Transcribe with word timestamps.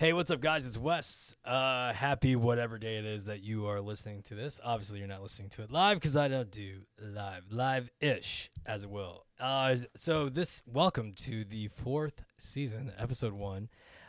Hey, 0.00 0.14
what's 0.14 0.30
up, 0.30 0.40
guys? 0.40 0.66
It's 0.66 0.78
Wes. 0.78 1.36
Uh, 1.44 1.92
happy 1.92 2.34
whatever 2.34 2.78
day 2.78 2.96
it 2.96 3.04
is 3.04 3.26
that 3.26 3.42
you 3.42 3.66
are 3.66 3.82
listening 3.82 4.22
to 4.22 4.34
this. 4.34 4.58
Obviously, 4.64 4.98
you're 4.98 5.06
not 5.06 5.20
listening 5.20 5.50
to 5.50 5.62
it 5.62 5.70
live 5.70 5.98
because 5.98 6.16
I 6.16 6.26
don't 6.26 6.50
do 6.50 6.84
live, 6.98 7.42
live 7.50 7.90
ish, 8.00 8.50
as 8.64 8.84
it 8.84 8.90
will. 8.90 9.26
Uh, 9.38 9.76
so 9.94 10.30
this 10.30 10.62
welcome 10.64 11.12
to 11.16 11.44
the 11.44 11.68
fourth 11.68 12.24
season, 12.38 12.92
episode 12.96 13.34
one, 13.34 13.68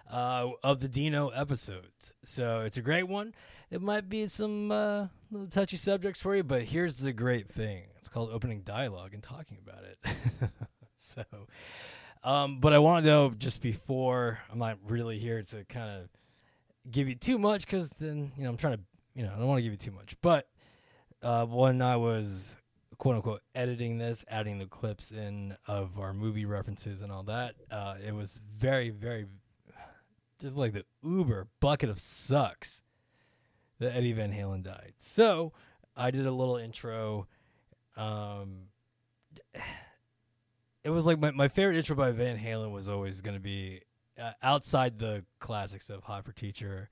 uh, 0.10 0.52
of 0.64 0.80
the 0.80 0.88
Dino 0.88 1.28
episodes. 1.28 2.14
So 2.24 2.62
it's 2.62 2.78
a 2.78 2.82
great 2.82 3.10
one. 3.10 3.36
It 3.70 3.82
might 3.82 4.08
be 4.08 4.28
some 4.28 4.72
uh, 4.72 5.08
little 5.30 5.48
touchy 5.48 5.76
subjects 5.76 6.22
for 6.22 6.38
you, 6.38 6.44
but 6.44 6.62
here's 6.64 7.00
the 7.00 7.12
great 7.12 7.52
thing: 7.52 7.88
it's 7.98 8.08
called 8.08 8.30
opening 8.32 8.62
dialogue 8.62 9.14
and 9.14 9.22
talking 9.22 9.58
about 9.62 9.84
it. 9.84 10.16
so. 10.98 11.26
Um, 12.24 12.60
but 12.60 12.74
I 12.74 12.80
want 12.80 13.04
to 13.04 13.10
know 13.10 13.32
just 13.32 13.62
before 13.62 14.40
I'm 14.52 14.60
not 14.60 14.78
really 14.88 15.18
here 15.18 15.42
to 15.42 15.64
kind 15.66 15.90
of 15.90 16.10
give 16.90 17.08
you 17.08 17.16
too 17.16 17.38
much 17.38 17.66
because 17.66 17.90
then 17.92 18.32
you 18.38 18.44
know 18.44 18.50
I'm 18.50 18.58
trying 18.58 18.78
to 18.78 18.84
you 19.16 19.24
know 19.24 19.32
I 19.36 19.40
don't 19.40 19.48
want 19.48 19.58
to 19.60 19.64
give 19.64 19.72
you 19.72 19.78
too 19.78 19.92
much. 19.92 20.16
But 20.22 20.48
uh, 21.24 21.46
when 21.46 21.82
I 21.82 21.96
was 21.98 22.58
quote 22.98 23.16
unquote 23.16 23.42
editing 23.56 23.98
this, 23.98 24.24
adding 24.30 24.60
the 24.60 24.68
clips 24.68 25.12
in 25.12 25.58
of 25.66 26.00
our 26.00 26.14
movie 26.14 26.46
references 26.46 27.02
and 27.02 27.12
all 27.12 27.24
that, 27.24 27.56
uh, 27.72 27.96
it 28.06 28.14
was 28.14 28.40
very 28.54 28.90
very 28.90 29.26
just 30.40 30.56
like 30.56 30.74
the 30.74 30.86
uber 31.04 31.48
bucket 31.60 31.90
of 31.90 32.00
sucks 32.00 32.84
that 33.80 33.96
Eddie 33.96 34.14
Van 34.14 34.32
Halen 34.32 34.64
died. 34.64 34.94
So 35.00 35.54
I 35.96 36.12
did 36.12 36.26
a 36.26 36.32
little 36.32 36.58
intro. 36.58 37.28
Um, 37.98 38.68
it 40.84 40.90
was 40.90 41.06
like 41.06 41.20
my, 41.20 41.32
my 41.32 41.48
favorite 41.48 41.78
intro 41.78 41.96
by 41.96 42.12
Van 42.12 42.38
Halen 42.38 42.72
was 42.72 42.90
always 42.90 43.22
going 43.22 43.36
to 43.36 43.42
be 43.42 43.82
uh, 44.20 44.32
outside 44.42 45.00
the 45.00 45.24
classics 45.40 45.90
of 45.90 46.04
Hot 46.04 46.26
for 46.26 46.32
Teacher. 46.32 46.90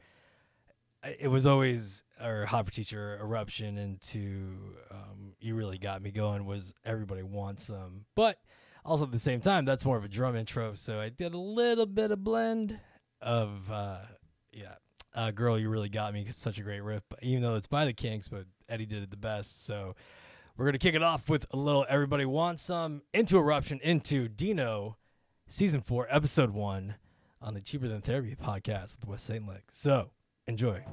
It 1.19 1.29
was 1.29 1.47
always 1.47 2.03
or 2.23 2.45
Hot 2.45 2.65
for 2.65 2.71
Teacher 2.71 3.17
eruption 3.21 3.77
into 3.77 4.75
um, 4.91 5.33
you 5.39 5.55
really 5.55 5.77
got 5.77 6.01
me 6.01 6.11
going 6.11 6.45
was 6.45 6.73
everybody 6.85 7.23
wants 7.23 7.63
some, 7.63 8.05
but 8.15 8.39
also 8.85 9.05
at 9.05 9.11
the 9.11 9.19
same 9.19 9.41
time 9.41 9.65
that's 9.65 9.85
more 9.85 9.97
of 9.97 10.03
a 10.03 10.09
drum 10.09 10.35
intro. 10.35 10.73
So 10.73 10.99
I 10.99 11.09
did 11.09 11.33
a 11.33 11.39
little 11.39 11.85
bit 11.85 12.11
of 12.11 12.23
blend 12.23 12.79
of 13.21 13.71
uh, 13.71 13.99
yeah, 14.51 14.75
uh, 15.15 15.31
girl 15.31 15.57
you 15.57 15.69
really 15.69 15.89
got 15.89 16.13
me. 16.13 16.25
It's 16.27 16.37
such 16.37 16.59
a 16.59 16.63
great 16.63 16.81
riff, 16.81 17.03
even 17.21 17.41
though 17.41 17.55
it's 17.55 17.67
by 17.67 17.85
the 17.85 17.93
Kinks, 17.93 18.27
but 18.27 18.45
Eddie 18.67 18.85
did 18.85 19.03
it 19.03 19.09
the 19.09 19.17
best. 19.17 19.65
So 19.65 19.95
we're 20.59 20.65
going 20.65 20.73
to 20.73 20.77
kick 20.77 20.93
it 20.93 21.01
off 21.01 21.29
with 21.29 21.45
a 21.51 21.55
little 21.55 21.85
Everybody 21.87 22.25
Wants 22.25 22.63
Some 22.63 23.03
into 23.13 23.37
Eruption 23.37 23.79
into 23.81 24.27
Dino, 24.27 24.97
Season 25.47 25.79
4, 25.79 26.07
Episode 26.09 26.49
1 26.49 26.95
on 27.41 27.53
the 27.53 27.61
Cheaper 27.61 27.87
Than 27.87 28.01
Therapy 28.01 28.35
podcast 28.35 28.99
with 28.99 29.07
West 29.07 29.25
St. 29.25 29.47
Leg. 29.47 29.61
So 29.71 30.09
enjoy. 30.47 30.83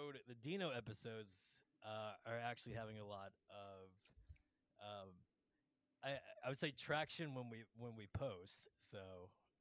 Episode, 0.00 0.20
the 0.28 0.34
Dino 0.34 0.70
episodes 0.70 1.60
uh, 1.84 2.12
are 2.30 2.38
actually 2.38 2.74
having 2.74 2.98
a 2.98 3.04
lot 3.04 3.32
of, 3.50 3.88
um, 4.80 5.08
I 6.04 6.10
I 6.44 6.48
would 6.48 6.58
say 6.58 6.72
traction 6.72 7.34
when 7.34 7.50
we 7.50 7.58
when 7.78 7.92
we 7.96 8.06
post. 8.16 8.68
So, 8.78 8.98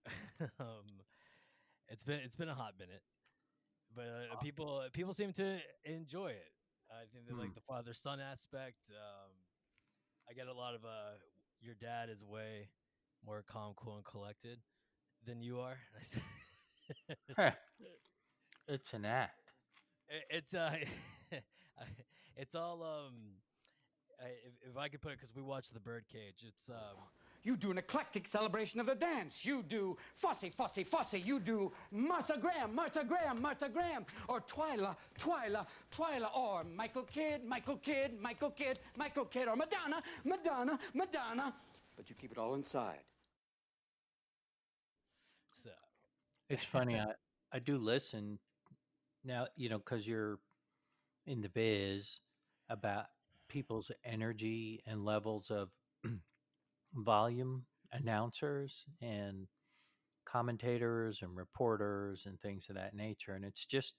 um, 0.60 0.86
it's 1.90 2.04
been 2.04 2.20
it's 2.24 2.36
been 2.36 2.50
a 2.50 2.56
hot 2.56 2.74
minute, 2.80 3.02
but 3.96 4.06
uh, 4.06 4.36
people 4.42 4.84
people 4.94 5.14
seem 5.14 5.34
to 5.34 5.60
enjoy 5.86 6.30
it. 6.30 6.52
I 6.92 7.06
think 7.14 7.28
they 7.28 7.34
like 7.34 7.54
the 7.54 7.62
father 7.62 7.94
son 7.94 8.20
aspect. 8.20 8.78
Um, 8.90 9.32
I 10.30 10.34
get 10.34 10.48
a 10.48 10.54
lot 10.54 10.76
of 10.76 10.86
uh, 10.86 11.18
your 11.62 11.76
dad 11.76 12.10
is 12.10 12.24
way 12.24 12.70
more 13.26 13.44
calm, 13.48 13.74
cool, 13.76 13.98
and 13.98 14.06
collected 14.06 14.60
than 15.26 15.42
you 15.42 15.60
are. 15.60 15.78
It's 18.68 18.94
an 18.94 19.06
act. 19.06 19.39
I- 20.10 20.24
it's 20.38 20.54
uh 20.54 20.76
it's 22.36 22.56
all 22.56 22.84
um 22.84 23.14
I, 24.22 24.28
if, 24.28 24.72
if 24.72 24.78
i 24.78 24.88
could 24.90 25.02
put 25.02 25.12
it 25.14 25.18
because 25.18 25.36
we 25.36 25.42
watched 25.42 25.74
the 25.74 25.80
birdcage 25.80 26.44
it's 26.48 26.70
um 26.70 26.98
You 27.44 27.56
do 27.56 27.72
an 27.72 27.78
eclectic 27.78 28.28
celebration 28.28 28.82
of 28.82 28.86
the 28.86 28.96
dance. 28.96 29.46
You 29.46 29.64
do 29.64 29.96
fussy, 30.16 30.50
fussy, 30.50 30.84
fussy. 30.84 31.20
You 31.22 31.40
do 31.40 31.72
Martha 31.90 32.38
Graham, 32.38 32.76
Martha 32.76 33.04
Graham, 33.12 33.42
Martha 33.42 33.70
Graham, 33.70 34.06
or 34.28 34.42
Twyla, 34.42 34.98
Twyla, 35.18 35.66
Twyla, 35.90 36.30
or 36.36 36.66
Michael 36.66 37.04
Kidd, 37.04 37.46
Michael 37.46 37.78
Kidd, 37.78 38.20
Michael 38.20 38.52
Kidd, 38.52 38.80
Michael 38.98 39.24
Kidd, 39.34 39.48
or 39.48 39.56
Madonna, 39.56 40.04
Madonna, 40.26 40.78
Madonna. 40.94 41.54
But 41.96 42.10
you 42.10 42.16
keep 42.22 42.32
it 42.34 42.38
all 42.38 42.56
inside. 42.56 43.04
so 45.64 45.70
It's 46.50 46.66
funny. 46.66 46.96
I, 47.00 47.14
I 47.54 47.60
do 47.60 47.78
listen 47.78 48.38
now, 49.24 49.48
you 49.56 49.70
know, 49.70 49.78
because 49.78 50.08
you're 50.08 50.40
in 51.26 51.42
the 51.42 51.50
biz 51.50 52.20
about 52.70 53.06
people's 53.48 53.92
energy 54.04 54.82
and 54.86 55.06
levels 55.06 55.52
of 55.52 55.70
volume, 56.94 57.66
announcers 57.92 58.86
and 59.02 59.48
commentators 60.26 61.20
and 61.22 61.36
reporters 61.36 62.26
and 62.26 62.40
things 62.40 62.68
of 62.70 62.76
that 62.76 62.96
nature. 62.96 63.34
And 63.34 63.44
it's 63.44 63.66
just, 63.66 63.96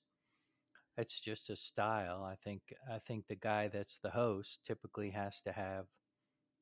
it's 0.97 1.21
just 1.21 1.51
a 1.51 1.57
style. 1.57 2.23
I 2.25 2.37
think, 2.45 2.63
I 2.93 2.99
think 2.99 3.27
the 3.27 3.37
guy 3.37 3.69
that's 3.69 3.99
the 4.03 4.11
host 4.11 4.61
typically 4.67 5.11
has 5.11 5.41
to 5.43 5.53
have 5.53 5.87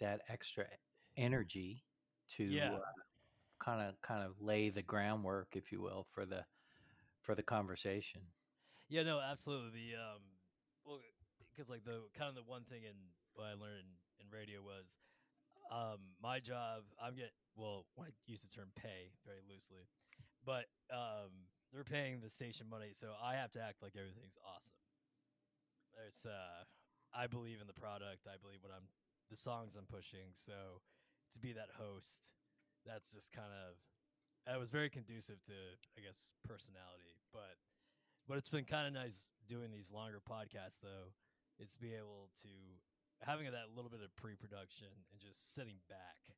that 0.01 0.21
extra 0.29 0.65
energy 1.17 1.83
to 2.37 2.45
uh, 2.75 2.79
kind 3.63 3.89
of 3.89 4.01
kind 4.03 4.23
of 4.25 4.41
lay 4.41 4.71
the 4.71 4.83
groundwork, 4.83 5.49
if 5.55 5.73
you 5.73 5.81
will, 5.81 6.07
for 6.13 6.25
the 6.25 6.45
for 7.23 7.35
the 7.35 7.43
conversation. 7.43 8.23
Yeah 8.89 9.03
no 9.03 9.21
absolutely 9.21 9.71
the 9.71 9.97
um 9.97 10.23
well 10.85 11.01
because 11.53 11.69
like 11.69 11.85
the 11.85 12.01
kind 12.17 12.29
of 12.29 12.35
the 12.35 12.47
one 12.47 12.65
thing 12.65 12.83
in 12.85 12.97
what 13.35 13.45
i 13.45 13.53
learned 13.53 13.85
in, 13.85 14.25
in 14.25 14.27
radio 14.33 14.61
was 14.61 14.89
um 15.71 16.01
my 16.23 16.41
job 16.41 16.83
i'm 16.97 17.15
get 17.15 17.33
well 17.57 17.85
i 18.01 18.09
use 18.27 18.43
the 18.43 18.49
term 18.49 18.69
pay 18.77 19.13
very 19.25 19.45
loosely 19.49 19.85
but 20.45 20.67
um 20.93 21.49
they're 21.73 21.85
paying 21.85 22.21
the 22.21 22.31
station 22.31 22.67
money 22.69 22.91
so 22.97 23.13
i 23.21 23.35
have 23.35 23.53
to 23.53 23.61
act 23.61 23.83
like 23.83 23.93
everything's 23.93 24.37
awesome. 24.41 24.81
It's 26.09 26.25
uh 26.25 26.65
i 27.13 27.27
believe 27.27 27.61
in 27.61 27.67
the 27.67 27.77
product 27.77 28.25
i 28.25 28.37
believe 28.41 28.63
what 28.63 28.73
i'm 28.73 28.89
the 29.29 29.37
songs 29.37 29.77
i'm 29.77 29.89
pushing 29.89 30.33
so 30.33 30.81
to 31.33 31.39
be 31.39 31.53
that 31.53 31.69
host 31.77 32.33
that's 32.87 33.13
just 33.13 33.33
kind 33.33 33.53
of 33.53 33.77
it 34.49 34.57
was 34.57 34.71
very 34.71 34.89
conducive 34.89 35.43
to 35.45 35.57
i 35.97 36.01
guess 36.01 36.33
personality 36.47 37.21
but 37.33 37.61
but 38.29 38.39
it's 38.39 38.49
been 38.51 38.65
kind 38.65 38.87
of 38.87 38.93
nice 38.95 39.31
doing 39.49 39.71
these 39.73 39.91
longer 39.93 40.21
podcasts 40.29 40.81
though 40.83 41.11
is 41.59 41.73
to 41.73 41.81
be 41.81 41.95
able 41.95 42.29
to 42.43 42.49
having 43.27 43.47
that 43.51 43.75
little 43.75 43.91
bit 43.91 44.01
of 44.05 44.15
pre-production 44.17 44.87
and 45.11 45.21
just 45.21 45.55
sitting 45.55 45.77
back 45.89 46.35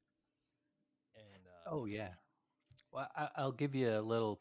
and 1.15 1.43
uh, 1.47 1.75
Oh 1.75 1.85
yeah. 1.87 2.11
Well, 2.93 3.09
I, 3.17 3.29
I'll 3.37 3.53
give 3.53 3.75
you 3.75 3.91
a 3.91 4.01
little 4.01 4.41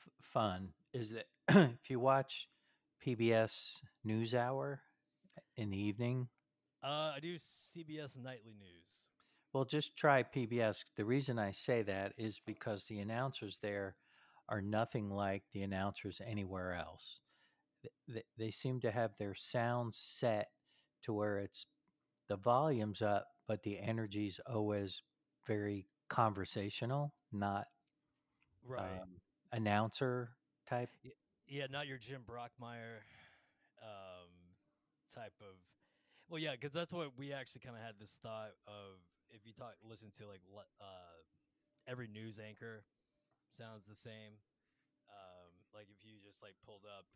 f- 0.00 0.12
fun. 0.32 0.68
Is 0.92 1.10
that 1.12 1.26
if 1.48 1.88
you 1.90 1.98
watch 2.00 2.48
PBS 3.06 3.80
NewsHour 4.06 4.78
in 5.56 5.70
the 5.70 5.78
evening, 5.78 6.28
Uh, 6.82 7.12
I 7.16 7.18
do 7.22 7.36
CBS 7.36 8.18
nightly 8.18 8.54
news. 8.58 9.06
well, 9.52 9.64
just 9.64 9.96
try 9.96 10.22
PBS. 10.22 10.84
The 10.96 11.04
reason 11.04 11.38
I 11.38 11.52
say 11.52 11.82
that 11.82 12.12
is 12.18 12.40
because 12.46 12.84
the 12.86 12.98
announcers 12.98 13.58
there 13.62 13.96
are 14.52 14.60
nothing 14.62 15.10
like 15.10 15.42
the 15.52 15.62
announcers 15.62 16.20
anywhere 16.26 16.74
else. 16.74 17.20
They, 18.08 18.22
they 18.38 18.50
seem 18.52 18.80
to 18.82 18.92
have 18.92 19.12
their 19.18 19.34
sound 19.34 19.94
set 19.94 20.50
to 21.04 21.14
where 21.14 21.38
it's 21.38 21.66
the 22.28 22.36
volume's 22.36 23.02
up, 23.02 23.28
but 23.48 23.62
the 23.64 23.78
energy's 23.80 24.40
always 24.46 25.02
very 25.46 25.86
conversational, 26.08 27.14
not 27.32 27.66
Right. 28.64 29.00
um, 29.02 29.08
announcer 29.52 30.30
type. 30.68 30.90
yeah, 31.48 31.66
not 31.70 31.86
your 31.88 31.98
Jim 31.98 32.22
Brockmire 32.28 33.02
um, 33.82 34.30
type 35.14 35.34
of. 35.40 35.56
Well, 36.28 36.38
yeah, 36.40 36.52
because 36.52 36.72
that's 36.72 36.92
what 36.92 37.16
we 37.18 37.32
actually 37.32 37.62
kind 37.62 37.76
of 37.76 37.82
had 37.82 37.94
this 38.00 38.16
thought 38.22 38.52
of. 38.68 39.00
If 39.30 39.46
you 39.46 39.52
talk, 39.52 39.74
listen 39.88 40.10
to 40.18 40.26
like 40.28 40.42
uh, 40.80 41.16
every 41.88 42.06
news 42.08 42.38
anchor 42.38 42.84
sounds 43.52 43.86
the 43.86 43.96
same. 43.96 44.40
Um, 45.08 45.52
like 45.76 45.88
if 45.92 46.04
you 46.04 46.18
just 46.24 46.42
like 46.42 46.56
pulled 46.64 46.88
up 46.88 47.06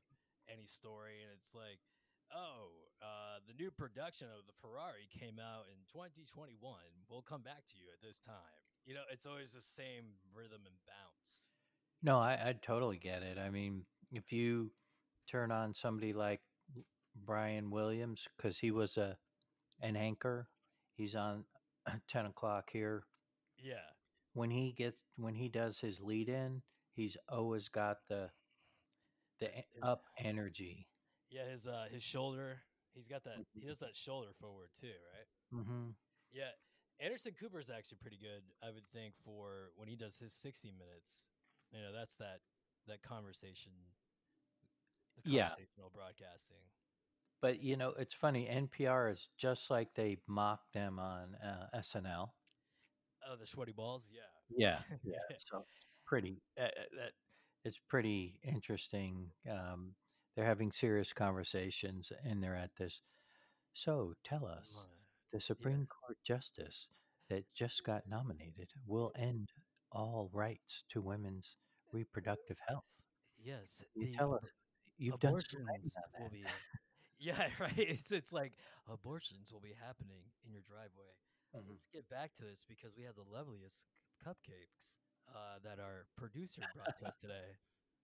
any 0.49 0.67
story 0.67 1.25
and 1.25 1.33
it's 1.35 1.57
like, 1.57 1.81
oh, 2.35 2.93
uh, 3.03 3.41
the 3.47 3.55
new 3.55 3.71
production 3.71 4.29
of 4.29 4.47
the 4.47 4.57
Ferrari 4.61 5.09
came 5.11 5.39
out 5.39 5.67
in 5.71 5.79
2021. 5.93 6.57
We'll 7.09 7.23
come 7.23 7.43
back 7.43 7.65
to 7.73 7.75
you 7.77 7.87
at 7.93 8.03
this 8.03 8.19
time. 8.19 8.63
You 8.85 8.95
know, 8.95 9.07
it's 9.13 9.27
always 9.27 9.53
the 9.53 9.63
same 9.63 10.15
rhythm 10.35 10.63
and 10.65 10.79
bounce. 10.87 11.51
No, 12.03 12.19
I, 12.19 12.33
I 12.35 12.55
totally 12.63 12.99
get 12.99 13.23
it. 13.23 13.39
I 13.39 13.51
mean, 13.51 13.83
if 14.13 14.33
you 14.33 14.71
turn 15.29 15.51
on 15.51 15.75
somebody 15.75 16.13
like 16.13 16.41
Brian 17.25 17.71
Williams, 17.71 18.29
because 18.37 18.59
he 18.59 18.71
was 18.71 18.97
a 18.97 19.17
an 19.81 19.97
anchor, 19.97 20.49
he's 20.95 21.15
on 21.15 21.45
ten 22.09 22.27
o'clock 22.27 22.71
here. 22.73 23.05
Yeah. 23.59 23.96
When 24.37 24.51
he 24.51 24.73
gets 24.73 25.01
when 25.17 25.35
he 25.35 25.49
does 25.49 25.81
his 25.81 26.01
lead 26.01 26.29
in, 26.29 26.61
he's 26.93 27.17
always 27.27 27.69
got 27.69 27.99
the 28.09 28.29
the 29.41 29.49
up 29.83 30.05
energy. 30.19 30.87
Yeah, 31.31 31.49
his 31.51 31.67
uh 31.67 31.87
his 31.91 32.03
shoulder. 32.03 32.59
He's 32.95 33.07
got 33.07 33.25
that. 33.25 33.39
He 33.55 33.67
does 33.67 33.79
that 33.79 33.97
shoulder 33.97 34.29
forward 34.39 34.69
too, 34.79 34.89
right? 34.89 35.61
Mm-hmm. 35.61 35.91
Yeah. 36.33 36.53
Anderson 37.01 37.33
Cooper 37.39 37.59
is 37.59 37.71
actually 37.71 37.99
pretty 38.01 38.19
good, 38.19 38.43
I 38.63 38.71
would 38.71 38.89
think, 38.93 39.15
for 39.25 39.71
when 39.77 39.89
he 39.89 39.97
does 39.97 40.19
his 40.19 40.35
sixty 40.35 40.71
minutes. 40.71 41.29
You 41.73 41.81
know, 41.81 41.93
that's 41.99 42.17
that 42.17 42.41
that 42.89 43.03
conversation. 43.03 43.73
the 45.25 45.31
Yeah. 45.31 45.49
Broadcasting. 45.95 46.65
But 47.41 47.63
you 47.63 47.77
know, 47.79 47.95
it's 47.99 48.15
funny. 48.15 48.47
NPR 48.51 49.13
is 49.13 49.29
just 49.39 49.71
like 49.71 49.95
they 49.95 50.19
mock 50.27 50.61
them 50.73 50.99
on 50.99 51.37
uh, 51.37 51.79
SNL. 51.79 52.31
Oh, 53.31 53.37
the 53.37 53.47
sweaty 53.47 53.73
balls. 53.73 54.05
Yeah. 54.13 54.21
Yeah, 54.57 54.79
yeah. 55.05 55.37
so 55.39 55.65
pretty. 56.07 56.41
Uh, 56.59 56.65
uh, 56.65 56.69
that 56.99 57.13
it's 57.65 57.81
pretty 57.89 58.39
interesting. 58.45 59.27
Um, 59.51 59.95
they're 60.37 60.47
having 60.47 60.71
serious 60.71 61.13
conversations, 61.13 62.13
and 62.25 62.41
they're 62.41 62.55
at 62.55 62.71
this. 62.79 63.01
So 63.73 64.15
tell 64.25 64.47
us, 64.47 64.87
the 65.33 65.41
Supreme 65.41 65.87
Court 65.87 66.17
justice 66.25 66.87
that 67.29 67.45
just 67.55 67.83
got 67.85 68.03
nominated 68.09 68.69
will 68.87 69.13
end 69.19 69.49
all 69.91 70.31
rights 70.33 70.85
to 70.91 71.01
women's 71.01 71.57
reproductive 71.93 72.59
health. 72.69 72.85
Yes. 73.43 73.83
You 73.97 74.15
tell 74.17 74.35
us, 74.35 74.45
you've 74.97 75.19
done 75.19 75.41
some 75.41 75.65
writing 75.65 75.91
abortions 75.91 75.97
on 76.15 76.23
will 76.23 76.31
be. 76.31 76.45
Yeah, 77.19 77.49
right. 77.61 77.73
It's 77.77 78.13
it's 78.13 78.33
like 78.33 78.53
abortions 78.89 79.53
will 79.53 79.61
be 79.61 79.75
happening 79.85 80.23
in 80.47 80.53
your 80.53 80.63
driveway. 80.69 81.13
Mhm. 81.63 81.71
Let's 81.71 81.87
get 81.93 82.09
back 82.09 82.35
to 82.35 82.45
this 82.45 82.65
because 82.69 82.97
we 82.97 83.05
have 83.05 83.15
the 83.17 83.25
loveliest 83.25 83.87
cupcakes 84.25 84.97
uh, 85.29 85.59
that 85.65 85.79
our 85.79 86.07
producer 86.17 86.63
brought 86.75 86.97
to 86.99 87.07
us 87.07 87.17
today. 87.21 87.57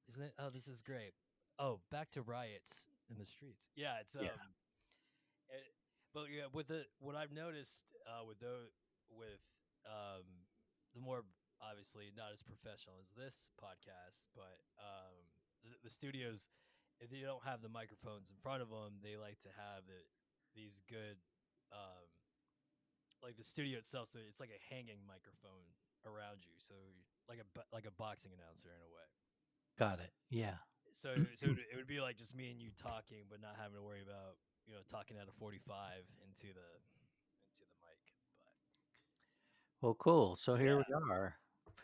Isn't 0.09 0.23
it? 0.23 0.35
Oh, 0.39 0.51
this 0.51 0.69
is 0.69 0.83
great. 0.83 1.15
Oh, 1.59 1.81
back 1.91 2.11
to 2.13 2.23
riots 2.23 2.89
in 3.11 3.19
the 3.19 3.27
streets. 3.27 3.69
Yeah, 3.77 4.01
it's 4.01 4.17
um, 4.17 4.23
Yeah. 4.25 5.57
it, 5.57 5.75
but 6.15 6.31
yeah, 6.31 6.47
with 6.53 6.69
the 6.69 6.87
what 6.99 7.15
I've 7.15 7.33
noticed 7.33 7.85
uh, 8.07 8.25
with 8.25 8.41
those 8.41 8.71
with 9.11 9.41
um, 9.87 10.25
the 10.95 11.01
more 11.01 11.25
obviously 11.61 12.11
not 12.17 12.33
as 12.33 12.43
professional 12.43 12.97
as 13.01 13.11
this 13.15 13.51
podcast, 13.63 14.27
but 14.35 14.59
um, 14.79 15.15
the, 15.63 15.77
the 15.85 15.91
studios 15.91 16.49
if 17.01 17.11
they 17.11 17.21
don't 17.21 17.43
have 17.45 17.63
the 17.63 17.69
microphones 17.69 18.31
in 18.31 18.37
front 18.43 18.63
of 18.63 18.71
them, 18.71 18.99
they 19.03 19.17
like 19.17 19.39
to 19.41 19.49
have 19.59 19.83
it, 19.91 20.07
these 20.55 20.83
good, 20.89 21.19
um, 21.75 22.07
like 23.23 23.39
the 23.39 23.47
studio 23.47 23.79
itself. 23.79 24.11
So 24.13 24.19
it's 24.29 24.41
like 24.43 24.53
a 24.53 24.61
hanging 24.69 25.01
microphone 25.07 25.65
around 26.05 26.43
you, 26.43 26.59
so 26.59 26.75
like 27.29 27.39
a 27.39 27.47
like 27.73 27.87
a 27.87 27.95
boxing 27.95 28.35
announcer 28.35 28.69
in 28.75 28.83
a 28.83 28.91
way. 28.91 29.07
Got 29.79 30.03
it. 30.03 30.13
Yeah. 30.31 30.61
So 30.93 31.15
so 31.39 31.55
it 31.55 31.77
would 31.77 31.87
be 31.87 32.01
like 32.01 32.17
just 32.17 32.35
me 32.35 32.51
and 32.51 32.61
you 32.61 32.71
talking, 32.75 33.25
but 33.31 33.41
not 33.41 33.57
having 33.57 33.79
to 33.79 33.83
worry 33.83 34.03
about 34.03 34.37
you 34.67 34.75
know 34.75 34.83
talking 34.91 35.17
at 35.17 35.29
a 35.29 35.35
forty 35.39 35.59
five 35.63 36.05
into 36.27 36.53
the 36.53 36.69
into 37.49 37.65
the 37.65 37.79
mic. 37.81 38.03
But 38.43 38.55
Well, 39.81 39.95
cool. 39.95 40.37
So 40.37 40.57
here 40.57 40.77
we 40.77 40.85
are. 41.11 41.39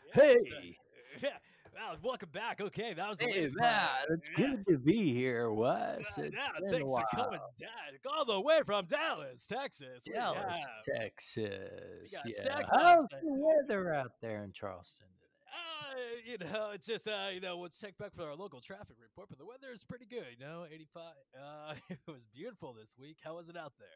Yeah, 0.07 0.21
Hey, 0.21 0.77
yeah, 1.21 1.37
wow, 1.73 1.95
welcome 2.03 2.29
back. 2.33 2.61
Okay, 2.61 2.93
that 2.93 3.09
was 3.09 3.17
the 3.17 3.25
hey, 3.25 3.49
part. 3.49 4.05
it's 4.09 4.29
Yeah. 4.29 4.35
good 4.35 4.65
to 4.67 4.77
be 4.77 5.13
here, 5.13 5.51
Wes. 5.51 6.03
Yeah, 6.17 6.25
yeah, 6.31 6.69
thanks 6.69 6.91
for 6.91 7.05
coming 7.13 7.39
down, 7.59 7.69
all 8.11 8.25
the 8.25 8.39
way 8.39 8.61
from 8.65 8.85
Dallas, 8.85 9.45
Texas. 9.47 10.03
What 10.05 10.15
Dallas, 10.15 10.59
have? 10.59 10.99
Texas. 11.01 12.11
Yeah. 12.13 12.43
sex 12.43 12.69
How's 12.71 13.05
the 13.11 13.19
weather 13.23 13.93
out 13.93 14.11
there 14.21 14.43
in 14.43 14.51
Charleston 14.51 15.07
today? 15.19 15.35
Uh, 15.47 16.31
you 16.31 16.37
know, 16.37 16.71
it's 16.73 16.85
just 16.87 17.07
uh, 17.07 17.27
you 17.33 17.41
know, 17.41 17.57
let's 17.57 17.79
check 17.79 17.97
back 17.97 18.13
for 18.15 18.23
our 18.23 18.35
local 18.35 18.61
traffic 18.61 18.95
report. 19.01 19.29
But 19.29 19.37
the 19.39 19.45
weather 19.45 19.71
is 19.73 19.83
pretty 19.83 20.05
good. 20.05 20.25
You 20.37 20.45
know, 20.45 20.65
eighty-five. 20.71 21.13
Uh, 21.35 21.73
it 21.89 21.99
was 22.07 22.21
beautiful 22.33 22.73
this 22.73 22.95
week. 22.99 23.17
How 23.23 23.35
was 23.35 23.49
it 23.49 23.57
out 23.57 23.73
there? 23.79 23.87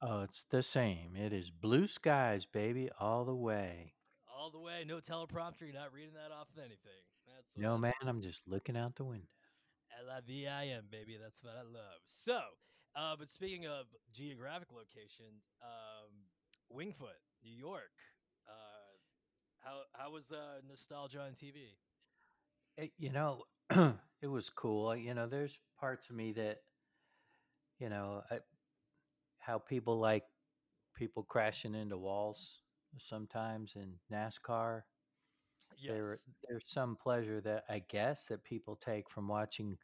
Oh, 0.00 0.22
it's 0.22 0.44
the 0.50 0.62
same. 0.62 1.16
It 1.16 1.32
is 1.32 1.50
blue 1.50 1.86
skies, 1.88 2.46
baby, 2.46 2.88
all 3.00 3.24
the 3.24 3.34
way. 3.34 3.94
All 4.38 4.50
the 4.50 4.60
way, 4.60 4.84
no 4.86 4.98
teleprompter. 4.98 5.62
You're 5.62 5.74
not 5.74 5.92
reading 5.92 6.14
that 6.14 6.32
off 6.32 6.46
of 6.56 6.58
anything. 6.58 7.02
That's 7.26 7.50
No, 7.56 7.76
man, 7.76 7.92
I'm 8.06 8.22
just 8.22 8.42
looking 8.46 8.76
out 8.76 8.94
the 8.94 9.04
window. 9.04 9.26
L 9.98 10.14
I 10.16 10.20
V 10.24 10.46
I 10.46 10.66
M, 10.68 10.84
baby. 10.92 11.18
That's 11.20 11.42
what 11.42 11.54
I 11.58 11.62
love. 11.62 11.98
So, 12.06 12.38
uh, 12.94 13.16
but 13.18 13.30
speaking 13.30 13.66
of 13.66 13.86
geographic 14.14 14.68
location, 14.70 15.42
um, 15.60 16.12
Wingfoot, 16.72 17.18
New 17.42 17.52
York. 17.52 17.90
Uh, 18.46 18.94
how 19.58 19.80
how 19.92 20.12
was 20.12 20.30
uh, 20.30 20.60
nostalgia 20.68 21.20
on 21.20 21.32
TV? 21.32 21.74
It, 22.76 22.92
you 22.96 23.10
know, 23.10 23.42
it 24.22 24.28
was 24.28 24.50
cool. 24.50 24.94
You 24.94 25.14
know, 25.14 25.26
there's 25.26 25.58
parts 25.80 26.10
of 26.10 26.16
me 26.16 26.32
that, 26.34 26.58
you 27.80 27.88
know, 27.88 28.22
I, 28.30 28.38
how 29.40 29.58
people 29.58 29.98
like 29.98 30.22
people 30.94 31.24
crashing 31.24 31.74
into 31.74 31.98
walls 31.98 32.60
sometimes 32.98 33.74
in 33.76 34.00
NASCAR. 34.10 34.82
There, 35.86 36.18
there's 36.48 36.64
some 36.66 36.96
pleasure 36.96 37.40
that 37.42 37.64
I 37.68 37.80
guess 37.80 38.26
that 38.28 38.44
people 38.44 38.76
take 38.76 39.10
from 39.10 39.28
watching 39.28 39.78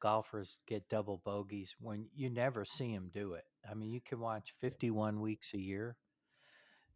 golfers 0.00 0.58
get 0.66 0.88
double 0.88 1.18
bogeys 1.24 1.74
when 1.80 2.08
you 2.14 2.30
never 2.30 2.64
see 2.64 2.92
them 2.94 3.10
do 3.12 3.34
it. 3.34 3.44
I 3.68 3.74
mean, 3.74 3.90
you 3.90 4.00
can 4.00 4.20
watch 4.20 4.54
51 4.60 5.20
weeks 5.20 5.54
a 5.54 5.58
year, 5.58 5.96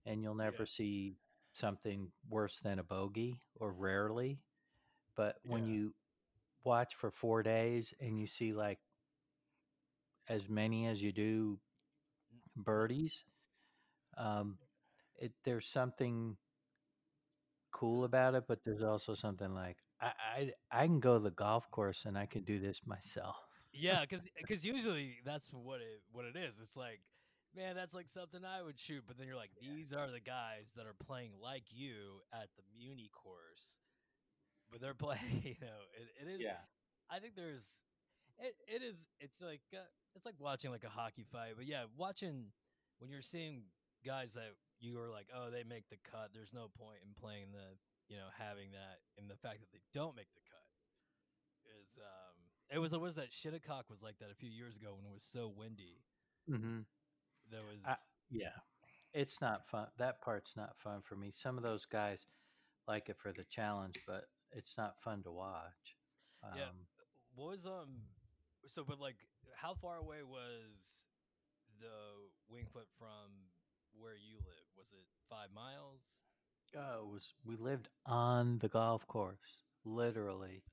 and 0.07 0.23
you'll 0.23 0.35
never 0.35 0.65
Yeah. 0.65 0.67
see 0.67 1.17
something 1.53 2.13
worse 2.29 2.61
than 2.61 2.79
a 2.79 2.85
bogey, 2.85 3.41
or 3.57 3.73
rarely. 3.73 4.41
But 5.17 5.37
when 5.45 5.67
Yeah. 5.67 5.73
you 5.75 5.95
watch 6.65 6.95
for 6.95 7.11
four 7.11 7.43
days 7.43 7.95
and 8.01 8.19
you 8.19 8.27
see 8.27 8.53
like 8.53 8.79
as 10.29 10.49
many 10.49 10.87
as 10.87 11.03
you 11.03 11.13
do 11.13 11.61
birdies, 12.57 13.25
um, 14.17 14.59
it 15.19 15.33
there's 15.45 15.67
something 15.67 16.37
cool 17.73 18.05
about 18.05 18.35
it, 18.35 18.45
but 18.47 18.61
there's 18.65 18.83
also 18.83 19.15
something 19.15 19.55
like 19.55 19.77
I, 20.01 20.13
I 20.37 20.53
I 20.71 20.87
can 20.87 21.01
go 21.01 21.15
to 21.15 21.23
the 21.23 21.31
golf 21.31 21.71
course 21.71 22.05
and 22.05 22.17
I 22.17 22.27
can 22.27 22.43
do 22.43 22.59
this 22.59 22.81
myself. 22.87 23.37
Yeah, 23.73 24.03
because 24.03 24.27
because 24.37 24.65
usually 24.65 25.19
that's 25.25 25.51
what 25.53 25.81
it 25.81 26.03
what 26.13 26.25
it 26.25 26.37
is. 26.37 26.59
It's 26.63 26.77
like, 26.77 27.01
man, 27.57 27.75
that's 27.75 27.95
like 27.95 28.09
something 28.09 28.41
I 28.45 28.63
would 28.63 28.79
shoot. 28.79 29.05
But 29.07 29.19
then 29.19 29.27
you're 29.27 29.37
like, 29.37 29.53
these 29.61 29.93
are 29.93 30.11
the 30.11 30.21
guys 30.21 30.73
that 30.77 30.87
are 30.87 30.97
playing 31.07 31.33
like 31.43 31.65
you 31.71 32.23
at 32.33 32.49
the 32.57 32.63
Muni 32.77 33.11
course, 33.13 33.79
but 34.71 34.81
they're 34.81 34.95
playing. 35.09 35.43
You 35.43 35.57
know, 35.61 35.81
it, 35.95 36.27
it 36.27 36.35
is. 36.35 36.41
Yeah. 36.41 36.61
I 37.11 37.19
think 37.19 37.35
there's, 37.35 37.77
it, 38.39 38.55
it 38.67 38.83
is. 38.83 39.07
It's 39.21 39.41
like 39.43 39.61
uh, 39.75 39.79
it's 40.15 40.27
like 40.27 40.37
watching 40.39 40.71
like 40.71 40.85
a 40.85 40.91
hockey 40.91 41.25
fight. 41.31 41.53
But 41.57 41.67
yeah, 41.67 41.85
watching 41.97 42.47
when 42.99 43.11
you're 43.11 43.23
seeing 43.23 43.65
guys 44.05 44.35
that 44.35 44.53
you 44.83 45.01
are 45.01 45.09
like, 45.09 45.31
oh, 45.31 45.49
they 45.51 45.63
make 45.63 45.89
the 45.89 45.97
cut. 46.03 46.35
There's 46.35 46.53
no 46.53 46.69
point 46.75 46.99
in 47.07 47.15
playing 47.15 47.55
the 47.55 47.79
you 48.11 48.19
know, 48.19 48.29
having 48.37 48.73
that 48.73 49.01
and 49.17 49.31
the 49.31 49.39
fact 49.41 49.61
that 49.61 49.73
they 49.73 49.81
don't 49.95 50.17
make 50.17 50.29
the 50.35 50.45
cut 50.45 50.69
is 51.81 51.97
um 51.97 52.37
it 52.69 52.79
was 52.79 52.93
it 52.93 53.01
was 53.01 53.15
that 53.17 53.33
Shinnecock 53.33 53.89
was 53.89 54.03
like 54.03 54.19
that 54.19 54.31
a 54.31 54.35
few 54.35 54.51
years 54.51 54.77
ago 54.77 54.95
when 54.97 55.07
it 55.07 55.13
was 55.13 55.23
so 55.25 55.49
windy. 55.49 56.03
Mm-hmm. 56.51 56.81
There 57.51 57.63
was 57.65 57.79
I- 57.87 57.97
Yeah, 58.29 58.59
it's 59.15 59.41
not 59.41 59.67
fun. 59.67 59.87
That 59.99 60.21
part's 60.21 60.57
not 60.57 60.77
fun 60.79 61.01
for 61.01 61.17
me. 61.17 61.31
Some 61.31 61.57
of 61.57 61.63
those 61.63 61.87
guys 61.87 62.27
like 62.89 63.09
it 63.09 63.17
for 63.17 63.33
the 63.33 63.45
challenge, 63.45 63.97
but 64.07 64.25
it's 64.53 64.77
not 64.77 65.01
fun 65.01 65.23
to 65.23 65.31
watch. 65.31 65.97
Um, 66.43 66.59
Yeah. 66.59 66.73
what 67.35 67.51
was 67.51 67.65
um 67.67 68.03
so 68.67 68.85
but 68.85 68.99
like 69.01 69.17
how 69.55 69.75
far 69.75 69.97
away 69.97 70.23
was 70.23 71.07
the 71.81 71.89
wing 72.49 72.67
Wingfoot 72.67 72.89
from 72.99 73.31
where 73.99 74.17
you 74.17 74.39
live? 74.39 74.62
Was 74.83 74.91
it 74.91 75.07
five 75.31 75.55
miles? 75.55 76.19
Oh, 76.75 77.07
it 77.07 77.13
was 77.13 77.35
we 77.47 77.55
lived 77.55 77.89
on 78.05 78.59
the 78.59 78.67
golf 78.67 79.07
course, 79.07 79.63
literally, 79.85 80.65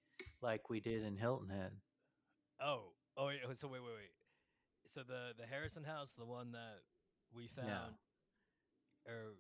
like 0.42 0.68
we 0.68 0.80
did 0.80 1.04
in 1.04 1.16
Hilton 1.16 1.50
Head. 1.50 1.74
Oh, 2.60 2.94
oh, 3.16 3.28
wait, 3.28 3.42
oh, 3.48 3.54
so 3.54 3.68
wait, 3.68 3.84
wait, 3.86 3.94
wait. 3.94 4.14
So 4.88 5.04
the 5.04 5.38
the 5.38 5.46
Harrison 5.46 5.84
house, 5.84 6.14
the 6.18 6.26
one 6.26 6.54
that 6.54 6.82
we 7.32 7.50
found, 7.54 8.02
or 9.06 9.38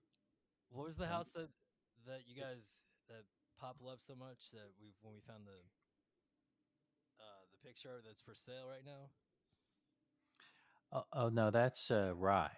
what 0.69 0.85
was 0.85 0.97
the 0.97 1.07
house 1.07 1.31
that 1.33 1.49
that 2.05 2.29
you 2.29 2.39
guys 2.39 2.85
that 3.07 3.25
Pop 3.59 3.77
loved 3.81 4.03
so 4.03 4.13
much 4.13 4.53
that 4.53 4.69
we 4.79 4.93
when 5.01 5.15
we 5.15 5.21
found 5.25 5.47
the 5.47 5.57
uh 7.17 7.41
the 7.49 7.67
picture 7.67 8.03
that's 8.05 8.21
for 8.21 8.35
sale 8.35 8.69
right 8.69 8.85
now? 8.85 9.09
Oh, 10.93 11.05
oh 11.11 11.29
no, 11.29 11.49
that's 11.49 11.89
uh, 11.89 12.13
Rye. 12.15 12.53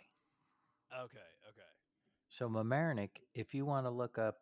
Okay, 0.91 1.31
okay. 1.47 1.71
So 2.31 2.47
Mamaroneck, 2.47 3.09
if 3.35 3.53
you 3.53 3.65
want 3.65 3.85
to 3.85 3.89
look 3.89 4.17
up 4.17 4.38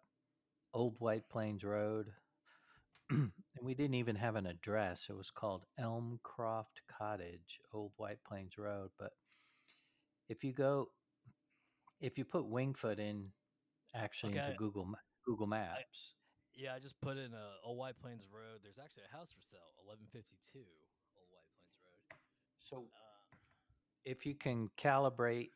Old 0.76 0.96
White 1.00 1.28
Plains 1.28 1.64
Road, 1.64 2.14
and 3.10 3.32
we 3.64 3.74
didn't 3.74 3.96
even 3.96 4.16
have 4.16 4.36
an 4.36 4.46
address. 4.46 5.08
It 5.10 5.18
was 5.18 5.32
called 5.32 5.66
Elmcroft 5.80 6.86
Cottage, 6.88 7.60
Old 7.74 7.94
White 7.98 8.24
Plains 8.24 8.60
Road. 8.60 8.92
But 9.00 9.14
if 10.30 10.44
you 10.44 10.54
go, 10.54 10.90
if 12.00 12.20
you 12.20 12.26
put 12.26 12.44
Wingfoot 12.46 13.00
in, 13.00 13.32
actually 13.96 14.34
Okay. 14.34 14.46
into 14.46 14.60
Google 14.60 14.88
Google 15.26 15.48
Maps, 15.48 16.14
Yeah, 16.54 16.76
I 16.76 16.80
just 16.80 17.00
put 17.02 17.18
in 17.18 17.34
a 17.34 17.54
Old 17.66 17.80
White 17.80 17.98
Plains 18.00 18.26
Road. 18.32 18.60
There's 18.62 18.78
actually 18.78 19.04
a 19.12 19.18
house 19.18 19.30
for 19.34 19.42
sale, 19.42 19.74
1152 19.82 20.60
Old 21.18 21.28
White 21.32 21.50
Plains 21.58 21.74
Road. 21.82 22.20
so 22.70 22.86
Uh, 22.94 23.36
if 24.06 24.26
you 24.28 24.36
can 24.36 24.70
calibrate 24.78 25.50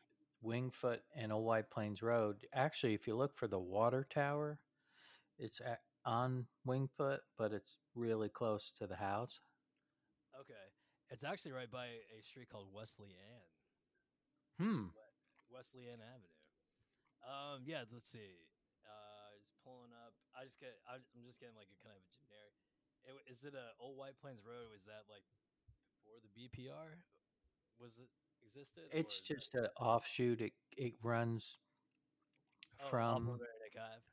Wingfoot 0.44 0.98
and 1.16 1.32
Old 1.32 1.44
White 1.44 1.70
Plains 1.70 2.02
Road, 2.02 2.36
actually, 2.52 2.94
if 2.94 3.06
you 3.06 3.16
look 3.16 3.36
for 3.36 3.48
the 3.48 3.58
water 3.58 4.06
tower, 4.12 4.58
it's 5.38 5.60
at, 5.60 5.80
on 6.04 6.46
Wingfoot, 6.66 7.18
but 7.38 7.52
it's 7.52 7.78
really 7.94 8.28
close 8.28 8.72
to 8.78 8.86
the 8.86 8.96
house. 8.96 9.40
okay, 10.38 10.66
it's 11.10 11.24
actually 11.24 11.52
right 11.52 11.70
by 11.70 11.86
a 11.86 12.22
street 12.22 12.48
called 12.50 12.68
Wesley 12.72 13.14
Ann. 14.58 14.66
Hmm. 14.66 14.84
Wesley 15.50 15.86
Ann 15.90 16.02
Avenue. 16.02 16.38
Um, 17.24 17.64
yeah, 17.64 17.88
let's 17.88 18.10
see. 18.10 18.44
Uh, 18.84 19.32
just 19.40 19.56
pulling 19.64 19.94
up. 20.04 20.12
I 20.36 20.44
just 20.44 20.60
get. 20.60 20.76
I'm 20.84 21.00
just 21.24 21.40
getting 21.40 21.56
like 21.56 21.72
a 21.72 21.78
kind 21.80 21.96
of 21.96 22.04
a 22.04 22.12
generic. 22.12 22.54
It, 23.06 23.12
is 23.32 23.46
it 23.48 23.56
a 23.56 23.72
Old 23.80 23.96
White 23.96 24.20
Plains 24.20 24.44
Road? 24.44 24.68
Was 24.68 24.84
that 24.84 25.08
like 25.08 25.24
before 26.04 26.20
the 26.20 26.32
BPR? 26.36 27.00
Was 27.80 27.96
it 27.96 28.12
existed? 28.46 28.84
It's 28.92 29.20
just 29.20 29.54
an 29.54 29.66
offshoot. 29.80 30.40
It 30.40 30.52
it 30.76 30.94
runs 31.02 31.58
oh, 32.82 32.86
from 32.88 33.38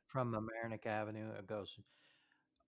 from 0.06 0.32
Mamaroneck 0.32 0.86
Avenue. 0.86 1.30
It 1.38 1.46
goes 1.46 1.78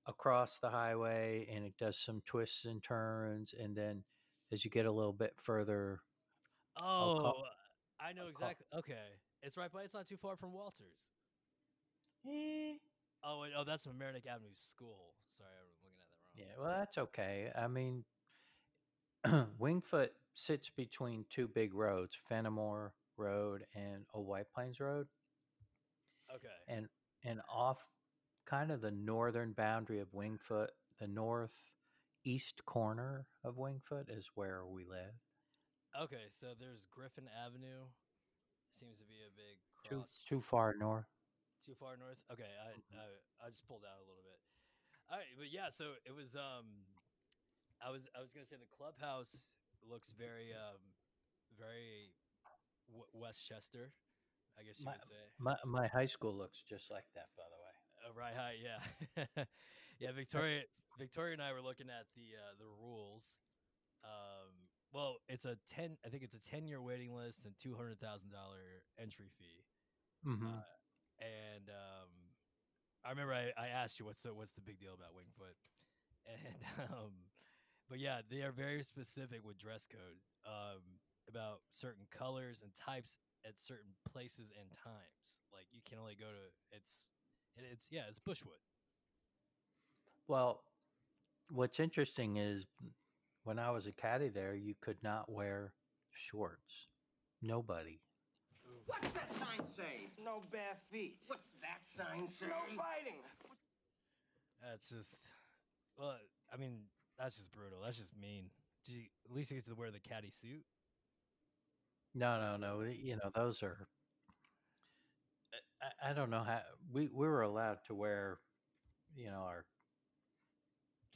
across 0.06 0.58
the 0.58 0.68
highway 0.70 1.48
and 1.50 1.64
it 1.64 1.76
does 1.78 1.98
some 1.98 2.20
twists 2.26 2.64
and 2.66 2.82
turns, 2.82 3.54
and 3.58 3.74
then 3.76 4.04
as 4.52 4.64
you 4.64 4.70
get 4.70 4.86
a 4.86 4.92
little 4.92 5.12
bit 5.12 5.34
further, 5.40 6.00
Oh, 6.76 7.18
call- 7.20 7.44
I 8.00 8.12
know 8.12 8.26
I'll 8.26 8.32
call- 8.32 8.48
exactly. 8.48 8.66
Okay, 8.78 9.06
it's 9.42 9.56
right 9.56 9.70
by. 9.72 9.82
It's 9.82 9.94
not 9.94 10.06
too 10.06 10.16
far 10.16 10.36
from 10.36 10.52
Walters. 10.52 11.06
eh, 12.26 12.74
Oh, 13.26 13.40
wait, 13.40 13.52
oh, 13.56 13.64
that's 13.64 13.86
Mamaroneck 13.86 14.26
Avenue 14.26 14.52
School. 14.52 15.14
Sorry, 15.30 15.48
I'm 15.58 15.66
looking 15.66 15.88
at 15.88 15.96
that 15.96 16.08
wrong. 16.12 16.34
yeah, 16.34 16.62
well, 16.62 16.78
that's 16.78 16.98
okay. 16.98 17.50
I 17.56 17.68
mean, 17.68 18.04
Wingfoot 19.58 20.10
sits 20.34 20.70
between 20.70 21.24
two 21.30 21.48
big 21.48 21.74
roads, 21.74 22.16
Fenimore 22.28 22.94
Road 23.16 23.66
and 23.74 24.06
Old 24.14 24.26
White 24.26 24.50
Plains 24.52 24.80
Road, 24.80 25.08
Okay. 26.30 26.64
and 26.68 26.88
and 27.22 27.40
off 27.48 27.78
kind 28.46 28.70
of 28.70 28.80
the 28.80 28.90
northern 28.90 29.52
boundary 29.52 30.00
of 30.00 30.12
Wingfoot, 30.12 30.68
the 30.98 31.06
northeast 31.06 32.64
corner 32.66 33.26
of 33.44 33.56
Wingfoot 33.56 34.10
is 34.10 34.30
where 34.34 34.66
we 34.66 34.84
live. 34.84 35.14
Okay, 35.94 36.26
so 36.28 36.54
there's 36.58 36.86
Griffin 36.86 37.28
Avenue. 37.28 37.86
Seems 38.70 38.98
to 38.98 39.04
be 39.04 39.22
a 39.22 39.30
big 39.30 39.58
Too 39.88 40.04
too 40.26 40.40
far 40.40 40.74
north. 40.74 41.06
Too 41.64 41.74
far 41.74 41.96
north. 41.96 42.18
Okay, 42.30 42.50
I, 42.60 42.76
Mm-hmm. 42.76 42.98
I 42.98 43.46
I 43.46 43.48
just 43.48 43.64
pulled 43.66 43.84
out 43.84 43.96
a 43.98 44.06
little 44.06 44.22
bit. 44.24 44.40
All 45.08 45.16
right, 45.16 45.32
but 45.38 45.50
yeah, 45.50 45.70
so 45.70 45.94
it 46.04 46.12
was 46.12 46.34
um, 46.34 46.84
I 47.80 47.90
was 47.90 48.08
I 48.16 48.20
was 48.20 48.32
gonna 48.32 48.46
say 48.46 48.56
the 48.56 48.66
clubhouse 48.66 49.53
looks 49.90 50.12
very 50.16 50.52
um, 50.52 50.80
very 51.58 52.12
w- 52.88 53.08
Westchester, 53.12 53.92
I 54.58 54.62
guess 54.64 54.80
you 54.80 54.86
My- 54.86 54.92
would 54.92 55.04
say. 55.06 55.24
My 55.38 55.56
my 55.64 55.86
high 55.88 56.06
school 56.06 56.34
looks 56.34 56.62
just 56.62 56.90
like 56.90 57.06
that, 57.14 57.28
by 57.36 57.44
the 57.50 57.58
way. 57.58 57.72
Uh, 58.04 58.12
Rye 58.12 58.34
High, 58.36 58.56
yeah, 58.62 59.44
yeah. 60.00 60.12
Victoria, 60.12 60.62
Victoria 60.98 61.32
and 61.34 61.42
I 61.42 61.52
were 61.52 61.62
looking 61.62 61.88
at 61.88 62.06
the 62.14 62.36
uh, 62.36 62.52
the 62.58 62.66
rules. 62.66 63.36
Um, 64.04 64.52
well, 64.92 65.16
it's 65.28 65.44
a 65.44 65.56
ten. 65.68 65.96
I 66.04 66.08
think 66.08 66.22
it's 66.22 66.34
a 66.34 66.40
ten 66.40 66.66
year 66.66 66.80
waiting 66.82 67.14
list 67.14 67.44
and 67.44 67.54
two 67.58 67.74
hundred 67.76 67.98
thousand 68.00 68.30
dollar 68.30 68.82
entry 69.00 69.30
fee. 69.38 69.64
hmm 70.24 70.46
Uh, 70.46 70.62
and 71.20 71.68
um, 71.70 72.10
I 73.04 73.10
remember 73.10 73.32
I, 73.34 73.52
I 73.56 73.68
asked 73.68 73.98
you 74.00 74.06
what's 74.06 74.22
the, 74.22 74.34
what's 74.34 74.52
the 74.52 74.60
big 74.60 74.78
deal 74.80 74.94
about 74.94 75.14
Wingfoot, 75.14 75.56
and 76.26 76.90
um, 76.92 77.12
but 77.88 77.98
yeah, 77.98 78.20
they 78.30 78.42
are 78.42 78.52
very 78.52 78.82
specific 78.82 79.40
with 79.44 79.58
dress 79.58 79.86
code 79.86 80.18
um, 80.46 80.80
about 81.28 81.60
certain 81.70 82.04
colors 82.16 82.60
and 82.62 82.72
types 82.74 83.16
at 83.46 83.58
certain 83.58 83.92
places 84.10 84.50
and 84.58 84.70
times. 84.72 85.38
Like 85.52 85.66
you 85.72 85.80
can 85.88 85.98
only 85.98 86.16
go 86.18 86.26
to 86.26 86.76
it's 86.76 87.10
it, 87.56 87.64
it's 87.70 87.88
yeah 87.90 88.02
it's 88.08 88.18
Bushwood. 88.18 88.60
Well, 90.28 90.62
what's 91.50 91.80
interesting 91.80 92.36
is 92.38 92.64
when 93.44 93.58
I 93.58 93.70
was 93.70 93.86
a 93.86 93.92
caddy 93.92 94.30
there, 94.30 94.54
you 94.54 94.74
could 94.80 94.96
not 95.02 95.30
wear 95.30 95.74
shorts. 96.10 96.88
Nobody. 97.42 98.00
What's 98.86 99.08
that 99.08 99.30
sign 99.38 99.66
say? 99.76 100.10
No 100.22 100.42
bare 100.50 100.76
feet. 100.90 101.18
What's 101.26 101.50
that 101.60 101.84
sign 101.96 102.26
say? 102.26 102.46
No 102.46 102.82
fighting. 102.82 103.20
That's 104.62 104.88
just 104.88 105.28
well, 105.98 106.16
I 106.52 106.56
mean 106.56 106.78
that's 107.18 107.36
just 107.36 107.52
brutal. 107.52 107.80
That's 107.82 107.98
just 107.98 108.16
mean. 108.16 108.50
Gee, 108.86 109.10
at 109.28 109.34
least 109.34 109.50
he 109.50 109.56
gets 109.56 109.68
to 109.68 109.74
wear 109.74 109.90
the 109.90 110.00
caddy 110.00 110.30
suit. 110.30 110.64
No, 112.14 112.38
no, 112.40 112.56
no. 112.56 112.82
You 112.82 113.16
know, 113.16 113.30
those 113.34 113.62
are. 113.62 113.88
I, 115.82 116.10
I 116.10 116.12
don't 116.12 116.30
know 116.30 116.42
how 116.44 116.60
we 116.92 117.08
we 117.12 117.26
were 117.26 117.42
allowed 117.42 117.78
to 117.86 117.94
wear, 117.94 118.38
you 119.14 119.26
know, 119.30 119.42
our 119.46 119.64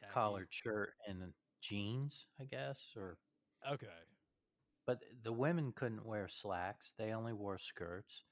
Khakis. 0.01 0.13
collared 0.15 0.49
shirt 0.51 0.91
and 1.07 1.33
jeans, 1.61 2.27
I 2.41 2.45
guess, 2.45 2.93
or 2.97 3.19
Okay. 3.71 3.87
but 4.87 4.99
the 5.23 5.33
women 5.33 5.73
couldn't 5.73 6.05
wear 6.07 6.29
slacks. 6.29 6.93
They 6.99 7.13
only 7.13 7.33
wore 7.33 7.59
skirts. 7.59 8.25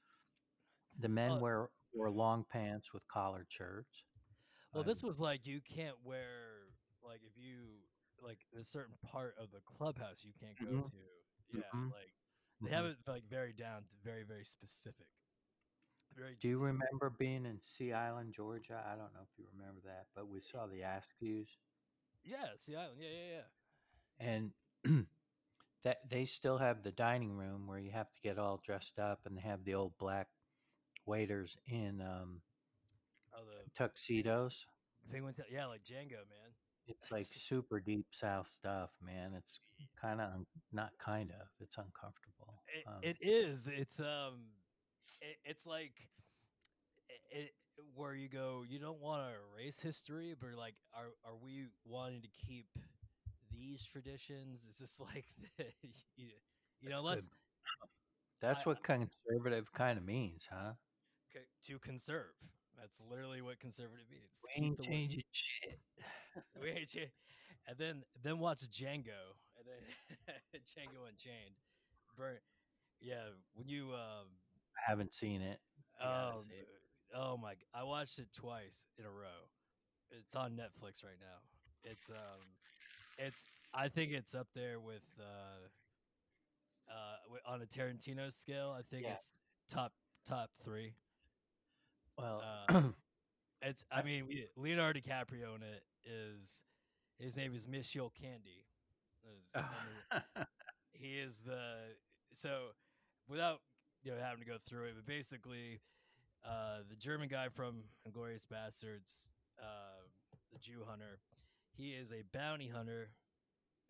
The 0.99 1.09
men 1.09 1.39
wear 1.39 1.69
wore 1.93 2.09
long 2.09 2.45
pants 2.51 2.93
with 2.93 3.03
collared 3.07 3.47
shirts. 3.49 4.03
Well, 4.73 4.83
this 4.83 5.03
Um, 5.03 5.07
was 5.07 5.19
like 5.19 5.45
you 5.45 5.61
can't 5.61 5.97
wear 6.03 6.56
like 7.17 7.25
if 7.25 7.37
you 7.41 7.81
like 8.21 8.39
a 8.59 8.63
certain 8.63 8.95
part 9.11 9.35
of 9.39 9.51
the 9.51 9.59
clubhouse 9.61 10.23
you 10.23 10.33
can't 10.39 10.57
go 10.59 10.77
Mhm. 10.77 10.91
to. 10.91 10.97
Yeah, 11.53 11.61
Mhm. 11.73 11.91
like 11.91 12.13
they 12.61 12.69
have 12.71 12.85
it 12.85 12.97
like 13.07 13.23
very 13.25 13.53
down 13.53 13.83
to 13.87 13.97
very 14.03 14.23
very 14.23 14.45
specific. 14.45 15.07
Very. 16.15 16.35
Do 16.35 16.47
you 16.47 16.59
remember 16.59 17.09
being 17.09 17.45
in 17.45 17.59
Sea 17.61 17.93
Island, 17.93 18.33
Georgia? 18.33 18.83
I 18.85 18.95
don't 18.95 19.13
know 19.13 19.21
if 19.23 19.37
you 19.37 19.47
remember 19.51 19.81
that, 19.81 20.07
but 20.15 20.27
we 20.27 20.41
saw 20.41 20.65
the 20.67 20.81
Askews, 20.81 21.57
Yeah, 22.23 22.55
Sea 22.55 22.75
Island. 22.75 23.01
Yeah, 23.01 23.09
yeah, 23.09 23.29
yeah. 23.29 23.47
and 24.19 24.53
that 25.83 26.09
they 26.09 26.25
still 26.25 26.57
have 26.57 26.83
the 26.83 26.91
dining 26.91 27.35
room 27.37 27.67
where 27.67 27.79
you 27.79 27.91
have 27.91 28.11
to 28.13 28.21
get 28.21 28.37
all 28.39 28.57
dressed 28.57 28.99
up, 28.99 29.25
and 29.25 29.37
they 29.37 29.41
have 29.41 29.63
the 29.63 29.73
old 29.75 29.97
black 29.97 30.27
waiters 31.05 31.57
in 31.67 32.01
um, 32.01 32.41
Oh, 33.33 33.45
the 33.45 33.69
tuxedos. 33.75 34.65
penguin. 35.09 35.33
Ta- 35.35 35.43
yeah, 35.49 35.67
like 35.67 35.83
Django, 35.83 36.27
man. 36.27 36.56
It's 36.87 37.11
like 37.11 37.27
super 37.33 37.79
deep 37.79 38.05
South 38.11 38.47
stuff, 38.47 38.89
man. 39.05 39.33
It's 39.37 39.59
kind 39.99 40.21
of 40.21 40.31
un- 40.33 40.45
not 40.71 40.91
kind 41.03 41.31
of. 41.31 41.47
It's 41.59 41.77
uncomfortable. 41.77 42.63
It, 42.73 42.83
Um, 42.87 42.99
it 43.01 43.17
is. 43.21 43.67
It's 43.67 43.99
um, 43.99 44.45
it, 45.21 45.37
it's 45.43 45.65
like 45.65 45.93
it, 47.09 47.37
it. 47.37 47.51
where 47.93 48.15
you 48.15 48.29
go, 48.29 48.63
you 48.67 48.79
don't 48.79 48.99
want 49.01 49.21
to 49.23 49.35
erase 49.61 49.79
history, 49.79 50.33
but 50.39 50.53
like, 50.57 50.75
are 50.93 51.11
are 51.25 51.35
we 51.35 51.67
wanting 51.85 52.21
to 52.21 52.29
keep 52.29 52.67
these 53.51 53.85
traditions? 53.85 54.65
Is 54.69 54.77
this 54.77 54.99
like, 54.99 55.25
the, 55.57 55.65
you, 56.15 56.27
you 56.81 56.89
know, 56.89 57.01
let's 57.01 57.27
That's 58.39 58.65
I- 58.65 58.69
what 58.69 58.83
conservative 58.83 59.71
kind 59.73 59.97
of 59.97 60.05
means, 60.05 60.47
huh? 60.49 60.73
to 61.65 61.77
conserve. 61.79 62.33
That's 62.79 63.01
literally 63.09 63.41
what 63.41 63.59
conservative 63.59 64.05
means. 64.11 64.29
We 64.43 64.63
ain't 64.63 64.81
changing 64.81 65.23
shit. 65.31 65.79
we 66.61 66.69
ain't 66.69 66.89
cha- 66.89 67.11
and 67.67 67.77
then 67.77 68.03
then 68.23 68.39
watch 68.39 68.59
Django, 68.69 69.33
and 69.57 69.65
then 69.65 69.81
Django 70.77 71.07
Unchained. 71.09 71.55
Burn. 72.17 72.37
Yeah, 73.01 73.29
when 73.55 73.67
you 73.67 73.93
um 73.93 74.27
I 74.77 74.89
haven't 74.89 75.13
seen 75.13 75.41
it. 75.41 75.59
Um, 76.01 76.43
see 76.47 76.53
it. 76.55 76.67
oh 77.15 77.37
my 77.37 77.53
I 77.73 77.83
watched 77.83 78.19
it 78.19 78.27
twice 78.33 78.85
in 78.99 79.05
a 79.05 79.09
row. 79.11 79.49
It's 80.11 80.35
on 80.35 80.51
Netflix 80.51 81.03
right 81.03 81.19
now. 81.19 81.39
It's 81.83 82.09
um 82.09 82.45
it's 83.17 83.43
I 83.73 83.89
think 83.89 84.11
it's 84.13 84.33
up 84.35 84.47
there 84.55 84.79
with 84.79 85.03
uh 85.19 85.67
uh 86.91 87.51
on 87.51 87.61
a 87.61 87.65
Tarantino 87.65 88.31
scale. 88.31 88.73
I 88.77 88.81
think 88.89 89.03
Yeah. 89.03 89.13
it's 89.13 89.33
top 89.69 89.93
top 90.25 90.49
3. 90.63 90.93
Well, 92.17 92.43
uh, 92.69 92.81
It's 93.61 93.85
I 93.91 94.03
mean 94.03 94.27
we, 94.27 94.45
Leonardo 94.55 94.99
DiCaprio 94.99 95.55
in 95.55 95.63
it 95.63 95.83
is 96.05 96.61
his 97.19 97.35
name 97.37 97.53
is 97.55 97.67
Monsieur 97.67 98.09
Candie. 98.21 98.65
He 100.93 101.19
is 101.19 101.39
the 101.45 101.75
so 102.33 102.69
without 103.27 103.61
you 104.03 104.11
know 104.11 104.17
having 104.21 104.43
to 104.43 104.49
go 104.49 104.57
through 104.65 104.85
it, 104.85 104.93
but 104.95 105.05
basically, 105.05 105.81
uh, 106.45 106.79
the 106.89 106.95
German 106.95 107.27
guy 107.29 107.49
from 107.49 107.83
Inglourious 108.07 108.45
Basterds, 108.45 109.29
uh, 109.61 110.01
the 110.51 110.59
Jew 110.59 110.83
hunter, 110.87 111.19
he 111.71 111.91
is 111.91 112.11
a 112.11 112.23
bounty 112.35 112.67
hunter, 112.67 113.09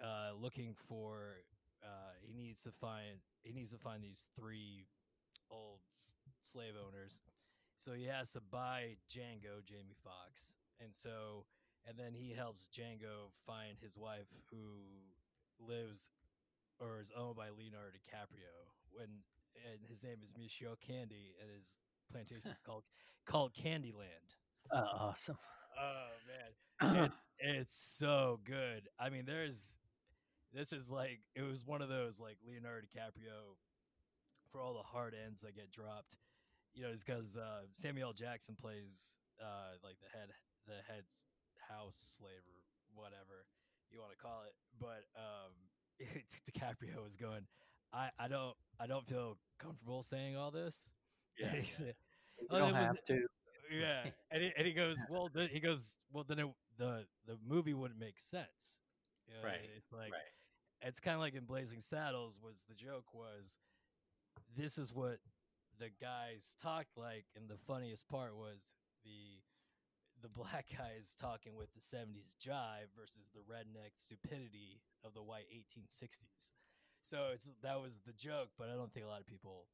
uh, 0.03 0.31
looking 0.39 0.75
for. 0.87 1.37
Uh, 1.83 2.13
he 2.21 2.33
needs 2.33 2.63
to 2.63 2.71
find. 2.71 3.19
He 3.43 3.53
needs 3.53 3.71
to 3.71 3.77
find 3.77 4.03
these 4.03 4.27
three 4.37 4.87
old 5.49 5.79
slave 6.41 6.73
owners. 6.75 7.21
So 7.77 7.93
he 7.93 8.05
has 8.05 8.31
to 8.31 8.41
buy 8.41 8.97
Django, 9.09 9.63
Jamie 9.65 9.95
Foxx, 10.03 10.55
and 10.81 10.93
so 10.93 11.45
and 11.87 11.97
then 11.97 12.13
he 12.13 12.33
helps 12.33 12.67
Django 12.67 13.31
find 13.45 13.77
his 13.81 13.97
wife 13.97 14.27
who 14.51 15.63
lives 15.65 16.09
or 16.79 16.99
is 16.99 17.11
owned 17.17 17.35
by 17.35 17.49
Leonardo 17.49 17.95
DiCaprio. 17.95 18.51
When 18.91 19.07
and 19.71 19.79
his 19.89 20.03
name 20.03 20.17
is 20.23 20.33
Monsieur 20.37 20.75
Candie, 20.85 21.33
and 21.41 21.49
his 21.49 21.79
plantation 22.11 22.51
is 22.51 22.59
called 22.65 22.83
called 23.25 23.53
Candyland. 23.53 24.35
oh, 24.71 24.77
awesome. 24.77 25.37
Oh 25.79 26.87
man, 26.91 27.03
it, 27.05 27.11
it's 27.39 27.95
so 27.97 28.39
good. 28.43 28.89
I 28.99 29.09
mean, 29.09 29.23
there's 29.25 29.77
this 30.53 30.73
is 30.73 30.89
like 30.89 31.19
it 31.35 31.43
was 31.43 31.65
one 31.65 31.81
of 31.81 31.89
those 31.89 32.19
like 32.19 32.37
Leonardo 32.47 32.85
DiCaprio 32.87 33.55
for 34.51 34.61
all 34.61 34.73
the 34.73 34.83
hard 34.83 35.13
ends 35.25 35.41
that 35.41 35.55
get 35.55 35.71
dropped. 35.71 36.17
You 36.73 36.83
know, 36.83 36.89
it's 36.89 37.03
because 37.03 37.35
uh, 37.37 37.65
Samuel 37.73 38.09
L. 38.09 38.13
Jackson 38.13 38.55
plays 38.55 39.17
uh, 39.41 39.77
like 39.83 39.97
the 39.99 40.09
head 40.17 40.29
the 40.67 40.81
head 40.91 41.03
house 41.69 42.15
slave 42.17 42.43
or 42.47 43.01
whatever 43.03 43.45
you 43.89 43.99
want 43.99 44.11
to 44.11 44.17
call 44.17 44.43
it, 44.45 44.53
but 44.79 45.03
um, 45.15 45.53
DiCaprio 46.51 47.03
was 47.03 47.15
going. 47.15 47.41
I, 47.93 48.09
I 48.19 48.27
don't 48.27 48.53
I 48.79 48.85
don't 48.87 49.07
feel 49.07 49.37
comfortable 49.59 50.03
saying 50.03 50.35
all 50.35 50.51
this. 50.51 50.91
Yeah, 51.39 51.47
And 51.47 51.63
he 51.63 51.69
said- 51.69 51.95
You 52.39 52.47
Oh, 52.51 52.59
don't 52.59 52.69
it 52.75 52.79
was- 52.79 52.87
have 52.87 53.05
to. 53.05 53.19
yeah, 53.71 54.03
and 54.31 54.43
he, 54.43 54.51
and 54.57 54.67
he 54.67 54.73
goes, 54.73 54.97
well, 55.09 55.29
the, 55.33 55.47
he 55.47 55.59
goes, 55.59 55.97
well, 56.11 56.25
then 56.27 56.39
it, 56.39 56.47
the 56.77 57.05
the 57.25 57.37
movie 57.47 57.73
wouldn't 57.73 57.99
make 57.99 58.19
sense. 58.19 58.79
You 59.27 59.35
know, 59.35 59.47
Right, 59.47 59.59
It's 59.77 59.91
like 59.91 60.11
right. 60.11 60.31
it's 60.81 60.99
kind 60.99 61.15
of 61.15 61.21
like 61.21 61.33
in 61.35 61.45
Blazing 61.45 61.79
Saddles 61.81 62.39
was 62.43 62.63
the 62.67 62.75
joke 62.75 63.13
was, 63.13 63.57
this 64.55 64.77
is 64.77 64.93
what 64.93 65.17
the 65.79 65.89
guys 66.01 66.55
talked 66.61 66.97
like, 66.97 67.25
and 67.35 67.49
the 67.49 67.57
funniest 67.67 68.07
part 68.07 68.35
was 68.35 68.73
the 69.03 69.41
the 70.21 70.29
black 70.29 70.65
guys 70.77 71.13
talking 71.19 71.55
with 71.55 71.69
the 71.73 71.81
70s 71.81 72.33
jive 72.41 72.89
versus 72.97 73.29
the 73.33 73.41
redneck 73.45 73.93
stupidity 73.97 74.81
of 75.03 75.13
the 75.13 75.21
white 75.23 75.45
1860s. 75.53 76.53
So 77.03 77.29
it's 77.33 77.49
that 77.63 77.81
was 77.81 77.99
the 78.05 78.13
joke, 78.13 78.49
but 78.57 78.69
I 78.69 78.75
don't 78.75 78.91
think 78.93 79.05
a 79.05 79.09
lot 79.09 79.21
of 79.21 79.27
people 79.27 79.67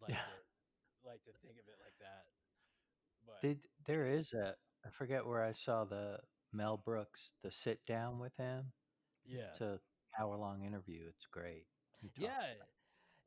like 0.00 0.12
Yeah. 0.12 0.24
to 0.24 1.08
like 1.08 1.22
to 1.24 1.32
think 1.44 1.54
of 1.60 1.66
it 1.68 1.78
like 1.84 1.96
that. 2.00 2.24
But 3.26 3.40
Did 3.40 3.58
there 3.86 4.06
is 4.06 4.32
a 4.32 4.54
I 4.84 4.90
forget 4.90 5.26
where 5.26 5.42
I 5.42 5.52
saw 5.52 5.84
the 5.84 6.18
Mel 6.52 6.76
Brooks 6.76 7.32
the 7.42 7.50
sit 7.50 7.84
down 7.86 8.18
with 8.18 8.36
him. 8.36 8.72
yeah, 9.26 9.50
It's 9.50 9.60
a 9.60 9.80
hour 10.18 10.36
long 10.36 10.64
interview. 10.64 11.06
It's 11.08 11.26
great. 11.26 11.66
Yeah, 12.16 12.54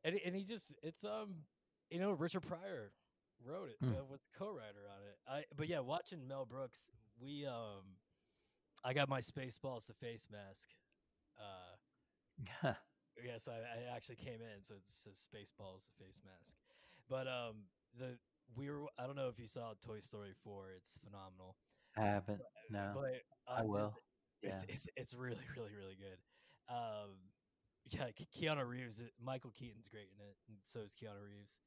and 0.03 0.19
and 0.25 0.35
he 0.35 0.43
just 0.43 0.73
it's 0.83 1.03
um 1.03 1.43
you 1.89 2.00
know 2.00 2.12
Richard 2.12 2.41
Pryor 2.43 2.91
wrote 3.45 3.69
it 3.69 3.78
Mm. 3.86 3.91
uh, 4.00 4.04
was 4.10 4.21
the 4.21 4.38
co-writer 4.38 4.88
on 4.89 5.02
it. 5.08 5.17
I 5.28 5.43
but 5.56 5.67
yeah, 5.67 5.80
watching 5.80 6.28
Mel 6.28 6.45
Brooks, 6.45 6.89
we 7.19 7.45
um 7.45 7.97
I 8.84 8.93
got 8.93 9.10
my 9.10 9.19
Spaceballs 9.21 9.86
the 9.88 9.93
face 9.93 10.28
mask. 10.32 10.69
Uh 11.39 12.73
Yes, 13.26 13.47
I, 13.47 13.54
I 13.54 13.95
actually 13.95 14.17
came 14.17 14.41
in, 14.41 14.62
so 14.62 14.76
it 14.76 14.84
says 14.89 15.17
Spaceballs, 15.28 15.82
the 15.88 16.04
face 16.06 16.21
mask. 16.23 16.56
But 17.10 17.26
um, 17.28 17.65
the 17.97 18.17
we 18.56 18.69
were 18.69 18.86
I 19.00 19.08
don't 19.08 19.15
know 19.15 19.28
if 19.30 19.39
you 19.39 19.47
saw 19.47 19.73
Toy 19.84 20.00
Story 20.02 20.34
four. 20.43 20.69
It's 20.78 21.00
phenomenal. 21.04 21.56
I 21.97 22.02
haven't. 22.02 22.41
No. 22.69 22.91
But 22.93 23.23
I 23.52 23.62
on 23.62 23.67
will. 23.69 23.78
Disney- 23.80 24.02
Yeah. 24.43 24.50
It's, 24.50 24.65
it's 24.69 24.88
it's 24.95 25.13
really 25.15 25.41
really 25.58 25.73
really 25.76 25.95
good. 25.97 26.19
Um, 26.69 27.17
yeah, 27.89 28.10
Keanu 28.36 28.67
Reeves, 28.67 29.02
Michael 29.23 29.52
Keaton's 29.52 29.88
great 29.88 30.10
in 30.13 30.23
it, 30.23 30.36
and 30.47 30.58
so 30.62 30.82
is 30.82 30.93
Keanu 30.93 31.23
Reeves. 31.26 31.58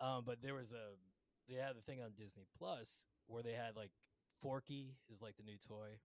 Um, 0.00 0.22
but 0.24 0.42
there 0.42 0.54
was 0.54 0.72
a 0.72 0.94
they 1.48 1.56
had 1.56 1.76
the 1.76 1.82
thing 1.82 2.00
on 2.00 2.10
Disney 2.16 2.46
Plus 2.56 3.06
where 3.26 3.42
they 3.42 3.52
had 3.52 3.76
like 3.76 3.90
Forky 4.40 4.94
is 5.10 5.22
like 5.22 5.36
the 5.36 5.42
new 5.42 5.58
toy. 5.58 5.98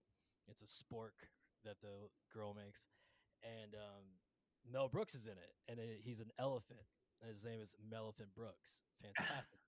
It's 0.48 0.62
a 0.62 0.66
spork 0.66 1.30
that 1.64 1.80
the 1.82 2.10
girl 2.34 2.54
makes, 2.54 2.90
and 3.44 3.76
um, 3.76 4.04
Mel 4.70 4.90
Brooks 4.90 5.16
is 5.16 5.26
in 5.26 5.34
it, 5.38 5.54
and 5.70 5.80
it, 5.80 6.02
he's 6.04 6.20
an 6.20 6.32
elephant, 6.40 6.82
and 7.22 7.32
his 7.32 7.46
name 7.46 7.62
is 7.62 7.76
Melephant 7.90 8.34
Brooks. 8.36 8.82
Fantastic, 9.02 9.60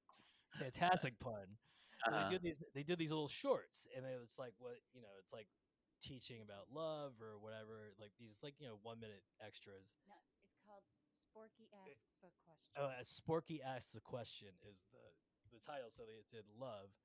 fantastic 0.59 1.19
pun. 1.19 1.57
Uh-huh. 2.07 2.27
They 2.27 2.37
do 2.37 2.39
these 2.41 2.63
they 2.73 2.83
did 2.83 2.99
these 2.99 3.11
little 3.11 3.27
shorts, 3.31 3.87
and 3.95 4.05
it 4.05 4.19
was 4.19 4.35
like 4.37 4.53
what 4.59 4.77
you 4.93 5.01
know, 5.01 5.13
it's 5.19 5.33
like 5.33 5.47
teaching 6.01 6.41
about 6.41 6.69
love 6.73 7.13
or 7.21 7.39
whatever. 7.39 7.93
Like 7.99 8.11
these 8.19 8.39
like 8.43 8.55
you 8.59 8.67
know 8.67 8.77
one 8.83 8.99
minute 8.99 9.23
extras. 9.41 9.95
No, 10.07 10.13
it's 10.19 10.27
called 10.29 10.34
Sporky 11.35 11.67
eh, 11.67 11.91
asks 11.91 12.23
a 12.23 12.31
question. 12.47 12.71
Oh, 12.79 12.89
as 12.99 13.07
Sporky 13.11 13.59
asks 13.59 13.95
a 13.95 14.01
question 14.01 14.55
is 14.63 14.79
the 14.91 15.03
the 15.51 15.59
title. 15.67 15.91
So 15.91 16.03
they 16.07 16.23
did 16.31 16.45
love. 16.59 16.95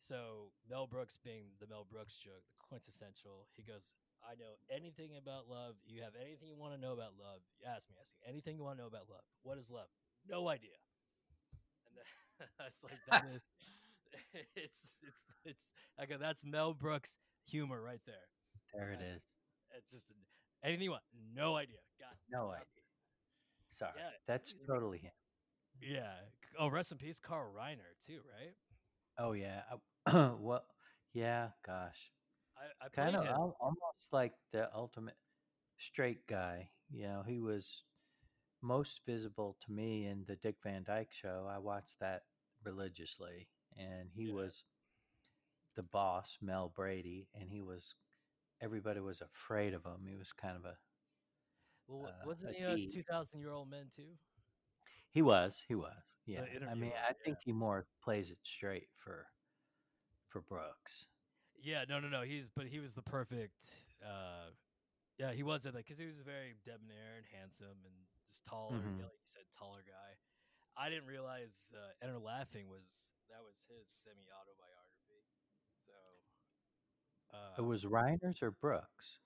So 0.00 0.50
Mel 0.68 0.86
Brooks 0.86 1.18
being 1.22 1.54
the 1.60 1.66
Mel 1.66 1.86
Brooks 1.86 2.16
joke, 2.16 2.42
the 2.50 2.58
quintessential. 2.58 3.46
He 3.54 3.62
goes, 3.62 3.94
"I 4.26 4.34
know 4.34 4.58
anything 4.70 5.14
about 5.16 5.46
love. 5.48 5.76
You 5.86 6.02
have 6.02 6.16
anything 6.18 6.48
you 6.48 6.56
want 6.56 6.74
to 6.74 6.80
know 6.80 6.92
about 6.92 7.14
love? 7.20 7.40
You 7.60 7.66
ask 7.68 7.88
me. 7.90 7.96
Ask 8.00 8.14
me 8.18 8.26
anything 8.28 8.56
you 8.56 8.64
want 8.64 8.78
to 8.78 8.82
know 8.82 8.88
about 8.88 9.08
love. 9.08 9.24
What 9.42 9.58
is 9.58 9.70
love? 9.70 9.88
No 10.26 10.48
idea." 10.48 10.76
And 11.86 11.94
then, 11.96 12.08
I 12.60 12.64
was 12.66 12.80
like, 12.82 12.98
"That 13.10 13.24
is, 13.34 13.42
it's 14.56 14.78
it's 15.02 15.22
it's 15.44 15.64
I 15.98 16.06
go, 16.06 16.16
that's 16.18 16.44
Mel 16.44 16.74
Brooks 16.74 17.18
humor 17.46 17.80
right 17.80 18.02
there. 18.06 18.26
There 18.74 18.92
it 18.92 19.00
is. 19.02 19.22
It's 19.76 19.90
just 19.90 20.08
anything 20.64 20.84
you 20.84 20.90
want. 20.92 21.04
No 21.34 21.56
idea. 21.56 21.78
Got 22.00 22.16
No 22.30 22.48
nothing. 22.48 22.62
idea. 22.66 22.79
Sorry. 23.70 23.92
Yeah. 23.96 24.10
That's 24.26 24.54
totally 24.66 24.98
him. 24.98 25.12
Yeah. 25.80 26.12
Oh, 26.58 26.68
rest 26.68 26.92
in 26.92 26.98
peace, 26.98 27.18
Carl 27.18 27.50
Reiner 27.56 27.90
too, 28.06 28.20
right? 28.36 28.54
Oh 29.18 29.32
yeah. 29.32 29.62
I- 30.06 30.32
well, 30.40 30.64
yeah. 31.14 31.48
Gosh. 31.66 32.10
I, 32.56 32.86
I 32.86 32.88
Kind 32.90 33.16
of 33.16 33.24
him. 33.24 33.32
almost 33.60 34.12
like 34.12 34.32
the 34.52 34.68
ultimate 34.74 35.16
straight 35.78 36.26
guy. 36.26 36.70
You 36.90 37.04
know, 37.04 37.22
he 37.26 37.38
was 37.38 37.82
most 38.62 39.00
visible 39.06 39.56
to 39.66 39.72
me 39.72 40.06
in 40.06 40.24
the 40.26 40.36
Dick 40.36 40.56
Van 40.62 40.82
Dyke 40.84 41.12
Show. 41.12 41.46
I 41.50 41.58
watched 41.58 41.98
that 42.00 42.22
religiously, 42.64 43.48
and 43.78 44.10
he 44.12 44.24
Yeah. 44.24 44.34
was 44.34 44.64
the 45.76 45.82
boss, 45.82 46.36
Mel 46.42 46.72
Brady, 46.74 47.28
and 47.34 47.48
he 47.48 47.62
was. 47.62 47.94
Everybody 48.62 49.00
was 49.00 49.22
afraid 49.22 49.72
of 49.72 49.84
him. 49.86 50.04
He 50.06 50.16
was 50.16 50.32
kind 50.32 50.56
of 50.56 50.64
a. 50.66 50.76
Well, 51.90 52.06
uh, 52.06 52.26
wasn't 52.26 52.54
a 52.54 52.58
he 52.58 52.84
a 52.84 52.88
two 52.88 53.02
thousand 53.02 53.40
year 53.40 53.50
old 53.50 53.68
man 53.68 53.86
too? 53.94 54.16
He 55.10 55.22
was. 55.22 55.64
He 55.66 55.74
was. 55.74 55.90
Yeah. 56.24 56.42
I 56.70 56.74
mean, 56.74 56.92
I 57.08 57.12
think 57.24 57.38
he 57.44 57.52
more 57.52 57.86
plays 58.02 58.30
it 58.30 58.38
straight 58.44 58.88
for. 58.96 59.26
For 60.28 60.40
Brooks. 60.42 61.06
Yeah, 61.60 61.82
no, 61.88 61.98
no, 61.98 62.08
no. 62.08 62.22
He's 62.22 62.48
but 62.54 62.66
he 62.66 62.78
was 62.78 62.94
the 62.94 63.02
perfect. 63.02 63.64
uh 64.00 64.54
Yeah, 65.18 65.32
he 65.32 65.42
wasn't 65.42 65.74
like 65.74 65.86
because 65.86 65.98
he 65.98 66.06
was 66.06 66.20
very 66.22 66.54
debonair 66.64 67.16
and 67.18 67.26
handsome 67.34 67.82
and 67.84 67.94
just 68.30 68.44
taller, 68.44 68.78
Mhm. 68.78 68.98
yeah, 68.98 69.04
like 69.10 69.18
you 69.20 69.26
said, 69.26 69.42
taller 69.50 69.82
guy. 69.82 70.16
I 70.76 70.88
didn't 70.88 71.06
realize 71.06 71.72
uh, 71.74 71.90
Enter 72.00 72.18
Laughing 72.20 72.68
was 72.70 73.10
that 73.28 73.42
was 73.42 73.58
his 73.68 73.90
semi 73.90 74.22
autobiography. 74.30 75.26
So 75.84 75.98
uh, 77.36 77.54
It 77.58 77.66
was 77.66 77.84
Reiners 77.84 78.40
or 78.42 78.52
Brooks? 78.52 79.18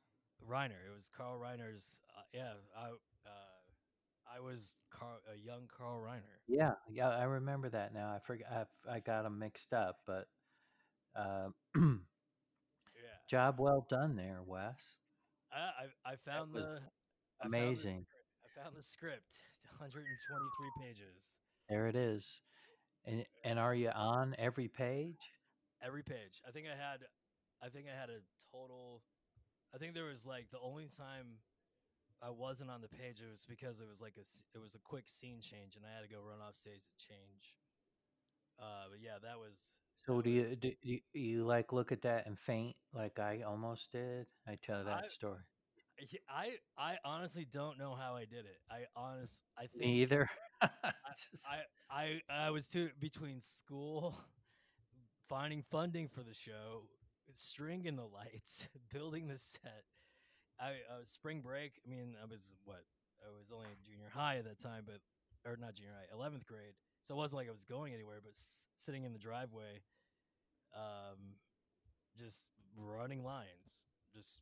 Reiner. 0.49 0.81
It 0.87 0.95
was 0.95 1.09
Carl 1.17 1.39
Reiner's. 1.39 2.01
Uh, 2.17 2.23
yeah, 2.33 2.53
I 2.77 2.89
uh, 2.89 4.37
I 4.37 4.41
was 4.41 4.77
Carl, 4.91 5.19
a 5.33 5.37
young 5.39 5.69
Carl 5.77 6.01
Reiner. 6.01 6.39
Yeah, 6.49 6.75
yeah, 6.91 7.09
I 7.09 7.25
remember 7.25 7.69
that 7.71 7.95
now. 7.95 8.09
I 8.11 8.19
forgot. 8.27 8.69
I, 8.89 8.95
I 8.97 9.01
got 9.01 9.23
them 9.25 9.39
mixed 9.39 9.73
up, 9.73 9.99
but 10.07 10.27
uh, 11.17 11.49
Yeah, 12.95 13.17
job 13.29 13.57
well 13.59 13.87
done 13.89 14.17
there, 14.17 14.41
Wes. 14.45 14.97
I 15.53 15.85
I, 16.07 16.13
I 16.13 16.17
found 16.17 16.53
the 16.53 16.81
I 17.41 17.49
found 17.49 17.49
the 17.49 17.49
amazing. 17.49 18.07
script. 18.07 18.29
I 18.45 18.63
found 18.63 18.77
the 18.77 18.83
script, 18.83 19.39
123 19.79 20.71
pages, 20.81 21.39
There 21.69 21.89
it 21.89 21.97
is. 21.97 22.41
And 23.07 23.25
and 23.45 23.59
are 23.59 23.75
you 23.75 23.91
on 23.91 24.35
every 24.39 24.69
page? 24.69 25.19
every 25.83 26.03
page. 26.03 26.41
I 26.47 26.51
think 26.51 26.67
I 26.67 26.77
had, 26.77 27.01
I 27.63 27.69
think 27.69 27.87
I 27.89 27.99
had 27.99 28.11
a 28.11 28.21
total. 28.51 29.03
I 29.75 29.79
think 29.79 29.95
there 29.95 30.05
was 30.05 30.25
like 30.25 30.47
the 30.53 30.61
only 30.63 30.89
time 30.97 31.43
I 32.23 32.31
wasn't 32.31 32.71
on 32.71 32.81
the 32.81 32.89
page 32.89 33.21
it 33.21 33.29
was 33.29 33.45
because 33.49 33.81
it 33.81 33.89
was 33.89 34.01
like 34.01 34.15
a 34.17 34.25
it 34.57 34.63
was 34.63 34.75
a 34.75 34.79
quick 34.79 35.09
scene 35.09 35.41
change 35.41 35.75
and 35.77 35.85
I 35.85 35.93
had 35.95 36.09
to 36.09 36.15
go 36.15 36.21
run 36.23 36.39
off 36.47 36.57
stage 36.57 36.83
to 36.87 37.07
change. 37.07 37.57
Uh, 38.59 38.87
but 38.91 39.01
yeah, 39.03 39.19
that 39.23 39.37
was 39.37 39.75
So 40.07 40.23
do 40.23 40.31
you 40.31 40.55
do 40.55 40.73
you, 40.83 41.01
you 41.13 41.45
like 41.45 41.73
look 41.73 41.91
at 41.91 42.03
that 42.03 42.27
and 42.27 42.39
faint 42.39 42.77
like 42.93 43.19
I 43.19 43.43
almost 43.43 43.91
did? 43.91 44.27
I 44.47 44.57
tell 44.63 44.85
that 44.85 45.05
I- 45.05 45.09
story. 45.09 45.41
I 46.29 46.51
I 46.77 46.97
honestly 47.05 47.45
don't 47.45 47.79
know 47.79 47.95
how 47.95 48.17
I 48.17 48.25
did 48.25 48.47
it. 48.47 48.59
I 48.71 48.85
honest 48.97 49.43
I 49.57 49.67
think 49.67 49.81
Me 49.81 50.03
either. 50.03 50.29
I 50.63 50.71
I 51.91 52.21
I 52.29 52.51
was 52.51 52.67
too 52.67 52.91
between 52.99 53.41
school, 53.41 54.17
finding 55.29 55.63
funding 55.63 56.09
for 56.09 56.23
the 56.23 56.35
show, 56.35 56.89
stringing 57.37 57.97
the 57.97 58.05
lights, 58.07 58.69
building 58.93 59.29
the 59.29 59.37
set. 59.39 59.85
I 60.61 60.71
uh, 60.91 61.05
spring 61.05 61.41
break. 61.41 61.81
I 61.87 61.91
mean, 61.91 62.15
I 62.21 62.27
was 62.27 62.55
what? 62.65 62.85
I 63.25 63.31
was 63.37 63.51
only 63.53 63.67
in 63.71 63.79
junior 63.85 64.09
high 64.13 64.37
at 64.39 64.45
that 64.45 64.59
time, 64.59 64.85
but 64.87 65.01
or 65.49 65.57
not 65.57 65.75
junior 65.75 65.93
high, 65.93 66.07
eleventh 66.15 66.47
grade. 66.47 66.75
So 67.03 67.15
it 67.15 67.19
wasn't 67.19 67.39
like 67.39 67.49
I 67.49 67.51
was 67.53 67.65
going 67.65 67.93
anywhere, 67.93 68.19
but 68.23 68.33
s- 68.39 68.67
sitting 68.79 69.05
in 69.05 69.13
the 69.13 69.19
driveway, 69.19 69.83
um, 70.75 71.37
just 72.19 72.49
running 72.77 73.23
lines, 73.25 73.87
just 74.15 74.41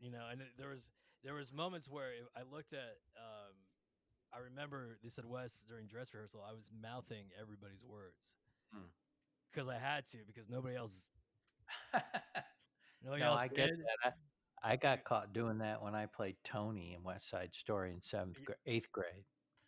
you 0.00 0.10
know. 0.10 0.26
And 0.30 0.40
it- 0.42 0.56
there 0.58 0.68
was 0.70 0.90
there 1.22 1.34
was 1.34 1.52
moments 1.52 1.88
where 1.88 2.10
I 2.36 2.42
looked 2.42 2.72
at. 2.72 2.98
Um, 3.16 3.54
I 4.32 4.38
remember 4.38 4.98
they 5.02 5.08
said 5.08 5.24
Wes 5.24 5.62
during 5.68 5.86
dress 5.86 6.12
rehearsal. 6.12 6.42
I 6.46 6.52
was 6.52 6.68
mouthing 6.82 7.26
everybody's 7.40 7.84
words 7.84 8.36
Hmm. 8.72 8.90
because 9.50 9.68
I 9.68 9.78
had 9.78 10.06
to 10.12 10.18
because 10.26 10.48
nobody 10.48 10.74
else. 10.76 11.08
No, 13.04 13.34
I 13.34 13.46
get 13.46 13.68
did. 13.68 13.78
that. 14.02 14.14
I, 14.64 14.72
I 14.72 14.76
got 14.76 15.04
caught 15.04 15.32
doing 15.32 15.58
that 15.58 15.80
when 15.80 15.94
I 15.94 16.06
played 16.06 16.36
Tony 16.42 16.94
in 16.94 17.04
West 17.04 17.28
Side 17.28 17.54
Story 17.54 17.92
in 17.92 18.02
seventh, 18.02 18.42
gra- 18.44 18.56
eighth 18.66 18.90
grade. 18.90 19.24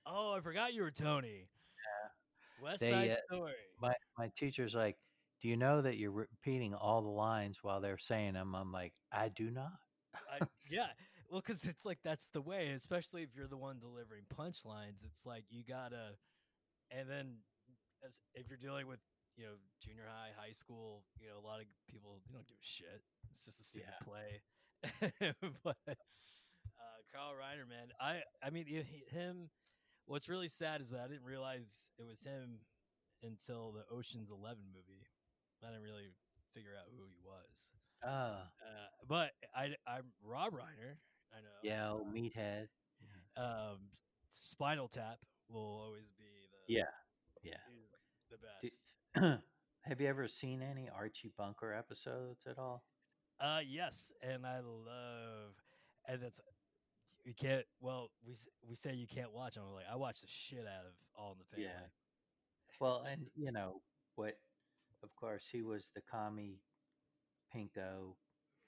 Oh, 0.07 0.35
I 0.37 0.41
forgot 0.41 0.75
you 0.75 0.83
were 0.83 0.91
Tony. 0.91 1.49
West 2.61 2.81
They, 2.81 2.91
Side 2.91 3.11
uh, 3.11 3.17
Story. 3.33 3.53
My 3.81 3.95
my 4.17 4.31
teacher's 4.37 4.75
like, 4.75 4.97
"Do 5.41 5.49
you 5.49 5.57
know 5.57 5.83
that 5.83 5.99
you're 5.99 6.11
repeating 6.11 6.75
all 6.75 7.03
the 7.03 7.09
lines 7.09 7.59
while 7.63 7.81
they're 7.81 7.99
saying 7.99 8.35
them?" 8.35 8.55
I'm 8.55 8.73
like, 8.73 8.95
"I 9.13 9.29
do 9.29 9.51
not." 9.51 9.79
I, 10.15 10.41
yeah, 10.71 10.89
well, 11.31 11.41
because 11.41 11.63
it's 11.65 11.85
like 11.85 11.99
that's 12.03 12.27
the 12.33 12.41
way, 12.41 12.71
especially 12.71 13.23
if 13.23 13.29
you're 13.37 13.47
the 13.47 13.57
one 13.57 13.79
delivering 13.79 14.25
punchlines. 14.37 15.05
It's 15.05 15.25
like 15.25 15.45
you 15.51 15.63
gotta, 15.63 16.17
and 16.91 17.09
then 17.09 17.37
as 18.07 18.21
if 18.35 18.49
you're 18.49 18.59
dealing 18.59 18.87
with 18.89 19.01
you 19.39 19.45
know 19.47 19.55
junior 19.81 20.05
high, 20.11 20.35
high 20.37 20.53
school, 20.53 21.05
you 21.21 21.29
know 21.31 21.39
a 21.39 21.47
lot 21.47 21.61
of 21.61 21.67
people 21.89 22.19
they 22.27 22.33
don't 22.35 22.47
give 22.47 22.59
a 22.59 22.67
shit. 22.67 23.01
It's 23.33 23.45
just 23.47 23.61
a 23.61 23.65
stupid 23.65 23.89
Yeah. 23.95 24.05
play. 24.05 24.31
but 25.65 25.77
uh, 25.87 26.99
Carl 27.15 27.33
Reiner, 27.39 27.69
man, 27.69 27.89
I 28.01 28.23
I 28.43 28.51
mean 28.51 28.67
him. 29.11 29.51
What's 30.07 30.29
really 30.29 30.49
sad 30.49 30.81
is 30.81 30.91
that 30.91 31.01
I 31.01 31.09
didn't 31.09 31.25
realize 31.25 31.91
it 31.99 32.05
was 32.07 32.23
him 32.23 32.61
until 33.23 33.73
the 33.73 33.85
Ocean's 33.95 34.31
Eleven 34.31 34.65
movie. 34.75 35.07
I 35.63 35.69
didn't 35.69 35.83
really 35.85 36.09
figure 36.55 36.73
out 36.79 36.87
who 36.97 37.05
he 37.07 37.19
was. 37.23 37.73
Ah, 38.05 38.49
Uh, 38.63 38.87
but 39.09 39.33
I, 39.55 39.75
I'm 39.87 40.13
Rob 40.23 40.53
Reiner. 40.53 40.97
I 41.35 41.41
know. 41.43 41.59
yeah, 41.63 41.91
old 41.91 42.15
meathead. 42.15 42.69
Um, 43.37 43.91
Spinal 44.31 44.89
Tap 44.89 45.19
will 45.51 45.61
always 45.85 46.11
be 46.17 46.25
the 46.51 46.73
Yeah, 46.75 46.91
yeah. 47.43 47.59
the 48.31 48.39
best. 48.39 48.88
Have 49.83 50.01
you 50.01 50.07
ever 50.07 50.29
seen 50.29 50.63
any 50.63 50.89
Archie 50.95 51.33
Bunker 51.37 51.73
episodes 51.73 52.47
at 52.47 52.59
all? 52.59 52.85
Uh, 53.41 53.61
yes, 53.67 54.13
and 54.23 54.45
I 54.47 54.59
love, 54.59 55.55
and 56.07 56.23
that's 56.23 56.41
you 57.25 57.35
can't. 57.35 57.65
Well, 57.81 58.11
we 58.27 58.35
we 58.69 58.75
say 58.75 58.95
you 58.95 59.07
can't 59.07 59.33
watch 59.33 59.55
them. 59.55 59.65
Like 59.75 59.87
I 59.91 59.97
watch 59.97 60.21
the 60.21 60.29
shit 60.29 60.61
out 60.61 60.87
of 60.87 60.93
All 61.17 61.33
in 61.33 61.39
the 61.39 61.45
Family. 61.45 61.71
Yeah. 61.71 61.87
Well, 62.81 63.05
and 63.11 63.27
you 63.37 63.53
know 63.53 63.81
what? 64.17 64.35
Of 65.03 65.15
course, 65.17 65.45
he 65.51 65.63
was 65.63 65.91
the 65.95 66.03
commie 66.13 66.61
pinko. 67.55 68.15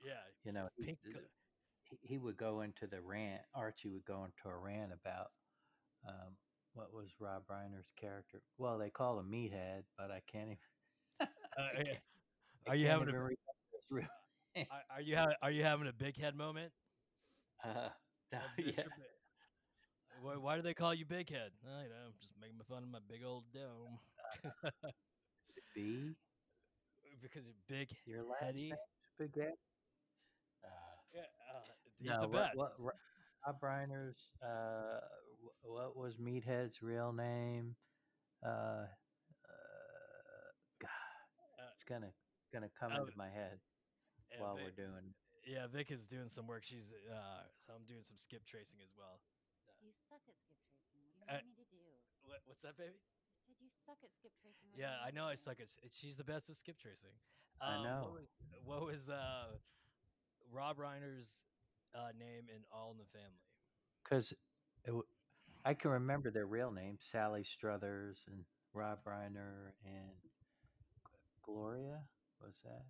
Yeah, 0.04 0.12
You 0.44 0.52
know, 0.52 0.68
he, 0.78 0.96
he, 1.04 1.98
he 2.00 2.18
would 2.18 2.36
go 2.36 2.62
into 2.62 2.86
the 2.86 3.00
rant. 3.00 3.42
Archie 3.54 3.88
would 3.88 4.04
go 4.06 4.24
into 4.24 4.54
a 4.54 4.56
rant 4.56 4.92
about 4.92 5.32
um, 6.08 6.36
what 6.74 6.92
was 6.92 7.08
Rob 7.18 7.46
Reiner's 7.48 7.90
character. 8.00 8.40
Well, 8.58 8.78
they 8.78 8.90
called 8.90 9.20
him 9.20 9.30
Meathead, 9.30 9.82
but 9.96 10.10
I 10.10 10.20
can't 10.30 10.50
even. 10.50 10.58
Uh, 11.58 11.62
I 11.78 11.82
can't- 11.82 11.98
I 12.66 12.70
Are 12.70 12.74
you 12.76 12.86
having 12.86 13.08
a 13.08 13.12
remember 13.12 13.30
his 13.30 13.86
real 13.90 14.06
name. 14.54 14.66
are, 14.90 15.00
you 15.00 15.16
ha- 15.16 15.34
are 15.42 15.50
you 15.50 15.62
having 15.62 15.88
a 15.88 15.92
big 15.92 16.16
head 16.16 16.34
moment? 16.36 16.72
Uh, 17.64 17.88
Uh, 18.32 18.38
yeah. 18.58 18.84
Why, 20.22 20.36
why 20.36 20.56
do 20.56 20.62
they 20.62 20.74
call 20.74 20.94
you 20.94 21.04
Big 21.04 21.28
Head? 21.30 21.50
I 21.66 21.88
know, 21.88 22.06
I'm 22.06 22.12
just 22.20 22.34
making 22.40 22.60
fun 22.68 22.84
of 22.84 22.88
my 22.88 23.00
big 23.08 23.24
old 23.24 23.44
dome. 23.52 23.98
B. 25.74 26.14
because 27.20 27.46
you're 27.46 27.54
big, 27.66 27.88
Your 28.06 28.22
last 28.22 28.42
heady. 28.44 28.68
name, 28.70 28.78
Spaghetti. 29.14 29.58
Uh, 30.64 30.68
Yeah, 31.12 31.22
uh, 31.52 31.60
he's 31.98 32.08
no, 32.08 32.20
the 32.22 32.28
best. 32.28 32.56
What, 32.56 32.72
Ro- 32.78 32.90
Rob 33.46 33.60
Reiner's, 33.60 34.16
uh, 34.42 35.00
what 35.62 35.96
was 35.96 36.18
Meathead's 36.18 36.82
real 36.82 37.12
name? 37.12 37.76
Uh, 38.44 38.86
uh, 39.44 40.50
God, 40.80 40.90
Uh, 41.58 41.70
it's 41.74 41.84
gonna 41.84 42.12
it's 42.40 42.48
gonna 42.52 42.70
come 42.78 42.92
into 42.92 43.16
my 43.16 43.28
head 43.30 43.60
Yeah, 44.30 44.40
while 44.40 44.56
Vic- 44.56 44.64
we're 44.64 44.84
doing. 44.86 45.14
yeah, 45.44 45.66
Vic 45.66 45.90
is 45.90 46.06
doing 46.06 46.28
some 46.28 46.46
work. 46.46 46.64
She's 46.64 46.90
uh, 47.10 47.44
so 47.66 47.74
I'm 47.74 47.84
doing 47.84 48.02
some 48.02 48.16
skip 48.18 48.44
tracing 48.46 48.80
as 48.82 48.94
well. 48.96 49.20
You 49.80 49.92
suck 50.08 50.20
at 50.28 50.36
skip 50.38 50.56
tracing. 50.68 50.92
What 51.18 51.28
do 51.28 51.32
you 51.32 51.38
Uh, 51.38 51.40
want 51.40 51.46
me 51.46 51.54
to 51.64 51.68
do? 51.70 51.82
What, 52.22 52.40
what's 52.46 52.60
that, 52.62 52.76
baby? 52.76 52.96
I 52.96 53.40
said 53.46 53.56
you 53.60 53.68
suck 53.84 53.96
at 54.04 54.12
skip 54.12 54.32
tracing. 54.40 54.68
What 54.70 54.80
Yeah, 54.80 54.96
I 55.04 55.10
know 55.10 55.24
I 55.26 55.34
do?" 55.34 55.40
suck 55.40 55.60
at. 55.60 55.68
She's 55.92 56.16
the 56.16 56.24
best 56.24 56.50
at 56.50 56.56
skip 56.56 56.78
tracing. 56.78 57.16
I 57.60 57.76
Um, 57.76 57.82
know. 57.84 58.00
What 58.04 58.12
was, 58.12 58.28
what 58.64 58.82
was 58.84 59.08
uh, 59.08 59.56
Rob 60.52 60.76
Reiner's 60.78 61.44
uh, 61.94 62.12
name 62.18 62.48
in 62.48 62.64
All 62.72 62.90
in 62.92 62.98
the 62.98 63.04
Family? 63.12 63.40
Because 64.04 64.32
I 65.64 65.74
can 65.74 65.90
remember 65.90 66.30
their 66.30 66.46
real 66.46 66.70
names: 66.70 67.00
Sally 67.02 67.44
Struthers 67.44 68.24
and 68.26 68.44
Rob 68.72 68.98
Reiner 69.06 69.72
and 69.84 70.16
Gloria. 71.44 72.00
Was 72.40 72.56
that? 72.64 72.84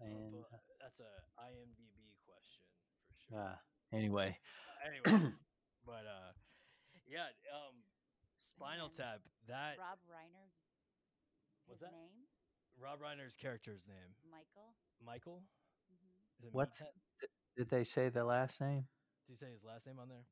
Uh, 0.00 0.06
And 0.06 0.32
but 0.32 0.60
that's 0.80 1.00
a 1.00 1.10
IMDb 1.42 2.14
question 2.22 2.62
for 3.02 3.14
sure. 3.18 3.40
uh, 3.42 3.56
anyway, 3.96 4.38
anyway, 4.86 5.32
but 5.86 6.06
uh, 6.06 6.30
yeah, 7.10 7.26
um, 7.50 7.82
Spinal 8.36 8.88
Tap. 8.90 9.20
That 9.48 9.74
Rob 9.78 9.98
Reiner. 10.06 10.46
What's 11.66 11.80
that? 11.82 11.90
name? 11.92 12.28
Rob 12.78 13.00
Reiner's 13.02 13.34
character's 13.34 13.88
name, 13.88 14.14
Michael. 14.30 14.70
Michael. 15.04 15.42
hmm 15.90 16.14
Is 16.38 16.46
it 16.46 16.54
What's- 16.54 16.80
Meathead? 16.80 16.94
did 17.58 17.68
they 17.70 17.82
say 17.82 18.08
the 18.08 18.22
last 18.22 18.60
name? 18.60 18.86
Did 19.26 19.34
you 19.34 19.36
say 19.36 19.50
his 19.50 19.64
last 19.66 19.84
name 19.84 19.98
on 19.98 20.06
there? 20.08 20.22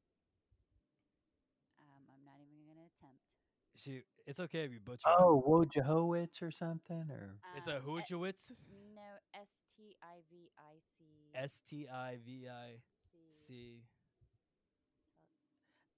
Um, 1.82 2.06
I'm 2.06 2.22
not 2.24 2.38
even 2.38 2.62
going 2.70 2.78
to 2.78 2.86
attempt. 2.86 3.18
She. 3.76 4.02
It's 4.26 4.40
okay 4.40 4.64
if 4.64 4.72
you 4.72 4.80
butcher. 4.84 5.02
it. 5.08 5.14
Oh, 5.18 5.42
Wojciechowicz 5.46 6.42
or 6.42 6.50
something, 6.50 7.04
or 7.10 7.36
uh, 7.54 7.58
Is 7.58 7.64
that 7.66 7.84
Hujowitz? 7.84 8.50
No, 8.94 9.02
S 9.34 9.62
T 9.76 9.94
I 10.02 10.16
V 10.30 10.50
I 10.58 10.78
C 10.98 11.04
S 11.34 11.60
T 11.68 11.86
I 11.92 12.16
V 12.24 12.48
I 12.48 12.70
C. 13.12 13.18
C. 13.46 13.82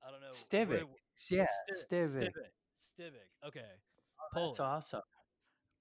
I 0.06 0.10
don't 0.10 0.20
know. 0.20 0.30
Stivic. 0.32 0.84
where- 0.84 0.94
Yeah, 1.30 1.44
Stiv- 1.44 1.86
Stivic. 1.90 2.28
Stivic. 2.28 2.50
Stivic. 2.78 3.46
Okay. 3.46 3.60
Oh, 3.64 4.24
that's 4.32 4.34
Polish. 4.34 4.60
awesome. 4.60 5.02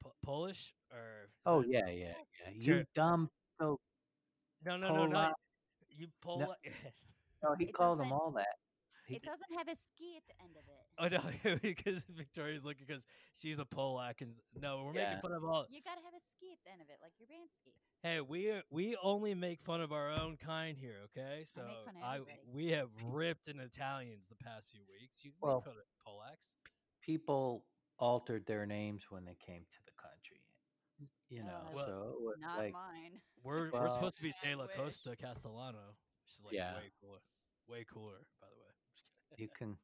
Po- 0.01 0.13
Polish 0.23 0.73
or? 0.91 1.29
Oh 1.45 1.62
that- 1.62 1.69
yeah, 1.69 1.88
yeah, 1.89 2.13
yeah. 2.45 2.51
You 2.53 2.60
Sure. 2.62 2.83
dumb. 2.95 3.29
Oh, 3.60 3.77
No, 4.65 4.77
no, 4.77 4.88
no, 4.95 5.05
no. 5.07 5.33
You 5.89 6.07
Pola. 6.21 6.55
no, 7.43 7.49
oh, 7.49 7.55
he 7.57 7.65
It 7.65 7.73
called 7.73 7.99
them 7.99 8.12
all 8.13 8.31
that. 8.31 8.55
He 9.07 9.15
It 9.15 9.23
doesn't 9.23 9.51
have 9.57 9.67
a 9.69 9.75
ski 9.87 10.17
at 10.17 10.23
the 10.27 10.35
end 10.43 10.55
of 10.59 10.65
it. 10.67 10.83
Oh 10.99 11.07
no, 11.07 11.55
because 11.61 12.03
Victoria's 12.09 12.63
looking 12.65 12.85
because 12.85 13.03
she's 13.35 13.57
a 13.59 13.65
Polak, 13.65 14.21
and 14.21 14.33
no, 14.59 14.83
we're 14.85 14.93
Yeah. 14.99 15.07
making 15.15 15.21
fun 15.21 15.31
of 15.31 15.43
all. 15.45 15.65
You 15.69 15.81
gotta 15.83 16.01
have 16.03 16.13
a 16.13 16.23
ski 16.23 16.51
at 16.51 16.59
the 16.65 16.71
end 16.71 16.81
of 16.81 16.89
it, 16.89 16.97
like 17.01 17.13
your 17.19 17.27
band 17.27 17.49
ski. 17.55 17.71
Hey, 18.03 18.19
we 18.21 18.49
are, 18.51 18.63
we 18.69 18.95
only 19.01 19.33
make 19.33 19.61
fun 19.61 19.81
of 19.81 19.91
our 19.91 20.11
own 20.11 20.37
kind 20.37 20.77
here, 20.77 20.97
okay? 21.05 21.43
So 21.45 21.61
fun 21.85 21.95
of 21.97 22.03
I, 22.03 22.19
we 22.51 22.67
have 22.71 22.89
ripped 23.05 23.47
in 23.47 23.59
Italians 23.59 24.27
the 24.27 24.35
past 24.35 24.71
few 24.71 24.81
weeks. 24.99 25.23
You 25.23 25.31
Well- 25.41 25.63
make 25.65 25.73
fun 25.73 25.83
Polacks. 26.05 26.55
people 27.01 27.63
altered 27.99 28.45
their 28.45 28.65
names 28.65 29.03
when 29.09 29.23
they 29.25 29.35
came 29.35 29.61
to 29.71 29.79
the 29.85 29.91
country. 30.01 30.41
You 31.29 31.43
know, 31.43 31.61
Uh, 31.67 31.71
Well, 31.73 31.85
so 31.85 32.31
it 32.33 32.39
Not 32.39 32.57
like 32.57 32.73
mine. 32.73 33.21
We're 33.43 33.69
we're 33.71 33.89
supposed 33.89 34.15
to 34.17 34.21
be 34.21 34.33
De 34.43 34.55
La. 34.55 34.67
Costa 34.67 35.15
Castellano, 35.15 35.95
which 36.23 36.33
is 36.37 36.43
like 36.43 36.53
Yeah. 36.53 36.75
way 36.77 36.91
cooler, 37.01 37.19
way 37.67 37.83
cooler, 37.85 38.15
by 38.15 38.19
the 38.19 38.19
way. 38.21 38.37
You 39.35 39.47
can 39.57 39.77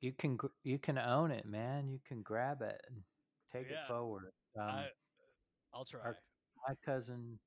you 0.00 0.12
can 0.12 0.38
you 0.62 0.78
can 0.78 0.98
own 0.98 1.30
it, 1.30 1.46
man. 1.46 1.88
You 1.88 2.00
can 2.06 2.22
grab 2.22 2.62
it 2.62 2.80
and 2.88 3.02
take 3.52 3.70
Yeah. 3.70 3.84
it 3.84 3.88
forward. 3.88 4.32
Um, 4.58 4.68
I, 4.68 4.88
I'll 5.72 5.84
try. 5.84 6.12
my 6.68 6.74
cousin, 6.84 7.38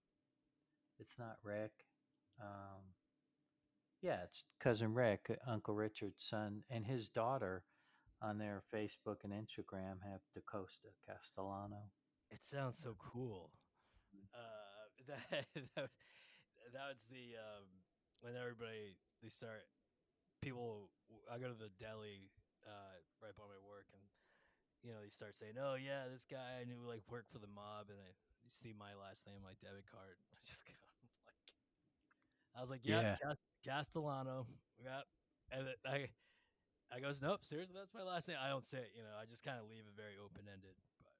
it's 0.99 1.17
not 1.17 1.38
Rick. 1.43 1.71
Um, 2.41 2.82
yeah, 4.02 4.23
it's 4.23 4.45
cousin 4.60 4.93
Rick, 4.93 5.28
uh, 5.30 5.36
Uncle 5.52 5.73
Richard's 5.73 6.26
son, 6.26 6.63
and 6.69 6.86
his 6.86 7.10
daughter 7.10 7.63
on 8.21 8.38
their 8.38 8.63
Facebook 8.73 9.23
and 9.23 9.34
Instagram 9.34 10.02
have 10.04 10.21
DaCosta 10.34 10.89
Castellano. 11.08 11.91
It 12.32 12.39
sounds 12.43 12.80
so 12.80 12.95
cool. 12.97 13.52
Uh, 14.34 15.08
that 15.08 15.45
that, 15.76 15.89
that 16.73 16.88
was 16.89 17.04
the 17.10 17.36
um, 17.38 17.65
when 18.21 18.36
everybody 18.36 18.97
they 19.21 19.30
start 19.30 19.63
people. 20.43 20.91
I 21.32 21.39
go 21.39 21.47
to 21.47 21.56
the 21.58 21.69
deli 21.69 22.32
uh, 22.67 22.99
right 23.21 23.36
by 23.36 23.43
my 23.47 23.60
work, 23.67 23.88
and 23.93 24.03
you 24.84 24.91
know 24.91 25.01
they 25.01 25.10
start 25.10 25.36
saying, 25.38 25.56
"Oh 25.60 25.75
yeah, 25.75 26.08
this 26.12 26.25
guy 26.25 26.60
I 26.62 26.65
knew 26.65 26.84
like 26.88 27.03
worked 27.10 27.32
for 27.32 27.39
the 27.39 27.47
mob," 27.47 27.89
and 27.89 27.99
I 27.99 28.12
see 28.47 28.73
my 28.73 28.93
last 28.95 29.25
name, 29.27 29.41
my 29.43 29.56
debit 29.62 29.86
card. 29.89 30.17
I 30.34 30.38
just 30.43 30.65
go 30.65 30.73
like, 31.25 31.39
I 32.56 32.62
was 32.62 32.69
like, 32.69 32.86
"Yeah, 32.86 33.03
Yeah. 33.03 33.15
Cas- 33.21 33.47
Castellano, 33.65 34.47
yeah," 34.77 35.01
and 35.51 35.69
I. 35.86 36.10
I 36.91 36.99
goes, 36.99 37.21
nope, 37.21 37.43
seriously, 37.43 37.75
that's 37.75 37.93
my 37.95 38.03
last 38.03 38.27
name. 38.27 38.38
I 38.39 38.49
don't 38.49 38.65
say 38.65 38.79
it, 38.79 38.91
you 38.95 39.01
know, 39.01 39.17
I 39.19 39.25
just 39.25 39.43
kind 39.43 39.58
of 39.60 39.65
leave 39.67 39.88
it 39.88 39.95
very 39.97 40.17
open 40.17 40.47
ended. 40.47 40.75
But 41.01 41.13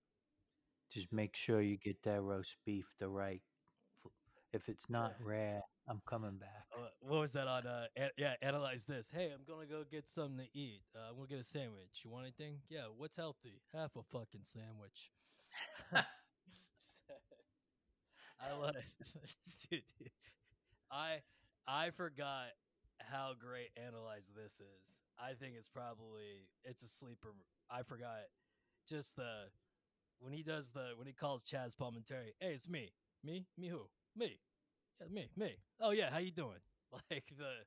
Just 0.92 1.12
make 1.12 1.36
sure 1.36 1.62
you 1.62 1.78
get 1.78 2.04
that 2.04 2.22
roast 2.22 2.58
beef 2.66 2.96
the 3.00 3.10
right. 3.10 3.42
If 4.54 4.70
it's 4.70 4.90
not 4.90 5.16
Yeah. 5.20 5.26
rare, 5.26 5.62
I'm 5.88 6.02
coming 6.06 6.38
back. 6.38 6.66
Uh, 6.74 6.88
what 7.02 7.20
was 7.20 7.34
that 7.34 7.48
on? 7.48 7.68
Uh, 7.68 7.86
a- 7.98 8.12
yeah, 8.18 8.36
analyze 8.42 8.86
this. 8.86 9.10
Hey, 9.14 9.32
I'm 9.34 9.44
gonna 9.46 9.66
go 9.66 9.84
get 9.90 10.10
something 10.10 10.38
to 10.46 10.58
eat. 10.58 10.82
Uh, 10.96 11.10
I'm 11.10 11.16
gonna 11.18 11.28
get 11.28 11.40
a 11.40 11.44
sandwich. 11.44 12.02
You 12.04 12.12
want 12.12 12.26
anything? 12.26 12.60
Yeah. 12.70 12.86
What's 12.96 13.18
healthy? 13.18 13.62
Half 13.74 13.96
a 13.98 14.04
fucking 14.04 14.44
sandwich. 14.44 15.12
I 18.40 18.54
love 18.54 18.76
it, 18.76 18.84
dude. 19.70 19.84
dude. 20.00 20.10
I 20.92 21.20
I 21.68 21.92
forgot 21.92 22.50
how 23.00 23.34
great 23.40 23.70
analyze 23.78 24.32
this 24.36 24.54
is. 24.54 25.00
I 25.20 25.34
think 25.34 25.56
it's 25.58 25.70
probably 25.70 26.48
it's 26.64 26.84
a 26.84 26.88
sleeper. 26.88 27.30
I 27.72 27.84
forgot 27.84 28.28
just 28.90 29.16
the 29.16 29.50
when 30.20 30.34
he 30.34 30.44
does 30.44 30.72
the 30.72 30.92
when 30.98 31.08
he 31.08 31.14
calls 31.14 31.44
Chaz 31.44 31.76
Palminteri. 31.76 32.34
Hey, 32.40 32.54
it's 32.54 32.70
me. 32.70 32.92
Me? 33.24 33.48
Me 33.58 33.70
who? 33.70 33.84
Me. 34.16 34.40
Me, 35.12 35.30
me. 35.36 35.58
Oh 35.82 35.92
yeah, 35.92 36.10
how 36.10 36.18
you 36.20 36.32
doing? 36.32 36.60
Like 37.10 37.26
the 37.36 37.66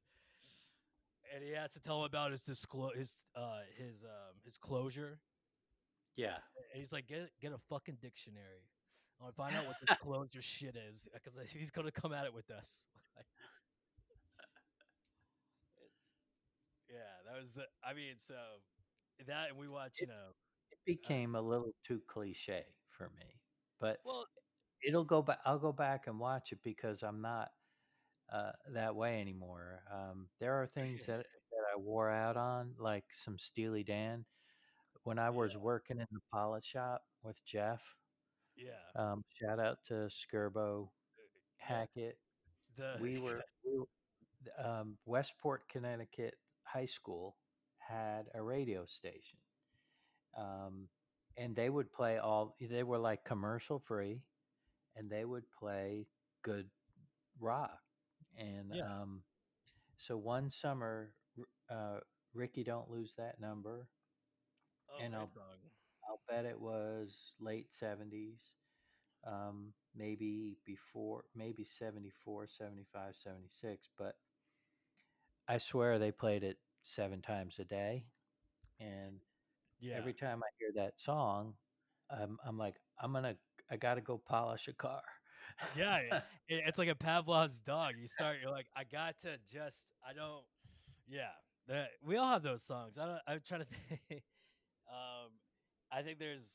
and 1.35 1.43
he 1.43 1.51
has 1.51 1.73
to 1.73 1.81
tell 1.81 1.99
him 1.99 2.05
about 2.05 2.31
his 2.31 2.45
disclose 2.45 2.93
his 2.97 3.25
uh 3.35 3.59
his 3.77 4.05
um 4.05 4.37
his 4.45 4.57
closure. 4.57 5.19
Yeah. 6.17 6.37
And 6.73 6.81
he's 6.81 6.93
like, 6.93 7.07
get 7.09 7.31
get 7.41 7.53
a 7.53 7.59
fucking 7.69 7.99
dictionary. 8.01 8.69
I 9.21 9.25
want 9.25 9.35
to 9.35 9.37
find 9.37 9.57
out 9.57 9.67
what 9.67 9.77
the 9.87 9.97
closure 10.03 10.43
shit 10.43 10.77
is 10.77 11.09
because 11.13 11.33
he's 11.51 11.71
gonna 11.71 11.91
come 11.91 12.13
at 12.13 12.25
it 12.27 12.35
with 12.35 12.51
us. 12.51 12.87
It's 13.19 13.29
yeah, 16.89 17.13
that 17.27 17.43
was. 17.43 17.59
uh, 17.59 17.63
I 17.85 17.95
mean, 17.95 18.15
so 18.17 18.35
that 19.27 19.51
and 19.51 19.59
we 19.59 19.69
watch, 19.69 19.99
you 20.01 20.07
know. 20.07 20.35
It 20.71 20.79
became 20.87 21.35
a 21.35 21.41
little 21.41 21.75
too 21.87 22.01
cliche 22.09 22.65
for 22.91 23.11
me, 23.17 23.41
but 23.81 23.99
Well, 24.05 24.27
it'll 24.85 25.05
go 25.05 25.23
back. 25.23 25.39
I'll 25.45 25.59
go 25.59 25.73
back 25.73 26.07
and 26.07 26.19
watch 26.19 26.53
it 26.53 26.59
because 26.65 27.03
I'm 27.03 27.21
not 27.21 27.51
uh, 28.33 28.53
that 28.75 28.95
way 28.95 29.21
anymore. 29.21 29.83
Um, 29.93 30.29
there 30.41 30.55
are 30.55 30.67
things 30.67 31.07
that, 31.07 31.19
that 31.19 31.65
I 31.75 31.79
wore 31.79 32.11
out 32.11 32.37
on, 32.37 32.75
like 32.79 33.05
some 33.13 33.39
Steely 33.39 33.85
Dan. 33.85 34.25
When 35.05 35.19
I 35.21 35.31
was 35.31 35.57
working 35.57 35.99
in 35.99 36.07
the 36.11 36.21
polish 36.33 36.65
shop 36.65 37.03
with 37.23 37.37
Jeff, 37.45 37.81
yeah, 38.57 38.73
um, 38.97 39.23
shout 39.41 39.61
out 39.61 39.79
to 39.87 40.09
Skirbo 40.09 40.89
Hackett. 41.59 42.19
the 42.77 42.97
We 43.01 43.21
were, 43.21 43.43
we 43.65 43.79
were 43.79 44.65
um, 44.65 44.97
Westport, 45.05 45.69
Connecticut 45.69 46.35
High 46.65 46.87
School 46.87 47.37
had 47.79 48.27
a 48.35 48.43
radio 48.43 48.85
station. 48.85 49.39
Um, 50.37 50.89
and 51.37 51.55
they 51.55 51.71
would 51.71 51.93
play 51.93 52.19
all, 52.19 52.57
they 52.61 52.83
were 52.83 52.99
like 52.99 53.25
commercial 53.25 53.79
free, 53.79 54.23
and 54.97 55.11
they 55.11 55.25
would 55.25 55.45
play 55.53 56.07
good 56.43 56.69
rock. 57.39 57.83
And 58.37 58.75
Yeah. 58.75 59.01
um, 59.03 59.23
so 59.97 60.17
one 60.17 60.51
summer, 60.51 61.15
uh, 61.69 62.01
Rikki 62.33 62.65
Don't 62.65 62.91
Lose 62.91 63.15
That 63.15 63.39
Number, 63.41 63.89
oh, 64.89 64.99
and 64.99 65.15
I'll- 65.15 65.31
song. 65.33 65.71
I'll 66.09 66.23
bet 66.29 66.45
it 66.45 66.61
was 66.61 67.33
late 67.39 67.73
70s, 67.73 68.55
um, 69.25 69.75
maybe 69.95 70.57
before, 70.65 71.25
maybe 71.35 71.65
74, 71.65 72.47
75, 72.47 73.17
76. 73.17 73.89
But 73.97 74.19
I 75.49 75.59
swear 75.59 75.99
they 75.99 76.13
played 76.13 76.45
it 76.45 76.61
seven 76.83 77.23
times 77.23 77.59
a 77.59 77.65
day. 77.65 78.07
And 78.79 79.21
yeah, 79.79 79.97
every 79.97 80.15
time 80.15 80.43
I 80.45 80.49
hear 80.59 80.73
that 80.73 81.01
song, 81.01 81.59
um, 82.11 82.39
I'm 82.45 82.57
like, 82.59 82.81
I'm 82.99 83.13
going 83.13 83.25
to, 83.25 83.39
I 83.71 83.77
got 83.77 83.95
to 83.95 84.01
go 84.01 84.19
polish 84.19 84.69
a 84.69 84.73
car. 84.73 85.03
yeah, 85.77 85.97
it- 85.99 86.13
it- 86.49 86.63
it's 86.67 86.79
like 86.79 86.89
a 86.89 86.95
Pavlov's 86.95 87.61
dog. 87.61 87.95
You 88.01 88.07
start, 88.09 88.37
you're 88.43 88.51
like, 88.51 88.67
I 88.77 88.85
got 88.85 89.19
to 89.23 89.39
just, 89.51 89.81
I 90.09 90.13
don't, 90.13 90.45
yeah. 91.09 91.31
That 91.69 91.89
we 92.05 92.17
all 92.17 92.29
have 92.29 92.43
those 92.45 92.63
songs. 92.63 92.97
I 92.97 93.07
don't. 93.07 93.19
I'm 93.27 93.41
trying 93.47 93.61
to 93.63 93.67
think. 93.67 94.01
um, 94.89 95.33
I 95.91 96.03
think 96.03 96.21
there's, 96.21 96.47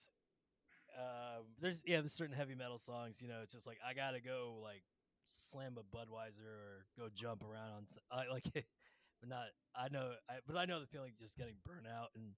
um, 0.97 1.43
there's 1.59 1.81
yeah, 1.85 1.99
there's 1.99 2.13
certain 2.13 2.35
heavy 2.35 2.55
metal 2.55 2.77
songs. 2.79 3.21
You 3.21 3.27
know, 3.27 3.39
it's 3.43 3.51
just 3.53 3.67
like 3.67 3.77
I 3.85 3.93
gotta 3.93 4.21
go 4.21 4.59
like 4.63 4.83
slam 5.25 5.75
a 5.77 5.83
Budweiser 5.95 6.47
or 6.47 6.85
go 6.97 7.07
jump 7.13 7.43
around 7.43 7.71
on. 7.73 7.85
I 8.09 8.31
like, 8.31 8.45
but 8.53 9.27
not. 9.29 9.47
I 9.75 9.89
know, 9.89 10.11
I, 10.29 10.35
but 10.47 10.55
I 10.57 10.63
know 10.65 10.79
the 10.79 10.87
feeling 10.87 11.11
of 11.11 11.19
just 11.19 11.37
getting 11.37 11.55
burnt 11.65 11.87
out. 11.87 12.09
And 12.15 12.31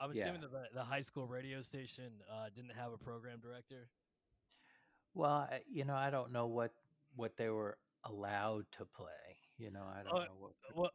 I'm 0.00 0.10
Yeah. 0.12 0.22
assuming 0.22 0.42
that 0.42 0.74
the, 0.74 0.84
high 0.84 1.00
school 1.00 1.26
radio 1.26 1.60
station 1.60 2.12
uh, 2.30 2.48
didn't 2.54 2.74
have 2.76 2.92
a 2.92 2.98
program 2.98 3.40
director. 3.40 3.88
Well, 5.14 5.48
you 5.70 5.84
know, 5.84 5.94
I 5.96 6.10
don't 6.10 6.32
know 6.32 6.46
what, 6.46 6.72
what 7.16 7.36
they 7.36 7.48
were 7.48 7.78
allowed 8.04 8.66
to 8.72 8.84
play. 8.84 9.36
You 9.58 9.70
know, 9.70 9.82
I 9.82 10.02
don't 10.04 10.14
Oh, 10.14 10.18
know 10.18 10.36
what. 10.38 10.52
Well, 10.76 10.90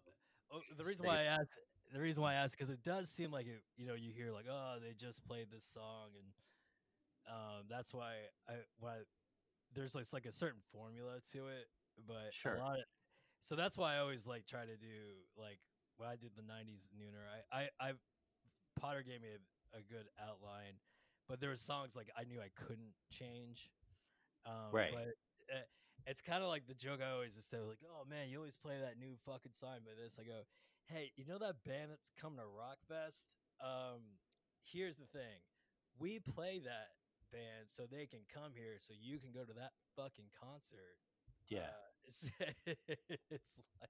oh, 0.53 0.61
the 0.77 0.83
reason 0.85 1.05
why 1.05 1.19
I 1.19 1.23
asked, 1.23 1.49
the 1.93 1.99
reason 1.99 2.23
why 2.23 2.31
I 2.31 2.35
asked, 2.35 2.57
because 2.57 2.69
it 2.69 2.81
does 2.83 3.09
seem 3.09 3.31
like 3.31 3.45
it. 3.45 3.61
You 3.77 3.87
know, 3.87 3.93
you 3.95 4.11
hear 4.15 4.31
like, 4.31 4.45
oh, 4.49 4.77
they 4.81 4.93
just 4.93 5.25
played 5.27 5.47
this 5.51 5.65
song, 5.65 6.09
and 6.17 6.27
um, 7.35 7.63
that's 7.69 7.93
why 7.93 8.13
I 8.47 8.53
why 8.79 8.99
there's 9.73 9.95
like, 9.95 10.05
like 10.13 10.25
a 10.25 10.31
certain 10.31 10.61
formula 10.71 11.19
to 11.33 11.47
it, 11.47 11.67
but 12.07 12.31
Sure. 12.31 12.55
a 12.55 12.59
lot 12.59 12.77
of, 12.77 12.85
so 13.41 13.55
that's 13.55 13.77
why 13.77 13.95
I 13.95 13.99
always 13.99 14.25
like 14.25 14.45
try 14.45 14.61
to 14.65 14.77
do 14.77 15.19
like 15.37 15.59
when 15.97 16.07
I 16.07 16.15
did 16.15 16.31
the 16.35 16.41
'90s 16.43 16.87
Nooner. 16.97 17.25
I 17.51 17.63
I, 17.63 17.89
I 17.89 17.91
Potter 18.83 19.01
gave 19.01 19.21
me 19.23 19.31
a, 19.31 19.79
a 19.79 19.81
good 19.81 20.11
outline, 20.19 20.75
but 21.29 21.39
there 21.39 21.49
were 21.49 21.55
songs 21.55 21.95
like 21.95 22.11
I 22.19 22.25
knew 22.27 22.43
I 22.43 22.51
couldn't 22.51 22.91
change. 23.09 23.71
Um, 24.45 24.75
Right. 24.75 24.91
But 24.91 25.15
uh, 25.55 25.63
it's 26.05 26.19
kind 26.19 26.43
of 26.43 26.49
like 26.49 26.67
the 26.67 26.73
joke 26.73 26.99
I 26.99 27.11
always 27.15 27.33
just 27.33 27.49
say, 27.49 27.63
like, 27.63 27.79
"Oh 27.87 28.03
man, 28.03 28.27
you 28.27 28.37
always 28.37 28.57
play 28.57 28.75
that 28.81 28.99
new 28.99 29.15
fucking 29.25 29.53
song 29.55 29.79
by 29.85 29.95
this." 29.95 30.19
I 30.19 30.27
go, 30.27 30.43
"Hey, 30.87 31.11
you 31.15 31.23
know 31.23 31.37
that 31.39 31.63
band 31.63 31.91
that's 31.91 32.11
coming 32.19 32.39
to 32.39 32.43
Rockfest? 32.43 33.39
Um, 33.63 34.19
here's 34.63 34.97
the 34.97 35.07
thing: 35.07 35.39
we 35.97 36.19
play 36.19 36.59
that 36.59 36.91
band 37.31 37.71
so 37.71 37.83
they 37.89 38.05
can 38.05 38.27
come 38.27 38.51
here, 38.53 38.75
so 38.77 38.93
you 38.99 39.17
can 39.17 39.31
go 39.31 39.45
to 39.45 39.53
that 39.53 39.71
fucking 39.95 40.27
concert." 40.35 40.99
Yeah. 41.47 41.71
Uh, 41.71 42.03
it's, 42.03 42.29
it's 42.67 43.55
like 43.79 43.89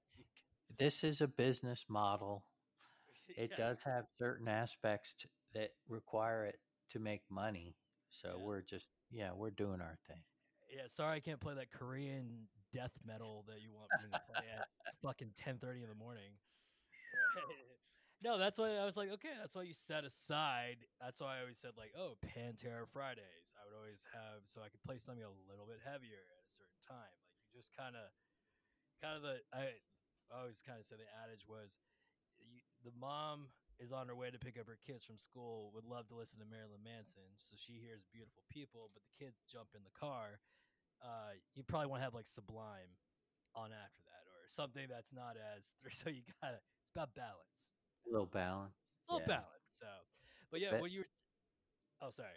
this 0.78 1.02
is 1.02 1.20
a 1.20 1.26
business 1.26 1.84
model. 1.88 2.44
It 3.36 3.50
yeah, 3.50 3.56
does 3.56 3.82
have 3.82 4.04
certain 4.18 4.48
aspects 4.48 5.14
t- 5.14 5.28
that 5.54 5.70
require 5.88 6.44
it 6.44 6.60
to 6.90 6.98
make 6.98 7.22
money. 7.30 7.76
So 8.10 8.36
Yeah. 8.38 8.44
we're 8.44 8.62
just, 8.62 8.86
yeah, 9.10 9.32
we're 9.32 9.50
doing 9.50 9.80
our 9.80 9.96
thing. 10.06 10.22
Yeah, 10.70 10.86
sorry 10.88 11.16
I 11.16 11.20
can't 11.20 11.40
play 11.40 11.54
that 11.54 11.70
Korean 11.70 12.48
death 12.72 12.92
metal 13.04 13.44
that 13.48 13.62
you 13.62 13.70
want 13.72 13.90
me 13.94 14.10
to 14.10 14.20
play 14.26 14.42
at 14.50 14.66
fucking 15.02 15.30
ten 15.36 15.58
thirty 15.58 15.82
in 15.82 15.88
the 15.88 15.94
morning. 15.94 16.38
no, 18.22 18.38
that's 18.38 18.58
why 18.58 18.76
I 18.76 18.84
was 18.84 18.96
like, 18.96 19.10
okay, 19.10 19.34
that's 19.38 19.54
why 19.54 19.62
you 19.62 19.74
set 19.74 20.04
aside. 20.04 20.86
That's 21.00 21.20
why 21.20 21.38
I 21.38 21.40
always 21.40 21.58
said 21.58 21.72
like, 21.76 21.92
oh, 21.98 22.16
Pantera 22.22 22.86
Fridays. 22.88 23.52
I 23.54 23.62
would 23.66 23.76
always 23.76 24.04
have 24.14 24.46
so 24.46 24.62
I 24.62 24.68
could 24.68 24.82
play 24.82 24.98
something 24.98 25.22
a 25.24 25.30
little 25.50 25.66
bit 25.66 25.78
heavier 25.84 26.22
at 26.38 26.42
a 26.46 26.50
certain 26.50 26.80
time. 26.86 27.14
Like 27.30 27.38
you 27.46 27.58
just 27.58 27.74
kind 27.76 27.94
of, 27.94 28.10
kind 29.02 29.16
of 29.16 29.22
the 29.22 29.42
I, 29.52 29.78
I 30.32 30.40
always 30.40 30.62
kind 30.62 30.78
of 30.80 30.86
said 30.86 30.98
the 30.98 31.10
adage 31.22 31.46
was, 31.46 31.78
the 32.84 32.92
mom 33.00 33.48
is 33.80 33.90
on 33.90 34.06
her 34.08 34.14
way 34.14 34.30
to 34.30 34.38
pick 34.38 34.54
up 34.60 34.66
her 34.68 34.78
kids 34.86 35.04
from 35.04 35.18
school. 35.18 35.72
Would 35.74 35.84
love 35.84 36.06
to 36.08 36.14
listen 36.14 36.38
to 36.38 36.46
Marilyn 36.46 36.84
Manson, 36.84 37.26
so 37.36 37.56
she 37.58 37.74
hears 37.80 38.06
"Beautiful 38.12 38.42
People," 38.52 38.90
but 38.94 39.02
the 39.02 39.24
kids 39.24 39.40
jump 39.50 39.68
in 39.74 39.82
the 39.82 39.94
car. 39.98 40.38
Uh, 41.02 41.34
you 41.54 41.62
probably 41.64 41.88
want 41.88 42.00
to 42.00 42.04
have 42.04 42.14
like 42.14 42.26
Sublime 42.28 42.92
on 43.56 43.70
after 43.72 44.02
that, 44.06 44.24
or 44.30 44.46
something 44.48 44.86
that's 44.88 45.12
not 45.12 45.36
as. 45.56 45.72
So 45.90 46.10
you 46.10 46.22
gotta. 46.40 46.60
It's 46.82 46.92
about 46.94 47.14
balance. 47.14 47.72
A 48.06 48.12
little 48.12 48.26
balance. 48.30 48.76
A 49.08 49.14
little 49.14 49.26
Yeah. 49.26 49.40
balance. 49.40 49.68
So, 49.72 49.86
but 50.50 50.60
yeah, 50.60 50.70
But- 50.72 50.80
what 50.82 50.90
you 50.92 51.00
were. 51.00 51.06
Oh, 52.02 52.10
sorry. 52.10 52.36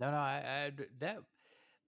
No, 0.00 0.10
no, 0.10 0.16
I, 0.16 0.42
I 0.66 0.72
that 0.98 1.18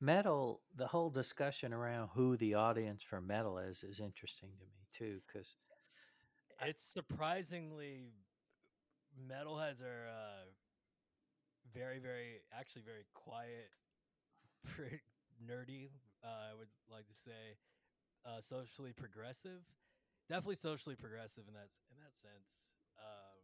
metal. 0.01 0.63
The 0.77 0.87
whole 0.87 1.11
discussion 1.11 1.73
around 1.73 2.11
who 2.15 2.37
the 2.37 2.55
audience 2.55 3.03
for 3.03 3.21
metal 3.21 3.59
is 3.59 3.83
is 3.83 3.99
interesting 4.01 4.51
to 4.59 4.65
me 4.67 4.87
too, 4.97 5.21
because 5.27 5.57
It's 6.63 6.85
surprisingly 6.85 8.13
metalheads 9.29 9.83
are 9.83 10.09
uh, 10.09 10.45
very, 11.73 11.99
very 11.99 12.41
actually 12.57 12.83
very 12.83 13.05
quiet, 13.15 13.71
pretty 14.75 15.01
nerdy. 15.45 15.91
Uh, 16.25 16.53
I 16.53 16.59
would 16.59 16.69
like 16.91 17.07
to 17.09 17.15
say 17.15 17.57
uh, 18.25 18.41
socially 18.41 18.93
progressive. 18.93 19.61
Definitely 20.29 20.57
socially 20.57 20.97
progressive 20.97 21.45
in 21.47 21.55
that 21.55 21.69
in 21.91 21.99
that 22.03 22.17
sense. 22.17 22.73
Um, 22.99 23.37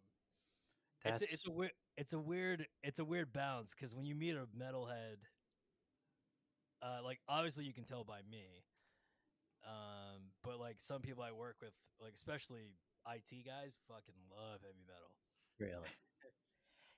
it's 1.05 1.21
a, 1.21 1.35
it's 1.35 1.47
a 1.47 1.51
weird 1.51 1.73
it's 1.97 2.13
a 2.13 2.19
weird 2.19 2.67
it's 2.83 2.99
a 2.99 3.05
weird 3.05 3.33
balance 3.33 3.75
because 3.75 3.95
when 3.95 4.07
you 4.07 4.15
meet 4.15 4.35
a 4.35 4.47
metalhead, 4.59 5.19
uh, 6.83 7.03
like 7.05 7.21
obviously 7.29 7.65
you 7.65 7.73
can 7.73 7.85
tell 7.85 8.05
by 8.05 8.21
me, 8.31 8.65
um, 9.67 10.23
but 10.43 10.59
like 10.59 10.77
some 10.81 11.03
people 11.03 11.23
I 11.23 11.33
work 11.33 11.57
with, 11.61 11.73
like 12.01 12.15
especially 12.15 12.73
IT 13.07 13.45
guys, 13.47 13.77
fucking 13.89 14.15
love 14.31 14.61
heavy 14.63 14.85
metal. 14.87 15.11
really 15.59 15.89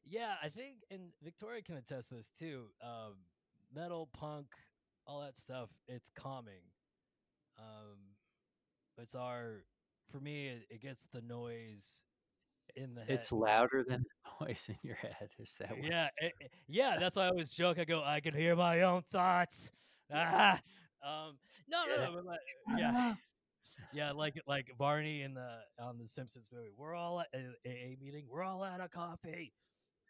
Yeah, 0.06 0.34
I 0.42 0.48
think, 0.48 0.76
and 0.90 1.10
Victoria 1.22 1.62
can 1.62 1.76
attest 1.76 2.10
to 2.10 2.16
this 2.16 2.30
too. 2.38 2.64
Um, 2.82 3.14
metal, 3.74 4.08
punk, 4.12 4.46
all 5.06 5.20
that 5.22 5.36
stuff. 5.38 5.70
It's 5.88 6.10
calming. 6.14 6.62
Um, 7.58 7.98
it's 8.98 9.14
our, 9.14 9.64
for 10.10 10.20
me, 10.20 10.48
it, 10.48 10.66
it 10.70 10.82
gets 10.82 11.06
the 11.12 11.20
noise 11.22 12.04
in 12.76 12.94
the 12.94 13.00
head. 13.02 13.10
it's 13.10 13.32
louder 13.32 13.84
than 13.86 14.04
the 14.40 14.46
noise 14.46 14.66
in 14.68 14.76
your 14.82 14.96
head. 14.96 15.30
Is 15.38 15.54
that 15.60 15.70
what 15.70 15.84
yeah, 15.84 16.08
it- 16.18 16.32
it- 16.40 16.52
yeah. 16.68 16.96
That's 16.98 17.16
why 17.16 17.24
I 17.24 17.28
always 17.28 17.50
joke. 17.50 17.78
I 17.78 17.84
go, 17.84 18.02
I 18.04 18.20
can 18.20 18.34
hear 18.34 18.54
my 18.56 18.82
own 18.82 19.02
thoughts. 19.12 19.70
Ah, 20.12 20.60
um, 21.02 21.38
no, 21.66 21.84
no, 21.86 21.96
no, 21.96 22.12
but 22.14 22.26
like, 22.26 22.38
yeah, 22.78 23.14
yeah, 23.94 24.12
like 24.12 24.40
like 24.46 24.70
Barney 24.78 25.22
in 25.22 25.34
the 25.34 25.50
on 25.80 25.98
the 25.98 26.06
Simpsons 26.08 26.48
movie. 26.52 26.70
We're 26.76 26.94
all 26.94 27.20
at 27.20 27.28
a 27.34 27.54
AA 27.68 27.96
meeting. 28.00 28.26
We're 28.28 28.42
all 28.42 28.62
out 28.62 28.80
of 28.80 28.90
coffee. 28.90 29.52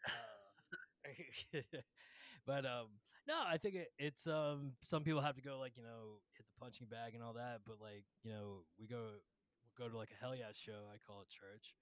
Uh, 0.05 1.09
but 2.47 2.65
um, 2.65 2.87
no, 3.27 3.35
I 3.45 3.57
think 3.57 3.75
it, 3.75 3.87
it's 3.97 4.27
um. 4.27 4.73
Some 4.83 5.03
people 5.03 5.21
have 5.21 5.35
to 5.35 5.41
go 5.41 5.57
like 5.59 5.73
you 5.77 5.83
know 5.83 6.19
hit 6.37 6.45
the 6.45 6.55
punching 6.59 6.87
bag 6.89 7.13
and 7.13 7.23
all 7.23 7.33
that. 7.33 7.61
But 7.65 7.77
like 7.81 8.03
you 8.23 8.31
know 8.31 8.65
we 8.79 8.87
go 8.87 9.17
we 9.63 9.69
go 9.77 9.89
to 9.89 9.97
like 9.97 10.09
a 10.11 10.19
hell 10.23 10.35
yeah 10.35 10.51
show. 10.53 10.85
I 10.93 10.97
call 11.05 11.21
it 11.21 11.29
church. 11.29 11.73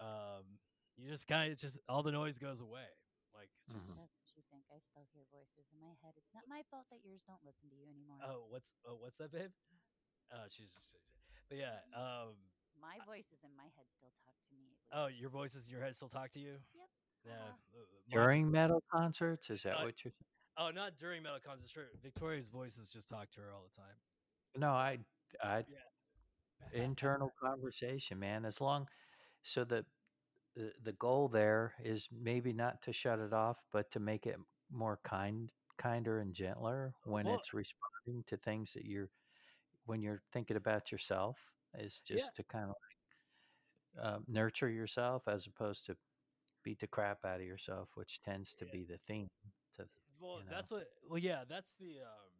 Um, 0.00 0.58
you 0.96 1.08
just 1.10 1.26
kind 1.26 1.52
of 1.52 1.58
just 1.58 1.78
all 1.88 2.02
the 2.02 2.12
noise 2.12 2.38
goes 2.38 2.60
away. 2.60 2.88
Like 3.34 3.50
it's 3.66 3.74
just 3.74 3.86
Mhm. 3.90 3.98
That's 4.02 4.14
what 4.18 4.30
you 4.36 4.42
think. 4.50 4.64
I 4.74 4.78
still 4.82 5.06
hear 5.14 5.22
voices 5.30 5.70
in 5.70 5.78
my 5.78 5.94
head. 6.02 6.14
It's 6.18 6.34
not 6.34 6.44
my 6.50 6.62
fault 6.70 6.86
that 6.90 6.98
yours 7.06 7.22
don't 7.26 7.42
listen 7.46 7.70
to 7.70 7.76
you 7.76 7.86
anymore. 7.86 8.18
oh 8.26 8.46
what's 8.50 8.70
oh 8.86 8.96
what's 8.98 9.18
that 9.18 9.30
babe? 9.30 9.54
Oh 10.34 10.46
she's 10.50 10.70
just, 10.74 10.94
but 11.50 11.58
yeah 11.58 11.82
um 11.94 12.32
my 12.80 12.96
voices 13.04 13.44
in 13.44 13.50
my 13.56 13.64
head 13.76 13.84
still 13.94 14.08
talk 14.24 14.32
to 14.48 14.54
me. 14.56 14.72
Oh 14.94 15.06
least. 15.08 15.20
your 15.20 15.28
voices 15.30 15.66
in 15.66 15.72
your 15.72 15.82
head 15.82 15.94
still 15.94 16.08
talk 16.08 16.30
to 16.32 16.40
you. 16.40 16.52
Yep. 16.74 16.88
Yeah. 17.26 17.32
Uh-huh. 17.32 17.50
uh, 17.50 17.80
just- 17.80 18.10
during 18.10 18.50
metal 18.50 18.82
concerts? 18.90 19.50
Is 19.50 19.62
that 19.64 19.76
Uh, 19.76 19.84
what 19.84 20.02
you're? 20.04 20.12
saying? 20.12 20.24
Oh, 20.56 20.70
not 20.70 20.96
during 20.96 21.22
metal 21.22 21.40
concerts. 21.44 21.70
Sure. 21.70 21.88
Victoria's 22.02 22.48
voices 22.48 22.90
just 22.90 23.08
talk 23.08 23.30
to 23.32 23.40
her 23.40 23.52
all 23.52 23.64
the 23.70 23.76
time. 23.76 23.96
No, 24.56 24.70
I, 24.70 24.98
I, 25.42 25.58
Yeah. 25.68 26.82
internal 26.82 27.30
conversation, 27.42 28.18
man. 28.18 28.44
As 28.46 28.60
long, 28.60 28.88
so 29.42 29.64
the, 29.64 29.84
the 30.56 30.72
the 30.82 30.92
goal 30.94 31.28
there 31.28 31.74
is 31.84 32.08
maybe 32.10 32.52
not 32.54 32.80
to 32.82 32.92
shut 32.92 33.18
it 33.18 33.32
off, 33.34 33.58
but 33.72 33.90
to 33.92 34.00
make 34.00 34.26
it 34.26 34.36
more 34.70 34.98
kind, 35.04 35.50
kinder 35.78 36.20
and 36.20 36.32
gentler 36.34 36.94
when 37.04 37.26
Well- 37.26 37.36
it's 37.36 37.52
responding 37.52 38.24
to 38.28 38.36
things 38.38 38.72
that 38.72 38.84
you're, 38.86 39.10
when 39.90 40.02
you're 40.02 40.22
thinking 40.32 40.56
about 40.56 40.92
yourself, 40.92 41.52
is 41.74 42.00
just 42.00 42.26
Yeah. 42.26 42.30
to 42.36 42.44
kind 42.44 42.70
of 42.70 42.76
like 42.86 44.04
uh, 44.04 44.18
nurture 44.28 44.70
yourself 44.70 45.26
as 45.26 45.46
opposed 45.46 45.84
to 45.86 45.96
beat 46.62 46.78
the 46.78 46.86
crap 46.86 47.24
out 47.24 47.40
of 47.40 47.46
yourself, 47.46 47.90
which 47.96 48.20
tends 48.22 48.54
to 48.54 48.64
Yeah. 48.66 48.72
be 48.72 48.84
the 48.84 48.98
theme. 48.98 49.28
To 49.76 49.86
Well, 50.20 50.38
you 50.38 50.44
know? 50.44 50.50
that's 50.50 50.70
what. 50.70 50.88
Well, 51.08 51.18
yeah, 51.18 51.44
that's 51.48 51.74
the. 51.74 52.02
um 52.02 52.30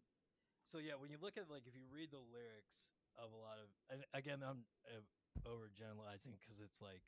So 0.65 0.79
yeah, 0.79 0.95
when 0.95 1.11
you 1.11 1.19
look 1.21 1.37
at 1.37 1.51
like 1.51 1.67
if 1.67 1.75
you 1.75 1.87
read 1.93 2.11
the 2.13 2.21
lyrics 2.21 2.93
of 3.17 3.33
a 3.33 3.37
lot 3.37 3.59
of, 3.59 3.69
and 3.91 4.05
again, 4.15 4.43
I'm 4.43 4.67
uh, 4.87 5.03
overgeneralizing 5.49 6.39
because 6.39 6.61
it's 6.61 6.81
like 6.81 7.03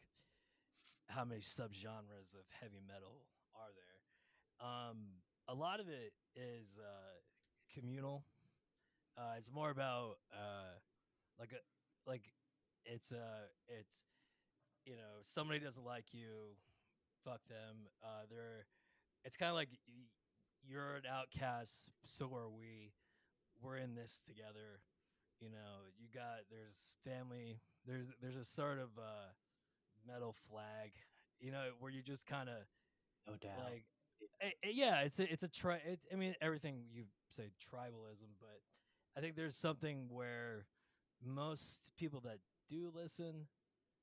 how 1.09 1.25
many 1.25 1.41
subgenres 1.41 2.35
of 2.35 2.49
heavy 2.51 2.81
metal 2.81 3.29
are 3.55 3.73
there? 3.75 4.67
Um, 4.67 5.23
a 5.49 5.55
lot 5.55 5.81
of 5.81 5.89
it 5.89 6.15
is 6.35 6.79
uh 6.79 7.21
communal. 7.73 8.32
Uh, 9.17 9.35
it's 9.37 9.51
more 9.51 9.71
about 9.71 10.17
uh 10.33 10.79
like 11.39 11.53
a 11.53 12.11
like 12.11 12.33
it's 12.85 13.13
uh 13.13 13.47
it's 13.69 14.05
you 14.85 14.95
know 14.95 15.21
somebody 15.23 15.61
doesn't 15.61 15.85
like 15.85 16.07
you, 16.13 16.57
fuck 17.25 17.41
them. 17.49 17.89
Uh, 18.03 18.25
they're 18.31 18.67
it's 19.25 19.37
kind 19.37 19.51
of 19.51 19.57
like 19.57 19.69
you're 20.67 20.97
an 20.97 21.03
outcast, 21.11 21.91
so 22.05 22.27
are 22.35 22.49
we. 22.49 22.93
We're 23.63 23.77
in 23.77 23.95
this 23.95 24.21
together. 24.27 24.83
You 25.41 25.51
know, 25.51 25.87
you 25.99 26.09
got 26.13 26.47
there's 26.51 26.97
family. 27.05 27.61
There's 27.87 28.07
there's 28.21 28.37
a 28.37 28.45
sort 28.45 28.79
of 28.79 28.91
uh, 28.99 29.31
metal 30.07 30.35
flag. 30.51 30.93
You 31.41 31.53
know, 31.53 31.71
where 31.79 31.91
you 31.91 32.03
just 32.03 32.27
kind 32.27 32.49
of 32.49 32.57
no 33.27 33.35
doubt. 33.37 33.71
like, 33.71 33.85
eh, 34.41 34.51
eh, 34.63 34.71
yeah, 34.73 35.01
it's 35.01 35.19
a 35.19 35.33
it's 35.33 35.43
a 35.43 35.49
tri. 35.49 35.77
It, 35.85 36.01
I 36.13 36.17
mean, 36.17 36.35
everything 36.41 36.85
you 36.93 37.05
say 37.29 37.51
tribalism, 37.61 38.35
but 38.41 38.61
I 39.17 39.21
think 39.21 39.37
there's 39.37 39.57
something 39.57 40.07
where 40.11 40.67
most 41.25 41.93
people 41.99 42.21
that 42.21 42.39
do 42.69 42.91
listen, 42.95 43.47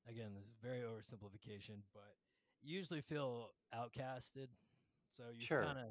again, 0.08 0.32
this 0.36 0.46
is 0.46 0.58
very 0.62 0.80
oversimplification, 0.82 1.82
but 1.94 2.16
usually 2.62 3.02
feel 3.02 3.50
outcasted. 3.74 4.48
So 5.10 5.24
you 5.34 5.46
Sure. 5.46 5.64
kind 5.64 5.78
of, 5.78 5.86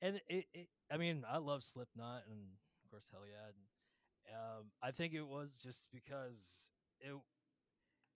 and 0.00 0.20
it, 0.28 0.46
it, 0.52 0.68
I 0.90 0.96
mean, 0.96 1.24
I 1.30 1.38
love 1.38 1.62
Slipknot 1.62 2.22
and 2.28 2.40
of 2.84 2.90
course 2.90 3.06
Hell 3.10 3.22
Yeah. 3.26 3.48
And, 3.48 4.36
um, 4.36 4.64
I 4.82 4.90
think 4.90 5.14
it 5.14 5.26
was 5.26 5.60
just 5.62 5.88
because 5.92 6.72
it, 7.00 7.14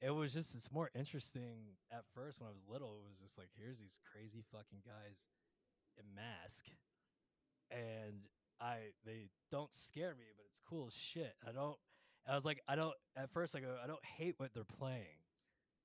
it 0.00 0.10
was 0.10 0.32
just 0.32 0.54
it's 0.54 0.70
more 0.70 0.90
interesting 0.94 1.76
at 1.92 2.04
first 2.14 2.40
when 2.40 2.48
I 2.48 2.52
was 2.52 2.62
little. 2.68 2.98
It 3.04 3.08
was 3.08 3.18
just 3.18 3.38
like 3.38 3.48
here's 3.56 3.78
these 3.78 3.98
crazy 4.12 4.42
fucking 4.52 4.82
guys 4.84 5.16
in 5.98 6.04
mask, 6.14 6.66
and 7.70 8.26
I 8.60 8.76
they 9.04 9.28
don't 9.50 9.72
scare 9.74 10.14
me, 10.14 10.24
but 10.36 10.44
it's 10.50 10.60
cool 10.68 10.86
as 10.88 10.94
shit. 10.94 11.34
I 11.46 11.52
don't. 11.52 11.76
I 12.28 12.34
was 12.34 12.44
like, 12.44 12.60
I 12.66 12.76
don't. 12.76 12.94
At 13.16 13.30
first, 13.30 13.54
I 13.54 13.60
go, 13.60 13.76
I 13.82 13.86
don't 13.86 14.04
hate 14.04 14.34
what 14.38 14.52
they're 14.52 14.64
playing, 14.64 15.20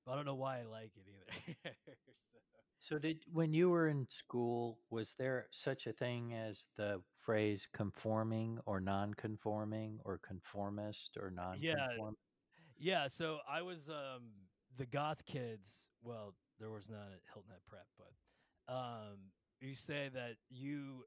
but 0.04 0.12
I 0.12 0.16
don't 0.16 0.26
know 0.26 0.34
why 0.34 0.60
I 0.60 0.64
like 0.64 0.92
it 0.96 1.04
either. 1.06 1.74
so, 1.94 2.38
So 2.80 2.98
did 2.98 3.24
when 3.32 3.54
you 3.54 3.70
were 3.70 3.88
in 3.88 4.06
school, 4.10 4.78
was 4.90 5.14
there 5.18 5.46
such 5.50 5.86
a 5.86 5.92
thing 5.92 6.34
as 6.34 6.66
the 6.76 7.00
phrase 7.20 7.68
conforming 7.72 8.58
or 8.66 8.80
non-conforming 8.80 10.00
or 10.04 10.18
conformist 10.18 11.16
or 11.16 11.30
non-conformist? 11.30 12.18
yeah, 12.78 13.06
so 13.08 13.38
I 13.48 13.62
was 13.62 13.88
um 13.88 14.48
the 14.76 14.86
goth 14.86 15.24
kids. 15.24 15.90
Well, 16.02 16.34
there 16.58 16.70
was 16.70 16.88
none 16.90 17.12
at 17.12 17.20
Hilton 17.32 17.50
Head 17.50 17.60
Prep, 17.68 17.86
but 17.96 18.72
um 18.74 19.30
you 19.60 19.74
say 19.74 20.10
that 20.12 20.34
you 20.50 21.04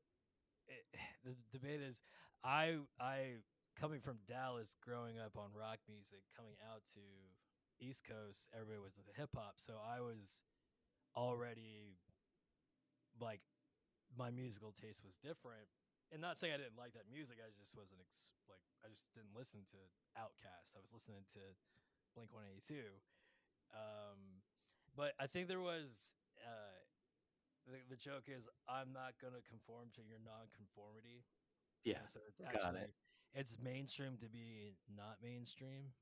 it, 0.67 0.85
the 1.25 1.35
debate 1.51 1.81
is 1.81 2.01
I 2.43 2.77
I 2.99 3.41
coming 3.79 3.99
from 3.99 4.17
Dallas, 4.27 4.75
growing 4.79 5.19
up 5.19 5.35
on 5.35 5.51
rock 5.51 5.79
music, 5.87 6.23
coming 6.35 6.55
out 6.63 6.81
to 6.95 7.03
East 7.79 8.07
Coast, 8.07 8.47
everybody 8.55 8.79
was 8.79 8.95
into 8.95 9.11
hip 9.15 9.35
hop, 9.35 9.59
so 9.59 9.75
I 9.83 9.99
was 9.99 10.41
already 11.15 11.99
like 13.19 13.41
my 14.15 14.31
musical 14.31 14.71
taste 14.71 15.03
was 15.03 15.19
different. 15.19 15.67
And 16.13 16.21
not 16.21 16.37
saying 16.37 16.53
I 16.53 16.61
didn't 16.61 16.77
like 16.77 16.93
that 16.93 17.09
music, 17.09 17.41
I 17.41 17.49
just 17.57 17.75
wasn't 17.75 17.99
ex- 17.99 18.31
like 18.47 18.61
I 18.85 18.87
just 18.87 19.09
didn't 19.11 19.35
listen 19.35 19.65
to 19.73 19.79
Outkast. 20.15 20.77
I 20.77 20.79
was 20.79 20.93
listening 20.93 21.25
to 21.35 21.41
Blink 22.13 22.31
One 22.31 22.45
Eighty 22.47 22.63
Two. 22.63 22.87
Um, 23.73 24.45
but 24.95 25.17
I 25.19 25.27
think 25.27 25.49
there 25.49 25.59
was 25.59 26.15
uh, 26.39 26.84
the, 27.67 27.77
the 27.89 27.95
joke 27.95 28.25
is 28.27 28.47
I'm 28.67 28.93
not 28.93 29.13
gonna 29.21 29.41
conform 29.47 29.89
to 29.95 30.01
your 30.01 30.19
non-conformity. 30.23 31.25
Yeah. 31.83 32.01
so 32.11 32.19
it's 32.27 32.39
got 32.39 32.75
it. 32.75 32.91
it's 33.33 33.57
mainstream 33.61 34.17
to 34.21 34.27
be 34.27 34.75
not 34.95 35.17
mainstream. 35.21 35.93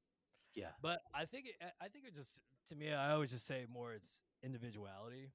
Yeah. 0.55 0.71
But 0.81 1.01
I 1.13 1.25
think 1.25 1.47
it, 1.47 1.55
I- 1.81 1.87
think 1.89 2.05
it 2.05 2.13
just 2.13 2.39
to 2.69 2.75
me 2.75 2.93
I 2.93 3.11
always 3.11 3.31
just 3.31 3.47
say 3.47 3.65
more 3.71 3.93
it's 3.93 4.21
individuality. 4.43 5.31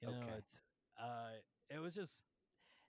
You 0.00 0.08
know, 0.08 0.14
Okay. 0.18 0.34
it's 0.38 0.62
uh 1.00 1.38
it 1.70 1.78
was 1.78 1.94
just 1.94 2.22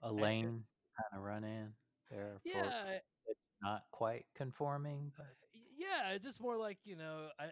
A 0.02 0.10
lane 0.12 0.64
kind 0.96 1.12
of 1.18 1.22
run 1.22 1.44
in 1.44 1.74
there. 2.10 2.38
For, 2.42 2.48
yeah, 2.48 2.98
it's 3.26 3.40
not 3.62 3.82
quite 3.92 4.26
conforming, 4.36 5.12
but 5.16 5.26
yeah, 5.76 6.10
it's 6.10 6.24
just 6.24 6.40
more 6.40 6.56
like, 6.56 6.78
you 6.84 6.96
know, 6.96 7.28
I 7.38 7.50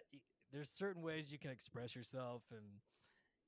there's 0.53 0.69
certain 0.71 1.03
ways 1.03 1.31
you 1.33 1.39
can 1.39 1.51
express 1.51 1.95
yourself 1.97 2.43
and 2.51 2.61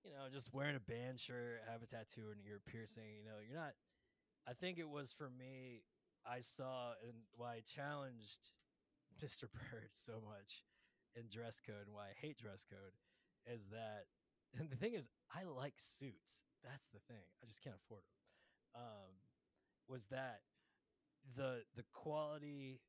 you 0.04 0.12
know, 0.12 0.28
just 0.32 0.52
wearing 0.52 0.76
a 0.76 0.84
band 0.84 1.18
shirt, 1.18 1.64
have 1.70 1.82
a 1.82 1.86
tattoo 1.86 2.28
and 2.30 2.40
ear 2.46 2.60
piercing, 2.60 3.16
you 3.16 3.24
know, 3.24 3.40
you're 3.40 3.58
not 3.58 3.72
I 4.46 4.52
think 4.52 4.78
it 4.78 4.88
was 4.88 5.12
for 5.16 5.30
me 5.30 5.82
I 6.26 6.40
saw 6.40 6.92
and 7.02 7.16
why 7.36 7.56
I 7.56 7.60
challenged 7.64 8.52
Mr. 9.24 9.48
Bird 9.48 9.88
so 9.88 10.20
much 10.20 10.64
in 11.16 11.24
dress 11.32 11.60
code 11.64 11.86
and 11.86 11.94
why 11.94 12.12
I 12.12 12.20
hate 12.20 12.38
dress 12.38 12.64
code 12.68 12.92
is 13.46 13.68
that 13.72 14.06
and 14.58 14.70
the 14.70 14.76
thing 14.76 14.94
is 14.94 15.08
I 15.32 15.44
like 15.44 15.74
suits. 15.76 16.44
That's 16.62 16.88
the 16.88 17.00
thing. 17.08 17.24
I 17.42 17.46
just 17.46 17.62
can't 17.62 17.76
afford 17.76 18.02
them. 18.04 18.82
Um 18.82 19.12
was 19.88 20.06
that 20.06 20.40
the 21.36 21.64
the 21.76 21.84
quality 21.92 22.80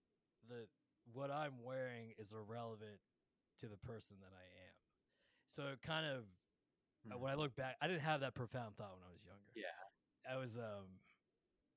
the 0.49 0.67
what 1.13 1.31
I'm 1.31 1.63
wearing 1.63 2.11
is 2.17 2.33
irrelevant 2.33 2.99
to 3.59 3.67
the 3.67 3.77
person 3.77 4.17
that 4.21 4.33
I 4.35 4.47
am. 4.67 4.75
So 5.47 5.71
it 5.71 5.81
kind 5.81 6.05
of 6.05 6.25
uh, 7.13 7.17
when 7.17 7.31
I 7.31 7.35
look 7.35 7.55
back, 7.55 7.75
I 7.81 7.87
didn't 7.87 8.01
have 8.01 8.21
that 8.21 8.33
profound 8.35 8.75
thought 8.77 8.93
when 8.97 9.03
I 9.07 9.11
was 9.11 9.21
younger. 9.25 9.51
Yeah. 9.55 10.31
I 10.31 10.37
was 10.37 10.57
um 10.57 10.87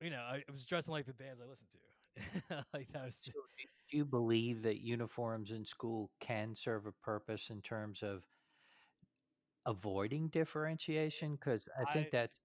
you 0.01 0.09
know, 0.09 0.19
I, 0.21 0.43
I 0.47 0.51
was 0.51 0.65
dressing 0.65 0.93
like 0.93 1.05
the 1.05 1.13
bands 1.13 1.41
I 1.41 1.45
listened 1.45 1.69
to. 1.71 2.65
like 2.73 2.91
that 2.93 3.05
was 3.05 3.15
So 3.23 3.31
do 3.31 3.63
do 3.91 3.97
you 3.97 4.05
believe 4.05 4.61
that 4.63 4.81
uniforms 4.81 5.51
in 5.51 5.65
school 5.65 6.11
can 6.19 6.55
serve 6.55 6.85
a 6.85 6.91
purpose 6.91 7.49
in 7.49 7.61
terms 7.61 8.03
of 8.03 8.23
avoiding 9.65 10.29
differentiation? 10.29 11.35
Because 11.35 11.67
I 11.77 11.85
think 11.85 12.07
I- 12.07 12.09
that's 12.11 12.39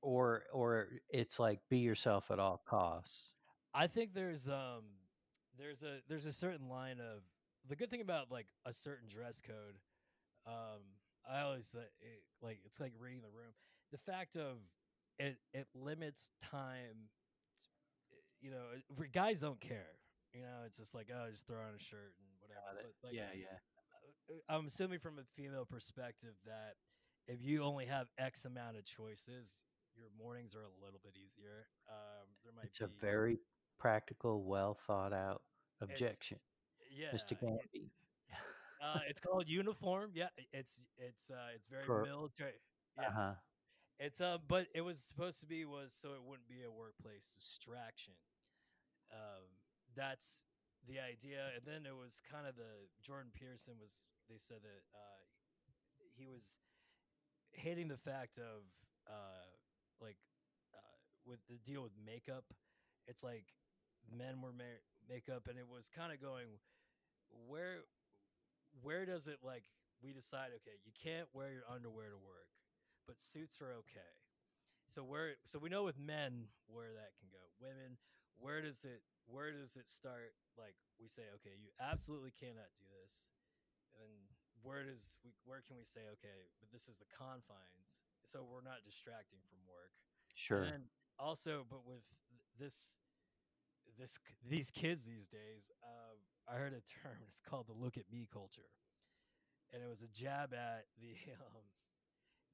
or 0.00 0.44
or 0.52 0.88
it's 1.08 1.38
like 1.38 1.60
be 1.68 1.78
yourself 1.78 2.30
at 2.30 2.38
all 2.38 2.62
costs. 2.66 3.32
I 3.74 3.86
think 3.86 4.14
there's 4.14 4.48
um 4.48 4.84
there's 5.58 5.82
a 5.82 6.00
there's 6.08 6.26
a 6.26 6.32
certain 6.32 6.68
line 6.68 7.00
of 7.00 7.22
the 7.68 7.76
good 7.76 7.90
thing 7.90 8.00
about 8.00 8.30
like 8.30 8.46
a 8.64 8.72
certain 8.72 9.08
dress 9.08 9.40
code 9.40 9.76
um 10.46 10.82
I 11.30 11.42
always 11.42 11.74
it, 11.74 11.90
like 12.42 12.60
it's 12.64 12.80
like 12.80 12.92
reading 12.98 13.22
the 13.22 13.28
room 13.28 13.52
the 13.92 13.98
fact 13.98 14.36
of 14.36 14.58
it 15.18 15.38
it 15.52 15.66
limits 15.74 16.30
time 16.40 17.08
you 18.40 18.50
know 18.50 19.06
guys 19.12 19.40
don't 19.40 19.60
care 19.60 19.96
you 20.32 20.42
know 20.42 20.66
it's 20.66 20.78
just 20.78 20.94
like 20.94 21.08
oh 21.14 21.30
just 21.30 21.46
throw 21.46 21.58
on 21.58 21.74
a 21.76 21.82
shirt 21.82 22.12
and 22.18 22.28
whatever 22.40 22.60
Got 22.66 22.84
but 23.00 23.08
like 23.08 23.14
yeah, 23.14 23.32
yeah. 23.34 23.58
uh, 24.30 24.54
I'm 24.54 24.66
assuming 24.66 24.98
from 24.98 25.18
a 25.18 25.24
female 25.36 25.66
perspective 25.68 26.34
that 26.46 26.74
if 27.26 27.42
you 27.42 27.62
only 27.62 27.86
have 27.86 28.08
X 28.18 28.44
amount 28.44 28.76
of 28.76 28.84
choices, 28.84 29.64
your 29.96 30.08
mornings 30.18 30.54
are 30.54 30.62
a 30.62 30.84
little 30.84 31.00
bit 31.02 31.14
easier. 31.16 31.66
Um, 31.88 32.26
there 32.42 32.52
might 32.54 32.66
It's 32.66 32.80
a 32.80 32.88
very 33.00 33.38
practical, 33.78 34.44
well 34.44 34.76
thought 34.86 35.12
out 35.12 35.42
objection, 35.80 36.38
yeah. 36.90 37.08
Mr. 37.14 37.38
Gamby. 37.40 37.90
Uh, 38.84 39.00
it's 39.08 39.20
called 39.20 39.48
uniform. 39.48 40.10
Yeah, 40.14 40.28
it's 40.52 40.84
it's 40.98 41.30
uh, 41.30 41.54
it's 41.54 41.68
very 41.68 41.84
For- 41.84 42.04
military. 42.04 42.52
Yeah, 43.00 43.08
Uh-huh. 43.08 43.34
it's 43.98 44.20
uh, 44.20 44.38
but 44.46 44.68
it 44.74 44.82
was 44.82 44.98
supposed 45.00 45.40
to 45.40 45.46
be 45.46 45.64
was 45.64 45.92
so 45.96 46.12
it 46.14 46.22
wouldn't 46.22 46.48
be 46.48 46.62
a 46.62 46.70
workplace 46.70 47.34
distraction. 47.38 48.14
Um, 49.12 49.44
that's 49.96 50.44
the 50.86 51.00
idea, 51.00 51.50
and 51.56 51.64
then 51.66 51.86
it 51.86 51.96
was 51.96 52.20
kind 52.30 52.46
of 52.46 52.56
the 52.56 52.88
Jordan 53.02 53.30
Peterson 53.34 53.74
was. 53.80 54.04
They 54.28 54.38
said 54.38 54.58
that 54.62 54.82
uh, 54.94 55.20
he 56.16 56.26
was 56.26 56.56
hating 57.52 57.88
the 57.88 57.96
fact 57.98 58.38
of 58.38 58.64
uh, 59.08 59.46
like 60.00 60.16
uh, 60.74 60.96
with 61.26 61.40
the 61.48 61.58
deal 61.64 61.82
with 61.82 61.92
makeup. 62.04 62.44
It's 63.06 63.22
like 63.22 63.46
men 64.10 64.40
were 64.42 64.52
ma- 64.52 64.80
makeup, 65.08 65.46
and 65.48 65.58
it 65.58 65.68
was 65.68 65.88
kind 65.88 66.12
of 66.12 66.20
going 66.20 66.46
where 67.48 67.84
where 68.82 69.06
does 69.06 69.26
it 69.26 69.38
like 69.42 69.64
we 70.02 70.12
decide 70.12 70.50
okay 70.54 70.76
you 70.84 70.92
can't 70.92 71.28
wear 71.32 71.50
your 71.52 71.66
underwear 71.70 72.10
to 72.10 72.20
work 72.20 72.50
but 73.06 73.20
suits 73.20 73.60
are 73.60 73.76
okay. 73.84 74.16
So 74.88 75.04
where 75.04 75.36
so 75.44 75.60
we 75.60 75.68
know 75.68 75.84
with 75.84 76.00
men 76.00 76.48
where 76.64 76.92
that 76.96 77.12
can 77.20 77.28
go. 77.28 77.44
Women 77.60 78.00
where 78.40 78.64
does 78.64 78.84
it 78.84 79.04
where 79.28 79.52
does 79.52 79.76
it 79.76 79.88
start? 79.88 80.32
Like 80.56 80.76
we 81.00 81.08
say 81.08 81.28
okay 81.40 81.56
you 81.56 81.68
absolutely 81.76 82.32
cannot 82.32 82.72
do 82.76 82.88
this. 83.00 83.28
And 83.92 84.08
then 84.08 84.12
where 84.64 84.84
does 84.84 85.20
we 85.20 85.36
where 85.44 85.60
can 85.60 85.76
we 85.76 85.84
say 85.84 86.08
okay 86.20 86.48
but 86.60 86.72
this 86.72 86.88
is 86.88 86.96
the 86.96 87.08
confines 87.12 88.00
so 88.24 88.40
we're 88.40 88.64
not 88.64 88.80
distracting 88.84 89.38
from 89.44 89.60
work. 89.68 89.92
Sure. 90.34 90.64
and 90.64 90.88
also, 91.18 91.64
but 91.70 91.86
with 91.86 92.02
this, 92.58 92.96
this 93.98 94.18
these 94.42 94.70
kids 94.70 95.04
these 95.04 95.28
days, 95.28 95.70
uh, 95.84 96.16
I 96.48 96.56
heard 96.56 96.72
a 96.72 96.82
term. 97.02 97.18
It's 97.30 97.40
called 97.40 97.66
the 97.66 97.72
"look 97.74 97.96
at 97.96 98.10
me" 98.12 98.28
culture, 98.32 98.68
and 99.72 99.82
it 99.82 99.88
was 99.88 100.02
a 100.02 100.08
jab 100.08 100.52
at 100.54 100.86
the 101.00 101.14
um, 101.40 101.62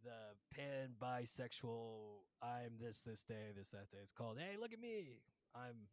the 0.04 0.36
pan 0.54 0.94
bisexual. 1.00 2.24
I'm 2.42 2.78
this 2.80 3.00
this 3.02 3.22
day, 3.22 3.52
this 3.56 3.70
that 3.70 3.90
day. 3.90 3.98
It's 4.02 4.12
called 4.12 4.38
"Hey, 4.38 4.56
look 4.58 4.72
at 4.72 4.80
me." 4.80 5.20
I'm. 5.54 5.88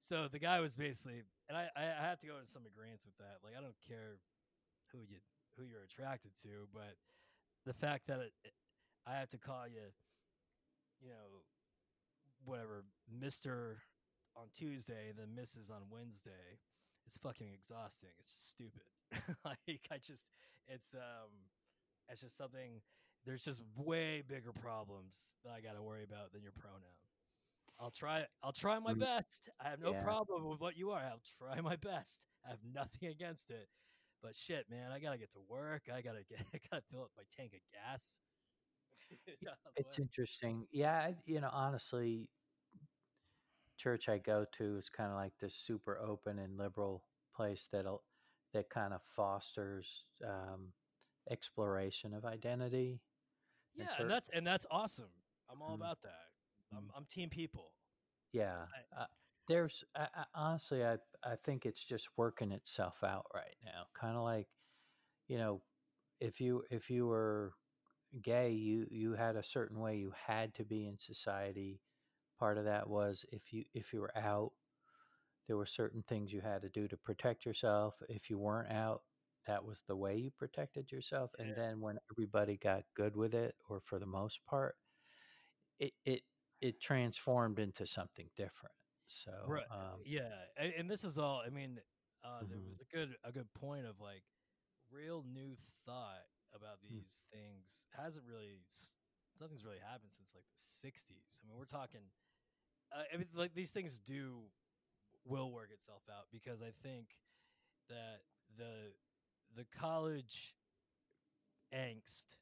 So 0.00 0.28
the 0.28 0.38
guy 0.38 0.60
was 0.60 0.76
basically, 0.76 1.22
and 1.48 1.56
I 1.56 1.68
I 1.76 2.04
have 2.06 2.20
to 2.20 2.26
go 2.26 2.36
into 2.38 2.50
some 2.50 2.66
agreements 2.66 3.04
with 3.06 3.16
that. 3.18 3.38
Like 3.44 3.54
I 3.56 3.60
don't 3.62 3.78
care 3.88 4.18
who 4.92 4.98
you 4.98 5.18
who 5.56 5.64
you're 5.64 5.84
attracted 5.84 6.32
to, 6.42 6.68
but 6.74 6.96
the 7.64 7.72
fact 7.74 8.06
that 8.08 8.20
it, 8.20 8.32
it- 8.44 8.54
I 9.06 9.16
have 9.18 9.28
to 9.30 9.38
call 9.38 9.68
you 9.68 9.92
you 11.00 11.08
know, 11.10 11.42
whatever, 12.44 12.84
Mister 13.08 13.78
on 14.36 14.46
Tuesday 14.54 15.10
and 15.10 15.18
then 15.18 15.34
Mrs. 15.44 15.70
on 15.70 15.82
Wednesday. 15.90 16.58
It's 17.06 17.16
fucking 17.18 17.48
exhausting. 17.54 18.10
It's 18.18 18.32
stupid. 18.50 18.82
like 19.44 19.80
I 19.90 19.98
just, 19.98 20.26
it's 20.66 20.94
um, 20.94 21.30
it's 22.08 22.22
just 22.22 22.36
something. 22.36 22.80
There's 23.26 23.44
just 23.44 23.62
way 23.76 24.22
bigger 24.26 24.52
problems 24.52 25.32
that 25.44 25.52
I 25.56 25.60
got 25.60 25.74
to 25.76 25.82
worry 25.82 26.04
about 26.04 26.32
than 26.32 26.42
your 26.42 26.52
pronoun. 26.52 26.80
I'll 27.80 27.90
try. 27.90 28.24
I'll 28.42 28.52
try 28.52 28.78
my 28.78 28.94
Mm. 28.94 29.00
best. 29.00 29.48
I 29.60 29.68
have 29.70 29.80
no 29.80 29.92
Yeah. 29.92 30.02
problem 30.02 30.44
with 30.46 30.60
what 30.60 30.76
you 30.76 30.90
are. 30.92 31.00
I'll 31.00 31.20
try 31.38 31.60
my 31.60 31.76
best. 31.76 32.24
I 32.46 32.50
have 32.50 32.62
nothing 32.72 33.08
against 33.08 33.50
it. 33.50 33.68
But 34.22 34.36
shit, 34.36 34.68
man, 34.70 34.90
I 34.92 35.00
gotta 35.00 35.18
get 35.18 35.32
to 35.32 35.40
work. 35.48 35.82
I 35.92 36.00
gotta 36.02 36.22
get. 36.24 36.38
I 36.54 36.60
gotta 36.70 36.82
fill 36.90 37.02
up 37.02 37.10
my 37.16 37.24
tank 37.36 37.52
of 37.54 37.60
gas. 37.72 38.14
It's 39.76 39.98
interesting. 39.98 40.66
Yeah, 40.72 41.10
you 41.26 41.40
know, 41.40 41.50
honestly, 41.52 42.28
church 43.76 44.08
I 44.08 44.18
go 44.18 44.44
to 44.52 44.76
is 44.76 44.88
kind 44.88 45.10
of 45.10 45.16
like 45.16 45.38
this 45.38 45.54
super 45.54 45.98
open 45.98 46.38
and 46.38 46.56
liberal 46.56 47.04
place 47.34 47.68
that'll 47.70 48.04
that 48.52 48.70
kind 48.70 48.94
of 48.94 49.02
fosters 49.02 50.04
um, 50.24 50.72
exploration 51.30 52.14
of 52.14 52.24
identity. 52.24 53.02
yeah, 53.74 53.88
cer- 53.90 54.02
and 54.02 54.10
that's 54.10 54.28
and 54.30 54.46
that's 54.46 54.66
awesome. 54.70 55.10
I'm 55.50 55.62
all 55.62 55.72
Mm. 55.72 55.80
about 55.80 56.02
that. 56.02 56.30
I'm, 56.72 56.90
I'm 56.96 57.04
team 57.04 57.30
people. 57.30 57.74
Yeah, 58.32 58.66
I- 58.96 59.02
uh, 59.02 59.06
there's 59.48 59.84
I, 59.94 60.08
I, 60.14 60.24
honestly, 60.34 60.84
I 60.84 60.98
I 61.22 61.36
think 61.36 61.66
it's 61.66 61.84
just 61.84 62.08
working 62.16 62.52
itself 62.52 63.02
out 63.04 63.26
right 63.34 63.56
now. 63.64 63.86
Kind 63.94 64.16
of 64.16 64.22
like, 64.22 64.48
you 65.28 65.38
know, 65.38 65.62
if 66.20 66.40
you 66.40 66.64
if 66.70 66.90
you 66.90 67.06
were 67.06 67.54
gay, 68.22 68.52
you 68.52 68.86
you 68.90 69.14
had 69.14 69.36
a 69.36 69.42
certain 69.42 69.80
way 69.80 69.96
you 69.98 70.12
had 70.12 70.54
to 70.54 70.64
be 70.64 70.86
in 70.86 70.98
society. 70.98 71.83
Part 72.44 72.58
of 72.58 72.64
that 72.66 72.88
was 72.90 73.24
if 73.32 73.52
you 73.54 73.64
if 73.72 73.94
you 73.94 74.00
were 74.02 74.16
out, 74.18 74.52
there 75.46 75.56
were 75.56 75.66
certain 75.66 76.02
things 76.02 76.32
you 76.32 76.40
had 76.42 76.62
to 76.62 76.68
do 76.68 76.88
to 76.88 76.96
protect 76.96 77.46
yourself. 77.46 78.02
If 78.08 78.30
you 78.30 78.38
weren't 78.38 78.70
out, 78.70 79.02
that 79.46 79.64
was 79.64 79.82
the 79.86 79.96
way 79.96 80.16
you 80.18 80.30
protected 80.30 80.92
yourself. 80.92 81.32
And 81.38 81.48
Yeah. 81.48 81.56
then 81.56 81.80
when 81.80 81.98
everybody 82.12 82.56
got 82.58 82.84
good 82.94 83.16
with 83.16 83.34
it, 83.34 83.56
or 83.68 83.80
for 83.80 83.98
the 83.98 84.06
most 84.06 84.44
part, 84.46 84.76
it 85.78 85.92
it 86.04 86.22
it 86.60 86.80
transformed 86.80 87.58
into 87.58 87.86
something 87.86 88.30
different. 88.36 88.74
So 89.06 89.32
Right. 89.44 89.66
um, 89.70 90.04
yeah, 90.04 90.30
and, 90.56 90.72
and 90.74 90.90
this 90.90 91.04
is 91.04 91.18
all. 91.18 91.42
I 91.44 91.50
mean, 91.50 91.80
uh, 92.24 92.44
there 92.48 92.58
Mhm. 92.58 92.68
was 92.68 92.80
a 92.80 92.96
good 92.96 93.16
a 93.24 93.32
good 93.32 93.52
point 93.54 93.86
of 93.86 94.00
like 94.00 94.24
real 94.90 95.24
new 95.26 95.56
thought 95.86 96.24
about 96.54 96.80
Hmm. 96.88 97.00
these 97.00 97.24
things 97.32 97.86
hasn't 97.96 98.24
really 98.26 98.60
nothing's 99.40 99.64
really 99.64 99.78
happened 99.78 100.12
since 100.16 100.32
like 100.34 100.44
the 100.44 100.56
'60s. 100.58 101.40
I 101.42 101.48
mean, 101.48 101.58
we're 101.58 101.64
talking. 101.66 102.02
Uh, 102.94 103.02
I 103.12 103.16
mean, 103.16 103.26
like 103.34 103.54
these 103.54 103.72
things 103.72 103.98
do 103.98 104.36
will 105.26 105.50
work 105.50 105.70
itself 105.72 106.02
out 106.10 106.26
because 106.32 106.62
I 106.62 106.70
think 106.82 107.06
that 107.88 108.20
the 108.56 108.92
the 109.56 109.64
college 109.78 110.54
angst 111.74 112.36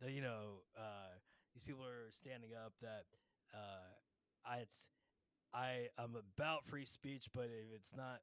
the 0.00 0.10
you 0.10 0.20
know 0.20 0.60
uh 0.76 1.16
these 1.54 1.62
people 1.62 1.84
are 1.84 2.10
standing 2.10 2.50
up 2.54 2.72
that 2.82 3.04
uh 3.54 3.94
i 4.46 4.58
it's 4.58 4.88
i 5.54 5.88
i'm 5.98 6.14
about 6.14 6.64
free 6.66 6.84
speech 6.84 7.28
but 7.32 7.44
if 7.44 7.74
it's 7.74 7.94
not 7.96 8.20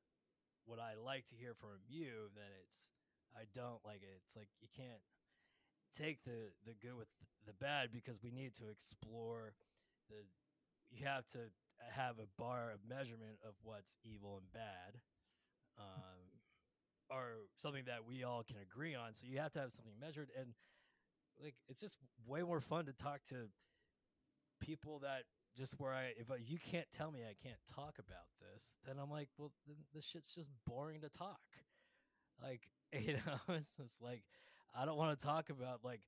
what 0.65 0.79
i 0.79 0.93
like 1.03 1.25
to 1.27 1.35
hear 1.35 1.53
from 1.53 1.81
you 1.89 2.29
then 2.35 2.49
it's 2.63 2.89
i 3.35 3.43
don't 3.53 3.83
like 3.85 4.01
it. 4.03 4.21
It's 4.23 4.35
like 4.35 4.49
you 4.61 4.67
can't 4.75 5.01
take 5.97 6.23
the 6.23 6.53
the 6.65 6.73
good 6.81 6.97
with 6.97 7.07
the 7.45 7.53
bad 7.53 7.89
because 7.91 8.21
we 8.23 8.31
need 8.31 8.53
to 8.55 8.69
explore 8.69 9.53
the 10.09 10.15
you 10.91 11.05
have 11.05 11.25
to 11.33 11.39
have 11.91 12.19
a 12.19 12.27
bar 12.37 12.71
of 12.71 12.79
measurement 12.87 13.37
of 13.47 13.53
what's 13.63 13.95
evil 14.03 14.37
and 14.37 14.51
bad 14.53 14.99
um 15.77 16.21
or 17.09 17.49
something 17.57 17.83
that 17.85 18.05
we 18.07 18.23
all 18.23 18.43
can 18.43 18.57
agree 18.61 18.95
on 18.95 19.13
so 19.13 19.27
you 19.27 19.39
have 19.39 19.51
to 19.51 19.59
have 19.59 19.71
something 19.71 19.93
measured 19.99 20.29
and 20.39 20.53
like 21.41 21.55
it's 21.67 21.81
just 21.81 21.97
way 22.27 22.41
more 22.41 22.61
fun 22.61 22.85
to 22.85 22.93
talk 22.93 23.21
to 23.23 23.49
people 24.61 24.99
that 24.99 25.23
just 25.57 25.73
where 25.79 25.93
I 25.93 26.13
if 26.17 26.27
you 26.47 26.57
can't 26.57 26.87
tell 26.95 27.11
me 27.11 27.21
I 27.21 27.35
can't 27.41 27.59
talk 27.75 27.95
about 27.99 28.29
this, 28.39 28.73
then 28.85 28.95
I'm 29.01 29.11
like, 29.11 29.29
well, 29.37 29.51
this 29.93 30.05
shit's 30.05 30.33
just 30.33 30.49
boring 30.65 31.01
to 31.01 31.09
talk. 31.09 31.39
Like 32.41 32.61
you 32.93 33.13
know, 33.13 33.55
it's 33.55 33.75
just 33.77 34.01
like 34.01 34.23
I 34.75 34.85
don't 34.85 34.97
want 34.97 35.17
to 35.19 35.25
talk 35.25 35.49
about 35.49 35.79
like 35.83 36.01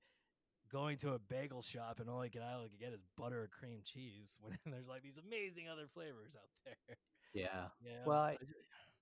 going 0.75 0.97
to 0.97 1.13
a 1.13 1.19
bagel 1.19 1.61
shop 1.61 1.99
and 2.01 2.09
all 2.09 2.19
I 2.19 2.27
can 2.27 2.41
I 2.41 2.57
like 2.57 2.77
get 2.77 2.91
is 2.91 3.05
butter 3.17 3.43
or 3.43 3.47
cream 3.47 3.79
cheese 3.85 4.37
when 4.41 4.57
there's 4.65 4.89
like 4.89 5.03
these 5.03 5.17
amazing 5.17 5.69
other 5.71 5.87
flavors 5.93 6.35
out 6.35 6.49
there. 6.65 6.97
Yeah. 7.33 7.67
Yeah. 7.81 8.03
Well, 8.05 8.19
I, 8.19 8.37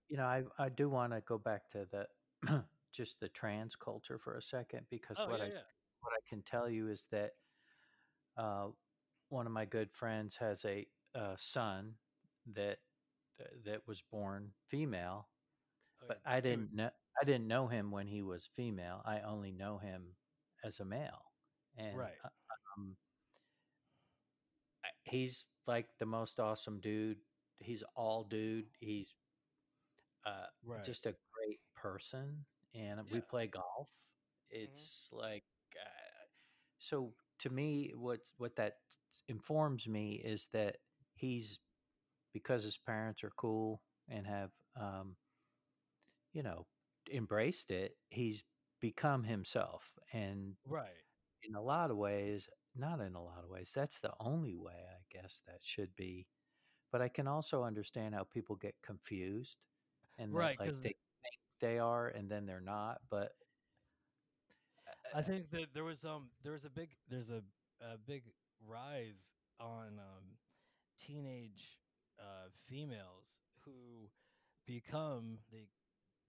you 0.09 0.17
know, 0.17 0.25
I 0.25 0.43
I 0.59 0.69
do 0.69 0.89
want 0.89 1.13
to 1.13 1.21
go 1.21 1.37
back 1.37 1.69
to 1.71 1.87
the 1.91 2.63
just 2.93 3.19
the 3.19 3.29
trans 3.29 3.75
culture 3.75 4.19
for 4.19 4.37
a 4.37 4.41
second 4.41 4.81
because 4.91 5.17
oh 5.19 5.27
what 5.29 5.39
yeah, 5.39 5.45
I 5.45 5.47
yeah. 5.47 5.65
what 6.01 6.13
I 6.13 6.21
can 6.29 6.43
tell 6.43 6.69
you 6.69 6.89
is 6.89 7.05
that 7.11 7.31
uh, 8.37 8.67
one 9.29 9.47
of 9.47 9.51
my 9.51 9.65
good 9.65 9.91
friends 9.91 10.37
has 10.37 10.63
a, 10.65 10.85
uh 11.15 11.35
son 11.37 11.93
that 12.55 12.77
that 13.65 13.81
was 13.87 14.03
born 14.11 14.51
female, 14.67 15.27
Oh, 16.01 16.05
but 16.07 16.19
I 16.25 16.39
didn't 16.39 16.73
know 16.73 16.89
I 17.21 17.25
didn't 17.25 17.47
know 17.47 17.67
him 17.67 17.91
when 17.91 18.07
he 18.07 18.21
was 18.21 18.49
female. 18.55 19.01
I 19.05 19.21
only 19.21 19.51
know 19.51 19.77
him 19.77 20.15
as 20.63 20.79
a 20.79 20.85
male, 20.85 21.32
and 21.77 21.97
Right. 21.97 22.17
uh, 22.23 22.29
um, 22.77 22.95
he's 25.03 25.45
like 25.67 25.87
the 25.99 26.05
most 26.05 26.39
awesome 26.39 26.79
dude. 26.79 27.17
He's 27.59 27.83
all 27.95 28.23
dude. 28.23 28.65
He's 28.79 29.13
uh, 30.25 30.47
Right. 30.63 30.83
just 30.83 31.05
a 31.05 31.15
great 31.33 31.59
person, 31.75 32.45
and 32.73 32.99
we 33.09 33.09
Yeah. 33.09 33.17
Mm-hmm. 33.19 33.29
play 33.29 33.47
golf. 33.47 33.89
It's 34.49 35.09
like 35.11 35.45
uh, 35.75 36.25
so 36.79 37.13
to 37.39 37.49
me. 37.49 37.91
What 37.95 38.21
what 38.37 38.55
that 38.55 38.77
informs 39.27 39.87
me 39.87 40.21
is 40.23 40.47
that 40.53 40.77
he's 41.15 41.59
because 42.33 42.63
his 42.63 42.77
parents 42.77 43.23
are 43.23 43.31
cool 43.37 43.81
and 44.09 44.25
have 44.27 44.51
um, 44.79 45.15
you 46.33 46.43
know 46.43 46.65
embraced 47.11 47.71
it. 47.71 47.95
He's 48.09 48.43
become 48.81 49.23
himself, 49.23 49.83
and 50.13 50.55
right. 50.67 51.03
In 51.47 51.55
a 51.55 51.61
lot 51.61 51.91
of 51.91 51.97
ways, 51.97 52.49
not 52.75 52.99
in 53.01 53.15
a 53.15 53.23
lot 53.23 53.43
of 53.43 53.49
ways, 53.49 53.71
that's 53.73 53.99
the 53.99 54.13
only 54.19 54.55
way 54.55 54.85
I 54.89 55.01
guess 55.09 55.41
that 55.47 55.63
should 55.63 55.95
be. 55.95 56.27
But 56.91 57.01
I 57.01 57.09
can 57.09 57.27
also 57.27 57.63
understand 57.63 58.15
how 58.15 58.23
people 58.23 58.55
get 58.55 58.75
confused 58.81 59.57
and 60.17 60.31
Right, 60.31 60.59
like 60.59 60.73
they 60.73 60.79
think 60.83 60.95
they 61.59 61.79
are 61.79 62.07
and 62.09 62.29
then 62.29 62.45
they're 62.45 62.61
not. 62.61 63.01
But 63.09 63.31
I 65.13 65.21
think 65.21 65.49
that 65.51 65.73
there 65.73 65.83
was 65.83 66.05
um 66.05 66.31
there 66.43 66.51
was 66.51 66.65
a 66.65 66.69
big 66.69 66.89
there's 67.09 67.29
a 67.29 67.43
a 67.81 67.97
big 67.97 68.23
rise 68.65 69.35
on 69.59 69.99
um 69.99 70.37
teenage 70.97 71.79
uh 72.19 72.49
females 72.67 73.41
who 73.65 74.09
become 74.65 75.39
they 75.51 75.67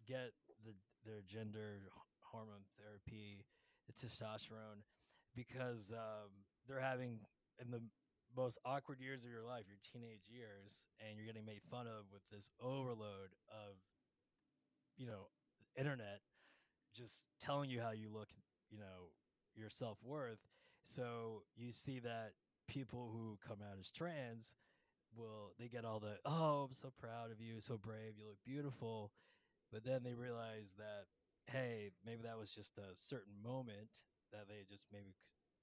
get 0.07 0.33
the 0.65 0.75
their 1.05 1.23
gender 1.23 1.81
hormone 2.23 2.65
therapy 2.79 3.45
the 3.87 3.93
testosterone 3.93 4.83
because 5.35 5.93
um 5.93 6.31
they're 6.67 6.81
having 6.81 7.19
in 7.61 7.71
the 7.71 7.81
most 8.37 8.59
awkward 8.65 8.99
years 9.01 9.23
of 9.23 9.31
your 9.31 9.45
life 9.45 9.65
your 9.69 9.79
teenage 9.93 10.27
years 10.29 10.87
and 11.01 11.17
you're 11.17 11.27
getting 11.27 11.45
made 11.45 11.63
fun 11.71 11.87
of 11.87 12.07
with 12.13 12.23
this 12.33 12.51
overload 12.61 13.31
of 13.49 13.77
you 14.97 15.07
know 15.07 15.29
internet 15.79 16.21
just 16.95 17.25
telling 17.41 17.71
you 17.71 17.81
how 17.81 17.91
you 17.91 18.09
look 18.13 18.29
you 18.71 18.79
know 18.79 19.11
your 19.57 19.71
self-worth. 19.71 20.41
So 20.83 21.43
you 21.57 21.71
see 21.71 22.01
that 22.01 22.33
people 22.69 23.11
who 23.13 23.39
come 23.47 23.59
out 23.63 23.79
as 23.79 23.91
trans 23.91 24.55
will 25.17 25.53
they 25.59 25.69
get 25.69 25.85
all 25.85 26.01
the 26.01 26.17
oh 26.25 26.67
i'm 26.67 26.75
so 26.75 26.91
proud 26.99 27.31
of 27.31 27.41
you 27.41 27.61
so 27.61 27.77
brave 27.77 28.15
you 28.19 28.27
look 28.27 28.39
beautiful. 28.45 29.13
But 29.73 29.85
then 29.85 30.03
they 30.03 30.15
realize 30.15 30.75
that 30.79 31.07
hey 31.47 31.91
maybe 32.05 32.23
that 32.23 32.39
was 32.39 32.53
just 32.53 32.79
a 32.79 32.95
certain 32.97 33.35
moment 33.43 33.91
that 34.35 34.51
they 34.51 34.67
just 34.67 34.91
maybe 34.91 35.15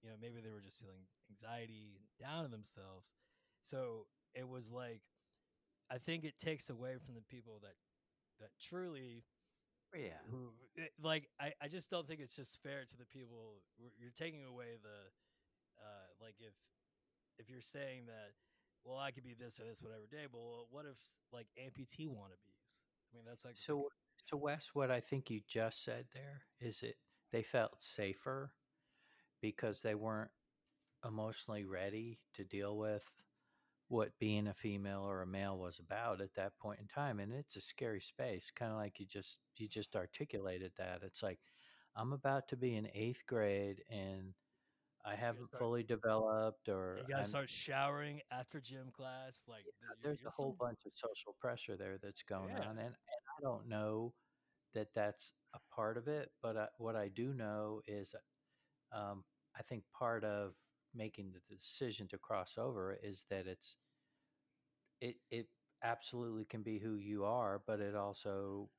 you 0.01 0.09
know 0.09 0.15
maybe 0.15 0.39
they 0.39 0.55
were 0.55 0.63
just 0.63 0.80
feeling 0.80 1.03
anxiety 1.28 1.99
and 1.99 2.07
down 2.15 2.47
on 2.47 2.51
themselves. 2.51 3.13
So 3.61 4.07
it 4.34 4.47
was 4.47 4.72
like 4.72 5.01
i 5.89 5.97
think 5.97 6.24
it 6.24 6.38
takes 6.39 6.69
away 6.69 6.95
from 7.03 7.15
the 7.15 7.22
people 7.22 7.59
that 7.61 7.76
that 8.39 8.49
truly 8.59 9.24
yeah, 9.93 10.24
who 10.30 10.53
it, 10.78 10.91
like 11.03 11.28
I, 11.38 11.51
I 11.61 11.67
just 11.67 11.89
don't 11.89 12.07
think 12.07 12.22
it's 12.22 12.36
just 12.36 12.57
fair 12.63 12.86
to 12.88 12.97
the 12.97 13.05
people 13.05 13.59
you're 13.99 14.15
taking 14.15 14.45
away 14.45 14.80
the 14.82 15.11
uh 15.84 16.07
like 16.22 16.36
if 16.39 16.53
if 17.38 17.49
you're 17.49 17.61
saying 17.61 18.05
that 18.05 18.32
well 18.86 18.97
i 18.97 19.11
could 19.11 19.26
be 19.26 19.36
this 19.38 19.59
or 19.59 19.65
this 19.65 19.82
whatever 19.82 20.07
day 20.09 20.32
but 20.32 20.39
well, 20.39 20.67
what 20.72 20.86
if 20.86 20.95
like 21.34 21.47
amputee 21.59 22.07
wannabes? 22.07 22.88
I 23.11 23.17
mean 23.17 23.26
that's 23.28 23.43
like 23.43 23.55
So, 23.57 23.89
so 24.30 24.38
Wes, 24.38 24.69
what 24.74 24.89
I 24.89 25.01
think 25.01 25.30
you 25.30 25.41
just 25.45 25.84
said 25.84 26.05
there 26.13 26.43
is 26.61 26.84
it 26.84 26.95
they 27.34 27.43
felt 27.43 27.84
safer 27.84 28.53
because 29.42 29.82
they 29.82 29.96
weren't 29.96 30.32
emotionally 31.06 31.66
ready 31.66 32.20
to 32.36 32.44
deal 32.44 32.78
with 32.78 33.04
what 33.88 34.18
being 34.20 34.48
a 34.48 34.54
female 34.54 35.02
or 35.02 35.22
a 35.22 35.28
male 35.28 35.58
was 35.58 35.80
about 35.80 36.22
at 36.22 36.34
that 36.36 36.58
point 36.60 36.80
in 36.80 36.88
time 36.88 37.20
and 37.20 37.34
it's 37.34 37.56
a 37.58 37.62
scary 37.62 38.00
space 38.00 38.50
kind 38.56 38.72
of 38.72 38.78
like 38.78 39.00
you 39.00 39.06
just 39.06 39.39
you 39.58 39.68
just 39.68 39.96
articulated 39.96 40.72
that 40.78 41.00
it's 41.04 41.22
like 41.24 41.39
i'm 41.98 42.14
about 42.14 42.48
to 42.48 42.56
be 42.56 42.76
in 42.76 42.88
eighth 42.94 43.24
grade 43.28 43.82
and 43.89 44.34
i 45.04 45.14
haven't 45.16 45.48
start- 45.48 45.60
fully 45.60 45.84
developed 45.84 46.70
or 46.70 46.98
you 47.00 47.04
gotta 47.10 47.24
I'm- 47.24 47.26
start 47.26 47.50
showering 47.50 48.22
after 48.32 48.62
gym 48.62 48.92
class 48.94 49.44
like 49.48 49.66
you're- 49.82 49.96
there's 50.04 50.24
a 50.26 50.30
whole 50.30 50.56
bunch 50.58 50.80
of 50.86 50.92
social 50.96 51.36
pressure 51.42 51.76
there 51.76 51.98
that's 52.02 52.24
going 52.24 52.50
Yeah. 52.56 52.62
on 52.70 52.78
and, 52.78 52.80
and 52.80 52.96
i 52.96 53.42
don't 53.42 53.68
know 53.68 54.14
that 54.74 54.94
that's 54.94 55.34
a 55.54 55.60
part 55.76 55.98
of 55.98 56.08
it 56.08 56.32
but 56.42 56.56
I, 56.56 56.68
what 56.78 56.96
i 56.96 57.10
do 57.10 57.34
know 57.34 57.82
is 57.88 58.16
um, 58.94 59.24
i 59.58 59.62
think 59.64 59.84
part 59.97 60.24
of 60.24 60.54
making 60.93 61.32
the 61.32 61.56
decision 61.56 62.08
to 62.08 62.18
cross 62.18 62.56
over 62.58 62.97
is 63.04 63.26
that 63.30 63.47
it's 63.47 63.78
it 64.99 65.16
it 65.30 65.47
absolutely 65.84 66.45
can 66.45 66.62
be 66.62 66.78
who 66.80 66.95
you 66.95 67.24
are 67.26 67.62
but 67.66 67.80
it 67.80 67.95
also 67.95 68.70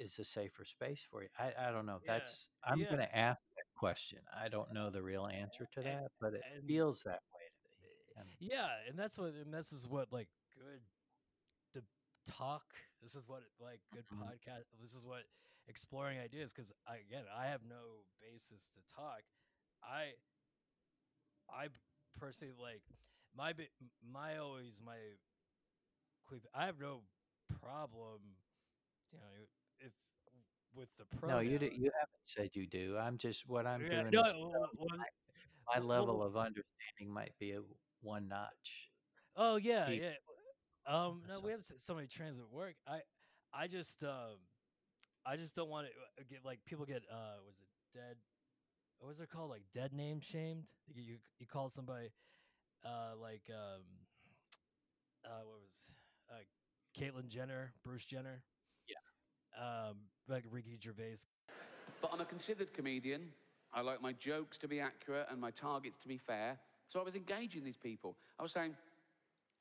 is 0.00 0.18
a 0.18 0.24
safer 0.24 0.64
space 0.64 1.04
for 1.10 1.22
you 1.22 1.28
i, 1.38 1.52
I 1.68 1.70
don't 1.72 1.86
know 1.86 1.98
Yeah, 2.04 2.14
that's 2.14 2.48
i'm 2.64 2.78
yeah. 2.78 2.86
going 2.86 2.98
to 3.00 3.16
ask 3.16 3.40
that 3.56 3.64
question 3.76 4.18
i 4.42 4.48
don't 4.48 4.72
know 4.72 4.90
the 4.90 5.02
real 5.02 5.26
answer 5.26 5.66
to 5.74 5.80
And- 5.80 5.86
that 5.88 6.08
but 6.20 6.34
it 6.34 6.42
and- 6.54 6.66
feels 6.66 7.02
that 7.02 7.20
way 7.34 7.46
to 7.62 7.68
me 7.82 7.90
and 8.16 8.28
yeah 8.40 8.68
and 8.88 8.98
that's 8.98 9.18
what 9.18 9.34
and 9.34 9.52
this 9.52 9.72
is 9.72 9.88
what 9.88 10.12
like 10.12 10.28
good 10.54 10.80
to 11.74 11.82
talk 12.30 12.64
this 13.02 13.14
is 13.14 13.28
what 13.28 13.42
like 13.60 13.80
good 13.92 14.04
Mhm. 14.12 14.22
podcast 14.22 14.64
this 14.80 14.94
is 14.94 15.04
what 15.04 15.24
exploring 15.68 16.18
ideas 16.18 16.52
because 16.52 16.72
again 16.86 17.24
i 17.36 17.46
have 17.46 17.62
no 17.64 18.04
basis 18.20 18.68
to 18.74 18.80
talk 18.94 19.22
i 19.86 20.12
i 21.50 21.68
personally 22.18 22.54
like 22.60 22.82
my 23.36 23.52
my 24.12 24.36
always 24.38 24.80
my 24.84 24.96
i 26.54 26.66
have 26.66 26.78
no 26.80 27.02
problem 27.60 28.20
you 29.12 29.18
know 29.18 29.24
if 29.78 29.92
with 30.74 30.88
the 30.98 31.04
pro 31.16 31.28
no 31.28 31.40
you, 31.40 31.58
d- 31.58 31.72
you 31.74 31.90
haven't 32.00 32.24
said 32.24 32.50
you 32.54 32.66
do 32.66 32.96
i'm 32.98 33.16
just 33.16 33.48
what 33.48 33.66
i'm 33.66 33.84
Yeah, 33.84 34.02
doing 34.02 34.12
no, 34.12 34.22
is 34.22 34.34
well, 34.34 34.68
well, 34.76 34.88
my 35.74 35.78
well, 35.78 35.86
level 35.86 36.18
well- 36.18 36.26
of 36.28 36.36
understanding 36.36 37.12
might 37.12 37.32
be 37.38 37.52
a 37.52 37.60
one 38.02 38.28
notch 38.28 38.90
Oh 39.36 39.56
yeah, 39.56 39.90
deep. 39.90 40.02
yeah. 40.02 40.14
Um, 40.86 41.20
no, 41.26 41.28
That's 41.28 41.42
we 41.42 41.50
have 41.52 41.64
so 41.64 41.94
many 41.94 42.06
trans 42.06 42.38
at 42.38 42.48
work. 42.48 42.76
I, 42.86 43.00
I 43.52 43.66
just, 43.66 44.02
um, 44.02 44.38
I 45.26 45.36
just 45.36 45.54
don't 45.54 45.68
want 45.68 45.88
to 46.18 46.24
get 46.24 46.44
like 46.44 46.60
people 46.64 46.86
get 46.86 47.02
uh, 47.10 47.36
was 47.44 47.56
it 47.60 47.98
dead? 47.98 48.16
What 48.98 49.08
was 49.08 49.20
it 49.20 49.30
called? 49.30 49.50
Like 49.50 49.62
dead 49.74 49.92
name 49.92 50.20
shamed. 50.20 50.64
You 50.94 51.02
you, 51.02 51.16
you 51.38 51.46
call 51.46 51.68
somebody, 51.68 52.10
uh, 52.84 53.16
like 53.20 53.42
um, 53.50 53.82
uh, 55.24 55.44
what 55.44 55.60
was, 55.60 55.70
uh, 56.30 56.98
Caitlyn 56.98 57.28
Jenner, 57.28 57.72
Bruce 57.84 58.04
Jenner. 58.04 58.42
Yeah. 58.88 59.88
Um, 59.88 59.96
like 60.28 60.44
Ricky 60.50 60.78
Gervais. 60.82 61.26
But 62.00 62.10
I'm 62.12 62.20
a 62.20 62.24
considered 62.24 62.72
comedian. 62.72 63.28
I 63.72 63.80
like 63.80 64.00
my 64.00 64.12
jokes 64.12 64.58
to 64.58 64.68
be 64.68 64.80
accurate 64.80 65.26
and 65.30 65.40
my 65.40 65.50
targets 65.50 65.98
to 65.98 66.08
be 66.08 66.18
fair. 66.18 66.58
So 66.88 67.00
I 67.00 67.02
was 67.02 67.16
engaging 67.16 67.64
these 67.64 67.76
people. 67.76 68.16
I 68.38 68.42
was 68.42 68.52
saying, 68.52 68.74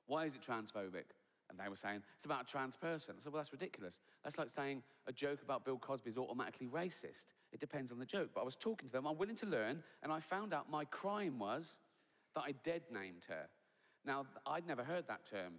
why 0.06 0.26
is 0.26 0.36
it 0.36 0.42
transphobic? 0.42 1.06
And 1.50 1.60
they 1.60 1.70
were 1.70 1.76
saying, 1.76 2.02
it's 2.16 2.26
about 2.26 2.44
a 2.44 2.46
trans 2.46 2.76
person. 2.76 3.16
I 3.18 3.24
said, 3.24 3.32
well, 3.32 3.40
that's 3.40 3.52
ridiculous. 3.52 4.00
That's 4.24 4.38
like 4.38 4.50
saying 4.50 4.84
a 5.08 5.12
joke 5.12 5.42
about 5.44 5.66
Bill 5.66 5.78
Cosby 5.78 6.10
is 6.10 6.18
automatically 6.18 6.68
racist. 6.68 7.26
It 7.56 7.62
depends 7.62 7.92
on 7.94 8.00
the 8.00 8.06
joke. 8.06 8.32
But 8.36 8.42
I 8.42 8.44
was 8.44 8.58
talking 8.58 8.90
to 8.90 8.92
them, 8.92 9.08
I'm 9.08 9.18
willing 9.18 9.38
to 9.38 9.46
learn, 9.46 9.82
and 10.04 10.12
I 10.12 10.20
found 10.20 10.54
out 10.54 10.70
my 10.70 10.84
crime 10.84 11.40
was 11.40 11.78
that 12.36 12.44
I 12.46 12.52
dead 12.66 12.82
named 12.92 13.24
her. 13.30 13.48
Now, 14.06 14.26
I'd 14.46 14.68
never 14.68 14.84
heard 14.84 15.08
that 15.08 15.26
term, 15.26 15.54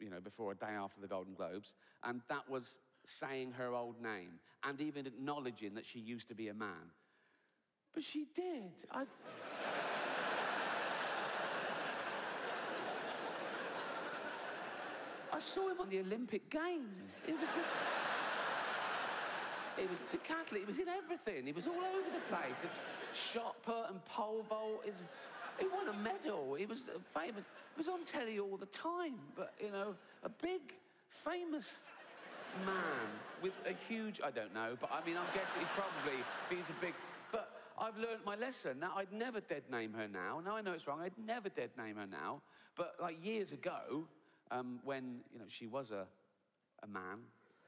you 0.00 0.10
know, 0.10 0.18
before 0.18 0.50
a 0.50 0.56
day 0.56 0.72
after 0.76 1.00
the 1.00 1.06
Golden 1.06 1.34
Globes, 1.34 1.74
and 2.02 2.20
that 2.28 2.50
was 2.50 2.80
saying 3.04 3.52
her 3.52 3.72
old 3.74 4.02
name 4.02 4.40
and 4.64 4.80
even 4.80 5.06
acknowledging 5.06 5.74
that 5.74 5.86
she 5.86 6.00
used 6.00 6.26
to 6.30 6.34
be 6.34 6.48
a 6.48 6.54
man. 6.54 6.90
But 7.94 8.02
she 8.02 8.26
did. 8.34 8.72
I... 8.90 9.04
I 15.32 15.38
saw 15.38 15.68
him 15.68 15.80
on 15.80 15.88
the 15.90 16.00
Olympic 16.00 16.50
Games. 16.50 17.22
It 17.28 17.38
was. 17.38 17.54
A... 17.54 17.60
It 19.78 19.90
was 19.90 20.04
decathlete. 20.12 20.62
It 20.62 20.66
was 20.66 20.78
in 20.78 20.88
everything. 20.88 21.46
He 21.46 21.52
was 21.52 21.66
all 21.66 21.74
over 21.74 22.10
the 22.12 22.34
place. 22.34 22.64
It, 22.64 22.70
shot 23.14 23.56
put 23.62 23.90
and 23.90 24.04
pole 24.04 24.44
vault. 24.48 24.84
He 25.58 25.66
won 25.68 25.88
a 25.88 25.92
medal. 25.92 26.54
He 26.54 26.66
was 26.66 26.90
famous. 27.14 27.48
He 27.74 27.78
was 27.78 27.88
on 27.88 28.04
telly 28.04 28.38
all 28.38 28.56
the 28.56 28.66
time. 28.66 29.14
But 29.34 29.54
you 29.60 29.70
know, 29.70 29.94
a 30.22 30.28
big, 30.28 30.60
famous 31.08 31.84
man 32.64 33.08
with 33.42 33.54
a 33.66 33.72
huge. 33.88 34.20
I 34.22 34.30
don't 34.30 34.52
know, 34.54 34.76
but 34.80 34.90
I 34.92 35.04
mean, 35.06 35.16
I'm 35.16 35.34
guessing 35.34 35.60
he 35.60 35.66
probably 35.74 36.22
he's 36.50 36.70
a 36.70 36.80
big. 36.80 36.94
But 37.32 37.50
I've 37.78 37.96
learned 37.96 38.20
my 38.24 38.36
lesson. 38.36 38.78
Now 38.80 38.92
I'd 38.96 39.12
never 39.12 39.40
dead 39.40 39.62
name 39.70 39.92
her 39.94 40.08
now. 40.08 40.40
Now 40.44 40.56
I 40.56 40.62
know 40.62 40.72
it's 40.72 40.86
wrong. 40.86 41.00
I'd 41.00 41.18
never 41.26 41.48
dead 41.48 41.70
name 41.78 41.96
her 41.96 42.06
now. 42.06 42.42
But 42.76 42.96
like 43.00 43.24
years 43.24 43.52
ago, 43.52 44.04
um, 44.50 44.78
when 44.84 45.20
you 45.32 45.38
know 45.38 45.46
she 45.48 45.66
was 45.66 45.90
a 45.90 46.06
a 46.82 46.86
man. 46.86 47.18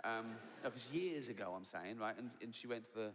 Um, 0.04 0.26
no, 0.62 0.70
years 0.92 1.28
ago, 1.28 1.54
I'm 1.56 1.64
saying, 1.64 1.98
right, 1.98 2.14
and, 2.16 2.30
and 2.40 2.54
she 2.54 2.66
went 2.66 2.84
to 2.86 2.94
the 2.94 3.10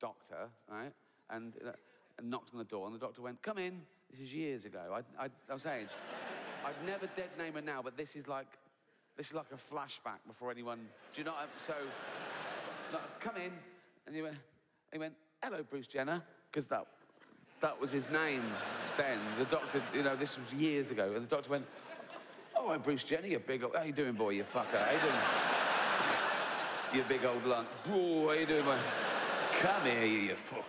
doctor, 0.00 0.48
right, 0.70 0.92
and, 1.30 1.54
uh, 1.64 1.70
and 2.18 2.28
knocked 2.28 2.50
on 2.52 2.58
the 2.58 2.64
door, 2.64 2.86
and 2.86 2.94
the 2.94 2.98
doctor 2.98 3.22
went, 3.22 3.40
"Come 3.42 3.58
in." 3.58 3.82
This 4.10 4.20
is 4.20 4.34
years 4.34 4.64
ago. 4.64 4.80
I, 4.92 5.24
I, 5.24 5.28
I'm 5.50 5.58
saying, 5.58 5.86
I'd 6.64 6.86
never 6.86 7.06
dead 7.16 7.30
name 7.38 7.54
her 7.54 7.60
now, 7.60 7.82
but 7.82 7.96
this 7.96 8.14
is 8.14 8.28
like, 8.28 8.46
this 9.16 9.28
is 9.28 9.34
like 9.34 9.46
a 9.52 9.74
flashback 9.74 10.18
before 10.26 10.50
anyone. 10.50 10.80
Do 11.12 11.20
you 11.20 11.24
know? 11.24 11.32
What 11.32 11.42
I, 11.42 11.58
so, 11.58 11.74
like, 12.92 13.20
come 13.20 13.36
in, 13.36 13.52
and 14.06 14.14
he 14.14 14.22
went, 14.22 14.36
he 14.92 14.98
went, 14.98 15.14
"Hello, 15.42 15.62
Bruce 15.62 15.86
Jenner," 15.86 16.22
because 16.50 16.66
that, 16.68 16.86
that 17.60 17.80
was 17.80 17.92
his 17.92 18.10
name 18.10 18.42
then. 18.96 19.18
The 19.38 19.44
doctor, 19.44 19.82
you 19.94 20.02
know, 20.02 20.16
this 20.16 20.36
was 20.36 20.52
years 20.52 20.90
ago, 20.90 21.12
and 21.14 21.24
the 21.24 21.34
doctor 21.36 21.50
went, 21.50 21.66
"Oh, 22.56 22.70
I'm 22.70 22.82
Bruce 22.82 23.04
Jenner, 23.04 23.28
you 23.28 23.38
big 23.38 23.62
old, 23.62 23.76
how 23.76 23.82
you 23.82 23.92
doing, 23.92 24.14
boy, 24.14 24.30
you 24.30 24.44
fucker? 24.44 24.84
How 24.84 24.92
you 24.92 25.00
doing?" 25.00 25.53
You 26.94 27.02
big 27.08 27.24
old 27.24 27.44
lump. 27.44 27.66
Oh, 27.90 28.28
how 28.28 28.34
you 28.34 28.46
doing, 28.46 28.64
man? 28.64 28.78
Come 29.58 29.82
here, 29.82 30.04
you, 30.04 30.18
you 30.18 30.36
fuck. 30.36 30.64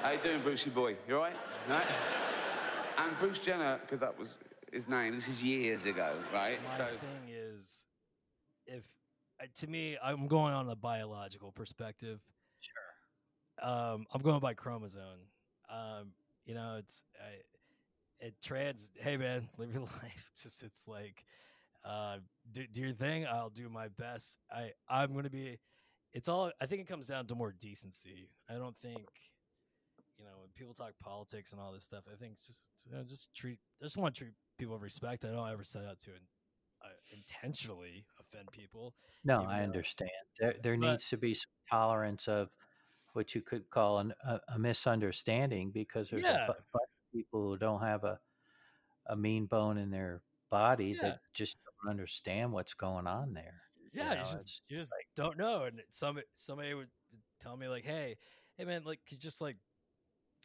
How 0.00 0.12
you 0.12 0.18
doing, 0.22 0.42
Brucey 0.42 0.70
boy? 0.70 0.94
You 1.08 1.16
all 1.16 1.22
right? 1.22 1.36
Right? 1.68 1.86
And 2.98 3.18
Bruce 3.18 3.40
Jenner, 3.40 3.80
because 3.80 3.98
that 3.98 4.16
was 4.16 4.36
his 4.72 4.88
name, 4.88 5.12
this 5.12 5.26
is 5.26 5.42
years 5.42 5.86
ago, 5.86 6.14
right? 6.32 6.62
My 6.62 6.70
so, 6.70 6.84
thing 6.84 7.34
is, 7.34 7.86
if 8.64 8.84
uh, 9.42 9.46
to 9.56 9.66
me, 9.66 9.98
I'm 10.00 10.28
going 10.28 10.54
on 10.54 10.70
a 10.70 10.76
biological 10.76 11.50
perspective. 11.50 12.20
Sure. 12.60 13.68
Um, 13.68 14.06
I'm 14.12 14.22
going 14.22 14.38
by 14.38 14.54
chromosome. 14.54 15.02
Um, 15.68 16.12
you 16.46 16.54
know, 16.54 16.76
it's 16.78 17.02
I, 17.20 18.24
it 18.24 18.34
trans. 18.40 18.92
Hey, 18.94 19.16
man, 19.16 19.48
live 19.58 19.72
your 19.72 19.82
life. 20.02 20.30
Just 20.40 20.62
it's 20.62 20.86
like, 20.86 21.24
uh, 21.84 22.16
do, 22.52 22.66
do 22.72 22.80
your 22.82 22.92
thing. 22.92 23.26
I'll 23.26 23.50
do 23.50 23.68
my 23.68 23.88
best. 23.98 24.38
I 24.50 24.70
I'm 24.88 25.14
gonna 25.14 25.30
be. 25.30 25.58
It's 26.12 26.28
all. 26.28 26.50
I 26.60 26.66
think 26.66 26.80
it 26.80 26.88
comes 26.88 27.06
down 27.06 27.26
to 27.26 27.34
more 27.34 27.52
decency. 27.60 28.28
I 28.48 28.54
don't 28.54 28.76
think. 28.82 29.00
You 30.18 30.24
know, 30.24 30.30
when 30.40 30.48
people 30.54 30.74
talk 30.74 30.92
politics 31.02 31.50
and 31.52 31.60
all 31.60 31.72
this 31.72 31.82
stuff, 31.84 32.04
I 32.10 32.16
think 32.16 32.34
it's 32.34 32.46
just 32.46 32.70
you 32.88 32.96
know, 32.96 33.02
just 33.02 33.34
treat. 33.34 33.58
I 33.82 33.84
just 33.84 33.96
want 33.96 34.14
to 34.14 34.20
treat 34.20 34.32
people 34.58 34.74
with 34.74 34.82
respect. 34.82 35.24
I 35.24 35.28
don't 35.32 35.50
ever 35.50 35.64
set 35.64 35.84
out 35.84 35.98
to 36.00 36.10
uh, 36.10 36.88
intentionally 37.12 38.04
offend 38.20 38.48
people. 38.52 38.94
No, 39.24 39.42
I 39.44 39.58
though- 39.58 39.64
understand. 39.64 40.10
There, 40.38 40.54
there 40.62 40.76
But- 40.78 40.90
needs 40.90 41.08
to 41.08 41.16
be 41.16 41.34
some 41.34 41.50
tolerance 41.68 42.28
of 42.28 42.48
what 43.12 43.34
you 43.34 43.42
could 43.42 43.68
call 43.70 43.98
an, 43.98 44.12
a, 44.24 44.40
a 44.54 44.58
misunderstanding 44.58 45.70
because 45.72 46.10
there's 46.10 46.22
Yeah. 46.22 46.44
a 46.44 46.46
bunch 46.46 46.58
of 46.72 47.12
people 47.12 47.48
who 47.48 47.56
don't 47.58 47.80
have 47.80 48.04
a, 48.04 48.18
a 49.06 49.16
mean 49.16 49.46
bone 49.46 49.78
in 49.78 49.90
their 49.90 50.20
body 50.50 50.94
Yeah. 50.96 51.02
that 51.02 51.20
just 51.32 51.56
don't 51.84 51.90
understand 51.90 52.52
what's 52.52 52.74
going 52.74 53.06
on 53.06 53.34
there. 53.34 53.62
Yeah, 53.92 54.10
you, 54.10 54.16
know, 54.16 54.22
just 54.22 54.34
it's 54.36 54.60
you 54.68 54.78
just 54.78 54.92
don't 55.14 55.38
know. 55.38 55.64
And 55.64 55.80
some 55.90 56.18
somebody 56.34 56.74
would 56.74 56.88
tell 57.40 57.56
me 57.56 57.68
like, 57.68 57.84
"Hey, 57.84 58.16
hey 58.56 58.64
man, 58.64 58.82
like 58.84 59.00
could 59.08 59.18
you 59.18 59.18
just 59.18 59.40
like 59.40 59.56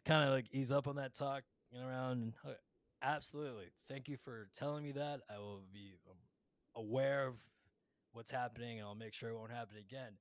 kind 0.04 0.28
of 0.28 0.34
like 0.34 0.46
ease 0.52 0.70
up 0.70 0.86
on 0.86 0.96
that 0.96 1.14
talk, 1.14 1.42
you 1.70 1.80
know, 1.80 1.86
around." 1.86 2.12
And, 2.12 2.32
uh, 2.46 2.54
absolutely, 3.02 3.66
thank 3.88 4.08
you 4.08 4.16
for 4.16 4.48
telling 4.54 4.84
me 4.84 4.92
that. 4.92 5.20
I 5.28 5.38
will 5.38 5.62
be 5.72 5.94
um, 6.08 6.16
aware 6.76 7.26
of 7.26 7.34
what's 8.12 8.30
happening, 8.30 8.78
and 8.78 8.86
I'll 8.86 8.94
make 8.94 9.14
sure 9.14 9.30
it 9.30 9.36
won't 9.36 9.52
happen 9.52 9.76
again. 9.78 10.12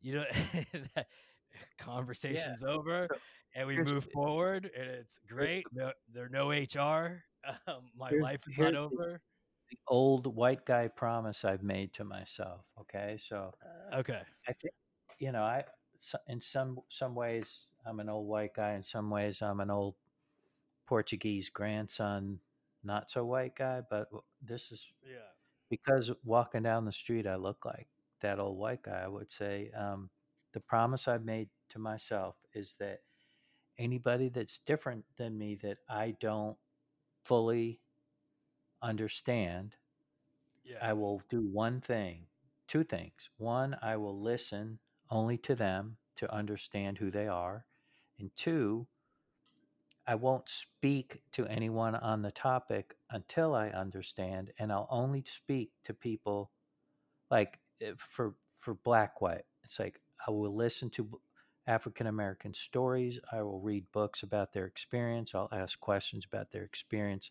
You 0.00 0.14
know, 0.14 0.24
that 0.94 1.06
conversation's 1.78 2.62
over, 2.62 3.08
and 3.54 3.66
we 3.66 3.74
here's 3.74 3.92
move 3.92 4.08
forward, 4.12 4.70
and 4.78 4.88
it's 4.88 5.18
great. 5.28 5.64
No, 5.72 5.90
there 6.12 6.28
no 6.28 6.50
HR. 6.50 7.24
Um, 7.66 7.82
my 7.98 8.10
life 8.10 8.40
is 8.48 8.56
not 8.58 8.74
over. 8.74 9.20
The 9.70 9.78
old 9.88 10.26
white 10.26 10.64
guy 10.66 10.88
promise 10.88 11.44
I've 11.44 11.62
made 11.62 11.92
to 11.94 12.04
myself. 12.04 12.62
Okay, 12.80 13.16
so 13.18 13.54
Okay. 13.92 14.22
I 14.48 14.52
think 14.52 14.74
you 15.18 15.32
know 15.32 15.42
I 15.42 15.64
in 16.28 16.40
some 16.40 16.80
some 16.88 17.14
ways 17.14 17.68
I'm 17.86 18.00
an 18.00 18.08
old 18.08 18.28
white 18.28 18.54
guy. 18.54 18.74
In 18.74 18.82
some 18.82 19.10
ways 19.10 19.42
I'm 19.42 19.60
an 19.60 19.70
old 19.70 19.96
Portuguese 20.86 21.48
grandson, 21.50 22.40
not 22.82 23.10
so 23.10 23.24
white 23.24 23.54
guy. 23.56 23.82
But 23.88 24.08
this 24.42 24.72
is 24.72 24.92
Yeah. 25.02 25.30
because 25.70 26.10
walking 26.24 26.62
down 26.62 26.84
the 26.84 26.92
street 26.92 27.26
I 27.26 27.36
look 27.36 27.64
like 27.64 27.88
that 28.20 28.38
old 28.38 28.58
white 28.58 28.82
guy. 28.82 29.02
I 29.04 29.08
would 29.08 29.30
say 29.30 29.70
um, 29.72 30.10
the 30.52 30.60
promise 30.60 31.08
I've 31.08 31.24
made 31.24 31.50
to 31.70 31.78
myself 31.78 32.36
is 32.54 32.76
that 32.76 33.00
anybody 33.78 34.28
that's 34.28 34.58
different 34.58 35.04
than 35.16 35.38
me 35.38 35.56
that 35.56 35.78
I 35.88 36.12
don't 36.20 36.58
fully 37.24 37.80
understand 38.82 39.76
Yeah. 40.64 40.78
I 40.82 40.92
will 40.92 41.22
do 41.28 41.42
one 41.42 41.80
thing, 41.80 42.26
two 42.68 42.84
things. 42.84 43.30
One, 43.38 43.76
I 43.82 43.96
will 43.96 44.20
listen 44.20 44.78
only 45.10 45.38
to 45.38 45.54
them 45.54 45.96
to 46.16 46.32
understand 46.32 46.98
who 46.98 47.10
they 47.10 47.26
are. 47.28 47.66
And 48.18 48.30
two, 48.36 48.86
I 50.06 50.14
won't 50.14 50.48
speak 50.48 51.22
to 51.32 51.46
anyone 51.46 51.94
on 51.94 52.22
the 52.22 52.32
topic 52.32 52.96
until 53.10 53.54
I 53.54 53.68
understand, 53.68 54.52
and 54.58 54.72
I'll 54.72 54.88
only 54.90 55.24
speak 55.26 55.70
to 55.84 55.94
people 55.94 56.50
like 57.30 57.60
eh, 57.80 57.92
for 57.98 58.34
for 58.58 58.74
black 58.74 59.20
white. 59.20 59.44
It's 59.64 59.78
like 59.78 60.00
I 60.26 60.30
will 60.30 60.54
listen 60.54 60.90
to 60.90 61.20
African 61.66 62.06
American 62.08 62.54
stories. 62.54 63.20
I 63.32 63.42
will 63.42 63.60
read 63.60 63.90
books 63.92 64.22
about 64.22 64.52
their 64.52 64.66
experience. 64.66 65.34
I'll 65.34 65.48
ask 65.52 65.78
questions 65.80 66.24
about 66.26 66.50
their 66.50 66.64
experience. 66.64 67.30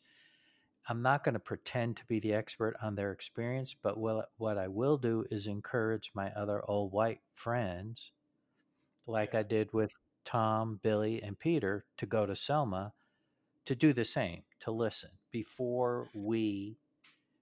I'm 0.90 1.02
not 1.04 1.24
going 1.24 1.34
to 1.36 1.40
pretend 1.40 1.98
to 1.98 2.06
be 2.06 2.20
the 2.20 2.34
expert 2.34 2.76
on 2.82 2.96
their 2.96 3.12
experience, 3.14 3.76
but 3.82 3.98
will, 4.00 4.26
what 4.38 4.58
I 4.58 4.68
will 4.68 4.98
do 4.98 5.26
is 5.32 5.48
encourage 5.48 6.12
my 6.16 6.32
other 6.32 6.64
old 6.70 6.92
white 6.92 7.22
friends, 7.36 8.12
like 9.08 9.34
Yeah. 9.34 9.36
I 9.36 9.44
did 9.44 9.74
with 9.74 9.94
Tom, 10.26 10.80
Billy, 10.84 11.22
and 11.24 11.40
Peter, 11.40 11.86
to 11.98 12.06
go 12.06 12.26
to 12.26 12.36
Selma 12.36 12.94
to 13.66 13.76
do 13.76 13.94
the 13.94 14.06
same, 14.06 14.44
to 14.62 14.72
listen 14.72 15.12
before 15.32 16.10
we 16.14 16.80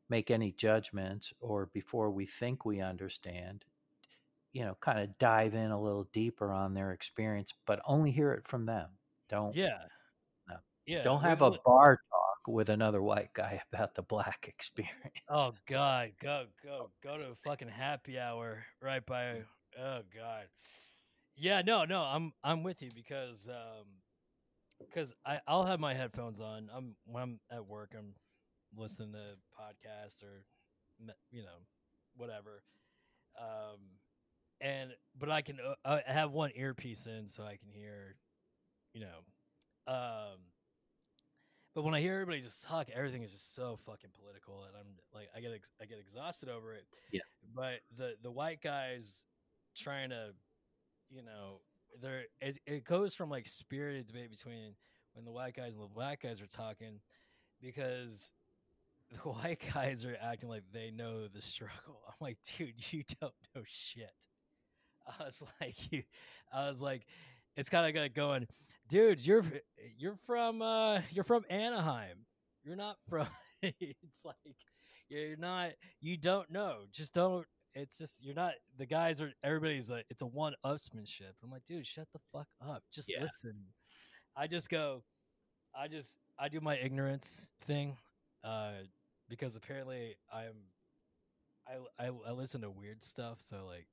make 0.09 0.31
any 0.31 0.51
judgments 0.53 1.33
or 1.39 1.67
before 1.67 2.11
we 2.11 2.25
think 2.25 2.65
we 2.65 2.81
understand. 2.81 3.65
You 4.53 4.65
know, 4.65 4.77
kind 4.81 4.99
of 4.99 5.17
dive 5.19 5.53
in 5.55 5.71
a 5.71 5.81
little 5.81 6.05
deeper 6.13 6.51
on 6.53 6.73
their 6.73 6.91
experience, 6.93 7.53
but 7.65 7.81
only 7.85 8.11
hear 8.11 8.33
it 8.33 8.47
from 8.47 8.65
them. 8.65 8.91
Don't 9.29 9.55
Yeah. 9.55 9.87
No. 10.49 10.57
Yeah. 10.85 11.03
don't 11.03 11.21
have 11.23 11.41
a 11.41 11.51
bar 11.65 11.97
talk 12.11 12.16
with 12.47 12.69
another 12.69 13.01
white 13.01 13.33
guy 13.33 13.61
about 13.73 13.95
the 13.95 14.01
black 14.01 14.45
experience. 14.47 14.95
Oh 15.29 15.53
God, 15.67 16.11
go 16.21 16.45
go 16.63 16.89
go 17.03 17.17
to 17.17 17.31
a 17.31 17.35
fucking 17.43 17.69
happy 17.69 18.17
hour 18.17 18.63
right 18.81 19.05
by. 19.05 19.43
Oh 19.79 20.01
God, 20.15 20.47
yeah, 21.35 21.61
no, 21.61 21.85
no, 21.85 22.01
I'm 22.01 22.33
I'm 22.43 22.63
with 22.63 22.81
you 22.81 22.91
because 22.95 23.47
um 23.47 23.85
because 24.79 25.13
I 25.25 25.39
I'll 25.47 25.65
have 25.65 25.79
my 25.79 25.93
headphones 25.93 26.41
on. 26.41 26.69
I'm 26.73 26.95
when 27.05 27.23
I'm 27.23 27.39
at 27.51 27.65
work. 27.67 27.93
I'm 27.97 28.15
listening 28.75 29.13
to 29.13 29.35
podcast 29.59 30.23
or 30.23 30.43
you 31.31 31.41
know 31.41 31.59
whatever. 32.15 32.63
Um, 33.39 33.79
and 34.61 34.91
but 35.17 35.29
I 35.29 35.41
can 35.41 35.57
uh, 35.85 35.99
I 36.07 36.11
have 36.11 36.31
one 36.31 36.51
earpiece 36.55 37.05
in 37.05 37.27
so 37.27 37.43
I 37.43 37.57
can 37.57 37.69
hear, 37.69 38.15
you 38.93 39.01
know, 39.01 39.93
um. 39.93 40.39
But 41.77 41.83
when 41.83 41.93
I 41.93 42.01
hear 42.01 42.13
everybody 42.13 42.41
just 42.41 42.63
talk, 42.63 42.87
everything 42.91 43.21
is 43.21 43.31
just 43.31 43.53
so 43.53 43.77
fucking 43.85 44.09
political, 44.19 44.63
and 44.63 44.75
I'm 44.75 44.95
like, 45.13 45.29
I 45.35 45.41
get 45.41 45.51
ex- 45.53 45.69
I 45.79 45.85
get 45.85 45.99
exhausted 45.99 46.49
over 46.49 46.73
it. 46.73 46.87
Yeah. 47.11 47.21
But 47.55 47.81
the 47.95 48.15
the 48.23 48.31
white 48.31 48.63
guys 48.63 49.23
trying 49.75 50.09
to, 50.09 50.29
you 51.11 51.21
know, 51.21 51.61
there 52.01 52.23
it 52.41 52.57
it 52.65 52.83
goes 52.83 53.13
from 53.13 53.29
like 53.29 53.47
spirited 53.47 54.07
debate 54.07 54.31
between 54.31 54.73
when 55.13 55.23
the 55.23 55.31
white 55.31 55.53
guys 55.53 55.73
and 55.73 55.83
the 55.83 55.93
black 55.93 56.23
guys 56.23 56.41
are 56.41 56.47
talking, 56.47 56.99
because 57.61 58.31
the 59.11 59.29
white 59.29 59.61
guys 59.71 60.03
are 60.03 60.17
acting 60.19 60.49
like 60.49 60.63
they 60.73 60.89
know 60.89 61.27
the 61.27 61.43
struggle. 61.43 62.01
I'm 62.07 62.15
like, 62.19 62.39
dude, 62.57 62.91
you 62.91 63.03
don't 63.21 63.35
know 63.55 63.61
shit. 63.65 64.09
I 65.07 65.25
was 65.25 65.43
like, 65.61 65.91
you, 65.91 66.01
I 66.51 66.69
was 66.69 66.81
like, 66.81 67.05
it's 67.55 67.69
kind 67.69 67.87
of 67.87 68.01
like 68.01 68.15
going, 68.15 68.47
dude, 68.87 69.19
you're 69.25 69.43
you're 69.97 70.17
from 70.25 70.61
uh 70.61 71.01
you're 71.11 71.23
from 71.23 71.45
Anaheim. 71.49 72.25
You're 72.63 72.75
not 72.75 72.97
from. 73.09 73.27
it's 73.63 74.23
like 74.25 74.35
you're 75.09 75.37
not. 75.37 75.71
You 76.01 76.17
don't 76.17 76.49
know. 76.51 76.79
Just 76.91 77.13
don't. 77.13 77.45
It's 77.73 77.97
just 77.97 78.23
you're 78.23 78.35
not. 78.35 78.53
The 78.77 78.85
guys 78.85 79.21
are. 79.21 79.31
Everybody's 79.43 79.89
like, 79.89 80.05
it's 80.09 80.21
a 80.21 80.25
one 80.25 80.53
upsmanship. 80.65 81.33
I'm 81.43 81.51
like, 81.51 81.65
dude, 81.65 81.85
shut 81.87 82.07
the 82.13 82.19
fuck 82.33 82.47
up. 82.61 82.83
Just 82.93 83.09
Yeah. 83.09 83.21
listen. 83.21 83.55
I 84.35 84.47
just 84.47 84.69
go. 84.69 85.03
I 85.75 85.87
just 85.87 86.17
I 86.39 86.49
do 86.49 86.59
my 86.59 86.77
ignorance 86.77 87.51
thing, 87.65 87.97
uh, 88.43 88.71
because 89.29 89.55
apparently 89.55 90.15
I'm. 90.31 90.53
I, 91.67 92.05
I 92.05 92.11
I 92.27 92.31
listen 92.31 92.61
to 92.61 92.69
weird 92.69 93.03
stuff, 93.03 93.39
so 93.41 93.65
like, 93.65 93.87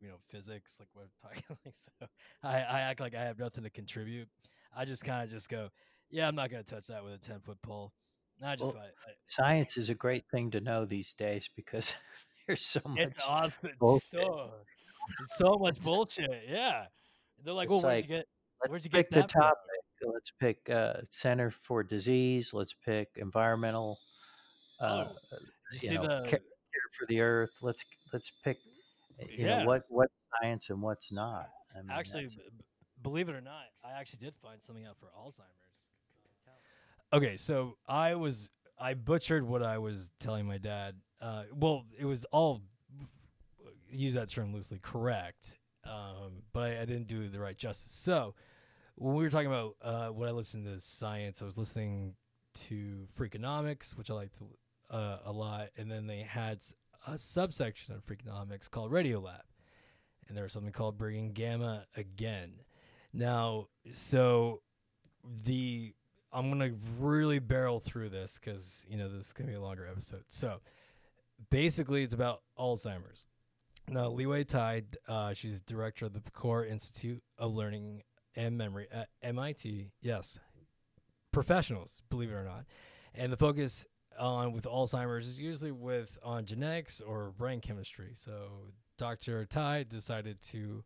you 0.00 0.08
know, 0.08 0.16
physics, 0.28 0.76
like 0.78 0.88
what 0.92 1.02
I'm 1.04 1.10
talking 1.22 1.56
like. 1.64 1.74
So 1.74 2.06
I 2.42 2.58
I 2.60 2.80
act 2.80 3.00
like 3.00 3.14
I 3.14 3.22
have 3.22 3.38
nothing 3.38 3.64
to 3.64 3.70
contribute. 3.70 4.28
I 4.76 4.84
just 4.84 5.04
kind 5.04 5.22
of 5.24 5.30
just 5.30 5.48
go, 5.48 5.68
yeah, 6.10 6.26
I'm 6.28 6.34
not 6.34 6.50
gonna 6.50 6.62
touch 6.62 6.86
that 6.88 7.02
with 7.04 7.14
a 7.14 7.18
ten 7.18 7.40
foot 7.40 7.60
pole. 7.62 7.92
I 8.42 8.56
just 8.56 8.72
Well, 8.74 8.82
I, 8.82 8.86
I- 8.86 9.14
Science 9.26 9.76
is 9.76 9.90
a 9.90 9.94
great 9.94 10.24
thing 10.30 10.50
to 10.52 10.60
know 10.60 10.84
these 10.84 11.12
days 11.14 11.48
because 11.54 11.94
there's 12.46 12.62
so 12.64 12.80
much. 12.86 12.98
it's 13.00 13.18
awesome. 13.26 13.70
Bullshit. 13.78 14.10
so 14.10 14.50
it's 15.20 15.36
so 15.36 15.56
much 15.58 15.80
bullshit. 15.80 16.44
Yeah, 16.48 16.86
they're 17.44 17.52
like, 17.54 17.68
well, 17.68 17.82
where'd 17.82 17.96
like, 17.96 18.08
you 18.08 18.16
get? 18.16 18.26
Where'd 18.68 18.84
you 18.84 18.90
pick 18.90 19.10
get 19.10 19.14
the 19.14 19.20
that 19.22 19.32
from? 19.32 19.42
topic. 19.42 19.58
Let's 20.02 20.30
pick 20.40 20.70
uh, 20.70 20.94
Center 21.10 21.50
for 21.50 21.82
Disease. 21.82 22.54
Let's 22.54 22.74
pick 22.84 23.08
environmental. 23.16 23.98
Uh, 24.80 25.08
Oh, 25.08 25.12
you 25.32 25.38
you 25.72 25.78
see 25.78 25.94
know, 25.96 26.02
the? 26.02 26.22
care 26.28 26.40
for 26.98 27.06
the 27.08 27.20
earth. 27.20 27.50
Let's 27.60 27.84
let's 28.12 28.32
pick. 28.42 28.56
Uh, 29.20 29.26
You 29.36 29.44
Yeah. 29.46 29.60
know 29.60 29.66
what 29.66 29.82
what 29.88 30.10
science 30.40 30.70
and 30.70 30.82
what's 30.82 31.12
not. 31.12 31.48
I 31.74 31.82
mean, 31.82 31.90
actually, 31.90 32.26
b- 32.26 32.42
b- 32.56 32.64
believe 33.02 33.28
it 33.28 33.34
or 33.34 33.40
not, 33.40 33.64
I 33.84 33.92
actually 33.98 34.18
did 34.20 34.34
find 34.42 34.62
something 34.62 34.84
out 34.86 34.96
for 34.98 35.06
Alzheimer's. 35.18 35.92
Okay, 37.12 37.36
so 37.36 37.76
I 37.88 38.14
was 38.14 38.50
I 38.78 38.94
butchered 38.94 39.44
what 39.46 39.62
I 39.62 39.78
was 39.78 40.10
telling 40.20 40.46
my 40.46 40.58
dad. 40.58 40.96
Uh, 41.20 41.44
well, 41.52 41.84
it 41.98 42.04
was 42.04 42.24
all 42.26 42.62
use 43.90 44.14
that 44.14 44.28
term 44.28 44.52
loosely, 44.54 44.78
correct, 44.80 45.58
um, 45.84 46.42
but 46.52 46.62
I, 46.70 46.82
I 46.82 46.84
didn't 46.84 47.08
do 47.08 47.28
the 47.28 47.40
right 47.40 47.56
justice. 47.56 47.92
So 47.92 48.34
when 48.94 49.14
we 49.16 49.24
were 49.24 49.30
talking 49.30 49.48
about 49.48 49.76
uh, 49.82 50.08
what 50.08 50.28
I 50.28 50.30
listened 50.32 50.64
to 50.66 50.78
science, 50.80 51.42
I 51.42 51.44
was 51.46 51.58
listening 51.58 52.14
to 52.54 53.06
Freakonomics, 53.18 53.96
which 53.96 54.10
I 54.10 54.14
liked 54.14 54.36
uh, 54.90 55.18
a 55.24 55.32
lot, 55.32 55.70
and 55.76 55.90
then 55.90 56.06
they 56.06 56.20
had 56.20 56.58
s- 56.58 56.74
a 57.06 57.18
subsection 57.18 57.94
of 57.94 58.04
Freakonomics 58.04 58.70
called 58.70 58.92
Radiolab, 58.92 59.42
and 60.28 60.36
there 60.36 60.44
was 60.44 60.52
something 60.52 60.72
called 60.72 60.98
Bringing 60.98 61.32
Gamma 61.32 61.86
Again. 61.96 62.52
Now, 63.12 63.68
so 63.92 64.62
the 65.44 65.94
I'm 66.32 66.48
gonna 66.50 66.72
really 66.98 67.38
barrel 67.38 67.80
through 67.80 68.10
this 68.10 68.38
because 68.38 68.86
you 68.88 68.96
know 68.96 69.08
this 69.08 69.26
is 69.26 69.32
gonna 69.32 69.50
be 69.50 69.56
a 69.56 69.60
longer 69.60 69.86
episode. 69.86 70.24
So 70.28 70.60
basically, 71.50 72.04
it's 72.04 72.14
about 72.14 72.42
Alzheimer's. 72.58 73.28
Now, 73.88 74.08
Li-Huei 74.08 74.46
Tsai, 74.48 74.82
uh, 75.08 75.34
she's 75.34 75.60
director 75.60 76.06
of 76.06 76.12
the 76.12 76.20
Picower 76.20 76.68
Institute 76.68 77.22
of 77.36 77.52
Learning 77.52 78.02
and 78.36 78.56
Memory 78.56 78.86
at 78.92 79.08
MIT. 79.20 79.90
Yes, 80.00 80.38
professionals, 81.32 82.02
believe 82.08 82.30
it 82.30 82.34
or 82.34 82.44
not. 82.44 82.66
And 83.14 83.32
the 83.32 83.36
focus 83.36 83.86
on 84.20 84.52
with 84.52 84.64
Alzheimer's 84.64 85.26
is 85.26 85.40
usually 85.40 85.72
with 85.72 86.18
on 86.22 86.44
genetics 86.44 87.00
or 87.00 87.32
brain 87.36 87.60
chemistry. 87.60 88.10
So 88.14 88.72
Dr. 88.98 89.46
Tsai 89.46 89.84
decided 89.84 90.42
to 90.42 90.84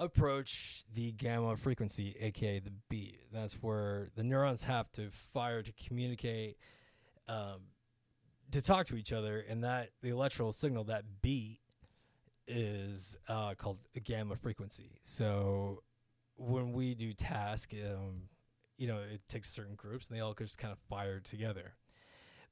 approach 0.00 0.84
the 0.94 1.12
gamma 1.12 1.56
frequency, 1.56 2.16
aka 2.20 2.58
the 2.58 2.72
beat. 2.88 3.20
That's 3.32 3.54
where 3.54 4.10
the 4.16 4.22
neurons 4.22 4.64
have 4.64 4.90
to 4.92 5.10
fire 5.10 5.62
to 5.62 5.72
communicate, 5.72 6.56
um, 7.28 7.60
to 8.50 8.62
talk 8.62 8.86
to 8.86 8.96
each 8.96 9.12
other, 9.12 9.44
and 9.48 9.64
that 9.64 9.90
the 10.02 10.10
electrical 10.10 10.52
signal, 10.52 10.84
that 10.84 11.04
beat, 11.22 11.60
is 12.46 13.16
uh, 13.28 13.54
called 13.54 13.78
a 13.94 14.00
gamma 14.00 14.36
frequency. 14.36 14.98
So 15.02 15.82
when 16.36 16.72
we 16.72 16.94
do 16.94 17.12
task, 17.12 17.72
um, 17.74 18.28
you 18.76 18.86
know, 18.86 18.98
it 18.98 19.20
takes 19.28 19.50
certain 19.50 19.74
groups, 19.74 20.08
and 20.08 20.16
they 20.16 20.20
all 20.20 20.34
just 20.34 20.58
kind 20.58 20.72
of 20.72 20.78
fire 20.88 21.20
together. 21.20 21.74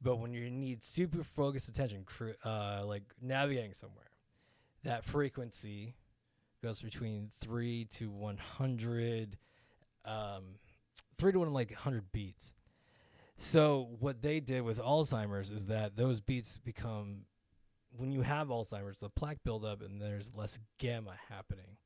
But 0.01 0.17
when 0.17 0.35
you 0.35 0.51
need 0.51 0.85
super 0.85 1.25
focused 1.25 1.69
attention, 1.69 2.05
uh, 2.45 2.85
like 2.85 3.05
navigating 3.21 3.73
somewhere, 3.73 4.11
that 4.85 5.05
frequency 5.05 5.95
goes 6.63 6.83
between 6.83 7.31
three 7.41 7.87
to 7.93 8.11
one 8.11 8.37
hundred, 8.37 9.39
um, 10.05 10.57
three 11.17 11.33
to 11.33 11.39
one 11.39 11.53
like 11.53 11.73
hundred 11.73 12.13
beats. 12.13 12.55
So 13.37 13.89
what 14.01 14.23
they 14.23 14.41
did 14.41 14.63
with 14.63 14.79
Alzheimer's 14.79 15.51
is 15.51 15.67
that 15.67 15.97
those 15.97 16.21
beats 16.21 16.57
become, 16.59 17.23
when 17.97 18.13
you 18.13 18.23
have 18.23 18.49
Alzheimer's, 18.49 19.01
the 19.01 19.11
plaque 19.11 19.43
buildup 19.45 19.83
and 19.83 20.01
there's 20.01 20.33
less 20.35 20.59
gamma 20.79 21.15
happening. 21.29 21.79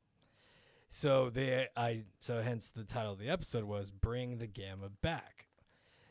So 0.89 1.31
they, 1.31 1.69
I, 1.77 2.03
so 2.19 2.43
hence 2.43 2.69
the 2.69 2.85
title 2.85 3.13
of 3.13 3.19
the 3.19 3.29
episode 3.29 3.65
was 3.65 3.93
"Bring 3.93 4.39
the 4.39 4.49
Gamma 4.49 4.89
Back." 5.01 5.47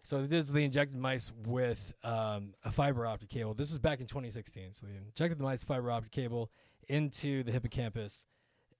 So 0.03 0.25
this 0.25 0.45
is 0.45 0.51
they 0.51 0.63
injected 0.63 0.97
mice 0.97 1.31
with 1.45 1.93
um, 2.03 2.53
a 2.63 2.71
fiber 2.71 3.05
optic 3.05 3.29
cable. 3.29 3.53
This 3.53 3.71
is 3.71 3.77
back 3.77 3.99
in 3.99 4.07
2016. 4.07 4.73
So 4.73 4.87
they 4.87 4.95
injected 4.95 5.37
the 5.37 5.43
mice 5.43 5.63
fiber 5.63 5.91
optic 5.91 6.11
cable 6.11 6.51
into 6.87 7.43
the 7.43 7.51
hippocampus, 7.51 8.25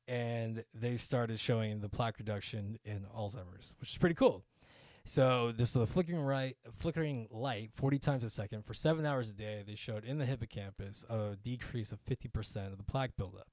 and 0.07 0.63
they 0.74 0.97
started 0.97 1.39
showing 1.39 1.82
the 1.82 1.89
plaque 1.89 2.17
reduction 2.17 2.80
in 2.84 3.05
Alzheimer's, 3.15 3.76
which 3.80 3.91
is 3.91 3.97
pretty 3.97 4.15
cool. 4.15 4.43
So 5.05 5.51
this 5.55 5.70
is 5.70 5.76
a 5.76 5.88
flickering 5.88 6.22
right, 6.22 6.55
flickering 6.76 7.28
light, 7.32 7.72
40 7.74 7.99
times 7.99 8.24
a 8.24 8.30
second 8.30 8.65
for 8.65 8.74
seven 8.74 9.05
hours 9.05 9.30
a 9.30 9.34
day. 9.34 9.63
They 9.65 9.76
showed 9.76 10.05
in 10.05 10.17
the 10.17 10.26
hippocampus 10.26 11.05
a 11.09 11.36
decrease 11.41 11.91
of 11.91 11.99
50% 12.05 12.72
of 12.72 12.78
the 12.78 12.84
plaque 12.84 13.15
buildup. 13.17 13.47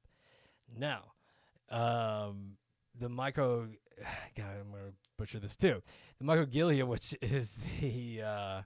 Now, 0.76 1.12
um, 1.70 2.56
the 2.98 3.08
micro, 3.08 3.68
God, 4.36 4.46
I'm 4.60 4.70
gonna 4.70 4.92
butcher 5.16 5.38
this 5.38 5.56
too. 5.56 5.82
The 6.18 6.24
microglia, 6.24 6.86
which 6.86 7.16
is 7.22 7.56
the 7.80 8.22
uh, 8.22 8.62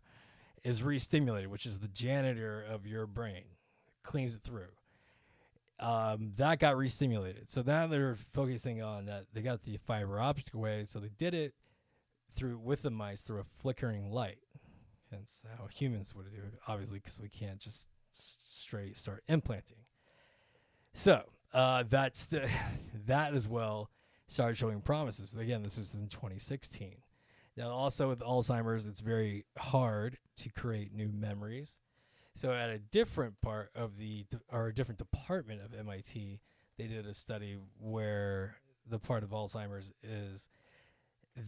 is 0.62 0.82
re-stimulated, 0.82 1.50
which 1.50 1.66
is 1.66 1.78
the 1.78 1.88
janitor 1.88 2.62
of 2.62 2.86
your 2.86 3.06
brain, 3.06 3.44
cleans 4.02 4.34
it 4.34 4.42
through. 4.42 4.68
Um, 5.78 6.32
that 6.36 6.58
got 6.58 6.76
re-stimulated. 6.76 7.50
So 7.50 7.62
now 7.64 7.86
they're 7.86 8.16
focusing 8.32 8.82
on 8.82 9.06
that. 9.06 9.24
They 9.32 9.40
got 9.40 9.62
the 9.62 9.78
fiber 9.78 10.20
optic 10.20 10.52
away, 10.52 10.84
so 10.84 10.98
they 10.98 11.08
did 11.08 11.32
it 11.32 11.54
through 12.34 12.58
with 12.58 12.82
the 12.82 12.90
mice 12.90 13.22
through 13.22 13.40
a 13.40 13.44
flickering 13.44 14.10
light. 14.10 14.38
Hence 15.10 15.42
how 15.56 15.66
humans 15.66 16.14
would 16.14 16.30
do 16.30 16.36
it, 16.36 16.54
obviously, 16.68 16.98
because 16.98 17.18
we 17.18 17.28
can't 17.28 17.58
just 17.58 17.88
straight 18.12 18.96
start 18.96 19.24
implanting. 19.26 19.78
So 20.92 21.22
uh, 21.54 21.84
that's 21.88 22.26
the, 22.26 22.48
that 23.06 23.34
as 23.34 23.48
well 23.48 23.90
started 24.30 24.56
showing 24.56 24.80
promises. 24.80 25.36
Again, 25.36 25.62
this 25.62 25.76
is 25.76 25.94
in 25.94 26.06
2016. 26.06 26.96
Now, 27.56 27.70
also 27.70 28.08
with 28.08 28.20
Alzheimer's, 28.20 28.86
it's 28.86 29.00
very 29.00 29.44
hard 29.58 30.18
to 30.36 30.50
create 30.50 30.94
new 30.94 31.08
memories. 31.08 31.78
So, 32.34 32.52
at 32.52 32.70
a 32.70 32.78
different 32.78 33.40
part 33.40 33.70
of 33.74 33.98
the 33.98 34.24
or 34.50 34.68
a 34.68 34.74
different 34.74 34.98
department 34.98 35.62
of 35.62 35.74
MIT, 35.74 36.40
they 36.78 36.86
did 36.86 37.06
a 37.06 37.12
study 37.12 37.58
where 37.78 38.56
the 38.88 39.00
part 39.00 39.24
of 39.24 39.30
Alzheimer's 39.30 39.92
is 40.02 40.48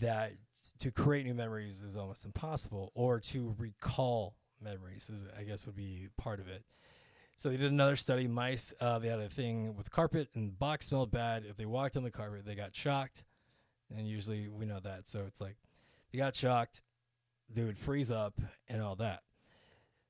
that 0.00 0.32
to 0.80 0.90
create 0.90 1.24
new 1.24 1.34
memories 1.34 1.82
is 1.82 1.96
almost 1.96 2.24
impossible, 2.24 2.90
or 2.94 3.20
to 3.20 3.54
recall 3.58 4.34
memories 4.60 5.08
is, 5.08 5.22
I 5.38 5.44
guess, 5.44 5.66
would 5.66 5.76
be 5.76 6.08
part 6.18 6.40
of 6.40 6.48
it. 6.48 6.64
So 7.36 7.48
they 7.48 7.56
did 7.56 7.72
another 7.72 7.96
study. 7.96 8.28
Mice, 8.28 8.72
uh, 8.80 8.98
they 8.98 9.08
had 9.08 9.18
a 9.18 9.28
thing 9.28 9.74
with 9.76 9.90
carpet, 9.90 10.28
and 10.34 10.48
the 10.48 10.54
box 10.54 10.86
smelled 10.86 11.10
bad. 11.10 11.44
If 11.48 11.56
they 11.56 11.66
walked 11.66 11.96
on 11.96 12.04
the 12.04 12.10
carpet, 12.10 12.44
they 12.44 12.54
got 12.54 12.74
shocked, 12.74 13.24
and 13.96 14.06
usually 14.06 14.48
we 14.48 14.66
know 14.66 14.80
that. 14.80 15.08
So 15.08 15.24
it's 15.26 15.40
like 15.40 15.56
they 16.12 16.18
got 16.18 16.36
shocked, 16.36 16.82
they 17.52 17.64
would 17.64 17.78
freeze 17.78 18.12
up, 18.12 18.40
and 18.68 18.82
all 18.82 18.96
that. 18.96 19.20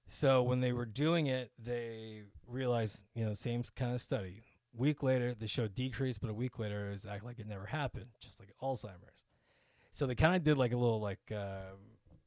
So 0.09 0.43
when 0.43 0.61
they 0.61 0.73
were 0.73 0.85
doing 0.85 1.27
it, 1.27 1.53
they 1.59 2.25
realized, 2.47 3.05
you 3.15 3.25
know, 3.25 3.33
same 3.33 3.63
kind 3.75 3.95
of 3.95 4.01
study. 4.01 4.43
Week 4.75 5.03
later, 5.03 5.35
they 5.35 5.47
showed 5.47 5.75
decrease, 5.75 6.19
but 6.19 6.29
a 6.29 6.35
week 6.35 6.59
later, 6.59 6.89
it 6.89 6.91
was 6.91 7.07
acting 7.07 7.29
like 7.29 7.39
it 7.39 7.47
never 7.47 7.67
happened, 7.67 8.07
just 8.21 8.39
like 8.39 8.51
Alzheimer's. 8.63 9.25
So 9.93 10.07
they 10.07 10.15
kind 10.15 10.35
of 10.35 10.43
did 10.43 10.59
like 10.59 10.73
a 10.73 10.77
little 10.77 11.01
like 11.01 11.21
uh, 11.31 11.77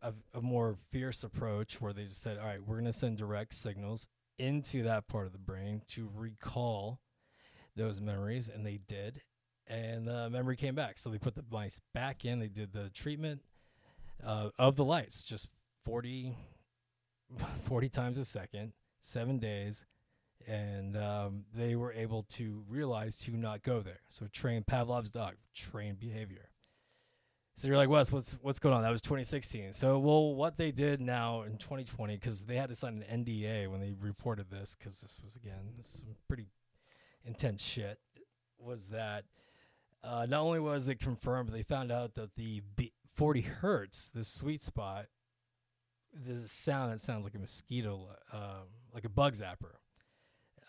a, 0.02 0.14
a 0.34 0.42
more 0.42 0.78
fierce 0.92 1.24
approach 1.24 1.82
where 1.82 1.94
they 1.94 2.04
just 2.04 2.22
said, 2.22 2.38
"All 2.38 2.46
right, 2.46 2.64
we're 2.66 2.76
going 2.76 2.86
to 2.86 2.94
send 2.94 3.18
direct 3.18 3.54
signals 3.54 4.08
into 4.38 4.84
that 4.84 5.08
part 5.08 5.26
of 5.26 5.32
the 5.32 5.40
brain 5.40 5.82
to 5.90 6.10
recall 6.14 7.00
those 7.76 8.02
memories," 8.02 8.50
and 8.50 8.66
they 8.66 8.78
did, 8.78 9.22
and 9.68 10.08
the 10.08 10.30
memory 10.30 10.56
came 10.56 10.76
back. 10.76 10.98
So 10.98 11.10
they 11.10 11.18
put 11.18 11.36
the 11.36 11.44
mice 11.50 11.82
back 11.94 12.26
in. 12.26 12.40
They 12.40 12.48
did 12.48 12.74
the 12.74 12.90
treatment 12.90 13.42
uh, 14.24 14.50
of 14.58 14.76
the 14.76 14.86
lights, 14.86 15.26
just 15.26 15.50
40, 15.84 16.36
40 17.66 17.90
times 17.90 18.18
a 18.18 18.26
second, 18.26 18.74
seven 19.02 19.40
days, 19.40 19.86
and 20.48 20.98
um, 20.98 21.46
they 21.54 21.76
were 21.76 21.94
able 21.94 22.24
to 22.24 22.64
realize 22.68 23.18
to 23.20 23.32
not 23.38 23.64
go 23.64 23.82
there. 23.82 24.02
So 24.10 24.28
train 24.28 24.64
Pavlov's 24.64 25.12
dog, 25.12 25.36
train 25.54 25.96
behavior. 25.96 26.50
So 27.58 27.70
you're 27.70 27.78
like, 27.78 27.88
Wes, 27.88 28.12
what's 28.12 28.38
what's 28.42 28.60
going 28.60 28.76
on? 28.76 28.84
That 28.84 28.92
was 28.92 29.02
2016. 29.02 29.72
So 29.74 29.98
well, 29.98 30.36
what 30.36 30.58
they 30.58 30.72
did 30.72 31.00
now 31.00 31.44
in 31.44 31.58
2020, 31.58 32.16
because 32.16 32.42
they 32.42 32.58
had 32.58 32.70
to 32.70 32.76
sign 32.76 33.02
an 33.10 33.24
NDA 33.26 33.70
when 33.70 33.80
they 33.80 33.94
reported 33.94 34.50
this, 34.50 34.76
because 34.78 35.00
this 35.00 35.18
was 35.24 35.38
again 35.38 35.72
some 35.82 36.16
pretty 36.28 36.48
intense 37.24 37.64
shit. 37.64 38.00
Was 38.60 38.88
that 38.88 39.24
uh, 40.04 40.26
not 40.28 40.42
only 40.42 40.60
was 40.60 40.90
it 40.90 41.00
confirmed, 41.00 41.50
but 41.50 41.56
they 41.56 41.64
found 41.64 41.94
out 41.94 42.16
that 42.16 42.36
the 42.36 42.62
B- 42.76 42.92
40 43.16 43.42
hertz, 43.42 44.10
the 44.14 44.26
sweet 44.26 44.62
spot, 44.62 45.06
the 46.14 46.50
sound 46.50 46.92
that 46.92 47.00
sounds 47.00 47.24
like 47.24 47.36
a 47.36 47.40
mosquito, 47.40 48.10
um, 48.34 48.68
like 48.94 49.06
a 49.06 49.10
bug 49.10 49.34
zapper, 49.34 49.78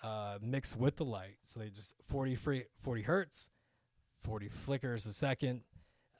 uh, 0.04 0.38
mixed 0.40 0.76
with 0.76 0.96
the 0.96 1.04
light. 1.04 1.38
So 1.42 1.58
they 1.58 1.68
just 1.68 1.96
40 2.08 2.36
free, 2.36 2.64
40 2.80 3.02
hertz, 3.02 3.50
40 4.22 4.48
flickers 4.48 5.04
a 5.06 5.12
second 5.12 5.62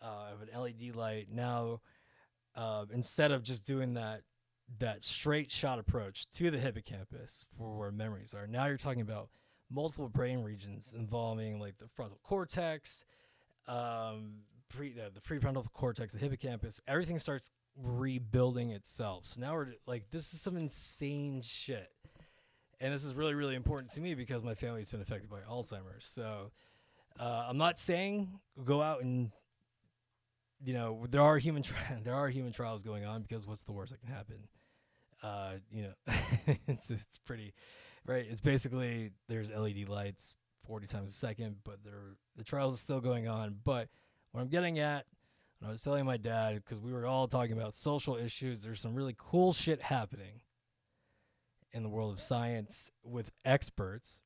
uh, 0.03 0.33
of 0.33 0.43
an 0.43 0.61
LED 0.61 0.95
light. 0.95 1.29
Now, 1.31 1.81
uh, 2.55 2.87
instead 2.93 3.33
of 3.33 3.43
just 3.43 3.65
doing 3.65 3.95
that 3.95 4.23
that 4.79 5.05
straight 5.05 5.53
shot 5.53 5.79
approach 5.79 6.29
to 6.29 6.51
the 6.51 6.59
hippocampus 6.59 7.47
for 7.57 7.77
where 7.79 7.93
memories 7.93 8.35
are, 8.35 8.47
now 8.47 8.67
you're 8.67 8.77
talking 8.77 9.03
about 9.03 9.29
multiple 9.71 10.09
brain 10.09 10.43
regions 10.43 10.95
involving 10.97 11.61
like 11.61 11.79
the 11.79 11.89
frontal 11.89 12.19
cortex, 12.23 13.05
um, 13.69 14.39
pre 14.69 14.93
the, 14.93 15.11
the 15.13 15.21
prefrontal 15.21 15.65
cortex, 15.73 16.13
the 16.13 16.19
hippocampus. 16.19 16.81
Everything 16.87 17.19
starts 17.19 17.51
rebuilding 17.77 18.71
itself. 18.71 19.27
So 19.27 19.41
now 19.41 19.55
we're 19.55 19.75
like, 19.87 20.11
this 20.11 20.33
is 20.33 20.41
some 20.41 20.57
insane 20.57 21.43
shit. 21.43 21.91
And 22.81 22.93
this 22.93 23.05
is 23.05 23.15
really, 23.15 23.35
really 23.35 23.55
important 23.55 23.93
to 23.93 24.01
me 24.01 24.15
because 24.15 24.45
my 24.45 24.55
family's 24.55 24.91
been 24.91 25.01
affected 25.01 25.31
by 25.31 25.39
Alzheimer's. 25.49 26.07
So 26.07 26.51
uh, 27.19 27.47
I'm 27.49 27.57
not 27.57 27.79
saying 27.79 28.41
go 28.65 28.83
out 28.83 29.03
and 29.03 29.31
you 30.65 30.75
know 30.75 31.07
there 31.11 31.23
are 31.23 31.39
human 31.39 31.63
there 32.05 32.15
are 32.15 32.29
human 32.29 32.53
trials 32.53 32.83
going 32.83 33.05
on 33.05 33.23
because 33.23 33.47
what's 33.47 33.63
the 33.63 33.73
worst 33.73 33.93
that 33.93 34.01
can 34.01 34.09
happen? 34.09 34.49
Uh, 35.23 35.55
you 35.71 35.83
know, 35.83 36.15
it's 36.69 36.91
it's 36.91 37.19
pretty 37.25 37.55
right. 38.07 38.27
It's 38.29 38.41
basically 38.41 39.13
there's 39.29 39.51
LED 39.51 39.89
lights 39.89 40.37
40 40.67 40.87
times 40.87 41.11
a 41.11 41.15
second, 41.15 41.57
but 41.65 41.85
they're, 41.85 42.17
the 42.37 42.45
trials 42.45 42.75
are 42.75 42.79
still 42.79 43.01
going 43.01 43.29
on. 43.29 43.57
But 43.65 43.89
what 44.33 44.41
I'm 44.41 44.49
getting 44.49 44.79
at, 44.79 45.07
and 45.61 45.69
I 45.69 45.71
was 45.71 45.83
telling 45.83 46.05
my 46.05 46.17
dad 46.17 46.57
because 46.57 46.81
we 46.81 46.93
were 46.93 47.07
all 47.07 47.29
talking 47.29 47.57
about 47.57 47.75
social 47.75 48.17
issues. 48.17 48.63
There's 48.63 48.81
some 48.81 48.95
really 48.95 49.15
cool 49.17 49.53
shit 49.53 49.83
happening 49.83 50.41
in 51.73 51.83
the 51.83 51.89
world 51.89 52.13
of 52.13 52.21
science 52.21 52.91
with 53.03 53.33
experts, 53.45 54.23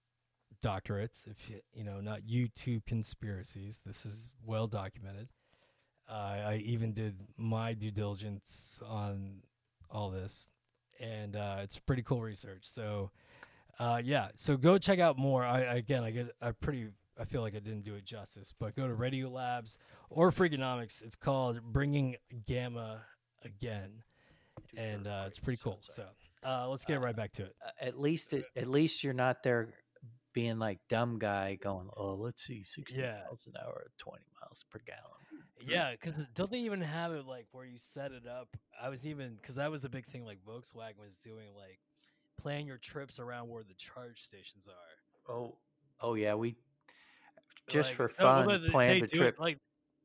doctorates. 0.64 1.26
If 1.26 1.48
you 1.48 1.60
you 1.72 1.84
know, 1.84 2.00
not 2.00 2.22
YouTube 2.22 2.84
conspiracies. 2.84 3.80
This 3.84 4.04
is 4.04 4.30
well 4.44 4.66
documented. 4.66 5.28
Uh, 6.10 6.48
I 6.48 6.62
even 6.64 6.92
did 6.92 7.14
my 7.36 7.72
due 7.72 7.92
diligence 7.92 8.82
on 8.84 9.42
all 9.90 10.10
this, 10.10 10.48
and 11.00 11.36
uh, 11.36 11.58
it's 11.62 11.78
pretty 11.78 12.02
cool 12.02 12.20
research. 12.20 12.62
So, 12.64 13.12
uh, 13.78 14.02
yeah, 14.04 14.28
so 14.34 14.56
go 14.56 14.76
check 14.76 14.98
out 14.98 15.18
more. 15.18 15.44
I 15.44 15.60
again, 15.60 16.02
I 16.02 16.10
get, 16.10 16.34
I 16.42 16.50
pretty, 16.50 16.88
I 17.18 17.24
feel 17.26 17.42
like 17.42 17.54
I 17.54 17.60
didn't 17.60 17.84
do 17.84 17.94
it 17.94 18.04
justice, 18.04 18.52
but 18.58 18.74
go 18.74 18.88
to 18.88 18.94
Radio 18.94 19.28
Labs 19.28 19.78
or 20.08 20.32
Freakonomics. 20.32 21.00
It's 21.00 21.14
called 21.16 21.60
Bringing 21.62 22.16
Gamma 22.44 23.02
Again, 23.44 24.02
and 24.76 25.06
uh, 25.06 25.24
it's 25.28 25.38
pretty 25.38 25.60
cool. 25.62 25.78
So, 25.80 26.06
uh, 26.44 26.68
let's 26.68 26.84
get 26.84 27.00
right 27.00 27.14
back 27.14 27.30
to 27.34 27.44
it. 27.44 27.54
Uh, 27.64 27.86
At 27.86 28.00
least, 28.00 28.32
it, 28.32 28.46
at 28.56 28.66
least 28.66 29.04
you're 29.04 29.12
not 29.12 29.44
there 29.44 29.68
being 30.32 30.58
like 30.58 30.78
dumb 30.88 31.18
guy 31.20 31.56
going, 31.62 31.88
oh, 31.96 32.14
let's 32.14 32.42
see, 32.44 32.64
sixty 32.64 32.98
Yeah. 32.98 33.20
miles 33.26 33.46
an 33.46 33.52
hour, 33.64 33.90
twenty 33.98 34.24
miles 34.40 34.64
per 34.70 34.80
gallon. 34.84 35.19
Yeah, 35.66 35.92
because 35.92 36.24
don't 36.34 36.50
they 36.50 36.58
even 36.60 36.80
have 36.80 37.12
it 37.12 37.26
like 37.26 37.46
where 37.52 37.64
you 37.64 37.78
set 37.78 38.12
it 38.12 38.26
up? 38.26 38.48
I 38.80 38.88
was 38.88 39.06
even 39.06 39.36
because 39.40 39.56
that 39.56 39.70
was 39.70 39.84
a 39.84 39.88
big 39.88 40.06
thing 40.06 40.24
like 40.24 40.38
Volkswagen 40.46 40.98
was 40.98 41.16
doing, 41.16 41.48
like 41.56 41.78
plan 42.40 42.66
your 42.66 42.78
trips 42.78 43.18
around 43.20 43.48
where 43.48 43.62
the 43.62 43.74
charge 43.74 44.22
stations 44.22 44.68
are. 44.68 45.32
Oh, 45.34 45.56
oh 46.00 46.14
yeah, 46.14 46.34
we 46.34 46.56
just 47.68 47.90
Like- 47.90 47.96
for 47.96 48.12
no, 48.18 48.24
fun 48.24 48.62
they- 48.62 48.70
planned 48.70 48.96
they 48.96 49.00
the 49.00 49.16
trip. 49.16 49.34
It, 49.34 49.40
like 49.40 49.58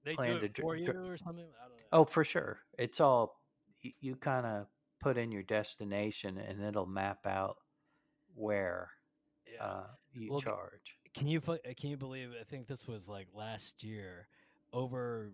they 0.04 0.16
planned 0.16 0.40
do 0.42 0.46
it 0.46 0.58
for 0.58 0.76
you 0.76 0.92
or 0.92 1.18
something. 1.18 1.46
I 1.46 1.68
don't 1.68 1.78
know. 1.78 1.84
Oh, 1.92 2.06
for 2.06 2.24
sure. 2.24 2.60
It's 2.78 3.00
all 3.00 3.42
you, 3.82 3.92
you 4.00 4.16
kind 4.16 4.46
of 4.46 4.68
put 5.00 5.18
in 5.18 5.32
your 5.32 5.44
destination, 5.44 6.38
and 6.38 6.62
it'll 6.62 6.86
map 6.86 7.26
out 7.26 7.58
where 8.36 8.90
yeah. 9.52 9.64
uh, 9.64 9.88
you 10.14 10.32
Well, 10.32 10.42
charge. 10.42 10.98
Can 11.14 11.28
you 11.28 11.42
uh, 11.48 11.58
can 11.78 11.90
you 11.90 11.98
believe? 11.98 12.34
I 12.40 12.44
think 12.44 12.68
this 12.68 12.88
was 12.88 13.08
like 13.08 13.28
last 13.34 13.84
year, 13.84 14.28
over 14.74 15.32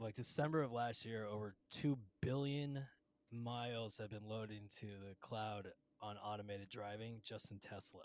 like 0.00 0.14
December 0.14 0.62
of 0.62 0.72
last 0.72 1.04
year, 1.04 1.26
over 1.26 1.54
two 1.70 1.98
billion 2.22 2.86
miles 3.30 3.98
have 3.98 4.10
been 4.10 4.26
loaded 4.26 4.58
into 4.62 4.86
the 4.86 5.14
cloud 5.20 5.68
on 6.00 6.16
automated 6.16 6.68
driving 6.68 7.20
just 7.22 7.50
in 7.50 7.58
Tesla. 7.58 8.04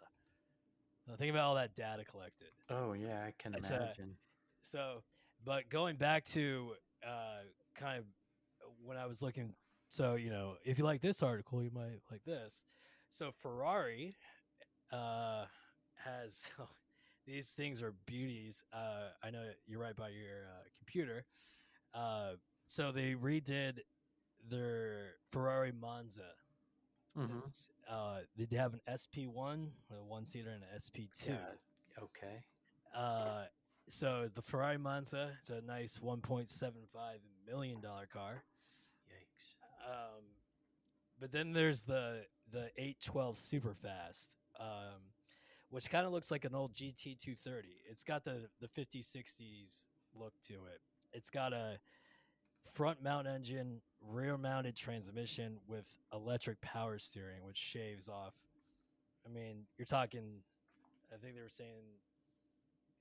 Now 1.07 1.15
think 1.15 1.31
about 1.31 1.45
all 1.45 1.55
that 1.55 1.73
data 1.75 2.03
collected. 2.03 2.49
Oh 2.69 2.93
yeah, 2.93 3.23
I 3.25 3.33
can 3.39 3.55
uh, 3.55 3.59
imagine. 3.59 4.17
So, 4.61 5.03
but 5.43 5.69
going 5.69 5.95
back 5.95 6.25
to 6.25 6.73
uh, 7.05 7.43
kind 7.75 7.99
of 7.99 8.05
when 8.83 8.97
I 8.97 9.05
was 9.05 9.21
looking, 9.21 9.53
so 9.89 10.15
you 10.15 10.29
know, 10.29 10.55
if 10.65 10.77
you 10.77 10.83
like 10.83 11.01
this 11.01 11.23
article, 11.23 11.63
you 11.63 11.71
might 11.73 12.01
like 12.11 12.23
this. 12.25 12.63
So 13.09 13.31
Ferrari 13.31 14.15
uh, 14.91 15.45
has 16.03 16.33
these 17.27 17.49
things 17.49 17.81
are 17.81 17.93
beauties. 18.05 18.63
Uh, 18.73 19.09
I 19.23 19.29
know 19.29 19.43
you're 19.67 19.79
right 19.79 19.95
by 19.95 20.09
your 20.09 20.47
uh, 20.49 20.63
computer. 20.79 21.25
Uh, 21.95 22.33
so 22.67 22.91
they 22.91 23.13
redid 23.13 23.79
their 24.49 25.15
Ferrari 25.31 25.71
Monza. 25.71 26.35
Mhm. 27.15 27.67
Uh, 27.87 28.21
they 28.35 28.55
have 28.57 28.73
an 28.73 28.81
SP1, 28.87 29.71
a 29.89 30.03
one 30.03 30.25
seater, 30.25 30.49
and 30.51 30.63
an 30.63 30.69
SP2. 30.75 31.27
Yeah, 31.27 31.55
Okay. 32.03 32.43
Uh, 32.93 33.45
so 33.87 34.29
the 34.33 34.41
Ferrari 34.41 34.77
Monza, 34.77 35.37
it's 35.39 35.49
a 35.49 35.61
nice 35.61 35.99
1.75 35.99 37.21
million 37.45 37.79
dollar 37.81 38.05
car. 38.07 38.43
Yikes. 39.07 39.55
Um, 39.85 40.23
but 41.19 41.31
then 41.31 41.53
there's 41.53 41.83
the 41.83 42.27
the 42.51 42.71
812 42.77 43.37
Superfast, 43.37 44.35
um, 44.59 45.13
which 45.69 45.89
kind 45.89 46.05
of 46.05 46.11
looks 46.11 46.31
like 46.31 46.45
an 46.45 46.53
old 46.55 46.73
GT 46.73 47.15
230. 47.17 47.81
It's 47.89 48.03
got 48.03 48.23
the 48.25 48.49
the 48.59 48.67
50s 48.67 49.07
60s 49.15 49.87
look 50.13 50.33
to 50.43 50.65
it. 50.65 50.81
It's 51.15 51.29
got 51.29 51.53
a 51.53 51.79
front 52.73 53.01
mount 53.01 53.25
engine, 53.25 53.79
rear 54.05 54.37
mounted 54.37 54.75
transmission 54.75 55.57
with 55.65 55.85
electric 56.13 56.59
power 56.61 56.99
steering, 56.99 57.43
which 57.45 57.57
shaves 57.57 58.09
off. 58.09 58.33
I 59.25 59.29
mean, 59.33 59.65
you're 59.77 59.85
talking. 59.85 60.41
I 61.13 61.17
think 61.17 61.35
they 61.35 61.41
were 61.41 61.47
saying 61.47 61.85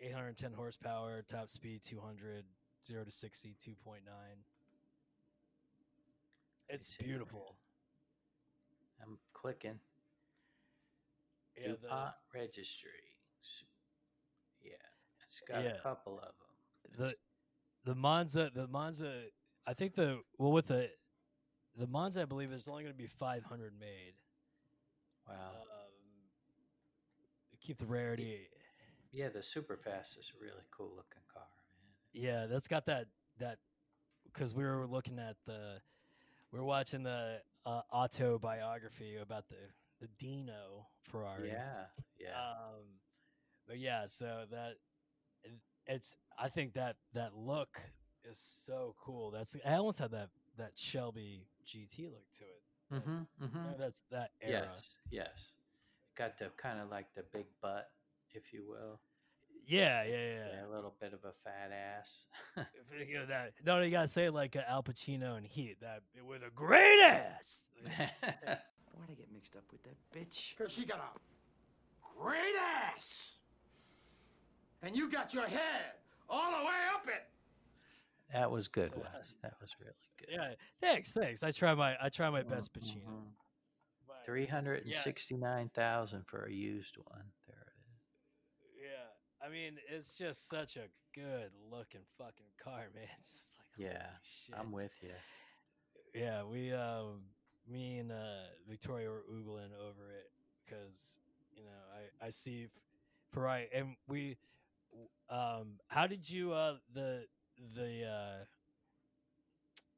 810 0.00 0.52
horsepower, 0.52 1.22
top 1.26 1.48
speed 1.48 1.82
200, 1.82 2.44
0 2.86 3.04
to 3.04 3.10
60, 3.10 3.56
2.9. 3.60 3.98
It's 6.68 6.90
beautiful. 6.96 7.56
I'm 9.02 9.18
clicking. 9.32 9.80
Yeah, 11.56 11.72
the, 11.72 11.88
DuPont 11.88 12.14
registry. 12.32 12.90
Yeah, 14.62 14.72
it's 15.26 15.40
got 15.40 15.64
Yeah. 15.64 15.70
a 15.70 15.80
couple 15.80 16.18
of 16.20 16.32
them. 16.38 17.08
the 17.08 17.16
the 17.85 17.95
Monza, 17.95 18.51
the 18.55 18.66
Monza. 18.66 19.24
I 19.66 19.74
think 19.74 19.95
the 19.95 20.20
well 20.39 20.53
with 20.53 20.68
the 20.68 20.91
the 21.76 21.87
Monza, 21.87 22.22
I 22.22 22.24
believe 22.24 22.53
is 22.53 22.68
only 22.68 22.85
going 22.85 22.95
to 22.95 22.99
be 22.99 23.09
500 23.09 23.72
made. 23.78 24.14
wow. 25.28 25.35
Um, 25.35 25.95
keep 27.61 27.78
the 27.78 27.87
rarity. 27.87 28.49
yeah, 29.12 29.28
the 29.28 29.41
Superfast 29.41 30.18
is 30.18 30.32
a 30.39 30.43
really 30.43 30.64
cool 30.76 30.91
looking 30.91 31.22
car, 31.32 31.43
man. 31.43 32.22
Yeah, 32.22 32.47
that's 32.47 32.68
got 32.68 32.87
that 32.87 33.07
that 33.39 33.59
because 34.32 34.55
we 34.55 34.64
were 34.64 34.87
looking 34.87 35.18
at 35.18 35.37
the 35.47 35.78
we 36.53 36.59
were 36.59 36.64
watching 36.64 37.03
the 37.03 37.41
uh, 37.66 37.80
autobiography 37.93 39.16
about 39.16 39.49
the 39.49 39.57
the 40.01 40.09
Dino 40.18 40.87
Ferrari. 41.03 41.49
Yeah, 41.49 41.87
yeah. 42.18 42.28
Um, 42.37 42.85
but 43.66 43.78
yeah, 43.78 44.07
so 44.07 44.45
that 44.51 44.74
it's 45.87 46.16
I 46.39 46.49
think 46.49 46.74
that 46.74 46.97
that 47.14 47.35
look 47.37 47.80
is 48.24 48.39
so 48.64 48.95
cool. 49.05 49.30
That's 49.30 49.57
I 49.66 49.74
almost 49.74 49.99
had 49.99 50.11
that 50.12 50.30
that 50.57 50.72
Shelby 50.76 51.47
GT 51.66 52.05
look 52.11 52.30
to 52.39 52.45
it. 52.45 52.62
Mm-hmm. 52.95 53.18
You 53.41 53.47
Mm-hmm. 53.49 53.57
know, 53.59 53.74
That's 53.78 54.03
that 54.11 54.30
era. 54.41 54.68
Yes. 54.72 54.89
Yes. 55.11 55.49
Got 56.16 56.39
the 56.39 56.51
kind 56.57 56.80
of 56.80 56.91
like 56.91 57.07
the 57.16 57.24
big 57.32 57.47
butt, 57.61 57.91
if 58.32 58.53
you 58.53 58.64
will. 58.68 59.01
Yeah, 59.66 60.05
yeah, 60.05 60.11
yeah. 60.12 60.47
Yeah, 60.53 60.66
a 60.66 60.70
little 60.74 60.95
bit 61.01 61.14
of 61.14 61.20
a 61.24 61.32
fat 61.43 61.72
ass. 61.72 62.26
If 63.01 63.09
you 63.09 63.14
know 63.14 63.26
that, 63.26 63.53
no, 63.64 63.80
you 63.80 63.91
gotta 63.91 64.07
say 64.09 64.28
like 64.30 64.55
uh, 64.57 64.61
Al 64.68 64.82
Pacino 64.82 65.37
and 65.37 65.47
Heat. 65.47 65.78
That 65.80 66.03
with 66.28 66.43
a 66.43 66.51
great 66.55 67.01
ass. 67.03 67.64
Why'd 67.82 69.11
I 69.11 69.14
get 69.14 69.32
mixed 69.32 69.57
up 69.57 69.64
with 69.72 69.82
that 69.85 69.97
bitch? 70.14 70.51
Because 70.57 70.72
she 70.72 70.85
got 70.85 70.99
a 70.99 72.20
great 72.22 72.55
ass. 72.95 73.35
And 74.85 74.95
you 74.95 75.11
got 75.11 75.32
your 75.32 75.47
head 75.47 75.95
all 76.28 76.51
the 76.51 76.64
way 76.64 76.72
up 76.95 77.07
it. 77.09 77.24
that 78.32 78.51
was 78.51 78.68
good, 78.68 78.93
Wes. 78.97 79.37
That 79.43 79.55
was 79.61 79.74
really 79.80 79.93
good. 80.18 80.28
yeah, 80.30 80.55
thanks, 80.80 81.12
thanks. 81.12 81.43
I 81.43 81.51
try 81.51 81.74
my 81.74 81.97
I 82.03 82.09
try 82.11 82.28
my 82.30 82.43
best 82.43 82.72
Mhm, 82.74 82.82
Pacino. 82.82 83.22
But, 84.07 84.24
Three 84.26 84.47
hundred 84.47 84.85
and 84.85 84.97
sixty-nine 84.97 85.70
thousand 85.70 86.26
for 86.26 86.45
a 86.45 86.53
used 86.53 86.97
one. 86.99 87.24
There 87.47 87.57
it 87.57 87.72
is. 88.76 88.82
Yeah, 88.82 89.47
I 89.47 89.51
mean 89.51 89.78
it's 89.89 90.16
just 90.18 90.49
such 90.49 90.76
a 90.76 90.89
good 91.14 91.51
looking 91.70 92.01
fucking 92.18 92.53
car, 92.62 92.87
man. 92.95 93.05
It's 93.20 93.30
just 93.30 93.53
like 93.59 93.68
holy 93.76 93.89
Yeah, 93.95 94.59
I'm 94.61 94.72
with 94.72 94.93
you. 95.03 95.14
Yeah, 96.14 96.45
we 96.45 96.72
um, 96.72 97.22
me 97.66 97.99
and 97.99 98.12
uh, 98.12 98.49
Victoria 98.68 99.09
were 99.09 99.24
oogling 99.32 99.72
over 99.80 100.11
it 100.12 100.30
because 100.64 101.18
you 101.57 101.62
know 101.64 101.80
I 102.22 102.26
I 102.26 102.30
see 102.30 102.68
for 103.32 103.41
right 103.41 103.68
and 103.74 103.97
we 104.09 104.18
w- 104.20 104.37
um 105.30 105.78
how 105.88 106.07
did 106.07 106.28
you 106.28 106.53
uh 106.53 106.74
the 106.92 107.24
the 107.74 108.45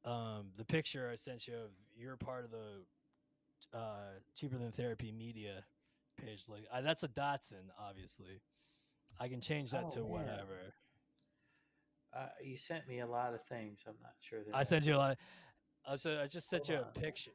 uh 0.05 0.09
um 0.09 0.47
the 0.57 0.65
picture 0.65 1.09
I 1.11 1.15
sent 1.15 1.47
you 1.47 1.55
of 1.55 1.71
you're 1.95 2.15
part 2.17 2.45
of 2.45 2.51
the 2.51 2.85
uh 3.77 4.19
cheaper 4.35 4.57
than 4.57 4.71
therapy 4.71 5.11
media 5.11 5.63
page 6.17 6.43
like 6.49 6.65
uh, 6.71 6.81
that's 6.81 7.03
a 7.03 7.07
Datsun 7.09 7.69
obviously 7.79 8.41
I 9.19 9.27
can 9.27 9.41
change 9.41 9.71
that 9.71 9.85
Oh, 9.87 9.95
to 9.95 9.99
man. 10.01 10.09
whatever 10.09 10.73
Uh, 12.15 12.29
you 12.41 12.57
sent 12.57 12.87
me 12.87 13.01
a 13.01 13.05
lot 13.05 13.33
of 13.33 13.41
things. 13.49 13.83
I'm 13.85 13.95
not 14.01 14.13
sure 14.21 14.39
that 14.43 14.55
I 14.55 14.63
sent 14.63 14.85
you 14.85 14.95
a 14.95 14.97
lot 14.97 15.17
I, 15.85 15.95
so 15.97 16.19
I 16.21 16.27
just 16.27 16.49
sent 16.49 16.69
you 16.69 16.75
a 16.75 16.79
on. 16.79 16.91
picture 16.93 17.31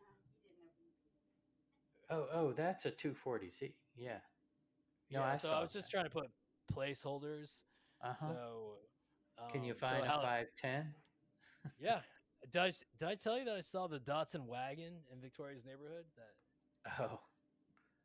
Oh, 2.10 2.26
oh, 2.34 2.52
that's 2.52 2.84
a 2.84 2.90
240Z. 2.90 3.72
Yeah. 3.96 4.18
No, 5.10 5.20
yeah, 5.20 5.32
I 5.32 5.36
so 5.36 5.50
I 5.50 5.60
was 5.60 5.72
just 5.72 5.90
trying 5.90 6.04
to 6.04 6.10
put 6.10 6.30
placeholders 6.72 7.62
Uh 8.02 8.14
huh. 8.18 8.26
So, 8.28 8.78
Can 9.52 9.64
you 9.64 9.72
um, 9.72 9.78
so 9.78 9.86
find 9.86 10.04
a 10.04 10.08
510? 10.08 10.94
Yeah. 11.80 12.00
Did 12.50 12.60
I, 12.62 12.66
s- 12.68 12.84
did 12.98 13.08
I 13.08 13.14
tell 13.14 13.38
you 13.38 13.44
that 13.44 13.54
I 13.56 13.60
saw 13.60 13.86
the 13.86 13.98
Datsun 14.00 14.46
wagon 14.46 14.94
in 15.12 15.20
Victoria's 15.20 15.64
neighborhood? 15.64 16.06
That 16.16 17.00
Oh, 17.00 17.20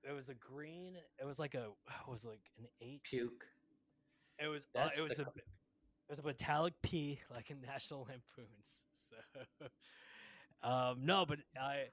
it 0.07 0.11
was 0.13 0.29
a 0.29 0.35
green. 0.35 0.95
It 1.19 1.25
was 1.25 1.39
like 1.39 1.55
a. 1.55 1.69
It 2.07 2.11
was 2.11 2.23
like 2.23 2.41
an 2.59 2.65
eight 2.81 3.01
puke. 3.03 3.45
It 4.39 4.47
was. 4.47 4.67
Uh, 4.75 4.89
it 4.97 5.01
was 5.01 5.15
the 5.17 5.23
a. 5.23 5.25
co- 5.25 5.31
It 5.37 6.09
was 6.11 6.19
a 6.19 6.23
metallic 6.23 6.73
pea, 6.83 7.19
like 7.31 7.49
in 7.49 7.61
National 7.61 8.01
Lampoons. 8.07 8.83
So, 9.61 9.67
um, 10.67 11.05
no, 11.05 11.25
but 11.25 11.39
I 11.59 11.85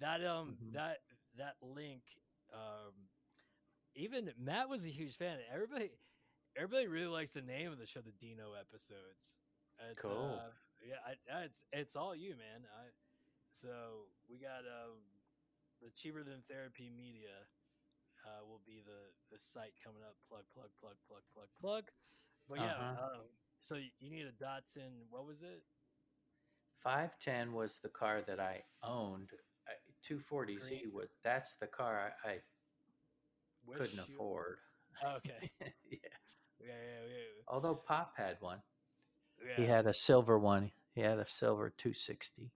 that 0.00 0.24
um 0.24 0.56
Mhm. 0.62 0.72
that 0.74 0.98
that 1.38 1.54
link 1.62 2.02
um 2.52 2.92
even 3.94 4.30
Matt 4.38 4.68
was 4.68 4.84
a 4.86 4.90
huge 4.90 5.16
fan. 5.16 5.38
Everybody 5.52 5.90
everybody 6.56 6.86
really 6.86 7.06
likes 7.06 7.30
the 7.30 7.42
name 7.42 7.72
of 7.72 7.78
the 7.78 7.86
show, 7.86 8.00
the 8.00 8.12
Dino 8.12 8.52
episodes. 8.58 9.36
It's, 9.90 10.00
Cool. 10.00 10.38
Uh, 10.40 10.50
yeah, 10.86 10.96
I, 11.06 11.38
I- 11.38 11.44
it's 11.44 11.64
it's 11.72 11.96
all 11.96 12.14
you, 12.14 12.30
man. 12.30 12.66
I 12.78 12.88
so 13.50 14.08
we 14.30 14.36
got 14.38 14.64
um 14.66 14.98
the 15.82 15.90
cheaper 15.96 16.22
than 16.22 16.42
therapy 16.48 16.90
media 16.94 17.34
uh, 18.24 18.46
will 18.46 18.60
be 18.66 18.82
the 18.84 19.10
the 19.30 19.38
site 19.38 19.74
coming 19.82 20.02
up. 20.02 20.16
Plug 20.28 20.44
plug 20.54 20.70
plug 20.80 20.96
plug 21.08 21.22
plug 21.34 21.48
plug. 21.60 21.84
But 22.48 22.58
yeah, 22.58 22.74
Uh-huh. 22.74 23.04
um, 23.16 23.20
so 23.60 23.76
you 23.76 24.10
need 24.10 24.26
a 24.26 24.32
Datsun. 24.44 25.06
What 25.10 25.26
was 25.26 25.42
it? 25.42 25.62
510 26.82 27.52
was 27.52 27.78
the 27.82 27.88
car 27.88 28.22
that 28.26 28.40
I 28.40 28.62
owned. 28.82 29.30
240Z 30.08 30.92
was 30.92 31.08
that's 31.22 31.54
the 31.56 31.68
car 31.68 32.12
I, 32.24 32.40
Couldn't 33.76 33.98
afford. 33.98 34.58
Okay. 35.16 35.50
yeah. 35.60 35.98
Yeah, 36.60 36.68
yeah, 36.68 37.06
yeah. 37.08 37.42
Although 37.48 37.74
Pop 37.74 38.12
had 38.16 38.36
one. 38.40 38.58
yeah. 39.44 39.56
He 39.56 39.68
had 39.68 39.86
a 39.86 39.94
silver 39.94 40.38
one. 40.38 40.70
He 40.94 41.00
had 41.00 41.18
a 41.18 41.26
silver 41.28 41.70
260. 41.70 42.50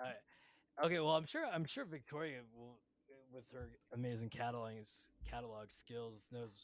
Alright. 0.00 0.16
Okay, 0.84 0.98
well, 1.00 1.10
I'm 1.16 1.26
sure. 1.26 1.44
I'm 1.52 1.64
sure 1.64 1.84
Victoria 1.84 2.38
will, 2.56 2.78
with 3.32 3.44
her 3.52 3.70
amazing 3.92 4.30
catalog 4.30 4.72
catalog 5.28 5.70
skills, 5.70 6.26
knows 6.32 6.56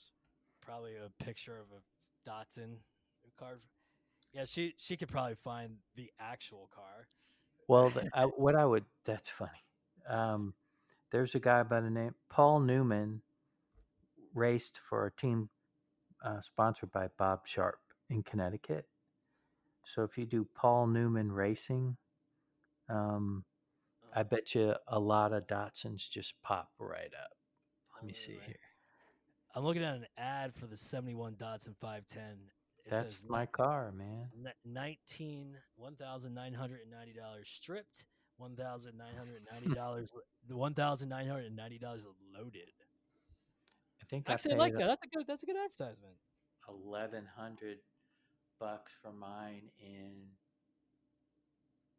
probably 0.61 0.93
a 0.97 1.11
picture 1.24 1.59
of 1.59 1.66
a 1.72 2.28
Datsun 2.30 2.76
car. 3.39 3.59
Yeah, 4.32 4.45
she 4.45 4.74
she 4.78 4.97
could 4.97 5.09
probably 5.09 5.35
find 5.35 5.76
the 5.97 6.11
actual 6.20 6.68
car. 6.74 7.09
Well, 7.68 7.91
the, 7.91 8.09
I, 8.14 8.24
what 8.24 8.55
I 8.55 8.64
would, 8.64 8.85
that's 9.05 9.28
funny. 9.28 9.51
Um, 10.09 10.55
there's 11.11 11.34
a 11.34 11.40
guy 11.40 11.62
by 11.62 11.80
the 11.80 11.90
name 11.90 12.14
Paul 12.28 12.61
Newman 12.61 13.22
raced 14.34 14.78
for 14.78 15.07
a 15.07 15.12
team 15.12 15.48
uh, 16.24 16.40
sponsored 16.40 16.90
by 16.90 17.09
Bob 17.18 17.46
Sharp 17.46 17.78
in 18.11 18.22
Connecticut. 18.22 18.86
So 19.84 20.02
if 20.02 20.16
you 20.16 20.24
do 20.26 20.46
Paul 20.55 20.86
Newman 20.86 21.30
Racing, 21.30 21.96
um, 22.88 23.44
I 24.14 24.22
bet 24.22 24.55
you 24.55 24.74
a 24.88 24.98
lot 24.98 25.32
of 25.32 25.46
Datsuns 25.46 26.09
just 26.09 26.34
pop 26.42 26.70
right 26.78 27.12
up. 27.20 27.30
Let 27.96 28.07
me 28.07 28.14
see 28.14 28.38
here. 28.46 28.57
I'm 29.55 29.64
looking 29.64 29.84
at 29.84 29.94
an 29.96 30.07
ad 30.18 30.55
for 30.55 30.66
the 30.66 30.76
71 30.76 31.34
Datsun 31.34 31.76
510. 31.80 32.22
It 32.86 32.90
That's 32.90 33.16
says 33.20 33.30
my 33.30 33.46
car, 33.46 33.92
man. 33.92 34.28
ni- 34.36 34.50
19 34.64 35.57
$1,990 35.80 37.44
stripped, 37.44 38.07
$1,990 38.41 40.09
the 40.49 40.55
$1,990 40.55 42.05
loaded. 42.37 42.72
I 44.03 44.07
think 44.07 44.28
Actually, 44.28 44.53
I 44.53 44.57
I 44.57 44.59
like 44.59 44.74
that. 44.74 44.87
That's 44.87 45.05
a 45.05 45.16
good. 45.16 45.26
That's 45.26 45.43
a 45.43 45.47
good 45.47 45.57
advertisement. 45.57 46.14
eleven 46.68 47.24
hundred 47.37 47.78
bucks 48.61 48.93
for 49.03 49.12
mine 49.12 49.70
in 49.78 50.12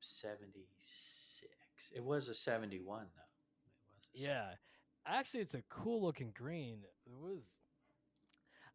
seventy 0.01 0.67
six. 0.79 1.51
It 1.95 2.03
was 2.03 2.27
a 2.29 2.36
seventy 2.36 2.79
one 2.79 3.07
though. 3.15 3.21
It 4.13 4.13
was 4.13 4.21
Yeah, 4.21 4.53
actually, 5.07 5.41
it's 5.41 5.55
a 5.55 5.63
cool 5.69 6.01
looking 6.03 6.31
green. 6.36 6.79
It 7.07 7.17
was. 7.19 7.57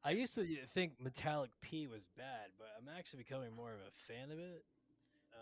I 0.03 0.13
used 0.13 0.35
to 0.35 0.47
think 0.75 0.95
metallic 0.99 1.51
pea 1.61 1.87
was 1.87 2.09
bad, 2.17 2.51
but 2.59 2.69
I'm 2.79 2.89
actually 2.99 3.23
becoming 3.23 3.55
more 3.55 3.73
of 3.75 3.81
a 3.81 4.13
fan 4.13 4.31
of 4.33 4.39
it. 4.39 4.65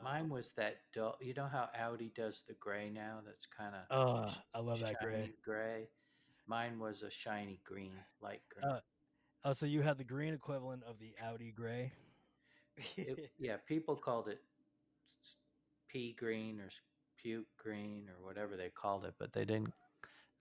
Mine 0.03 0.29
was 0.29 0.53
that 0.53 0.77
dull. 0.93 1.17
You 1.21 1.35
know 1.35 1.49
how 1.51 1.69
Audi 1.79 2.13
does 2.15 2.43
the 2.47 2.55
gray 2.55 2.91
now? 2.91 3.21
That's 3.25 3.47
kind 3.47 3.75
of 3.75 3.83
Oh, 3.91 4.35
I 4.55 4.61
love 4.61 4.81
that 4.81 4.97
gray. 5.01 5.33
Gray. 5.45 5.89
Mine 6.47 6.79
was 6.79 7.03
a 7.03 7.11
shiny 7.11 7.61
green, 7.65 7.93
light 8.21 8.43
green. 8.55 8.71
Uh, 8.71 8.81
Oh, 9.45 9.53
so 9.53 9.67
you 9.67 9.83
had 9.83 9.99
the 9.99 10.05
green 10.05 10.35
equivalent 10.35 10.83
of 10.83 10.99
the 10.99 11.15
Audi 11.23 11.53
gray. 11.53 11.93
It- 12.97 13.31
yeah, 13.39 13.57
people 13.69 13.95
called 13.97 14.29
it 14.29 14.41
pea 15.89 16.13
green 16.19 16.61
or 16.61 16.69
puke 17.17 17.47
green 17.57 18.09
or 18.11 18.25
whatever 18.27 18.57
they 18.57 18.69
called 18.69 19.05
it, 19.05 19.15
but 19.19 19.33
they 19.33 19.45
didn't. 19.45 19.73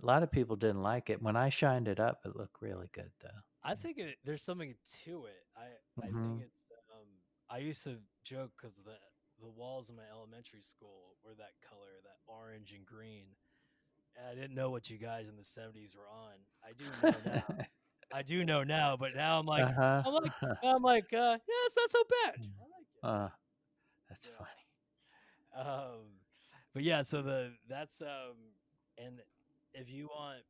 A 0.02 0.06
lot 0.06 0.24
of 0.24 0.32
people 0.32 0.56
didn't 0.56 0.82
like 0.82 1.10
it. 1.12 1.22
When 1.22 1.36
I 1.36 1.50
shined 1.50 1.88
it 1.88 2.00
up, 2.00 2.20
it 2.26 2.36
looked 2.36 2.62
really 2.62 2.90
good 2.92 3.12
though. 3.22 3.30
I 3.64 3.76
think 3.76 3.98
it, 4.00 4.18
there's 4.26 4.44
something 4.44 4.76
to 5.06 5.26
it. 5.26 5.46
I 5.56 5.66
I 6.04 6.08
Mhm. 6.10 6.38
think 6.38 6.42
it's. 6.42 6.72
Um, 6.92 7.08
I 7.50 7.60
used 7.60 7.84
to 7.84 8.00
joke 8.24 8.52
because 8.58 8.76
the 8.84 8.98
the 9.42 9.50
walls 9.50 9.90
of 9.90 9.96
my 9.96 10.04
elementary 10.12 10.62
school 10.62 11.18
were 11.24 11.34
that 11.36 11.54
color, 11.68 12.02
that 12.04 12.18
orange 12.28 12.74
and 12.76 12.86
green. 12.86 13.28
And 14.18 14.28
I 14.28 14.36
didn't 14.36 14.56
know 14.56 14.70
what 14.70 14.90
you 14.90 14.98
guys 14.98 15.28
in 15.28 15.36
the 15.38 15.44
'70s 15.44 15.96
were 15.96 16.08
on. 16.10 16.34
I 16.64 16.74
do 16.74 16.86
know 17.02 17.20
now. 17.24 17.56
I 18.14 18.22
do 18.24 18.44
know 18.46 18.64
now, 18.64 18.98
but 18.98 19.16
now 19.16 19.40
I'm 19.40 19.46
like, 19.46 19.68
uh-huh. 19.68 20.04
I'm 20.06 20.14
like, 20.14 20.34
I'm 20.64 20.82
like, 20.84 21.14
uh, 21.14 21.38
yeah, 21.38 21.66
it's 21.66 21.76
not 21.78 21.90
so 21.90 22.04
bad. 22.26 22.36
I 22.60 22.64
like 22.64 22.88
it. 22.96 23.04
Uh, 23.04 23.30
that's 24.10 24.28
Yeah. 24.28 24.32
funny. 24.38 24.66
Um, 25.56 26.20
but 26.74 26.84
yeah, 26.84 27.02
so 27.04 27.22
the 27.22 27.52
that's 27.70 28.02
um, 28.02 28.36
and 28.98 29.22
if 29.74 29.90
you 29.90 30.08
want 30.08 30.44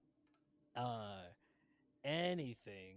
uh 0.76 1.22
anything 2.04 2.96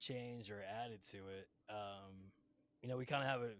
changed 0.00 0.50
or 0.50 0.62
added 0.84 1.00
to 1.10 1.18
it, 1.18 1.48
um, 1.70 2.14
you 2.82 2.88
know, 2.88 2.96
we 2.96 3.06
kind 3.06 3.22
of 3.22 3.28
have 3.28 3.40
a 3.42 3.52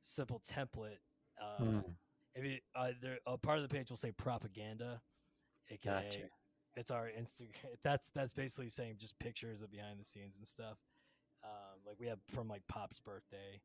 simple 0.00 0.40
template. 0.48 0.98
Uh, 1.40 1.62
Mm. 1.62 1.84
If 2.34 2.44
you 2.44 2.58
uh, 2.76 2.90
there, 3.02 3.18
a 3.26 3.36
part 3.36 3.58
of 3.58 3.68
the 3.68 3.74
page 3.74 3.90
will 3.90 3.96
say 3.96 4.12
propaganda, 4.12 5.00
aka 5.70 6.02
Gotcha. 6.04 6.18
it's 6.76 6.90
our 6.90 7.06
Instagram. 7.08 7.54
That's 7.82 8.10
that's 8.14 8.32
basically 8.32 8.68
saying 8.68 8.96
just 8.98 9.18
pictures 9.18 9.60
of 9.62 9.70
behind 9.72 9.98
the 9.98 10.04
scenes 10.04 10.36
and 10.36 10.46
stuff. 10.46 10.78
Um, 11.42 11.80
like 11.86 11.96
we 11.98 12.06
have 12.06 12.18
from 12.32 12.46
like 12.48 12.62
Pop's 12.68 13.00
birthday. 13.00 13.60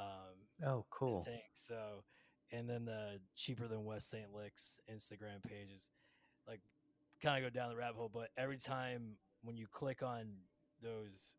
Um, 0.00 0.66
Oh, 0.66 0.86
cool. 0.90 1.24
thing. 1.24 1.42
So, 1.52 2.02
and 2.50 2.68
then 2.68 2.84
the 2.84 3.20
cheaper 3.36 3.68
than 3.68 3.84
West 3.84 4.10
St. 4.10 4.32
Licks 4.34 4.80
Instagram 4.92 5.42
pages, 5.46 5.88
like 6.48 6.60
kind 7.22 7.44
of 7.44 7.52
go 7.52 7.56
down 7.56 7.70
the 7.70 7.76
rabbit 7.76 7.96
hole. 7.96 8.10
But 8.12 8.30
every 8.36 8.58
time 8.58 9.16
when 9.42 9.56
you 9.56 9.66
click 9.70 10.02
on 10.02 10.26
those 10.82 11.36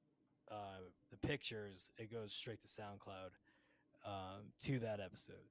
uh, 0.51 0.79
the 1.09 1.17
pictures, 1.27 1.91
it 1.97 2.11
goes 2.11 2.33
straight 2.33 2.61
to 2.61 2.67
SoundCloud 2.67 3.31
um, 4.05 4.51
to 4.63 4.79
that 4.79 4.99
episode. 4.99 5.47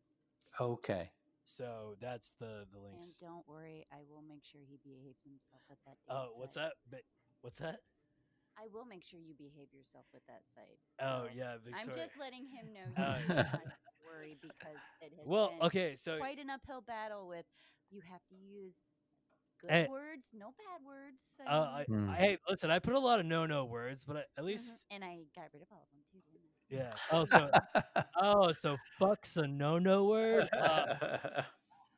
Okay. 0.60 1.10
So 1.44 1.96
that's 2.00 2.32
the 2.38 2.66
the 2.72 2.78
And 2.78 2.84
links. 2.92 3.18
don't 3.20 3.46
worry, 3.48 3.86
I 3.92 4.02
will 4.08 4.22
make 4.22 4.44
sure 4.44 4.60
he 4.68 4.78
behaves 4.84 5.22
himself 5.24 5.62
with 5.68 5.78
that. 5.86 5.96
Oh, 6.08 6.28
damn 6.30 6.40
what's 6.40 6.54
that? 6.54 6.72
Ba- 6.90 7.02
What's 7.40 7.58
that? 7.58 7.80
I 8.58 8.66
will 8.72 8.84
make 8.84 9.02
sure 9.02 9.18
you 9.18 9.34
behave 9.34 9.72
yourself 9.72 10.04
with 10.12 10.24
that 10.26 10.44
site. 10.44 10.78
Oh 11.00 11.24
So 11.24 11.28
yeah, 11.34 11.56
I'm 11.72 11.86
just 11.86 12.16
letting 12.18 12.46
him 12.46 12.72
know 12.74 12.86
Oh, 12.98 13.16
you 13.18 13.34
Don't 13.34 13.72
worry 14.04 14.36
because 14.40 14.76
it 15.00 15.12
has 15.16 15.26
well, 15.26 15.50
been 15.50 15.62
okay, 15.66 15.96
so 15.96 16.18
quite 16.18 16.38
an 16.38 16.50
uphill 16.50 16.80
battle 16.82 17.26
with 17.26 17.46
you 17.90 18.00
have 18.10 18.20
to 18.28 18.34
use 18.34 18.74
good 19.60 19.70
Eh. 19.70 19.86
words, 19.88 20.28
no 20.32 20.52
bad 20.58 20.84
words. 20.86 21.18
I 21.40 21.44
uh, 21.44 21.60
I, 21.62 21.78
mean, 21.78 21.86
Hmm. 21.86 22.10
I, 22.10 22.16
hey, 22.16 22.38
listen, 22.48 22.70
I 22.70 22.78
put 22.78 22.94
a 22.94 22.98
lot 22.98 23.20
of 23.20 23.26
no-no 23.26 23.64
words, 23.64 24.04
but 24.04 24.16
I, 24.16 24.20
at 24.38 24.44
mhm, 24.44 24.46
least 24.46 24.84
and 24.90 25.02
I 25.04 25.24
got 25.34 25.48
rid 25.52 25.62
of 25.62 25.68
all 25.72 25.82
of 25.84 25.90
them 25.90 26.00
too, 26.02 26.02
didn't 26.02 26.09
I? 26.09 26.09
Yeah. 26.70 26.90
Oh, 27.10 27.24
so 27.24 27.50
oh, 28.20 28.52
so 28.52 28.76
fuck's 28.98 29.36
a 29.36 29.46
no-no 29.46 30.04
word. 30.04 30.48
Uh, 30.52 31.42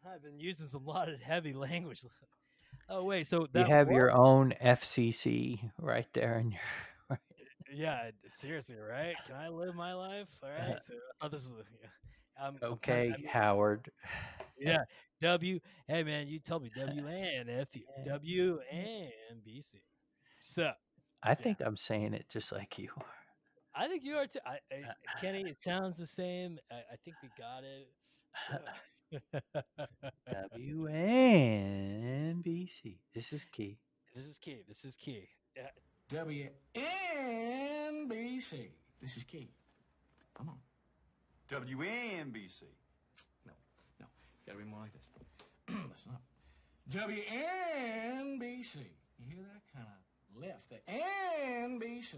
I've 0.04 0.22
been 0.22 0.38
using 0.38 0.66
some 0.66 0.84
lot 0.84 1.08
of 1.08 1.20
heavy 1.20 1.52
language. 1.52 2.02
Oh 2.88 3.04
wait, 3.04 3.26
so 3.26 3.46
you 3.54 3.64
have 3.64 3.90
your 3.90 4.10
own 4.10 4.52
FCC 4.62 5.70
right 5.78 6.06
there 6.12 6.38
in 6.38 6.50
your. 6.50 7.18
yeah. 7.72 8.10
Seriously, 8.26 8.76
right? 8.76 9.14
Can 9.26 9.36
I 9.36 9.48
live 9.48 9.74
my 9.74 9.94
life? 9.94 10.26
All 10.42 10.50
right. 10.50 10.82
So 10.82 10.94
thought 11.20 11.30
this 11.30 11.42
is 11.42 11.52
yeah. 11.80 11.88
I'm, 12.44 12.56
I'm 12.60 12.72
Okay, 12.72 13.12
I 13.14 13.16
mean, 13.16 13.26
Howard. 13.28 13.90
yeah. 14.58 14.80
W. 15.22 15.60
Hey 15.86 16.02
man, 16.02 16.26
you 16.28 16.40
told 16.40 16.64
me 16.64 16.70
W 16.76 17.06
and 17.06 17.48
F. 17.48 17.68
W 18.04 18.58
and 18.70 19.44
B 19.44 19.60
C. 19.60 19.80
So 20.40 20.72
I 21.22 21.34
think 21.34 21.58
I'm 21.60 21.76
saying 21.76 22.14
it 22.14 22.26
just 22.28 22.52
like 22.52 22.78
you 22.78 22.90
are. 22.98 23.21
I 23.74 23.88
think 23.88 24.04
you 24.04 24.16
are 24.16 24.26
too. 24.26 24.40
I, 24.46 24.58
I, 24.70 24.82
Uh, 24.88 24.92
Kenny, 25.20 25.42
it 25.48 25.62
sounds 25.62 25.96
the 25.96 26.06
same. 26.06 26.58
I, 26.70 26.76
I 26.92 26.96
think 27.04 27.16
we 27.22 27.30
got 27.38 27.64
it. 27.64 27.88
So. 28.48 28.58
WNBC. 30.56 30.98
This 33.14 33.32
is 33.32 33.44
key. 33.44 33.78
this 34.14 34.24
is 34.26 34.38
key. 34.38 34.62
This 34.66 34.84
is 34.84 34.96
key. 34.96 35.28
Yeah. 35.56 35.68
WNBC. 36.10 36.70
This 39.00 39.16
is 39.16 39.24
key. 39.24 39.50
Come 40.34 40.48
on. 40.48 40.58
WNBC. 41.50 42.62
No, 43.46 43.52
no. 44.00 44.06
Gotta 44.46 44.58
be 44.58 44.64
more 44.64 44.80
like 44.80 44.92
this. 44.92 45.08
Listen 45.68 46.12
up. 46.12 46.22
WNBC. 46.90 48.76
You 49.18 49.26
hear 49.28 49.44
that? 49.44 49.62
Kind 49.74 49.86
of 49.86 50.40
lift. 50.40 50.68
The 50.70 50.80
NBC. 50.90 52.14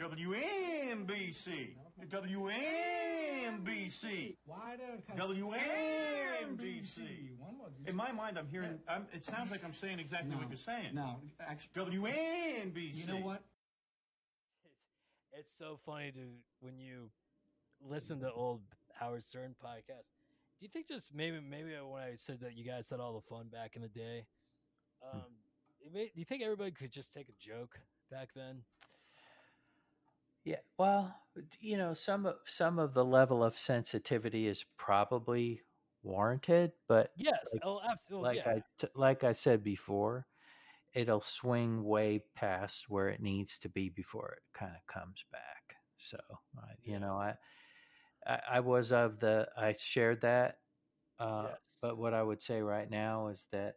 WNBC. 0.00 1.74
WNBC. 2.08 2.56
Wider. 4.46 5.02
Kind 5.06 5.20
WNBC. 5.20 5.58
One 7.38 7.58
more. 7.58 7.68
In 7.86 7.94
my 7.94 8.10
mind, 8.10 8.38
I'm 8.38 8.48
hearing. 8.48 8.78
I'm, 8.88 9.06
it 9.12 9.26
sounds 9.26 9.50
like 9.50 9.62
I'm 9.62 9.74
saying 9.74 9.98
exactly 9.98 10.34
what 10.36 10.48
you're 10.48 10.56
saying. 10.56 10.94
No, 10.94 11.16
actually. 11.38 11.98
WNBC. 11.98 12.96
You 12.96 13.06
know 13.06 13.16
what? 13.18 13.42
It's 15.32 15.56
so 15.56 15.78
funny 15.86 16.10
to 16.10 16.20
when 16.58 16.76
you 16.80 17.08
listen 17.88 18.18
to 18.20 18.32
old 18.32 18.62
Howard 18.92 19.22
Stern 19.22 19.54
podcasts. 19.64 20.10
Do 20.58 20.66
you 20.66 20.68
think 20.68 20.88
just 20.88 21.14
maybe 21.14 21.38
maybe 21.40 21.70
when 21.88 22.02
I 22.02 22.16
said 22.16 22.40
that 22.40 22.56
you 22.56 22.64
guys 22.64 22.90
had 22.90 22.98
all 22.98 23.14
the 23.14 23.20
fun 23.20 23.46
back 23.46 23.76
in 23.76 23.82
the 23.82 23.88
day, 23.88 24.26
um, 25.12 25.22
it 25.86 25.92
may, 25.94 26.06
do 26.06 26.18
you 26.18 26.24
think 26.24 26.42
everybody 26.42 26.72
could 26.72 26.90
just 26.90 27.14
take 27.14 27.28
a 27.28 27.32
joke 27.40 27.78
back 28.10 28.30
then? 28.34 28.64
Yeah, 30.50 30.58
well, 30.78 31.14
you 31.60 31.76
know, 31.76 31.94
some 31.94 32.26
of 32.26 32.36
some 32.44 32.80
of 32.80 32.92
the 32.92 33.04
level 33.04 33.44
of 33.44 33.56
sensitivity 33.56 34.48
is 34.48 34.64
probably 34.76 35.62
warranted, 36.02 36.72
but 36.88 37.12
Yes. 37.16 37.52
Like- 37.52 37.62
oh, 37.64 37.80
absolutely. 37.88 38.36
like 38.38 38.46
yeah. 38.46 38.50
I 38.56 38.62
t- 38.78 38.88
like 38.96 39.22
I 39.22 39.30
said 39.30 39.62
before, 39.62 40.26
it'll 40.92 41.20
swing 41.20 41.84
way 41.84 42.18
past 42.34 42.90
where 42.90 43.08
it 43.10 43.20
needs 43.22 43.58
to 43.60 43.68
be 43.68 43.90
before 43.90 44.32
it 44.38 44.42
kind 44.52 44.74
of 44.74 44.84
comes 44.92 45.24
back. 45.30 45.76
So, 45.96 46.18
I, 46.58 46.74
you 46.82 46.98
know, 46.98 47.14
I, 47.14 47.36
I 48.26 48.40
I 48.54 48.60
was 48.60 48.90
of 48.90 49.20
the 49.20 49.48
I 49.56 49.72
shared 49.74 50.22
that, 50.22 50.62
uh, 51.20 51.48
Yes. 51.50 51.78
but 51.80 51.96
what 51.96 52.12
I 52.14 52.24
would 52.24 52.42
say 52.42 52.60
right 52.60 52.90
now 52.90 53.28
is 53.28 53.46
that 53.52 53.76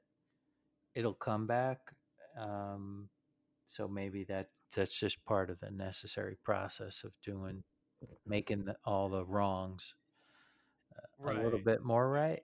it'll 0.96 1.14
come 1.14 1.46
back. 1.48 1.96
Um, 2.38 3.12
so 3.68 3.88
maybe 3.88 4.24
that 4.26 4.53
that's 4.74 5.00
just 5.00 5.24
part 5.26 5.50
of 5.50 5.60
the 5.60 5.72
necessary 5.72 6.38
process 6.44 7.04
of 7.04 7.12
doing 7.24 7.64
making 8.26 8.66
the, 8.66 8.76
all 8.86 9.10
the 9.10 9.26
wrongs 9.26 9.94
a 11.26 11.34
little 11.34 11.60
bit 11.60 11.84
more 11.84 12.10
right 12.10 12.42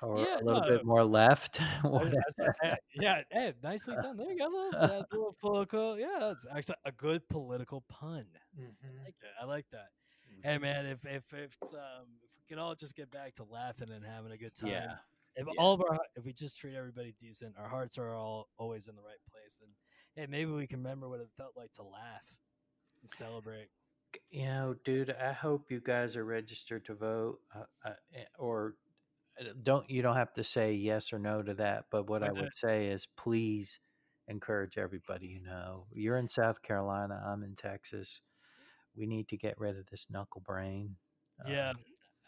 or 0.00 0.18
Yeah, 0.18 0.36
a 0.40 0.44
little 0.44 0.62
no, 0.62 0.68
bit 0.68 0.84
more 0.84 1.04
left. 1.04 1.60
I- 1.60 1.80
I 1.84 1.88
whatever. 1.88 2.14
said, 2.36 2.46
eh, 2.64 2.74
yeah, 2.94 3.22
hey, 3.30 3.52
nicely 3.62 3.94
done. 3.94 4.16
There 4.16 4.30
you 4.32 4.38
go. 4.38 4.48
Little, 4.48 5.04
little 5.12 5.36
political. 5.40 5.98
Yeah, 5.98 6.18
that's 6.20 6.46
actually 6.54 6.76
a 6.84 6.92
good 6.92 7.26
political 7.28 7.82
pun. 7.88 8.26
I 8.58 9.04
like 9.04 9.14
that. 9.22 9.32
I 9.40 9.44
like 9.44 9.66
that. 9.70 9.88
Hey, 10.42 10.58
man, 10.58 10.86
if 10.86 11.04
if 11.06 11.32
if 11.32 11.56
it's, 11.62 11.72
um 11.72 12.08
if 12.24 12.30
we 12.36 12.44
can 12.48 12.58
all 12.58 12.74
just 12.74 12.96
get 12.96 13.10
back 13.10 13.34
to 13.34 13.44
laughing 13.44 13.90
and 13.90 14.04
having 14.04 14.32
a 14.32 14.36
good 14.36 14.54
time. 14.56 14.70
Yeah. 14.70 14.94
If 15.36 15.46
yeah. 15.46 15.52
all 15.56 15.72
of 15.72 15.80
our 15.88 15.98
if 16.16 16.24
we 16.24 16.32
just 16.32 16.58
treat 16.58 16.74
everybody 16.74 17.14
decent, 17.20 17.54
our 17.56 17.68
hearts 17.68 17.96
are 17.96 18.12
all 18.12 18.48
always 18.58 18.88
in 18.88 18.96
the 18.96 19.02
right 19.02 19.22
place, 19.30 19.58
and 19.62 19.70
hey, 20.16 20.26
maybe 20.28 20.50
we 20.50 20.66
can 20.66 20.78
remember 20.78 21.08
what 21.08 21.20
it 21.20 21.28
felt 21.36 21.52
like 21.56 21.72
to 21.74 21.82
laugh 21.82 22.22
and 23.00 23.10
celebrate. 23.10 23.68
you 24.30 24.44
know, 24.44 24.74
dude, 24.84 25.10
I 25.10 25.32
hope 25.32 25.70
you 25.70 25.80
guys 25.80 26.16
are 26.16 26.24
registered 26.24 26.84
to 26.86 26.94
vote, 26.94 27.38
uh, 27.54 27.64
uh, 27.84 27.94
eh, 28.14 28.24
or 28.38 28.74
uh, 29.40 29.44
don't 29.62 29.88
you 29.88 30.02
don't 30.02 30.16
have 30.16 30.34
to 30.34 30.44
say 30.44 30.74
yes 30.74 31.12
or 31.12 31.18
no 31.18 31.42
to 31.42 31.54
that. 31.54 31.86
But 31.90 32.08
what 32.08 32.22
I 32.22 32.30
would 32.32 32.50
say 32.56 32.88
is, 32.88 33.06
please 33.16 33.78
encourage 34.28 34.78
everybody. 34.78 35.26
You 35.28 35.42
know, 35.42 35.86
you're 35.92 36.18
in 36.18 36.28
South 36.28 36.62
Carolina, 36.62 37.22
I'm 37.26 37.42
in 37.42 37.54
Texas. 37.56 38.20
We 38.94 39.06
need 39.06 39.28
to 39.28 39.38
get 39.38 39.58
rid 39.58 39.78
of 39.78 39.86
this 39.90 40.06
knuckle 40.10 40.42
brain. 40.44 40.96
Yeah. 41.46 41.70
Um, 41.70 41.76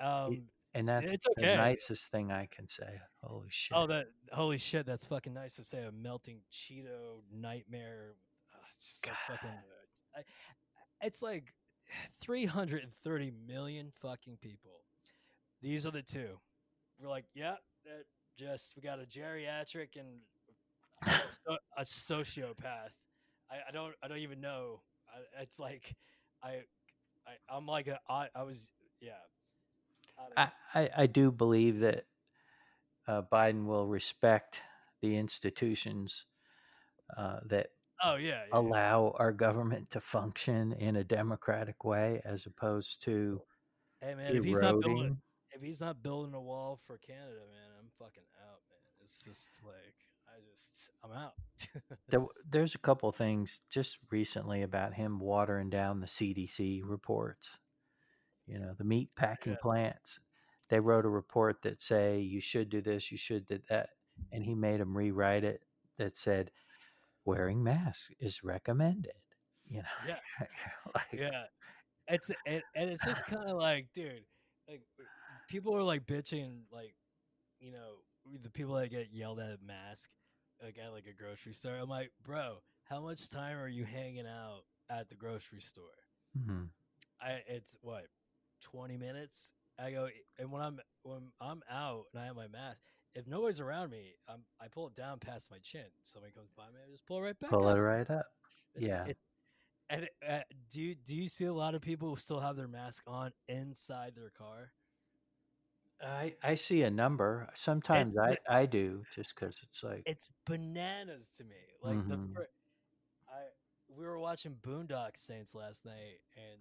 Um. 0.01 0.43
And 0.75 0.89
that's 0.89 1.13
it's 1.13 1.27
the 1.37 1.57
nicest 1.57 2.11
thing 2.11 2.33
I 2.33 2.49
can 2.51 2.69
say. 2.69 3.01
Holy 3.23 3.49
shit! 3.49 3.77
Oh, 3.77 3.87
that 3.87 4.07
holy 4.33 4.59
shit! 4.59 4.87
That's 4.87 5.07
fucking 5.07 5.33
nice 5.33 5.55
to 5.57 5.65
say. 5.65 5.85
A 5.85 5.93
melting 5.93 6.41
Cheeto 6.53 7.23
nightmare. 7.33 8.15
Uh, 8.53 8.59
it's 8.77 8.89
just 8.89 9.07
like 9.07 9.17
fucking. 9.29 9.57
I, 10.17 10.21
it's 11.01 11.23
like 11.23 11.55
330 12.21 13.33
million 13.47 13.93
fucking 14.01 14.39
people. 14.41 14.71
These 15.63 15.87
are 15.87 15.91
the 15.91 16.03
two. 16.03 16.39
We're 17.01 17.09
like, 17.09 17.25
yeah, 17.35 17.55
that 17.85 18.05
just 18.39 18.75
we 18.77 18.83
got 18.83 18.99
a 19.01 19.07
geriatric 19.07 19.97
and 19.99 20.21
a, 21.49 21.59
a 21.79 21.83
sociopath. 21.83 22.91
I, 23.51 23.57
I 23.69 23.73
don't 23.73 23.95
I 24.03 24.09
don't 24.09 24.19
even 24.19 24.41
know. 24.41 24.81
I, 25.09 25.43
it's 25.43 25.59
like 25.59 25.95
I, 26.43 26.63
I 27.27 27.55
I'm 27.55 27.67
like 27.67 27.87
a, 27.87 28.01
I 28.09 28.29
I 28.35 28.43
was 28.43 28.73
yeah. 29.01 29.13
I. 30.37 30.91
I, 30.97 31.07
do 31.07 31.31
believe 31.31 31.81
that 31.81 32.05
uh, 33.07 33.23
Biden 33.33 33.67
will 33.67 33.87
respect 33.87 34.61
the 35.01 35.17
institutions 35.17 36.27
uh, 37.17 37.39
that 37.47 37.69
oh 38.03 38.17
yeah, 38.17 38.43
yeah, 38.49 38.59
allow 38.59 39.15
our 39.19 39.33
government 39.33 39.91
to 39.91 40.01
function 40.01 40.73
in 40.73 40.97
a 40.97 41.05
democratic 41.05 41.85
way 41.85 42.21
as 42.25 42.47
opposed 42.47 43.03
to 43.03 43.43
Hey 44.01 44.15
man, 44.15 44.37
if 44.37 44.45
he's 44.45 44.59
not 44.59 44.81
building 44.81 44.97
eroding. 44.97 45.23
if 45.55 45.63
he's 45.63 45.81
not 45.81 46.03
building 46.03 46.35
a 46.35 46.41
wall 46.41 46.81
for 46.87 46.99
Canada, 46.99 47.41
man, 47.51 47.71
I'm 47.79 47.91
fucking 47.99 48.25
out, 48.43 48.61
man. 48.69 49.03
It's 49.03 49.23
just 49.23 49.63
like 49.63 49.95
I 50.29 50.41
just 50.51 50.91
I'm 51.05 51.13
out. 51.13 51.35
There, 52.09 52.21
there's 52.49 52.75
a 52.75 52.79
couple 52.79 53.11
things 53.13 53.61
just 53.71 53.99
recently 54.11 54.63
about 54.63 54.95
him 54.95 55.19
watering 55.19 55.71
down 55.71 56.01
the 56.01 56.07
CDC 56.07 56.83
reports. 56.85 57.59
You 58.47 58.59
know, 58.59 58.75
the 58.77 58.85
meat 58.85 59.11
packing 59.17 59.53
Yeah. 59.53 59.59
plants. 59.63 60.21
They 60.69 60.81
wrote 60.81 61.05
a 61.05 61.09
report 61.11 61.63
that 61.63 61.81
say 61.83 62.21
you 62.21 62.41
should 62.41 62.69
do 62.71 62.81
this, 62.81 63.11
you 63.11 63.19
should 63.19 63.47
do 63.47 63.59
that, 63.69 63.91
and 64.33 64.45
he 64.45 64.55
made 64.55 64.81
them 64.81 64.97
rewrite 64.97 65.45
it 65.45 65.63
that 65.99 66.17
said 66.17 66.51
wearing 67.25 67.63
masks 67.63 68.11
is 68.21 68.43
recommended. 68.45 69.13
You 69.67 69.83
know, 69.83 69.89
Yeah. 70.07 70.19
like, 70.95 71.07
yeah, 71.13 71.45
it's 72.09 72.31
and, 72.47 72.63
and 72.75 72.91
it's 72.91 73.05
just 73.05 73.27
kind 73.27 73.49
of 73.49 73.57
like, 73.57 73.89
dude, 73.95 74.25
like 74.69 74.83
people 75.49 75.75
are 75.77 75.83
like 75.83 76.05
bitching, 76.07 76.63
like 76.73 76.95
you 77.61 77.73
know, 77.73 77.97
the 78.43 78.51
people 78.51 78.75
that 78.75 78.91
get 78.91 79.13
yelled 79.13 79.41
at 79.41 79.63
mask. 79.63 80.11
like 80.63 80.79
at 80.79 80.93
like 80.93 81.07
a 81.07 81.13
grocery 81.13 81.55
store. 81.55 81.77
I'm 81.77 81.89
like, 81.89 82.13
bro, 82.23 82.59
how 82.85 83.01
much 83.01 83.31
time 83.31 83.57
are 83.59 83.69
you 83.69 83.85
hanging 83.85 84.27
out 84.27 84.63
at 84.91 85.09
the 85.09 85.15
grocery 85.15 85.61
store? 85.61 85.97
Mhm. 86.37 86.71
I 87.21 87.43
it's 87.49 87.77
what 87.81 88.07
twenty 88.61 88.97
minutes. 88.97 89.53
I 89.79 89.91
go 89.91 90.09
and 90.39 90.51
when 90.53 90.63
I'm 90.63 90.81
when 91.03 91.33
I'm 91.41 91.63
out 91.71 92.05
and 92.13 92.23
I 92.23 92.27
have 92.27 92.37
my 92.37 92.49
mask, 92.49 92.81
if 93.15 93.27
nobody's 93.27 93.61
around 93.61 93.91
me, 93.91 94.15
I'm, 94.29 94.45
I 94.61 94.69
pull 94.69 94.87
it 94.89 94.95
down 94.95 95.19
past 95.19 95.51
my 95.51 95.59
chin. 95.59 95.87
Somebody 96.03 96.33
comes 96.33 96.51
by 96.57 96.65
me, 96.67 96.79
I 96.87 96.91
just 96.91 97.07
pull 97.07 97.19
it 97.19 97.23
right 97.23 97.39
back. 97.41 97.51
Pull 97.51 97.69
up. 97.69 97.77
it 97.77 97.81
right 97.81 98.11
up. 98.11 98.27
It's- 98.77 98.89
Yeah. 98.89 99.05
it- 99.07 99.19
and 99.91 100.09
uh, 100.27 100.41
do 100.71 100.81
you 100.81 100.95
do 100.95 101.15
you 101.15 101.29
see 101.29 101.45
a 101.45 101.53
lot 101.53 101.75
of 101.75 101.83
people 101.83 102.09
who 102.09 102.17
still 102.17 102.41
have 102.41 102.57
their 102.57 102.67
mask 102.69 103.03
on 103.07 103.33
inside 103.49 104.15
their 104.17 104.31
car? 104.31 104.73
I 106.03 106.35
I 106.43 106.55
see 106.55 106.83
a 106.83 106.91
number. 106.91 107.49
Sometimes 107.55 108.17
I 108.17 108.39
I 108.49 108.67
do 108.67 109.05
just 109.15 109.35
because 109.35 109.59
it's 109.63 109.83
like 109.83 110.03
It's 110.07 110.29
bananas 110.47 111.31
to 111.37 111.45
me. 111.45 111.57
Like 111.83 111.97
Mhm. 111.99 112.35
the 112.35 112.47
I 113.29 113.43
we 113.89 114.05
were 114.07 114.19
watching 114.19 114.57
Boondock 114.57 115.17
Saints 115.17 115.55
last 115.55 115.85
night, 115.85 116.21
and 116.37 116.61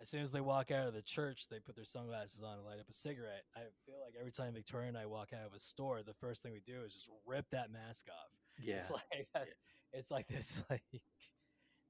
as 0.00 0.08
soon 0.08 0.22
as 0.22 0.30
they 0.30 0.40
walk 0.40 0.70
out 0.70 0.86
of 0.86 0.94
the 0.94 1.02
church, 1.02 1.48
they 1.50 1.58
put 1.58 1.74
their 1.74 1.84
sunglasses 1.84 2.42
on 2.42 2.54
and 2.58 2.64
light 2.64 2.78
up 2.78 2.88
a 2.88 2.92
cigarette. 2.92 3.44
I 3.56 3.60
feel 3.84 3.96
like 4.04 4.14
every 4.18 4.32
time 4.32 4.54
Victoria 4.54 4.88
and 4.88 4.98
I 4.98 5.06
walk 5.06 5.30
out 5.34 5.46
of 5.46 5.54
a 5.54 5.58
store, 5.58 6.02
the 6.02 6.14
first 6.14 6.42
thing 6.42 6.52
we 6.52 6.60
do 6.60 6.82
is 6.84 6.94
just 6.94 7.10
rip 7.26 7.46
that 7.50 7.72
mask 7.72 8.06
off. 8.08 8.30
yeah. 8.62 8.76
It's 8.76 8.90
like 8.90 9.28
it's 9.92 10.10
like 10.10 10.28
this 10.28 10.62
like 10.70 10.82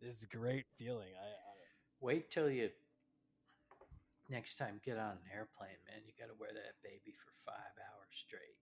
this 0.01 0.25
great 0.25 0.67
feeling. 0.79 1.13
I, 1.21 1.27
I 1.27 1.59
Wait 2.01 2.31
till 2.31 2.49
you 2.49 2.71
next 4.31 4.57
time 4.57 4.81
get 4.85 4.99
on 4.99 5.13
an 5.13 5.29
airplane, 5.35 5.83
man. 5.91 6.03
You 6.07 6.13
got 6.19 6.33
to 6.33 6.39
wear 6.39 6.51
that 6.53 6.79
baby 6.83 7.13
for 7.13 7.33
five 7.45 7.75
hours 7.77 8.13
straight. 8.13 8.55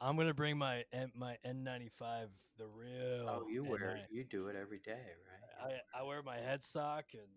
I'm 0.00 0.16
gonna 0.16 0.32
bring 0.32 0.56
my 0.56 0.84
my 1.14 1.36
N95, 1.46 2.28
the 2.56 2.66
real. 2.66 3.28
oh, 3.28 3.46
you 3.50 3.64
wear 3.64 3.80
N9. 3.80 4.14
you 4.14 4.24
do 4.24 4.46
it 4.46 4.56
every 4.56 4.78
day, 4.78 4.92
right? 5.62 5.74
I, 5.94 6.00
I 6.00 6.02
wear 6.04 6.22
my 6.22 6.36
headstock 6.38 7.02
and 7.12 7.28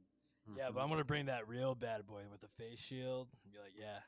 yeah, 0.58 0.70
but. 0.74 0.82
I'm 0.82 0.90
gonna 0.90 1.04
bring 1.04 1.26
that 1.28 1.48
real 1.48 1.76
bad 1.76 2.06
boy 2.06 2.22
with 2.32 2.42
the 2.42 2.48
face 2.58 2.80
shield. 2.80 3.28
And 3.44 3.54
be 3.54 3.60
like, 3.60 3.74
yeah, 3.80 4.00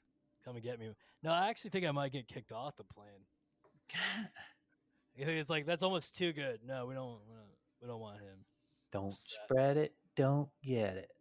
come 0.44 0.56
and 0.56 0.64
get 0.64 0.80
me. 0.80 0.90
No, 1.24 1.32
I 1.32 1.50
actually 1.50 1.72
think 1.72 1.86
I 1.86 1.92
might 1.92 2.12
get 2.12 2.28
kicked 2.28 2.52
off 2.52 2.76
the 2.78 2.84
plane. 2.84 3.26
It's 5.18 5.50
like 5.50 5.66
that's 5.66 5.82
almost 5.82 6.16
too 6.16 6.34
good. 6.34 6.60
No, 6.68 6.86
we 6.86 6.94
don't. 6.94 7.20
We 7.28 7.34
don't, 7.36 7.56
we 7.82 7.88
don't 7.88 8.02
want 8.02 8.18
him. 8.18 8.44
don't 8.92 9.16
spread 9.16 9.78
it, 9.78 9.94
don't 10.16 10.50
get 10.64 10.98
it. 10.98 11.12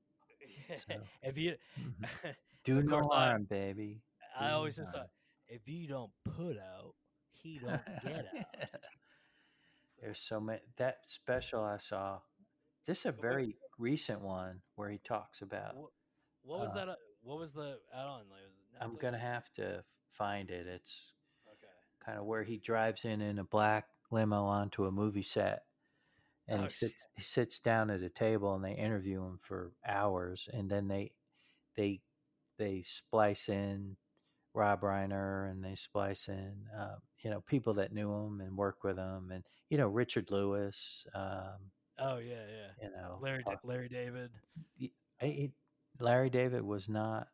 So, 0.89 0.97
if 1.23 1.37
you, 1.37 1.57
mhm. 1.79 2.35
Do 2.65 2.83
no 2.83 3.03
harm, 3.03 3.45
baby. 3.45 4.01
I 4.39 4.53
always 4.53 4.77
just 4.77 4.93
thought, 4.93 5.11
if 5.47 5.69
you 5.69 5.87
don't 5.87 6.11
put 6.25 6.57
out, 6.57 6.95
he 7.31 7.59
don't 7.59 7.81
get 8.03 8.27
out. 8.35 8.81
There's 10.01 10.19
so 10.19 10.41
many. 10.41 10.61
That 10.79 11.01
special 11.07 11.63
I 11.63 11.77
saw, 11.77 12.21
this 12.87 13.01
is 13.01 13.07
a 13.07 13.13
very 13.13 13.57
recent 13.79 14.21
one 14.21 14.61
where 14.77 14.91
he 14.91 14.99
talks 14.99 15.43
about. 15.43 15.77
What, 15.77 15.91
what 16.43 16.61
was 16.61 16.71
uh, 16.71 16.75
that? 16.75 16.89
uh, 16.89 16.95
What 17.23 17.39
was 17.39 17.53
the 17.53 17.79
add-on? 17.93 18.23
Like, 18.31 18.41
I'm 18.81 18.97
gonna 18.97 19.19
have 19.19 19.51
to 19.55 19.85
find 20.11 20.51
it. 20.51 20.67
It's 20.67 21.13
Okay. 21.49 21.73
kind 22.05 22.19
of 22.19 22.25
where 22.25 22.43
he 22.43 22.59
drives 22.59 23.05
in 23.05 23.21
in 23.21 23.39
a 23.39 23.45
black 23.45 23.87
limo 24.11 24.45
onto 24.45 24.87
a 24.87 24.93
movie 24.93 25.23
set, 25.23 25.65
and 26.49 26.61
Oh, 26.61 26.65
he 26.65 26.69
shit. 26.69 26.91
sits 26.91 27.07
he 27.17 27.23
sits 27.23 27.59
down 27.59 27.91
at 27.91 28.03
a 28.03 28.09
table 28.09 28.55
and 28.55 28.65
they 28.65 28.73
interview 28.75 29.23
him 29.25 29.39
for 29.43 29.73
hours, 29.87 30.49
and 30.53 30.71
then 30.71 30.89
they 30.89 31.13
they 31.77 32.01
they 32.59 32.83
splice 32.83 33.49
in 33.49 33.97
Rob 34.55 34.83
Reiner 34.83 35.51
and 35.51 35.65
they 35.65 35.75
splice 35.75 36.29
in 36.29 36.69
um, 36.79 36.99
you 37.23 37.31
know 37.31 37.41
people 37.43 37.75
that 37.75 37.93
knew 37.93 38.13
him 38.13 38.41
and 38.41 38.57
worked 38.57 38.85
with 38.85 38.99
him, 38.99 39.31
and 39.33 39.45
you 39.71 39.79
know 39.79 39.89
Richard 39.89 40.31
Lewis, 40.31 41.07
um, 41.15 41.71
Oh 41.99 42.19
yeah, 42.19 42.35
yeah. 42.49 42.85
you 42.87 42.91
know 42.91 43.19
Larry 43.21 43.43
talk- 43.45 43.61
Larry 43.65 43.89
David. 43.89 44.31
I- 45.23 45.51
Larry 46.01 46.29
David 46.31 46.63
was 46.63 46.89
not 46.89 47.29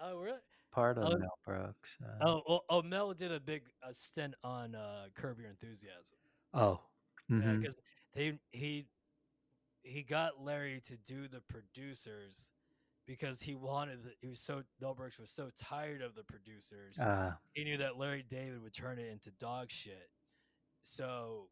Oh 0.00 0.16
really? 0.18 0.38
part 0.72 0.98
of 0.98 1.04
Oh, 1.12 1.16
Mel 1.18 1.38
Brooks. 1.44 1.90
Uh, 2.02 2.24
Oh, 2.24 2.42
oh, 2.48 2.60
oh, 2.68 2.82
Mel 2.82 3.12
did 3.14 3.32
a 3.32 3.40
big 3.40 3.62
uh, 3.82 3.92
stint 3.92 4.34
on 4.44 4.74
uh, 4.74 5.06
Curb 5.14 5.38
Your 5.40 5.50
Enthusiasm. 5.50 6.18
oh, 6.52 6.80
because 7.28 7.76
they 8.14 8.38
he 8.52 8.86
he 9.82 10.02
got 10.02 10.40
Larry 10.42 10.80
to 10.86 10.96
do 10.98 11.26
the 11.28 11.40
producers 11.40 12.50
because 13.06 13.40
he 13.42 13.54
wanted 13.54 14.02
the, 14.04 14.10
he 14.20 14.28
was 14.28 14.40
so 14.40 14.62
Mel 14.80 14.94
Brooks 14.94 15.18
was 15.18 15.30
so 15.30 15.50
tired 15.56 16.02
of 16.02 16.14
the 16.14 16.22
producers. 16.24 16.98
uh, 17.00 17.32
he 17.52 17.64
knew 17.64 17.76
that 17.78 17.98
Larry 17.98 18.24
David 18.30 18.62
would 18.62 18.72
turn 18.72 18.98
it 18.98 19.08
into 19.10 19.30
dog 19.32 19.70
shit. 19.70 20.08
So 20.82 21.48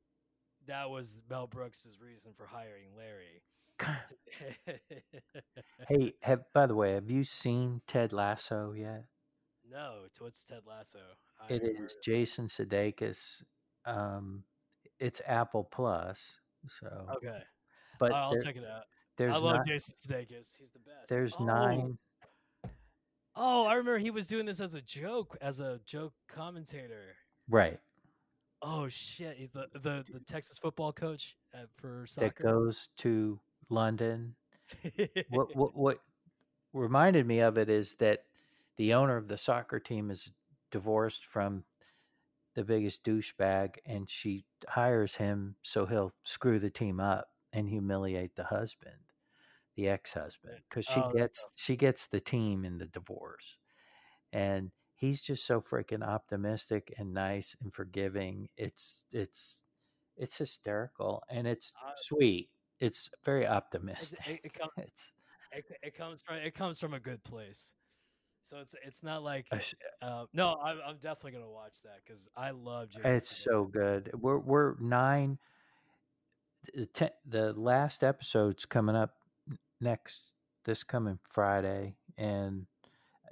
that 0.67 0.91
was 0.91 1.17
Mel 1.29 1.47
Brooks's 1.47 1.99
reason 2.01 2.33
for 2.37 2.47
hiring 2.47 2.91
Larry. 2.97 3.43
Hey, 5.89 6.13
have 6.23 6.43
by 6.55 6.67
the 6.67 6.75
way, 6.75 6.93
have 6.93 7.11
you 7.11 7.25
seen 7.25 7.81
Ted 7.87 8.13
Lasso 8.13 8.73
yet? 8.73 9.05
no, 9.69 10.03
it's 10.07 10.21
what's 10.21 10.45
Ted 10.45 10.61
Lasso? 10.67 10.99
I 11.41 11.55
It 11.55 11.63
heard 11.77 11.91
Jason 12.05 12.47
Sudeikis. 12.49 13.43
Um, 13.85 14.45
it's 15.01 15.21
Apple 15.27 15.65
Plus, 15.65 16.39
so 16.69 17.07
Okay, 17.17 17.41
but 17.99 18.13
I'll 18.13 18.33
there- 18.33 18.43
check 18.43 18.57
it 18.57 18.65
out. 18.65 18.85
there's 19.17 19.35
I 19.35 19.39
love 19.39 19.57
not, 19.57 19.67
Jason 19.67 19.95
Sudeikis. 20.07 20.57
He's 20.59 20.71
the 20.73 20.79
best. 20.79 21.09
there's 21.09 21.35
Oh, 21.39 21.45
nine. 21.45 21.99
Oh, 23.35 23.65
I 23.65 23.75
remember 23.75 23.99
he 23.99 24.11
was 24.11 24.27
doing 24.27 24.45
this 24.47 24.61
as 24.61 24.75
a 24.75 24.83
joke, 24.83 25.37
as 25.41 25.59
a 25.61 25.81
joke 25.87 26.13
commentator. 26.29 27.17
Right, 27.49 27.81
Oh 28.63 28.89
shit! 28.89 29.37
He's 29.37 29.51
the 29.51 29.67
the, 29.73 30.05
the 30.13 30.21
Texas 30.21 30.59
football 30.59 30.93
coach 30.93 31.37
at, 31.53 31.67
for 31.77 32.07
that 32.17 32.37
soccer. 32.37 32.45
goes 32.45 32.89
to 32.99 33.41
London. 33.69 34.35
what 35.31 35.49
what 35.57 35.77
what 35.77 35.99
reminded 36.73 37.27
me 37.27 37.41
of 37.41 37.59
it 37.59 37.69
is 37.69 37.97
that 37.97 38.25
the 38.77 38.95
owner 38.95 39.17
of 39.17 39.29
the 39.29 39.37
soccer 39.37 39.79
team 39.81 40.11
is 40.11 40.31
divorced 40.71 41.27
from 41.27 41.65
the 42.55 42.65
biggest 42.65 43.03
douchebag 43.05 43.77
and 43.87 44.09
she 44.09 44.45
hires 44.69 45.15
him 45.15 45.55
so 45.63 45.87
he'll 45.87 46.13
screw 46.23 46.59
the 46.59 46.71
team 46.71 47.01
up 47.01 47.29
and 47.53 47.69
humiliate 47.69 48.35
the 48.37 48.45
husband 48.45 48.95
the 49.77 49.89
ex-husband 49.89 50.59
because 50.69 50.85
she 50.87 51.01
Oh, 51.01 51.13
gets 51.13 51.55
she 51.57 51.77
gets 51.77 52.07
the 52.07 52.21
team 52.21 52.65
in 52.65 52.79
the 52.79 52.87
divorce 52.87 53.59
and 54.33 54.71
he's 55.03 55.21
just 55.21 55.45
so 55.45 55.61
freaking 55.61 56.07
optimistic 56.07 56.95
and 56.97 57.13
nice 57.13 57.57
and 57.61 57.75
forgiving 57.75 58.49
it's 58.57 59.05
it's 59.13 59.65
it's 60.17 60.39
hysterical 60.39 61.23
and 61.29 61.47
it's 61.47 61.75
Uh, 61.85 61.93
sweet 61.97 62.49
it's 62.81 63.11
very 63.25 63.47
optimistic 63.47 64.21
it, 64.27 64.41
it, 64.45 64.55
com- 64.61 64.71
it's 64.77 65.13
it, 65.53 65.65
it 65.83 65.95
comes 65.97 66.23
from 66.23 66.37
it 66.37 66.55
comes 66.55 66.81
from 66.81 66.95
a 66.95 67.01
good 67.01 67.23
place, 67.25 67.73
so 68.43 68.59
it's 68.59 68.75
it's 68.87 69.03
not 69.03 69.23
like 69.23 69.47
uh, 70.01 70.25
no. 70.33 70.59
I'm, 70.65 70.79
I'm 70.87 70.97
definitely 70.97 71.33
gonna 71.33 71.51
watch 71.51 71.83
that 71.85 72.01
because 72.05 72.29
I 72.37 72.51
love 72.51 72.89
Jason. 72.89 73.11
It's 73.11 73.45
so 73.45 73.65
good. 73.65 74.11
We're 74.15 74.39
we're 74.39 74.75
nine. 74.81 75.39
The, 76.75 76.87
te- 76.87 77.19
the 77.29 77.53
last 77.53 78.03
episode's 78.05 78.65
coming 78.65 78.97
up 78.97 79.15
next 79.81 80.23
this 80.65 80.85
coming 80.85 81.19
Friday, 81.29 81.97
and 82.17 82.67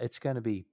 it's 0.01 0.19
going 0.19 0.35
to 0.35 0.43
be 0.43 0.67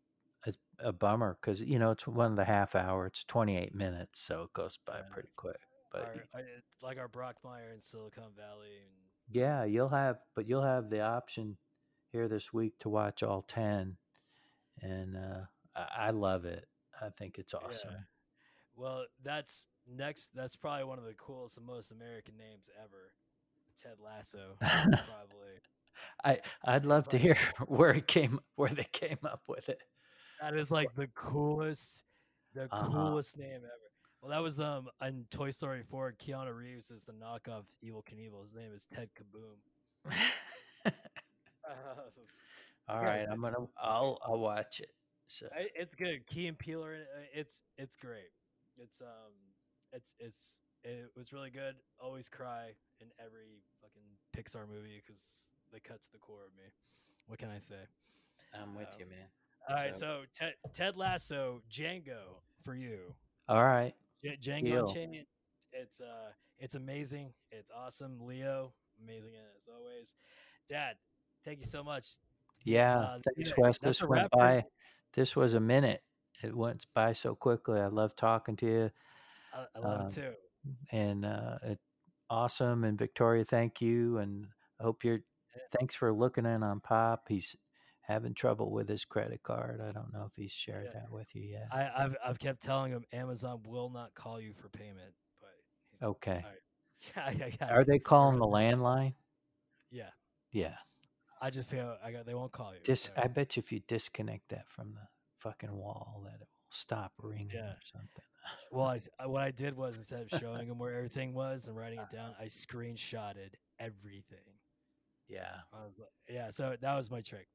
a, 0.84 0.90
a 0.90 0.92
bummer 0.94 1.38
because 1.42 1.62
you 1.62 1.80
know 1.80 1.92
it's 1.92 2.08
one 2.08 2.32
of 2.32 2.38
the 2.38 2.46
half 2.46 2.76
hour. 2.76 3.06
It's 3.06 3.24
twenty 3.24 3.58
eight 3.58 3.74
minutes, 3.76 4.20
so 4.20 4.44
it 4.44 4.54
goes 4.54 4.78
by 4.86 4.98
Yeah. 4.98 5.14
pretty 5.14 5.30
quick. 5.36 5.60
But 5.92 6.02
Our, 6.02 6.14
y- 6.16 6.22
I- 6.36 6.58
it's 6.58 6.82
like 6.84 6.98
our 6.98 7.08
Brockmire 7.08 7.74
in 7.74 7.82
Silicon 7.82 8.32
Valley. 8.36 8.78
And, 8.82 8.92
yeah, 9.30 9.64
you'll 9.66 9.90
have, 9.90 10.18
but 10.36 10.48
you'll 10.48 10.64
have 10.64 10.90
the 10.90 11.02
option 11.02 11.58
here 12.12 12.28
this 12.28 12.54
week 12.54 12.78
to 12.80 12.90
watch 12.90 13.24
all 13.24 13.42
ten, 13.42 13.98
and 14.82 15.18
uh, 15.18 15.42
I, 15.76 16.08
I 16.08 16.10
love 16.12 16.46
it. 16.46 16.66
I 17.02 17.10
think 17.10 17.38
it's 17.38 17.54
awesome. 17.54 17.92
Yeah. 17.92 17.98
Well, 18.76 19.06
that's 19.24 19.66
next. 19.92 20.30
That's 20.34 20.56
probably 20.56 20.86
one 20.86 20.98
of 21.00 21.06
the 21.06 21.14
coolest 21.16 21.58
and 21.58 21.66
most 21.66 21.92
American 21.92 22.36
names 22.38 22.70
ever. 22.84 23.12
Ted 23.82 23.98
Lasso, 24.04 24.56
probably. 24.60 25.60
I 26.24 26.40
I'd 26.64 26.86
love 26.86 27.08
to 27.10 27.18
hear 27.18 27.38
where 27.68 27.92
it 27.92 28.08
came 28.08 28.40
where 28.56 28.70
they 28.70 28.88
came 28.92 29.18
up 29.24 29.44
with 29.48 29.68
it. 29.70 29.82
That 30.42 30.56
is 30.56 30.72
like 30.72 30.94
the 30.96 31.08
coolest, 31.16 32.04
the 32.54 32.64
Uh-huh. 32.72 32.78
coolest 32.80 33.38
name 33.38 33.62
ever. 33.64 33.92
Well, 34.22 34.32
that 34.32 34.42
was 34.42 34.60
um 34.60 34.90
in 35.02 35.26
Toy 35.30 35.50
Story 35.52 35.84
4. 35.90 36.14
Keanu 36.14 36.56
Reeves 36.56 36.92
is 36.92 37.02
the 37.04 37.14
knockoff 37.14 37.66
Evel 37.84 38.04
Knievel. 38.06 38.44
His 38.44 38.54
name 38.54 38.72
is 38.74 38.86
Ted 38.94 39.10
Kaboom. 39.18 39.58
All 42.90 43.02
Yeah, 43.02 43.04
right, 43.04 43.28
I'm 43.30 43.42
gonna 43.42 43.68
I'll 43.82 44.18
I'll 44.26 44.40
watch 44.40 44.80
it. 44.80 44.90
So 45.28 45.48
it's 45.76 45.96
good. 45.96 46.26
Key 46.28 46.48
and 46.48 46.58
Peele. 46.58 46.84
uh, 46.84 47.22
It's 47.34 47.62
it's 47.78 47.98
great. 47.98 48.32
It's 48.78 49.02
um, 49.02 49.34
it's 49.92 50.14
it's 50.20 50.60
it 50.84 51.10
was 51.16 51.34
really 51.34 51.50
good. 51.50 51.76
Always 52.00 52.30
cry 52.30 52.72
in 53.02 53.08
every 53.20 53.62
fucking 53.82 54.08
Pixar 54.36 54.68
movie 54.68 55.02
because 55.06 55.22
they 55.72 55.80
cut 55.80 56.02
to 56.02 56.12
the 56.12 56.18
core 56.20 56.46
of 56.46 56.56
me. 56.58 56.70
What 57.28 57.40
can 57.40 57.50
I 57.50 57.60
say? 57.60 57.84
I'm 58.54 58.76
with 58.76 58.88
um, 58.94 59.00
you, 59.00 59.06
man. 59.06 59.28
All 59.70 59.76
right, 59.76 59.96
So- 59.96 60.24
Ted 60.34 60.54
Ted 60.74 60.96
Lasso, 60.98 61.62
Django 61.70 62.42
for 62.64 62.76
you. 62.76 63.14
All 63.50 63.64
right, 63.66 63.94
J- 64.24 64.38
Django 64.42 64.88
Unchained. 64.88 65.26
It's 65.74 66.00
uh, 66.02 66.32
it's 66.60 66.76
amazing. 66.76 67.34
It's 67.52 67.70
awesome. 67.72 68.20
Leo, 68.22 68.74
amazing 69.04 69.34
as 69.36 69.68
always. 69.74 70.14
Dad, 70.70 70.96
thank 71.46 71.60
you 71.60 71.66
so 71.66 71.84
much. 71.84 72.06
Yeah, 72.64 72.98
Uh, 73.00 73.20
thanks, 73.36 73.50
yeah, 73.52 73.56
Wes. 73.58 73.78
This 73.80 74.02
went 74.02 74.30
by. 74.32 74.64
This 75.14 75.36
was 75.36 75.54
a 75.54 75.60
minute. 75.60 76.04
It 76.44 76.56
went 76.56 76.86
by 76.94 77.14
so 77.14 77.36
quickly. 77.36 77.80
I 77.80 77.88
love 77.88 78.16
talking 78.16 78.56
to 78.58 78.66
you, 78.66 78.92
I, 79.54 79.66
I 79.76 79.80
love 79.80 80.02
Um, 80.02 80.08
it 80.08 80.14
too. 80.14 80.34
and 80.92 81.26
uh, 81.26 81.58
it 81.64 81.80
awesome. 82.30 82.84
And 82.84 82.98
Victoria, 82.98 83.44
thank 83.44 83.82
you. 83.82 84.18
And 84.20 84.48
I 84.80 84.84
hope 84.84 85.04
you're. 85.04 85.20
Thanks 85.78 85.96
for 85.96 86.14
looking 86.14 86.46
in 86.46 86.62
on 86.64 86.80
Pop. 86.82 87.26
He's 87.28 87.56
having 88.08 88.34
trouble 88.34 88.72
with 88.72 88.88
his 88.88 89.04
credit 89.06 89.44
card. 89.44 89.82
I 89.82 89.92
don't 89.92 90.14
know 90.14 90.24
if 90.26 90.32
he's 90.36 90.52
shared 90.52 90.86
Yeah. 90.94 91.02
that 91.02 91.12
with 91.12 91.28
you 91.36 91.44
yet. 91.44 91.68
I, 91.72 91.90
I've 91.96 92.16
I've 92.26 92.40
kept 92.40 92.62
telling 92.62 92.92
him 92.92 93.04
Amazon 93.12 93.62
will 93.68 93.90
not 93.90 94.14
call 94.16 94.40
you 94.40 94.54
for 94.54 94.70
payment, 94.70 95.14
but 95.42 95.50
he's, 95.92 96.02
okay. 96.08 96.44
right. 96.46 97.36
yeah, 97.38 97.48
yeah, 97.48 97.56
yeah. 97.62 97.74
Are 97.74 97.84
they 97.84 98.00
calling 98.00 98.40
the 98.40 98.46
landline? 98.46 99.14
Yeah, 99.92 100.10
Yeah. 100.52 100.76
I 101.40 101.52
just 101.52 101.72
go. 101.72 101.96
Oh, 102.02 102.08
I 102.08 102.12
got 102.12 102.26
They 102.26 102.34
won't 102.34 102.52
call 102.52 102.74
you. 102.74 102.80
Dis- 102.84 103.02
so- 103.04 103.12
I 103.16 103.28
bet 103.28 103.56
you 103.56 103.62
if 103.62 103.72
you 103.72 103.82
disconnect 103.88 104.50
that 104.50 104.68
from 104.70 104.94
the 104.94 105.08
fucking 105.38 105.72
wall, 105.72 106.22
that 106.26 106.36
it 106.36 106.40
will 106.40 106.48
stop 106.70 107.12
ringing 107.22 107.52
Yeah. 107.54 107.72
or 107.72 107.78
something. 107.84 108.24
Well, 108.72 108.98
I, 109.20 109.26
what 109.28 109.44
I 109.44 109.52
did 109.52 109.76
was 109.78 109.98
instead 109.98 110.22
of 110.22 110.30
showing 110.40 110.68
him 110.68 110.80
where 110.80 110.94
everything 110.96 111.34
was 111.34 111.68
and 111.68 111.78
writing 111.78 112.00
it 112.00 112.10
down, 112.10 112.34
I 112.40 112.46
ah. 112.46 112.48
screenshotted 112.48 113.52
everything. 113.80 114.40
Yeah. 115.28 115.58
I 115.74 115.84
was 115.84 115.94
like, 116.00 116.10
yeah, 116.30 116.50
so 116.50 116.76
that 116.80 116.96
was 116.96 117.12
my 117.12 117.22
trick. 117.22 117.48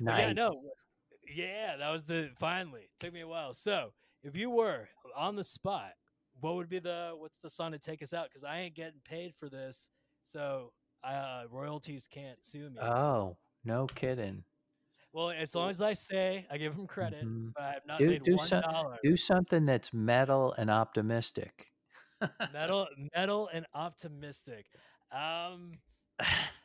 Nice. 0.00 0.20
yeah, 0.28 0.32
no, 0.32 0.62
yeah, 1.34 1.76
that 1.76 1.90
was 1.90 2.04
the 2.04 2.30
finally. 2.38 2.82
It 2.82 2.90
Took 3.00 3.12
me 3.14 3.20
a 3.20 3.28
while. 3.28 3.54
So, 3.54 3.92
if 4.22 4.36
you 4.36 4.50
were 4.50 4.88
on 5.16 5.36
the 5.36 5.44
spot, 5.44 5.92
what 6.40 6.54
would 6.54 6.68
be 6.68 6.78
the 6.78 7.12
what's 7.16 7.38
the 7.38 7.50
song 7.50 7.72
to 7.72 7.78
take 7.78 8.02
us 8.02 8.12
out? 8.12 8.28
Because 8.28 8.44
I 8.44 8.58
ain't 8.60 8.74
getting 8.74 9.00
paid 9.04 9.34
for 9.38 9.48
this, 9.48 9.90
so 10.24 10.72
uh, 11.04 11.44
royalties 11.50 12.06
can't 12.08 12.42
sue 12.44 12.70
me. 12.70 12.80
Oh, 12.80 13.36
no 13.64 13.86
kidding. 13.86 14.44
well, 15.12 15.30
as 15.30 15.54
long 15.54 15.68
as 15.70 15.82
I 15.82 15.92
say 15.92 16.46
I 16.50 16.56
give 16.58 16.74
him 16.74 16.86
credit, 16.86 17.24
Mhm. 17.24 17.52
but 17.54 17.62
I 17.64 17.72
have 17.72 17.86
not 17.86 17.98
Do 17.98 18.08
made 18.08 18.22
do 18.24 18.36
one 18.36 18.46
some, 18.46 18.62
dollar. 18.62 18.98
do 19.02 19.16
something 19.16 19.64
that's 19.66 19.92
metal 19.92 20.52
and 20.58 20.70
optimistic. 20.70 21.68
metal, 22.52 22.86
metal, 23.14 23.48
and 23.52 23.66
optimistic. 23.74 24.66
Um, 25.10 25.78
I 26.20 26.24
know. 26.24 26.28
I'm 26.28 26.61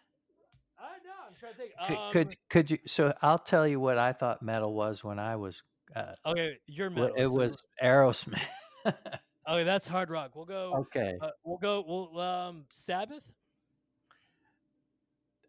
trying 1.39 1.53
to 1.53 1.57
think. 1.57 1.71
Could, 1.87 1.97
Um, 1.97 2.11
could 2.11 2.35
could 2.49 2.71
you? 2.71 2.77
So 2.85 3.13
I'll 3.21 3.37
tell 3.39 3.67
you 3.67 3.79
what 3.79 3.97
I 3.97 4.13
thought 4.13 4.41
metal 4.41 4.73
was 4.73 5.03
when 5.03 5.19
I 5.19 5.35
was. 5.35 5.63
Uh, 5.95 6.13
okay, 6.25 6.57
you're 6.67 6.89
metal. 6.89 7.13
it 7.15 7.27
so- 7.27 7.33
was 7.33 7.57
Aerosmith. 7.83 8.41
okay. 8.85 9.63
That's 9.63 9.87
hard 9.87 10.09
rock. 10.09 10.35
We'll 10.35 10.45
go. 10.45 10.73
okay. 10.87 11.17
Uh, 11.21 11.29
we'll 11.43 11.57
go. 11.57 11.83
We'll 11.87 12.19
um 12.19 12.65
Sabbath. 12.71 13.23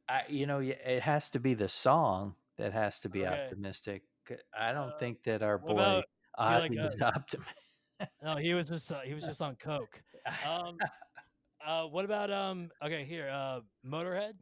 I, 0.09 0.23
you 0.29 0.47
know, 0.47 0.61
it 0.61 1.03
has 1.03 1.29
to 1.31 1.39
be 1.41 1.55
the 1.55 1.69
song 1.69 2.35
that 2.57 2.73
has 2.73 3.01
to 3.01 3.09
be 3.09 3.27
Okay. 3.27 3.45
optimistic. 3.45 4.03
I 4.59 4.73
don't 4.73 4.91
Uh, 4.93 4.99
think 4.99 5.23
that 5.25 5.43
our 5.43 5.59
boy 5.59 6.03
Ozzy 6.39 6.61
like, 6.61 6.71
was 6.73 6.97
uh, 7.01 7.13
optimistic. 7.15 7.55
No, 8.23 8.37
he 8.37 8.55
was 8.55 8.69
just 8.69 8.91
uh, 8.93 9.01
he 9.01 9.15
was 9.15 9.25
just 9.25 9.43
on 9.43 9.57
coke. 9.57 10.03
Um, 10.47 10.77
uh, 11.65 11.85
what 11.87 12.05
about 12.05 12.31
um? 12.31 12.71
Okay, 12.85 13.05
here, 13.05 13.29
uh, 13.31 13.61
Motorhead. 13.85 14.35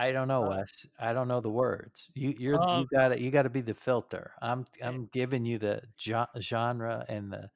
I 0.00 0.12
don't 0.12 0.28
know, 0.28 0.44
uh, 0.44 0.56
Wes. 0.56 0.72
I 0.98 1.12
don't 1.12 1.28
know 1.28 1.40
the 1.40 1.50
words. 1.50 2.10
You 2.14 2.34
you're 2.38 2.60
Um, 2.60 2.80
you 2.80 2.86
got 2.98 3.08
to 3.08 3.20
you 3.20 3.30
got 3.30 3.42
to 3.42 3.50
be 3.50 3.60
the 3.60 3.74
filter. 3.74 4.32
I'm 4.40 4.64
I'm 4.82 5.08
giving 5.12 5.44
you 5.44 5.58
the 5.58 5.82
genre 6.40 7.04
and 7.08 7.30
the 7.32 7.50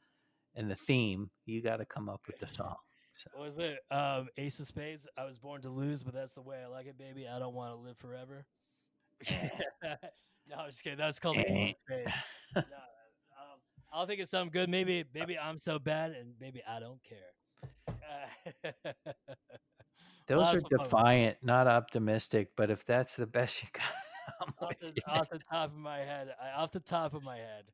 and 0.55 0.71
the 0.71 0.75
theme. 0.77 1.31
You 1.47 1.63
got 1.63 1.79
to 1.79 1.87
come 1.87 2.09
up 2.09 2.21
with 2.27 2.39
the 2.39 2.47
song. 2.47 2.77
So 3.13 3.31
What 3.35 3.45
was 3.45 3.59
it 3.59 3.79
um 3.91 4.29
Ace 4.37 4.61
of 4.61 4.67
Spades? 4.67 5.09
I 5.17 5.25
was 5.25 5.39
born 5.39 5.63
to 5.63 5.71
lose, 5.71 6.03
but 6.03 6.13
that's 6.13 6.35
the 6.35 6.43
way 6.43 6.63
I 6.63 6.67
like 6.67 6.87
it, 6.87 6.99
baby. 6.99 7.27
I 7.27 7.39
don't 7.39 7.55
want 7.55 7.73
to 7.73 7.77
live 7.77 7.97
forever. 7.97 8.45
no, 9.33 10.57
I'm 10.59 10.67
just 10.67 10.83
kidding. 10.83 10.99
That's 10.99 11.19
called 11.19 11.37
Ace 11.39 11.47
Eh. 11.49 11.71
of 11.71 11.77
Spades. 11.89 12.13
no, 12.57 12.61
um, 12.63 13.59
I'll 13.93 14.07
think 14.07 14.21
of 14.21 14.29
something 14.29 14.51
good. 14.53 14.69
Maybe, 14.69 15.05
maybe 15.15 15.39
I'm 15.39 15.59
so 15.59 15.79
bad, 15.79 16.13
and 16.13 16.35
maybe 16.41 16.63
I 16.69 16.79
don't 16.81 17.01
care. 17.03 17.33
Uh, 17.89 18.73
those 20.27 20.55
are 20.55 20.79
defiant, 20.79 21.39
not 21.43 21.67
optimistic. 21.67 22.51
But 22.57 22.71
if 22.71 22.85
that's 22.85 23.17
the 23.17 23.27
best 23.27 23.63
you 23.63 23.69
got, 23.73 24.49
off, 24.59 24.75
the, 24.81 25.03
off 25.07 25.31
the 25.31 25.39
top 25.39 25.71
of 25.71 25.77
my 25.77 25.99
head. 25.99 26.29
I, 26.43 26.61
off 26.61 26.73
the 26.73 26.81
top 26.81 27.15
of 27.15 27.23
my 27.23 27.37
head. 27.37 27.65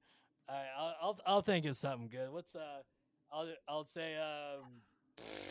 I, 0.49 0.65
I'll, 0.77 0.95
I'll 1.03 1.19
I'll 1.27 1.43
think 1.43 1.67
of 1.67 1.77
something 1.77 2.09
good. 2.09 2.31
What's 2.31 2.57
uh? 2.57 2.83
I'll 3.33 3.49
I'll 3.69 3.85
say 3.85 4.17
um. 4.17 4.67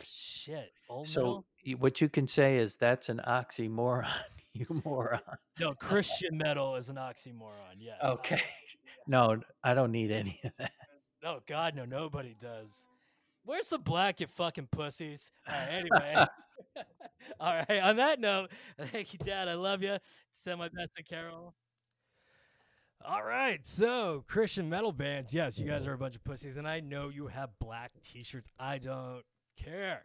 Shit. 0.04 0.72
Old 0.90 1.08
So 1.08 1.22
metal? 1.64 1.80
what 1.80 2.02
you 2.02 2.10
can 2.10 2.28
say 2.28 2.58
is 2.58 2.76
that's 2.76 3.10
an 3.10 3.22
oxymoron. 3.28 4.08
you 4.54 4.66
moron. 4.84 5.20
No, 5.60 5.74
Christian 5.80 6.38
metal 6.38 6.76
is 6.76 6.90
an 6.90 6.96
oxymoron. 6.96 7.78
Yes. 7.78 7.98
Okay. 8.04 8.42
No, 9.08 9.40
I 9.64 9.74
don't 9.74 9.92
need 9.92 10.12
any 10.12 10.40
of 10.44 10.52
that. 10.58 10.72
No, 11.24 11.40
God, 11.48 11.76
no, 11.76 11.86
nobody 11.86 12.36
does. 12.40 12.86
Where's 13.50 13.66
the 13.66 13.80
black, 13.80 14.20
you 14.20 14.28
fucking 14.28 14.68
pussies? 14.72 15.32
All 15.48 15.56
right, 15.56 15.72
anyway. 15.72 16.26
All 17.40 17.56
right, 17.68 17.82
on 17.82 17.96
that 17.96 18.20
note, 18.20 18.52
thank 18.92 19.12
you, 19.12 19.18
Dad. 19.18 19.48
I 19.48 19.56
love 19.56 19.82
you. 19.82 19.98
Send 20.32 20.60
my 20.60 20.68
best 20.68 20.92
to 20.98 21.04
Carol. 21.04 21.56
All 23.04 23.24
right, 23.24 23.66
so 23.66 24.24
Christian 24.28 24.70
metal 24.70 24.92
bands. 24.92 25.34
Yes, 25.34 25.58
you 25.58 25.66
guys 25.66 25.88
are 25.88 25.94
a 25.94 25.98
bunch 25.98 26.16
of 26.16 26.24
pussies, 26.24 26.58
and 26.58 26.68
I 26.68 26.80
know 26.80 27.10
you 27.10 27.26
have 27.26 27.50
black 27.58 27.94
t 28.04 28.22
shirts. 28.22 28.48
I 28.60 28.78
don't 28.78 29.24
care. 29.58 30.04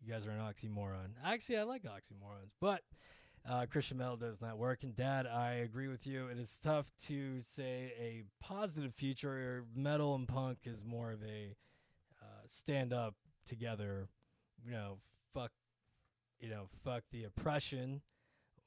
You 0.00 0.12
guys 0.12 0.24
are 0.24 0.30
an 0.30 0.38
oxymoron. 0.38 1.14
Actually, 1.24 1.58
I 1.58 1.64
like 1.64 1.82
oxymorons, 1.82 2.52
but 2.60 2.82
uh, 3.50 3.66
Christian 3.68 3.98
metal 3.98 4.16
does 4.16 4.40
not 4.40 4.58
work. 4.58 4.84
And 4.84 4.94
Dad, 4.94 5.26
I 5.26 5.54
agree 5.54 5.88
with 5.88 6.06
you. 6.06 6.28
It 6.28 6.38
is 6.38 6.56
tough 6.62 6.86
to 7.06 7.40
say 7.40 7.92
a 7.98 8.22
positive 8.40 8.94
future. 8.94 9.64
Metal 9.74 10.14
and 10.14 10.28
punk 10.28 10.58
is 10.66 10.84
more 10.84 11.10
of 11.10 11.20
a 11.24 11.56
stand 12.54 12.92
up 12.92 13.14
together. 13.44 14.08
You 14.64 14.72
know, 14.72 14.98
fuck. 15.32 15.50
You 16.40 16.50
know, 16.50 16.68
fuck 16.84 17.04
the 17.10 17.24
oppression, 17.24 18.02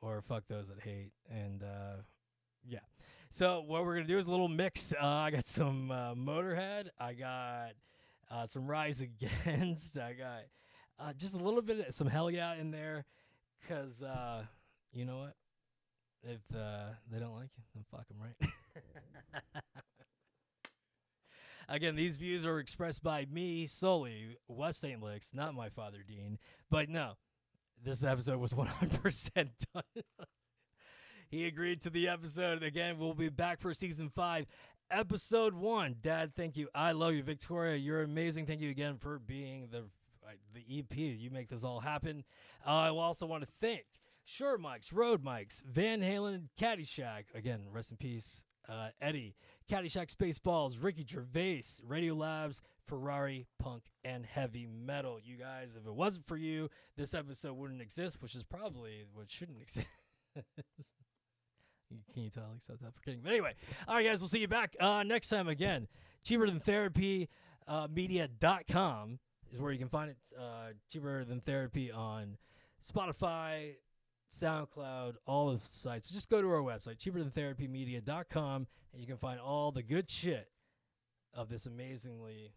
or 0.02 0.22
fuck 0.22 0.48
those 0.48 0.70
that 0.70 0.80
hate. 0.80 1.12
And 1.30 1.64
uh, 1.64 2.02
yeah. 2.66 2.80
So 3.30 3.64
what 3.66 3.86
we're 3.86 3.96
gonna 3.96 4.08
do 4.08 4.18
is 4.18 4.28
a 4.28 4.32
little 4.32 4.48
mix. 4.48 4.94
Uh, 5.02 5.06
I 5.06 5.32
got 5.32 5.48
some 5.48 5.92
uh, 5.92 6.16
Motorhead. 6.16 6.88
I 7.00 7.14
got 7.14 7.72
uh, 8.32 8.48
some 8.48 8.68
Rise 8.68 9.02
Against. 9.46 9.98
I 9.98 10.14
got 10.14 10.44
uh, 11.00 11.14
just 11.14 11.36
a 11.36 11.38
little 11.38 11.62
bit 11.62 11.88
of 11.88 11.94
some 11.94 12.08
Hell 12.08 12.32
Yeah 12.32 12.56
in 12.56 12.72
there, 12.72 13.06
cause 13.68 14.02
uh, 14.02 14.44
you 14.94 15.06
know 15.06 15.20
what? 15.20 15.36
If 16.24 16.42
uh, 16.56 16.94
they 17.12 17.20
don't 17.20 17.36
like 17.36 17.50
you, 17.56 17.64
then 17.76 17.86
fuck 17.92 18.08
them, 18.08 18.18
right? 18.20 19.64
Again, 21.70 21.96
these 21.96 22.18
views 22.18 22.46
are 22.46 22.60
expressed 22.60 23.04
by 23.04 23.26
me 23.30 23.66
solely, 23.66 24.38
West 24.48 24.80
St. 24.80 25.02
Licks, 25.02 25.32
not 25.34 25.54
my 25.54 25.70
father 25.70 26.00
Dean. 26.08 26.38
But 26.70 26.88
no, 26.88 27.14
this 27.84 28.04
episode 28.04 28.40
was 28.40 28.54
100% 28.54 29.34
done. 29.74 29.84
he 31.30 31.46
agreed 31.46 31.82
to 31.82 31.90
the 31.90 32.08
episode. 32.08 32.64
Again, 32.64 32.98
we'll 32.98 33.14
be 33.14 33.30
back 33.30 33.60
for 33.60 33.74
season 33.74 34.10
five, 34.10 34.46
episode 34.90 35.54
one. 35.54 35.96
Dad, 36.02 36.36
thank 36.36 36.56
you. 36.56 36.70
I 36.74 36.94
love 36.94 37.14
you, 37.14 37.24
Victoria. 37.24 37.76
You're 37.76 38.04
amazing. 38.04 38.46
Thank 38.46 38.62
you 38.62 38.70
again 38.70 38.98
for 38.98 39.20
being 39.20 39.68
the 39.72 39.80
uh, 40.26 40.32
the 40.54 40.80
EP. 40.80 40.96
You 40.96 41.30
make 41.32 41.50
this 41.50 41.64
all 41.64 41.82
happen. 41.82 42.24
Uh, 42.66 42.70
I 42.70 42.90
also 42.90 43.26
want 43.26 43.44
to 43.44 43.50
thank 43.60 43.86
Shure 44.26 44.58
Mics, 44.58 44.94
Rode 44.94 45.24
Mics, 45.24 45.64
Van 45.64 46.02
Halen, 46.02 46.50
Caddyshack. 46.60 47.26
Again, 47.34 47.68
rest 47.72 47.92
in 47.92 47.98
peace, 47.98 48.46
uh, 48.68 48.90
Eddie. 49.02 49.36
Caddyshack 49.70 50.14
Spaceballs, 50.14 50.82
Ricky 50.82 51.06
Gervais, 51.10 51.64
Radio 51.86 52.14
Labs, 52.14 52.62
Ferrari, 52.86 53.48
Punk, 53.60 53.84
and 54.04 54.26
Heavy 54.26 54.66
Metal. 54.66 55.20
You 55.22 55.36
guys, 55.38 55.76
if 55.80 55.86
it 55.86 55.94
wasn't 55.94 56.26
for 56.26 56.38
you, 56.38 56.70
this 56.96 57.14
episode 57.14 57.54
wouldn't 57.54 57.82
exist, 57.82 58.22
which 58.22 58.36
is 58.36 58.44
probably 58.44 59.04
what 59.14 59.30
shouldn't 59.30 59.62
exist. 59.62 59.88
Can 62.14 62.24
you 62.24 62.30
tell? 62.30 62.46
Like, 62.52 62.62
stop 62.62 62.80
that 62.82 62.94
forgetting. 62.96 63.22
But 63.24 63.32
anyway, 63.32 63.54
all 63.88 63.96
right, 63.96 64.06
guys, 64.06 64.20
we'll 64.20 64.28
see 64.28 64.40
you 64.40 64.48
back 64.48 64.76
uh, 64.80 65.04
next 65.04 65.28
time 65.30 65.48
again. 65.48 65.88
Cheaper 66.24 66.46
than 66.48 66.60
therapy 66.60 67.30
uh, 67.68 67.88
media.com 67.94 69.20
is 69.52 69.62
where 69.62 69.72
you 69.72 69.80
can 69.80 69.90
find 69.90 70.12
it. 70.12 70.18
Uh, 70.38 70.74
cheaper 70.92 71.24
than 71.24 71.42
therapy 71.42 71.92
on 71.92 72.38
Spotify, 72.86 73.76
SoundCloud, 74.32 75.16
all 75.26 75.54
the 75.54 75.60
sites. 75.68 76.10
Just 76.10 76.30
go 76.30 76.42
to 76.42 76.50
our 76.50 76.62
website, 76.62 77.00
cheaper 77.00 77.20
than 77.20 77.32
therapy 77.32 77.68
media.com, 77.68 78.68
and 78.94 79.02
you 79.02 79.08
can 79.08 79.18
find 79.18 79.40
all 79.40 79.72
the 79.72 79.84
good 79.84 80.10
shit 80.10 80.50
of 81.34 81.50
this 81.50 81.66
amazingly 81.66 82.52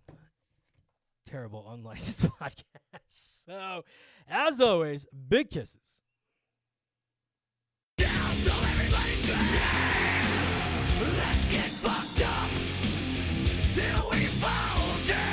terrible 1.26 1.70
unlicensed 1.70 2.22
podcast. 2.40 2.64
So, 3.08 3.84
as 4.28 4.60
always, 4.60 5.06
big 5.28 5.50
kisses. 5.50 6.02
Let's 11.16 11.44
get 11.50 11.70
fucked 11.80 12.22
up 12.22 12.50
till 13.74 14.10
we 14.10 14.24
fall 14.26 15.08
down. 15.08 15.30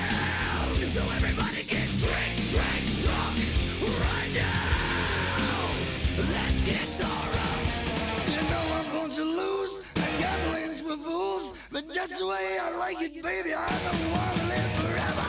Way 12.27 12.57
I 12.61 12.77
like 12.77 13.01
it, 13.01 13.23
baby. 13.23 13.53
I 13.53 13.69
don't 13.85 14.11
wanna 14.11 14.43
live 14.53 14.71
forever. 14.81 15.27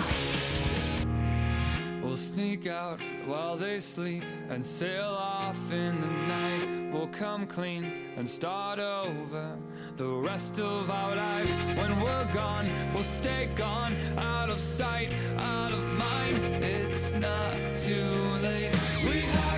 We'll 2.03 2.17
sneak 2.17 2.67
out 2.67 3.01
while 3.27 3.57
they 3.57 3.81
sleep 3.81 4.25
and 4.49 4.65
sail 4.65 5.15
off 5.19 5.71
in 5.71 6.01
the 6.01 6.07
night. 6.07 6.91
We'll 6.93 7.09
come 7.09 7.47
clean 7.47 7.85
and 8.17 8.29
start 8.29 8.79
over 8.79 9.59
the 9.97 10.09
rest 10.09 10.59
of 10.59 10.91
our 10.91 11.15
lives. 11.15 11.53
When 11.77 12.01
we're 12.01 12.33
gone, 12.33 12.71
we'll 12.95 13.03
stay 13.03 13.51
gone, 13.55 13.95
out 14.17 14.49
of 14.49 14.59
sight, 14.59 15.11
out 15.37 15.73
of 15.73 15.87
mind. 15.87 16.39
It's 16.65 17.13
not 17.13 17.53
too 17.77 18.11
late. 18.43 18.73
We 19.05 19.21
have 19.21 19.58